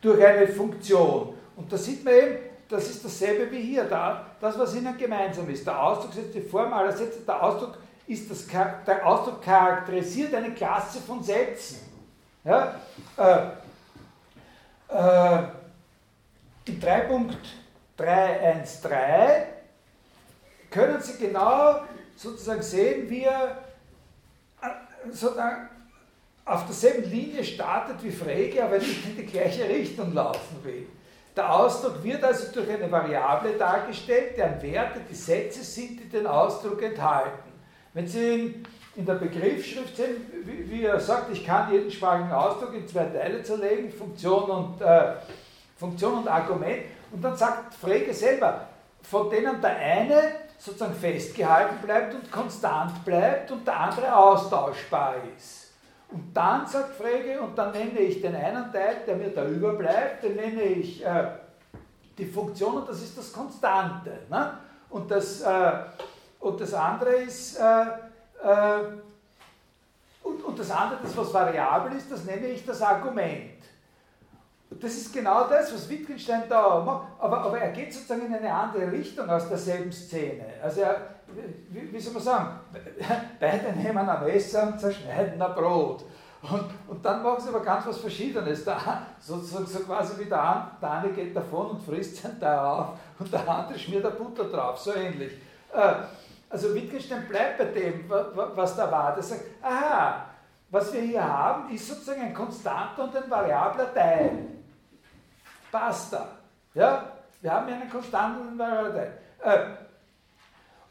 durch 0.00 0.24
eine 0.24 0.48
Funktion. 0.48 1.34
Und 1.56 1.72
da 1.72 1.76
sieht 1.76 2.04
man 2.04 2.14
eben, 2.14 2.36
das 2.68 2.90
ist 2.90 3.04
dasselbe 3.04 3.50
wie 3.50 3.60
hier, 3.60 3.84
da, 3.84 4.26
das, 4.40 4.58
was 4.58 4.74
ihnen 4.74 4.96
gemeinsam 4.98 5.48
ist. 5.48 5.66
Der 5.66 5.80
Ausdruck 5.80 6.12
setzt 6.12 6.34
die 6.34 6.40
Form 6.40 6.72
aller 6.72 6.92
Sätze, 6.92 7.20
der 7.20 7.42
Ausdruck, 7.42 7.78
ist 8.06 8.30
das, 8.30 8.46
der 8.86 9.04
Ausdruck 9.04 9.42
charakterisiert 9.42 10.32
eine 10.34 10.52
Klasse 10.52 11.00
von 11.00 11.22
Sätzen. 11.22 11.80
Ja? 12.44 12.78
Äh, 13.16 13.48
äh, 14.88 15.42
in 16.66 16.80
3.313 16.80 19.46
können 20.70 21.00
Sie 21.00 21.18
genau 21.18 21.80
sozusagen 22.16 22.62
sehen, 22.62 23.10
wie 23.10 23.24
er 23.24 23.64
äh, 24.62 24.68
sozusagen 25.10 25.68
auf 26.44 26.66
derselben 26.66 27.10
Linie 27.10 27.42
startet 27.44 28.04
wie 28.04 28.12
Frege, 28.12 28.64
aber 28.64 28.78
nicht 28.78 29.04
in 29.04 29.16
die 29.16 29.26
gleiche 29.26 29.68
Richtung 29.68 30.14
laufen 30.14 30.62
will. 30.62 30.86
Der 31.34 31.52
Ausdruck 31.52 32.00
wird 32.02 32.22
also 32.24 32.52
durch 32.52 32.70
eine 32.70 32.90
Variable 32.90 33.58
dargestellt, 33.58 34.38
deren 34.38 34.62
Werte 34.62 35.00
die 35.10 35.14
Sätze 35.14 35.62
sind, 35.62 36.00
die 36.00 36.08
den 36.08 36.26
Ausdruck 36.26 36.82
enthalten. 36.82 37.45
Wenn 37.96 38.06
Sie 38.06 38.34
in, 38.34 38.66
in 38.94 39.06
der 39.06 39.14
Begriffsschrift 39.14 39.96
sehen, 39.96 40.26
wie, 40.44 40.70
wie, 40.70 40.84
er 40.84 41.00
sagt, 41.00 41.32
ich 41.32 41.46
kann 41.46 41.72
jeden 41.72 41.90
sprachigen 41.90 42.30
Ausdruck 42.30 42.74
in 42.74 42.86
zwei 42.86 43.06
Teile 43.06 43.42
zerlegen, 43.42 43.90
Funktion 43.90 44.50
und, 44.50 44.82
äh, 44.82 45.14
Funktion 45.78 46.18
und 46.18 46.28
Argument, 46.28 46.82
und 47.10 47.24
dann 47.24 47.34
sagt 47.34 47.72
Frege 47.72 48.12
selber, 48.12 48.68
von 49.00 49.30
denen 49.30 49.62
der 49.62 49.76
eine 49.76 50.20
sozusagen 50.58 50.94
festgehalten 50.94 51.78
bleibt 51.82 52.14
und 52.14 52.30
konstant 52.30 53.02
bleibt 53.02 53.50
und 53.50 53.66
der 53.66 53.80
andere 53.80 54.14
austauschbar 54.14 55.14
ist. 55.34 55.72
Und 56.10 56.36
dann 56.36 56.66
sagt 56.66 56.96
Frege, 56.96 57.40
und 57.40 57.56
dann 57.56 57.72
nenne 57.72 57.98
ich 58.00 58.20
den 58.20 58.36
einen 58.36 58.70
Teil, 58.74 58.96
der 59.06 59.16
mir 59.16 59.30
da 59.30 59.46
überbleibt, 59.46 60.22
den 60.22 60.36
nenne 60.36 60.64
ich 60.64 61.02
äh, 61.02 61.28
die 62.18 62.26
Funktion 62.26 62.76
und 62.76 62.90
das 62.90 63.00
ist 63.00 63.16
das 63.16 63.32
Konstante. 63.32 64.18
Ne? 64.28 64.58
Und, 64.90 65.10
das, 65.10 65.40
äh, 65.40 65.72
und 66.46 66.60
das 66.60 66.72
andere 66.74 67.10
ist, 67.16 67.58
äh, 67.58 67.82
äh, 68.42 68.84
und, 70.22 70.44
und 70.44 70.58
das 70.58 70.70
andere, 70.70 71.00
das 71.02 71.16
was 71.16 71.34
variabel 71.34 71.96
ist, 71.96 72.10
das 72.10 72.24
nenne 72.24 72.46
ich 72.46 72.64
das 72.64 72.80
Argument. 72.82 73.56
Das 74.70 74.92
ist 74.94 75.12
genau 75.12 75.48
das, 75.48 75.72
was 75.72 75.88
Wittgenstein 75.88 76.44
da 76.48 76.80
macht, 76.80 77.06
aber, 77.18 77.38
aber 77.38 77.58
er 77.58 77.72
geht 77.72 77.92
sozusagen 77.92 78.26
in 78.26 78.34
eine 78.34 78.52
andere 78.52 78.90
Richtung 78.92 79.28
aus 79.28 79.48
derselben 79.48 79.90
Szene. 79.90 80.44
Also 80.62 80.82
er, 80.82 80.96
wie, 81.70 81.92
wie 81.92 82.00
soll 82.00 82.14
man 82.14 82.22
sagen, 82.22 82.60
beide 83.40 83.72
nehmen 83.72 84.08
ein 84.08 84.24
Messer 84.24 84.68
und 84.68 84.80
zerschneiden 84.80 85.40
ein 85.40 85.54
Brot. 85.54 86.04
Und, 86.42 86.64
und 86.86 87.04
dann 87.04 87.22
machen 87.22 87.42
sie 87.42 87.48
aber 87.48 87.60
ganz 87.60 87.86
was 87.86 87.98
Verschiedenes. 87.98 88.64
Da, 88.64 89.02
so, 89.20 89.38
so, 89.38 89.64
so 89.64 89.80
quasi 89.80 90.18
wie 90.18 90.28
der, 90.28 90.70
der 90.80 90.90
eine 90.90 91.08
geht 91.08 91.34
davon 91.34 91.70
und 91.70 91.82
frisst 91.82 92.22
sein 92.22 92.38
Teil 92.38 92.58
auf 92.58 92.90
und 93.18 93.32
der 93.32 93.48
andere 93.48 93.78
schmiert 93.78 94.04
der 94.04 94.10
Butter 94.10 94.44
drauf, 94.44 94.78
so 94.78 94.94
ähnlich. 94.94 95.32
Äh, 95.72 95.94
also 96.48 96.74
Wittgenstein 96.74 97.26
bleibt 97.28 97.58
bei 97.58 97.64
dem, 97.66 98.08
was 98.08 98.76
da 98.76 98.90
war. 98.90 99.14
Der 99.14 99.22
sagt, 99.22 99.42
aha, 99.62 100.26
was 100.70 100.92
wir 100.92 101.00
hier 101.00 101.24
haben, 101.24 101.74
ist 101.74 101.88
sozusagen 101.88 102.22
ein 102.22 102.34
konstanter 102.34 103.04
und 103.04 103.16
ein 103.16 103.30
variabler 103.30 103.92
Teil. 103.92 104.46
Basta. 105.70 106.28
Ja? 106.74 107.12
Wir 107.40 107.52
haben 107.52 107.66
hier 107.66 107.76
einen 107.76 107.90
konstanten 107.90 108.40
und 108.40 108.48
einen 108.48 108.58
variablen 108.58 108.94
Teil. 108.94 109.18
Äh, 109.42 109.66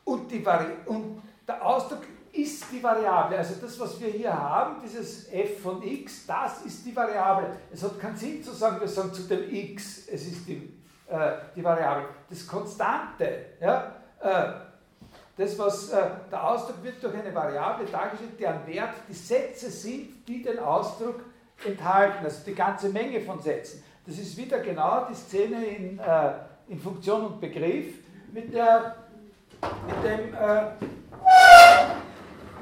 und, 0.03 0.31
die 0.31 0.45
Vari 0.45 0.67
und 0.85 1.21
der 1.47 1.65
Ausdruck 1.65 2.03
ist 2.31 2.65
die 2.71 2.83
Variable. 2.83 3.37
Also 3.37 3.55
das, 3.61 3.79
was 3.79 3.99
wir 3.99 4.09
hier 4.09 4.33
haben, 4.33 4.81
dieses 4.83 5.31
f 5.31 5.61
von 5.61 5.81
x, 5.81 6.25
das 6.27 6.65
ist 6.65 6.85
die 6.85 6.95
Variable. 6.95 7.57
Es 7.71 7.83
hat 7.83 7.99
keinen 7.99 8.15
Sinn 8.15 8.43
zu 8.43 8.51
sagen, 8.51 8.79
wir 8.79 8.87
sagen 8.87 9.13
zu 9.13 9.23
dem 9.23 9.53
x, 9.53 10.07
es 10.07 10.27
ist 10.27 10.47
die, 10.47 10.73
äh, 11.07 11.31
die 11.55 11.63
Variable. 11.63 12.09
Das 12.29 12.45
Konstante, 12.45 13.45
ja, 13.59 13.95
äh, 14.19 14.53
das, 15.37 15.57
was 15.59 15.89
äh, 15.89 16.01
der 16.31 16.47
Ausdruck 16.47 16.83
wird 16.83 17.03
durch 17.03 17.13
eine 17.13 17.33
Variable 17.33 17.85
dargestellt, 17.85 18.39
deren 18.39 18.65
Wert 18.67 18.93
die 19.07 19.13
Sätze 19.13 19.69
sind, 19.69 20.27
die 20.27 20.41
den 20.41 20.59
Ausdruck 20.59 21.21
enthalten, 21.65 22.23
also 22.23 22.41
die 22.45 22.55
ganze 22.55 22.89
Menge 22.89 23.21
von 23.21 23.41
Sätzen. 23.41 23.83
Das 24.05 24.17
ist 24.17 24.37
wieder 24.37 24.59
genau 24.59 25.05
die 25.09 25.15
Szene 25.15 25.65
in, 25.65 25.99
äh, 25.99 26.31
in 26.67 26.79
Funktion 26.79 27.25
und 27.25 27.41
Begriff, 27.41 27.95
mit 28.31 28.53
der 28.53 28.95
mit 29.61 30.03
dem, 30.03 30.33
äh, 30.33 30.65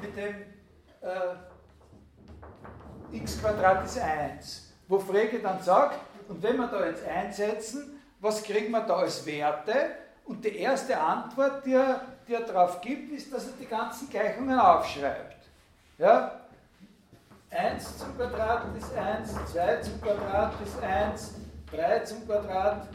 mit 0.01 0.15
dem 0.15 0.35
äh, 1.01 1.35
x 3.17 3.39
Quadrat 3.41 3.85
ist 3.85 3.99
1, 3.99 4.73
wo 4.87 4.99
Frege 4.99 5.39
dann 5.39 5.61
sagt, 5.61 5.99
und 6.27 6.41
wenn 6.41 6.57
wir 6.57 6.67
da 6.67 6.85
jetzt 6.85 7.05
einsetzen, 7.07 8.01
was 8.19 8.43
kriegen 8.43 8.71
wir 8.71 8.81
da 8.81 8.97
als 8.97 9.25
Werte? 9.25 9.73
Und 10.25 10.45
die 10.45 10.55
erste 10.57 10.97
Antwort, 10.97 11.65
die 11.65 11.73
er, 11.73 12.01
die 12.27 12.33
er 12.33 12.41
darauf 12.41 12.81
gibt, 12.81 13.11
ist, 13.11 13.33
dass 13.33 13.47
er 13.47 13.53
die 13.59 13.65
ganzen 13.65 14.09
Gleichungen 14.09 14.57
aufschreibt. 14.59 15.37
Ja? 15.97 16.39
1 17.49 17.97
zum 17.97 18.17
Quadrat 18.17 18.63
ist 18.77 18.93
1, 18.95 19.31
2 19.51 19.77
zum 19.77 20.01
Quadrat 20.01 20.53
ist 20.65 20.81
1, 20.81 21.33
3 21.71 21.99
zum 21.99 22.25
Quadrat 22.25 22.87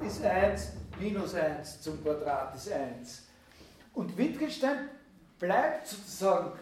ist 0.00 0.24
1, 0.24 0.72
minus 1.00 1.34
1 1.34 1.82
zum 1.82 2.02
Quadrat 2.02 2.54
ist 2.54 2.70
1. 2.70 3.22
Und 3.94 4.16
Wittgenstein 4.16 4.90
bleibt 5.38 5.88
sozusagen 5.88 6.52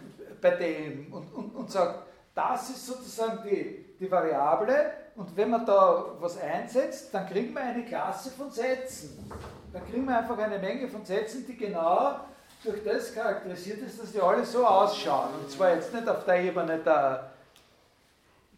bei 0.41 0.51
dem 0.53 1.13
und, 1.13 1.33
und, 1.35 1.55
und 1.55 1.71
sagt, 1.71 2.07
das 2.35 2.71
ist 2.71 2.87
sozusagen 2.87 3.43
die, 3.49 3.85
die 4.01 4.11
Variable 4.11 4.93
und 5.17 5.37
wenn 5.37 5.51
man 5.51 5.67
da 5.67 6.07
was 6.21 6.39
einsetzt, 6.39 7.13
dann 7.13 7.27
kriegen 7.27 7.53
wir 7.53 7.61
eine 7.61 7.85
Klasse 7.85 8.31
von 8.31 8.51
Sätzen. 8.51 9.31
Dann 9.73 9.87
kriegen 9.87 10.07
wir 10.07 10.19
einfach 10.19 10.39
eine 10.39 10.59
Menge 10.59 10.89
von 10.89 11.05
Sätzen, 11.05 11.47
die 11.47 11.57
genau 11.57 12.21
durch 12.65 12.83
das 12.85 13.15
charakterisiert 13.15 13.79
ist, 13.81 14.01
dass 14.01 14.13
die 14.13 14.21
alle 14.21 14.45
so 14.45 14.67
ausschauen. 14.67 15.29
Und 15.41 15.51
zwar 15.51 15.75
jetzt 15.75 15.93
nicht 15.93 16.09
auf 16.09 16.25
der 16.25 16.43
Ebene 16.43 16.79
der, 16.79 17.31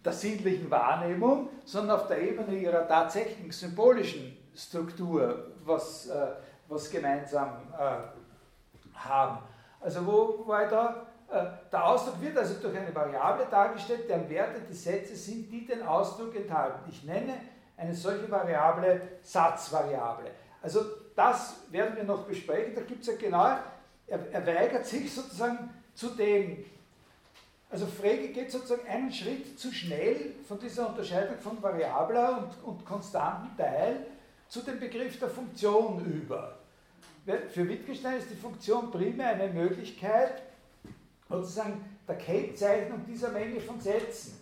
der 0.04 0.12
sinnlichen 0.12 0.70
Wahrnehmung, 0.70 1.48
sondern 1.64 1.98
auf 1.98 2.06
der 2.06 2.20
Ebene 2.22 2.56
ihrer 2.56 2.86
tatsächlichen 2.86 3.50
symbolischen 3.50 4.36
Struktur, 4.54 5.52
was, 5.64 6.06
äh, 6.08 6.26
was 6.68 6.90
gemeinsam 6.90 7.56
äh, 7.78 8.98
haben. 8.98 9.38
Also 9.80 10.06
wo 10.06 10.46
war 10.46 10.64
ich 10.64 10.70
da? 10.70 11.06
Äh, 11.30 11.44
der 11.70 11.86
Ausdruck 11.86 12.20
wird 12.20 12.36
also 12.38 12.54
durch 12.54 12.76
eine 12.76 12.94
Variable 12.94 13.46
dargestellt, 13.50 14.08
deren 14.08 14.28
Werte 14.28 14.60
die 14.68 14.74
Sätze 14.74 15.14
sind, 15.14 15.50
die 15.50 15.66
den 15.66 15.82
Ausdruck 15.82 16.34
enthalten. 16.34 16.88
Ich 16.88 17.04
nenne 17.04 17.34
eine 17.76 17.94
solche 17.94 18.30
Variable 18.30 19.00
Satzvariable. 19.22 20.30
Also 20.62 20.80
das 21.20 21.56
werden 21.70 21.96
wir 21.96 22.04
noch 22.04 22.24
besprechen. 22.26 22.74
Da 22.74 22.80
gibt 22.80 23.02
es 23.02 23.08
ja 23.08 23.14
genau, 23.16 23.44
er, 24.06 24.32
er, 24.32 24.46
weigert 24.46 24.86
sich 24.86 25.12
sozusagen 25.12 25.68
zu 25.94 26.08
dem, 26.10 26.64
also 27.68 27.86
Frege 27.86 28.28
geht 28.28 28.50
sozusagen 28.50 28.88
einen 28.88 29.12
Schritt 29.12 29.58
zu 29.58 29.70
schnell 29.70 30.34
von 30.48 30.58
dieser 30.58 30.88
Unterscheidung 30.88 31.38
von 31.38 31.62
variabler 31.62 32.38
und, 32.38 32.68
und 32.68 32.84
konstanten 32.86 33.54
Teil 33.56 34.06
zu 34.48 34.62
dem 34.62 34.80
Begriff 34.80 35.18
der 35.18 35.28
Funktion 35.28 36.04
über 36.04 36.56
für 37.50 37.68
Wittgenstein 37.68 38.16
ist 38.16 38.30
die 38.30 38.36
Funktion 38.36 38.90
primär 38.90 39.28
eine 39.28 39.52
Möglichkeit, 39.52 40.42
sozusagen 41.28 41.84
der 42.08 42.16
Kennzeichnung 42.16 43.04
dieser 43.06 43.30
Menge 43.30 43.60
von 43.60 43.80
Sätzen. 43.80 44.34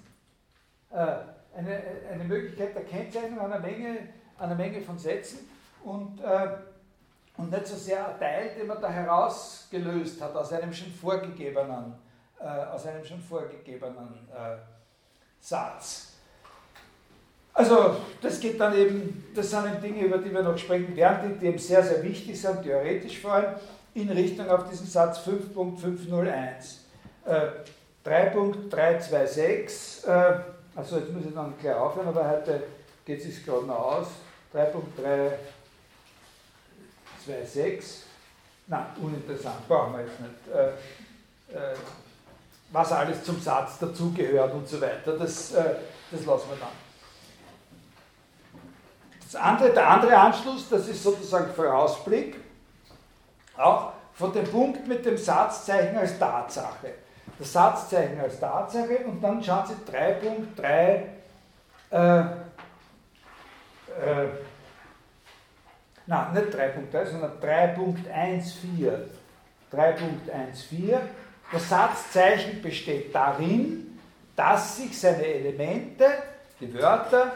Äh, 0.90 1.16
eine, 1.56 1.82
eine 2.10 2.24
Möglichkeit 2.24 2.74
der 2.74 2.84
Kennzeichnung 2.84 3.40
einer 3.40 3.58
Menge, 3.58 4.08
einer 4.38 4.54
Menge 4.54 4.80
von 4.80 4.98
Sätzen. 4.98 5.40
und, 5.84 6.20
äh, 6.20 6.56
und 7.38 7.50
nicht 7.50 7.66
so 7.66 7.76
sehr 7.76 8.06
ein 8.06 8.18
Teil, 8.18 8.50
den 8.58 8.66
man 8.66 8.82
da 8.82 8.90
herausgelöst 8.90 10.20
hat 10.20 10.36
aus 10.36 10.52
einem 10.52 10.70
schon 10.72 10.92
vorgegebenen, 10.92 11.94
äh, 12.40 12.44
aus 12.44 12.86
einem 12.86 13.04
schon 13.04 13.20
vorgegebenen 13.20 14.28
äh, 14.34 14.56
Satz. 15.40 16.08
Also 17.54 17.96
das 18.20 18.38
geht 18.38 18.60
dann 18.60 18.76
eben, 18.76 19.32
das 19.34 19.50
sind 19.50 19.66
eben 19.66 19.80
Dinge, 19.80 20.04
über 20.04 20.18
die 20.18 20.30
wir 20.32 20.42
noch 20.42 20.58
sprechen 20.58 20.94
werden, 20.94 21.38
die, 21.40 21.46
eben 21.46 21.58
sehr, 21.58 21.82
sehr 21.82 22.02
wichtig 22.02 22.38
sind, 22.40 22.62
theoretisch 22.62 23.20
vor 23.20 23.32
allem, 23.32 23.54
in 23.94 24.10
Richtung 24.10 24.48
auf 24.48 24.68
diesen 24.68 24.86
Satz 24.86 25.18
5.501. 25.20 26.80
Äh, 27.24 27.48
3.326, 28.04 30.06
äh, 30.06 30.40
also 30.74 30.98
jetzt 30.98 31.12
muss 31.12 31.24
ich 31.26 31.34
dann 31.34 31.54
gleich 31.60 31.74
aufhören, 31.74 32.08
aber 32.08 32.30
heute 32.30 32.62
geht 33.04 33.18
es 33.18 33.24
sich 33.24 33.44
gerade 33.44 33.66
noch 33.66 33.78
aus. 33.78 34.06
3.326, 37.28 38.02
nein, 38.66 38.86
uninteressant, 39.00 39.68
brauchen 39.68 39.94
wir 39.94 40.00
jetzt 40.00 40.20
nicht. 40.20 40.32
Äh, 40.54 40.68
äh, 41.54 41.76
was 42.70 42.92
alles 42.92 43.24
zum 43.24 43.40
Satz 43.40 43.78
dazugehört 43.78 44.52
und 44.52 44.68
so 44.68 44.80
weiter, 44.80 45.16
das, 45.16 45.52
äh, 45.52 45.76
das 46.10 46.24
lassen 46.26 46.50
wir 46.50 46.56
dann. 46.58 46.68
Andere, 49.42 49.70
der 49.70 49.88
andere 49.88 50.16
Anschluss, 50.16 50.68
das 50.70 50.88
ist 50.88 51.02
sozusagen 51.02 51.52
Vorausblick, 51.52 52.36
auch 53.56 53.92
von 54.14 54.32
dem 54.32 54.50
Punkt 54.50 54.86
mit 54.86 55.04
dem 55.04 55.18
Satzzeichen 55.18 55.96
als 55.96 56.18
Tatsache. 56.18 56.94
Das 57.38 57.52
Satzzeichen 57.52 58.18
als 58.20 58.40
Tatsache 58.40 58.98
und 59.06 59.20
dann 59.20 59.42
schauen 59.44 59.64
Sie 59.66 59.74
3.3 59.92 61.02
äh, 61.90 62.20
äh, 63.98 64.28
nein, 66.08 66.34
nicht 66.34 66.54
3.3, 66.54 67.06
sondern 67.06 67.32
3.14. 67.40 68.92
3.14. 69.72 70.98
Das 71.52 71.68
Satzzeichen 71.68 72.60
besteht 72.62 73.14
darin, 73.14 73.98
dass 74.34 74.76
sich 74.78 74.98
seine 74.98 75.24
Elemente, 75.24 76.06
die 76.60 76.72
Wörter, 76.74 77.32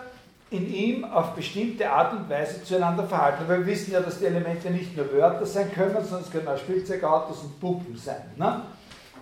in 0.50 0.72
ihm 0.72 1.04
auf 1.04 1.34
bestimmte 1.34 1.90
Art 1.90 2.12
und 2.12 2.28
Weise 2.28 2.62
zueinander 2.62 3.04
verhalten. 3.04 3.44
Weil 3.46 3.60
wir 3.60 3.66
wissen 3.66 3.92
ja, 3.92 4.00
dass 4.00 4.18
die 4.18 4.26
Elemente 4.26 4.70
nicht 4.70 4.96
nur 4.96 5.10
Wörter 5.12 5.46
sein 5.46 5.72
können, 5.72 5.94
sondern 5.94 6.20
es 6.20 6.30
können 6.30 6.48
auch 6.48 6.58
Spielzeugautos 6.58 7.40
und 7.40 7.58
Puppen 7.58 7.96
sein. 7.96 8.22
Ne? 8.36 8.62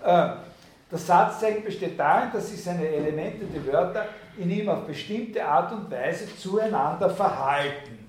Äh, 0.04 0.30
das 0.90 1.06
Satzzeichen 1.06 1.62
besteht 1.62 1.98
darin, 1.98 2.30
dass 2.32 2.50
sich 2.50 2.62
seine 2.62 2.86
Elemente, 2.88 3.44
die 3.44 3.64
Wörter, 3.72 4.06
in 4.36 4.50
ihm 4.50 4.68
auf 4.68 4.86
bestimmte 4.86 5.44
Art 5.44 5.72
und 5.72 5.88
Weise 5.88 6.26
zueinander 6.36 7.08
verhalten. 7.08 7.99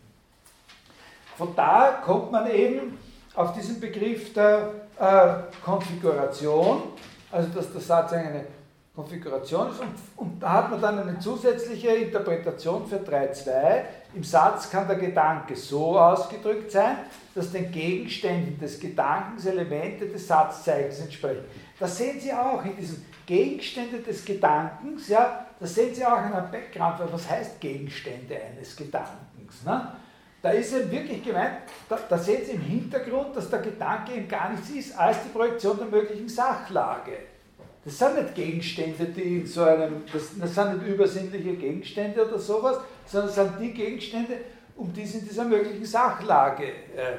Von 1.42 1.56
da 1.56 2.04
kommt 2.06 2.32
man 2.32 2.52
eben 2.52 3.00
auf 3.34 3.52
diesen 3.54 3.80
Begriff 3.80 4.32
der 4.32 4.74
äh, 5.00 5.58
Konfiguration, 5.66 6.84
also 7.32 7.50
dass 7.50 7.72
der 7.72 7.82
Satzzeichen 7.82 8.28
eine 8.28 8.46
Konfiguration 8.96 9.72
ist. 9.72 9.80
Und, 9.80 9.96
und, 10.18 10.40
da 10.40 10.52
hat 10.52 10.70
man 10.70 10.80
dann 10.80 11.00
eine 11.00 11.18
zusätzliche 11.18 11.88
Interpretation 11.88 12.86
für 12.86 12.98
3.2. 12.98 13.52
Im 14.14 14.24
Satz 14.24 14.70
kann 14.70 14.88
der 14.88 14.98
Gedanke 14.98 15.56
so 15.56 15.98
ausgedrückt 15.98 16.74
sein, 16.74 16.98
dass 17.34 17.52
den 17.52 17.72
Gegenständen 17.72 18.60
des 18.60 18.80
Gedankens 18.80 19.48
Elemente 19.48 20.06
des 20.06 20.28
Satzzeichens 20.28 21.00
entsprechen. 21.00 21.46
Das 21.80 21.98
sehen 21.98 22.20
Sie 22.20 22.32
auch 22.32 22.64
in 22.64 22.76
diesen 22.76 23.04
Gegenstände 23.26 23.98
des 23.98 24.24
Gedankens, 24.24 25.08
ja, 25.08 25.48
das 25.60 25.74
sehen 25.74 25.96
Sie 25.96 26.06
auch 26.06 26.20
in 26.24 26.34
einem 26.34 26.52
Background, 26.52 27.00
was 27.12 27.28
heißt 27.28 27.60
Gegenstände 27.60 28.36
eines 28.36 28.76
Gedankens. 28.76 29.64
Ne? 29.66 29.92
Da 30.42 30.50
ist 30.52 30.74
eben 30.74 30.92
wirklich 30.92 31.24
gemeint, 31.24 31.58
da, 31.88 32.00
da 32.10 32.18
sehen 32.18 32.44
Sie 32.46 32.54
im 32.54 32.62
Hintergrund, 32.62 33.36
dass 33.36 33.50
der 33.50 33.60
Gedanke 33.60 34.14
eben 34.14 34.28
gar 34.28 34.50
nichts 34.50 34.70
ist 34.72 34.98
als 34.98 35.18
die 35.24 35.30
Projektion 35.30 35.78
der 35.78 35.88
möglichen 35.88 36.28
Sachlage. 36.28 37.12
Das 37.86 37.98
sind 37.98 38.16
nicht 38.16 38.36
Gegenstände, 38.36 39.06
die 39.06 39.40
in 39.40 39.48
so 39.48 39.64
einem, 39.64 40.04
das, 40.12 40.30
das 40.40 40.56
sind 40.56 40.78
nicht 40.78 40.94
übersinnliche 40.94 41.56
Gegenstände 41.56 42.28
oder 42.28 42.40
sowas, 42.40 42.80
sondern 43.06 43.28
das 43.28 43.36
sind 43.36 43.60
die 43.60 43.74
Gegenstände, 43.74 44.38
um 44.76 44.92
die 44.94 45.04
es 45.04 45.16
in 45.16 45.28
dieser 45.28 45.46
möglichen 45.46 45.86
Sachlage 45.86 46.66
äh, 46.66 47.18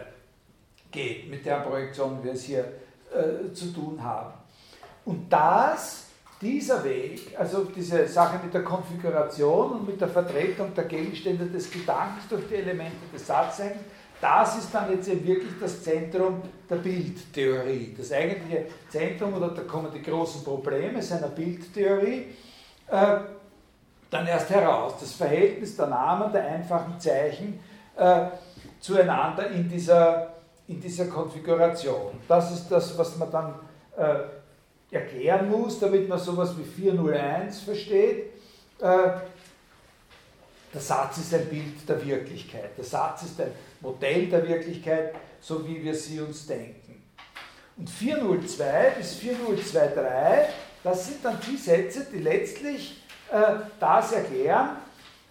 geht, 0.91 1.31
mit 1.31 1.45
der 1.47 1.61
Projektion 1.61 2.23
wir 2.23 2.33
es 2.33 2.45
hier 2.45 2.65
äh, 3.13 3.53
zu 3.53 3.73
tun 3.73 4.03
haben. 4.03 4.33
Und 5.05 5.33
das, 5.33 6.07
dieser 6.43 6.83
Weg, 6.83 7.35
also 7.39 7.65
diese 7.65 8.07
Sache 8.09 8.41
mit 8.43 8.53
der 8.53 8.65
Konfiguration 8.65 9.73
und 9.73 9.87
mit 9.87 10.01
der 10.01 10.09
Vertretung 10.09 10.75
der 10.75 10.85
Gegenstände 10.85 11.47
des 11.47 11.71
Gedankens 11.71 12.29
durch 12.29 12.49
die 12.49 12.57
Elemente 12.57 13.07
des 13.15 13.27
Satzes, 13.27 13.71
das 14.21 14.59
ist 14.59 14.75
dann 14.75 14.91
jetzt 14.91 15.09
eben 15.09 15.27
wirklich 15.27 15.53
das 15.61 15.83
Zentrum 15.83 16.43
der 16.69 16.77
Bildtheorie. 16.77 17.95
Das 17.97 18.13
eigentliche 18.13 18.67
Zentrum, 18.89 19.35
oder 19.35 19.49
da 19.49 19.63
kommen 19.63 19.89
die 19.93 20.03
großen 20.03 20.45
Probleme 20.45 21.03
seiner 21.03 21.29
Bildtheorie 21.29 22.27
äh, 22.89 23.17
dann 24.11 24.27
erst 24.27 24.51
heraus. 24.51 24.95
Das 25.01 25.13
Verhältnis 25.13 25.77
der 25.77 25.89
Namen, 25.89 26.33
der 26.33 26.45
einfachen 26.45 27.01
Zeichen 27.01 27.59
äh, 27.97 28.27
zueinander 28.79 29.49
in 29.51 29.69
dieser, 29.69 30.35
in 30.69 30.81
dieser 30.81 31.07
Konfiguration. 31.07 32.13
Das 32.29 32.53
ist 32.53 32.69
das, 32.69 32.97
was 32.97 33.17
man 33.17 33.31
dann 33.31 33.55
äh, 33.97 34.42
erklären 34.93 35.51
muss, 35.51 35.81
damit 35.81 36.09
man 36.09 36.19
sowas 36.19 36.55
wie 36.57 36.65
401 36.65 37.61
versteht. 37.61 38.27
Äh, 38.79 39.11
der 40.73 40.81
Satz 40.81 41.19
ist 41.19 41.35
ein 41.35 41.47
Bild 41.47 41.89
der 41.89 42.05
Wirklichkeit. 42.05 42.77
Der 42.77 42.85
Satz 42.85 43.23
ist 43.23 43.41
ein 43.41 43.53
Modell 43.81 44.27
der 44.27 44.47
Wirklichkeit, 44.47 45.15
so 45.41 45.67
wie 45.67 45.83
wir 45.83 45.95
sie 45.95 46.21
uns 46.21 46.47
denken. 46.47 47.03
Und 47.77 47.89
402 47.89 48.95
bis 48.99 49.15
4023, 49.15 50.55
das 50.85 51.07
sind 51.07 51.25
dann 51.25 51.39
die 51.47 51.57
Sätze, 51.57 52.07
die 52.13 52.19
letztlich 52.19 53.03
äh, 53.31 53.55
das 53.81 54.13
erklären, 54.13 54.77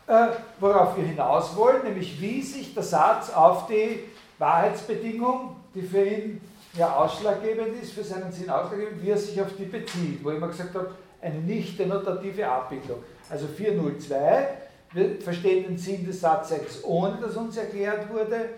äh, 0.07 0.27
worauf 0.59 0.97
wir 0.97 1.05
hinaus 1.05 1.55
wollen, 1.55 1.83
nämlich 1.83 2.19
wie 2.19 2.41
sich 2.41 2.73
der 2.73 2.83
Satz 2.83 3.29
auf 3.29 3.67
die 3.67 3.99
Wahrheitsbedingung, 4.39 5.55
die 5.75 5.83
für 5.83 6.03
ihn 6.03 6.41
ja 6.73 6.95
ausschlaggebend 6.95 7.81
ist, 7.81 7.93
für 7.93 8.03
seinen 8.03 8.31
Sinn 8.31 8.49
ausschlaggebend, 8.49 9.01
wie 9.01 9.09
er 9.09 9.17
sich 9.17 9.41
auf 9.41 9.55
die 9.57 9.65
bezieht, 9.65 10.23
wo 10.23 10.31
ich 10.31 10.37
immer 10.37 10.47
gesagt 10.47 10.73
habe, 10.75 10.91
eine 11.21 11.39
nicht 11.39 11.77
denotative 11.77 12.47
Abbildung. 12.47 13.03
Also 13.29 13.47
402 13.47 14.47
wir 14.93 15.21
verstehen 15.21 15.63
den 15.63 15.77
Sinn 15.77 16.05
des 16.05 16.19
Satzes, 16.19 16.83
ohne 16.83 17.17
dass 17.17 17.35
uns 17.37 17.55
erklärt 17.57 18.09
wurde. 18.09 18.49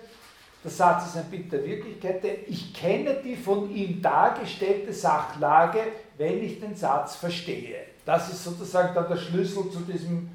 Der 0.64 0.72
Satz 0.72 1.08
ist 1.08 1.18
ein 1.18 1.26
Bild 1.26 1.52
der 1.52 1.64
Wirklichkeit, 1.66 2.24
denn 2.24 2.38
ich 2.48 2.74
kenne 2.74 3.18
die 3.24 3.36
von 3.36 3.70
ihm 3.70 4.02
dargestellte 4.02 4.94
Sachlage, 4.94 5.80
wenn 6.18 6.42
ich 6.42 6.60
den 6.60 6.76
Satz 6.76 7.16
verstehe. 7.16 7.76
Das 8.06 8.30
ist 8.30 8.44
sozusagen 8.44 8.96
dann 8.96 9.08
der 9.10 9.18
Schlüssel 9.18 9.70
zu, 9.70 9.80
diesem, 9.82 10.30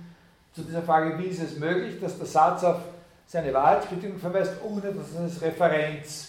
zu 0.52 0.62
dieser 0.62 0.82
Frage, 0.82 1.18
wie 1.18 1.26
ist 1.28 1.42
es 1.42 1.58
möglich, 1.58 1.98
dass 2.00 2.18
der 2.18 2.26
Satz 2.26 2.62
auf 2.62 2.76
seine 3.26 3.52
Wahrheitsbedingung 3.52 4.18
verweist, 4.18 4.52
ohne 4.62 4.92
dass 4.92 5.10
es 5.10 5.16
als 5.16 5.42
Referenz 5.42 6.27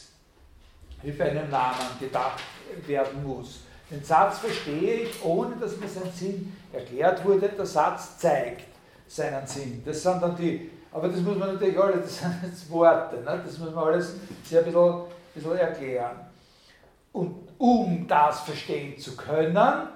wie 1.01 1.11
bei 1.11 1.31
einem 1.31 1.49
Namen 1.49 1.77
gedacht 1.99 2.41
werden 2.85 3.23
muss. 3.23 3.61
Den 3.89 4.03
Satz 4.03 4.39
verstehe 4.39 5.01
ich, 5.01 5.23
ohne 5.23 5.55
dass 5.55 5.77
mir 5.77 5.87
sein 5.87 6.11
Sinn 6.13 6.53
erklärt 6.71 7.25
wurde. 7.25 7.49
Der 7.49 7.65
Satz 7.65 8.17
zeigt 8.19 8.65
seinen 9.07 9.45
Sinn. 9.47 9.81
Das 9.85 10.03
sind 10.03 10.21
dann 10.21 10.35
die, 10.35 10.69
aber 10.91 11.07
das 11.07 11.21
muss 11.21 11.37
man 11.37 11.53
natürlich 11.53 11.79
alle, 11.79 11.97
das 11.97 12.19
sind 12.19 12.35
jetzt 12.43 12.69
Worte, 12.69 13.17
ne? 13.17 13.41
das 13.43 13.57
muss 13.57 13.73
man 13.73 13.85
alles 13.85 14.15
sehr 14.43 14.59
ein 14.59 14.65
bisschen, 14.65 15.01
bisschen 15.33 15.57
erklären. 15.57 16.17
Und 17.11 17.35
um 17.57 18.05
das 18.07 18.41
verstehen 18.41 18.97
zu 18.99 19.15
können, 19.15 19.87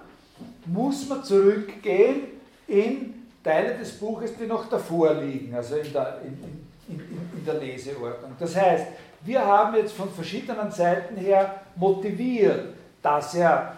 muss 0.65 1.07
man 1.07 1.23
zurückgehen 1.23 2.23
in 2.67 3.27
Teile 3.43 3.77
des 3.77 3.91
Buches, 3.99 4.35
die 4.35 4.47
noch 4.47 4.67
davor 4.69 5.13
liegen, 5.15 5.53
also 5.53 5.75
in 5.75 5.93
der, 5.93 6.21
in, 6.23 6.93
in, 6.93 6.99
in 7.37 7.45
der 7.45 7.55
Leseordnung. 7.55 8.31
Das 8.39 8.55
heißt, 8.55 8.87
wir 9.25 9.45
haben 9.45 9.75
jetzt 9.75 9.93
von 9.93 10.11
verschiedenen 10.11 10.71
Seiten 10.71 11.15
her 11.15 11.61
motiviert, 11.75 12.75
dass 13.01 13.35
er, 13.35 13.77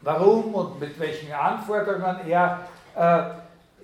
warum 0.00 0.54
und 0.54 0.80
mit 0.80 0.98
welchen 0.98 1.32
Anforderungen 1.32 2.28
er 2.28 2.60
äh, 2.94 3.22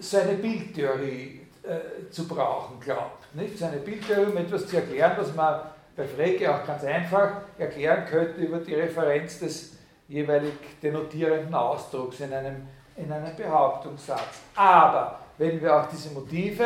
so 0.00 0.18
eine 0.18 0.34
Bildtheorie 0.34 1.40
äh, 1.62 2.10
zu 2.10 2.26
brauchen 2.26 2.80
glaubt. 2.80 3.34
Nicht? 3.34 3.58
So 3.58 3.66
eine 3.66 3.78
Bildtheorie, 3.78 4.30
um 4.30 4.36
etwas 4.36 4.66
zu 4.66 4.76
erklären, 4.76 5.12
was 5.16 5.34
man 5.34 5.60
bei 5.96 6.06
Frege 6.06 6.54
auch 6.54 6.66
ganz 6.66 6.84
einfach 6.84 7.32
erklären 7.58 8.04
könnte 8.06 8.40
über 8.40 8.58
die 8.58 8.74
Referenz 8.74 9.38
des 9.38 9.76
jeweilig 10.08 10.54
denotierenden 10.82 11.54
Ausdrucks 11.54 12.20
in 12.20 12.32
einem, 12.32 12.66
in 12.96 13.10
einem 13.12 13.34
Behauptungssatz. 13.36 14.40
Aber 14.54 15.20
wenn 15.38 15.60
wir 15.60 15.74
auch 15.74 15.88
diese 15.88 16.10
Motive 16.10 16.64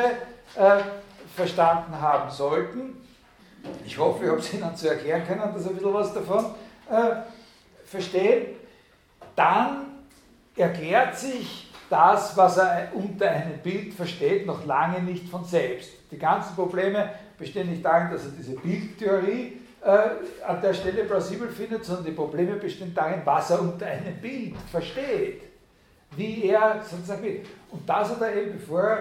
äh, 0.54 0.80
verstanden 1.34 2.00
haben 2.00 2.30
sollten, 2.30 3.05
ich 3.84 3.98
hoffe, 3.98 4.24
ich 4.24 4.30
habe 4.30 4.40
es 4.40 4.52
Ihnen 4.52 4.76
zu 4.76 4.88
erklären 4.88 5.26
können, 5.26 5.40
dass 5.52 5.62
Sie 5.62 5.68
ein 5.70 5.76
bisschen 5.76 5.94
was 5.94 6.12
davon 6.12 6.44
äh, 6.90 7.22
verstehen, 7.84 8.56
dann 9.34 9.86
erklärt 10.56 11.16
sich 11.16 11.70
das, 11.88 12.36
was 12.36 12.56
er 12.56 12.88
unter 12.94 13.30
einem 13.30 13.58
Bild 13.58 13.94
versteht, 13.94 14.46
noch 14.46 14.64
lange 14.64 15.02
nicht 15.02 15.28
von 15.28 15.44
selbst. 15.44 15.90
Die 16.10 16.18
ganzen 16.18 16.54
Probleme 16.54 17.10
bestehen 17.38 17.70
nicht 17.70 17.84
darin, 17.84 18.10
dass 18.10 18.24
er 18.24 18.32
diese 18.32 18.56
Bildtheorie 18.56 19.60
äh, 19.82 20.44
an 20.46 20.60
der 20.60 20.74
Stelle 20.74 21.04
plausibel 21.04 21.48
findet, 21.48 21.84
sondern 21.84 22.06
die 22.06 22.12
Probleme 22.12 22.56
bestehen 22.56 22.92
darin, 22.94 23.20
was 23.24 23.50
er 23.50 23.60
unter 23.60 23.86
einem 23.86 24.16
Bild 24.20 24.56
versteht. 24.70 25.42
Wie 26.16 26.44
er 26.44 26.82
sozusagen 26.82 27.22
will. 27.22 27.42
Und 27.70 27.88
das 27.88 28.10
hat 28.10 28.20
er 28.22 28.34
eben, 28.34 28.58
bevor 28.58 28.98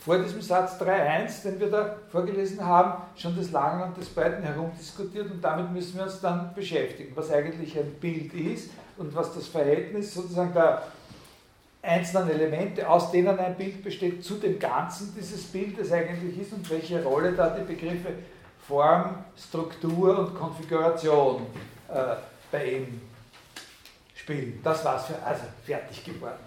vor 0.00 0.18
diesem 0.18 0.40
Satz 0.40 0.80
3.1, 0.80 1.42
den 1.42 1.60
wir 1.60 1.70
da 1.70 1.96
vorgelesen 2.10 2.64
haben, 2.64 3.02
schon 3.16 3.36
des 3.36 3.52
Langen 3.52 3.82
und 3.82 3.96
des 3.96 4.08
Breiten 4.08 4.42
herumdiskutiert 4.42 5.30
und 5.30 5.42
damit 5.42 5.70
müssen 5.72 5.96
wir 5.96 6.04
uns 6.04 6.20
dann 6.20 6.54
beschäftigen, 6.54 7.12
was 7.14 7.30
eigentlich 7.30 7.78
ein 7.78 7.92
Bild 8.00 8.32
ist 8.32 8.70
und 8.96 9.14
was 9.14 9.34
das 9.34 9.46
Verhältnis 9.46 10.14
sozusagen 10.14 10.54
der 10.54 10.82
einzelnen 11.82 12.30
Elemente, 12.30 12.88
aus 12.88 13.10
denen 13.10 13.38
ein 13.38 13.56
Bild 13.56 13.82
besteht, 13.82 14.24
zu 14.24 14.34
dem 14.34 14.58
Ganzen 14.58 15.14
dieses 15.16 15.44
Bildes 15.44 15.92
eigentlich 15.92 16.38
ist 16.40 16.52
und 16.52 16.68
welche 16.70 17.02
Rolle 17.02 17.32
da 17.32 17.50
die 17.50 17.64
Begriffe 17.64 18.14
Form, 18.66 19.24
Struktur 19.36 20.18
und 20.18 20.34
Konfiguration 20.34 21.46
äh, 21.88 22.14
bei 22.52 22.72
ihm 22.72 23.00
spielen. 24.14 24.60
Das 24.62 24.84
war's 24.84 25.06
für, 25.06 25.22
also 25.22 25.42
fertig 25.64 26.04
geworden. 26.04 26.38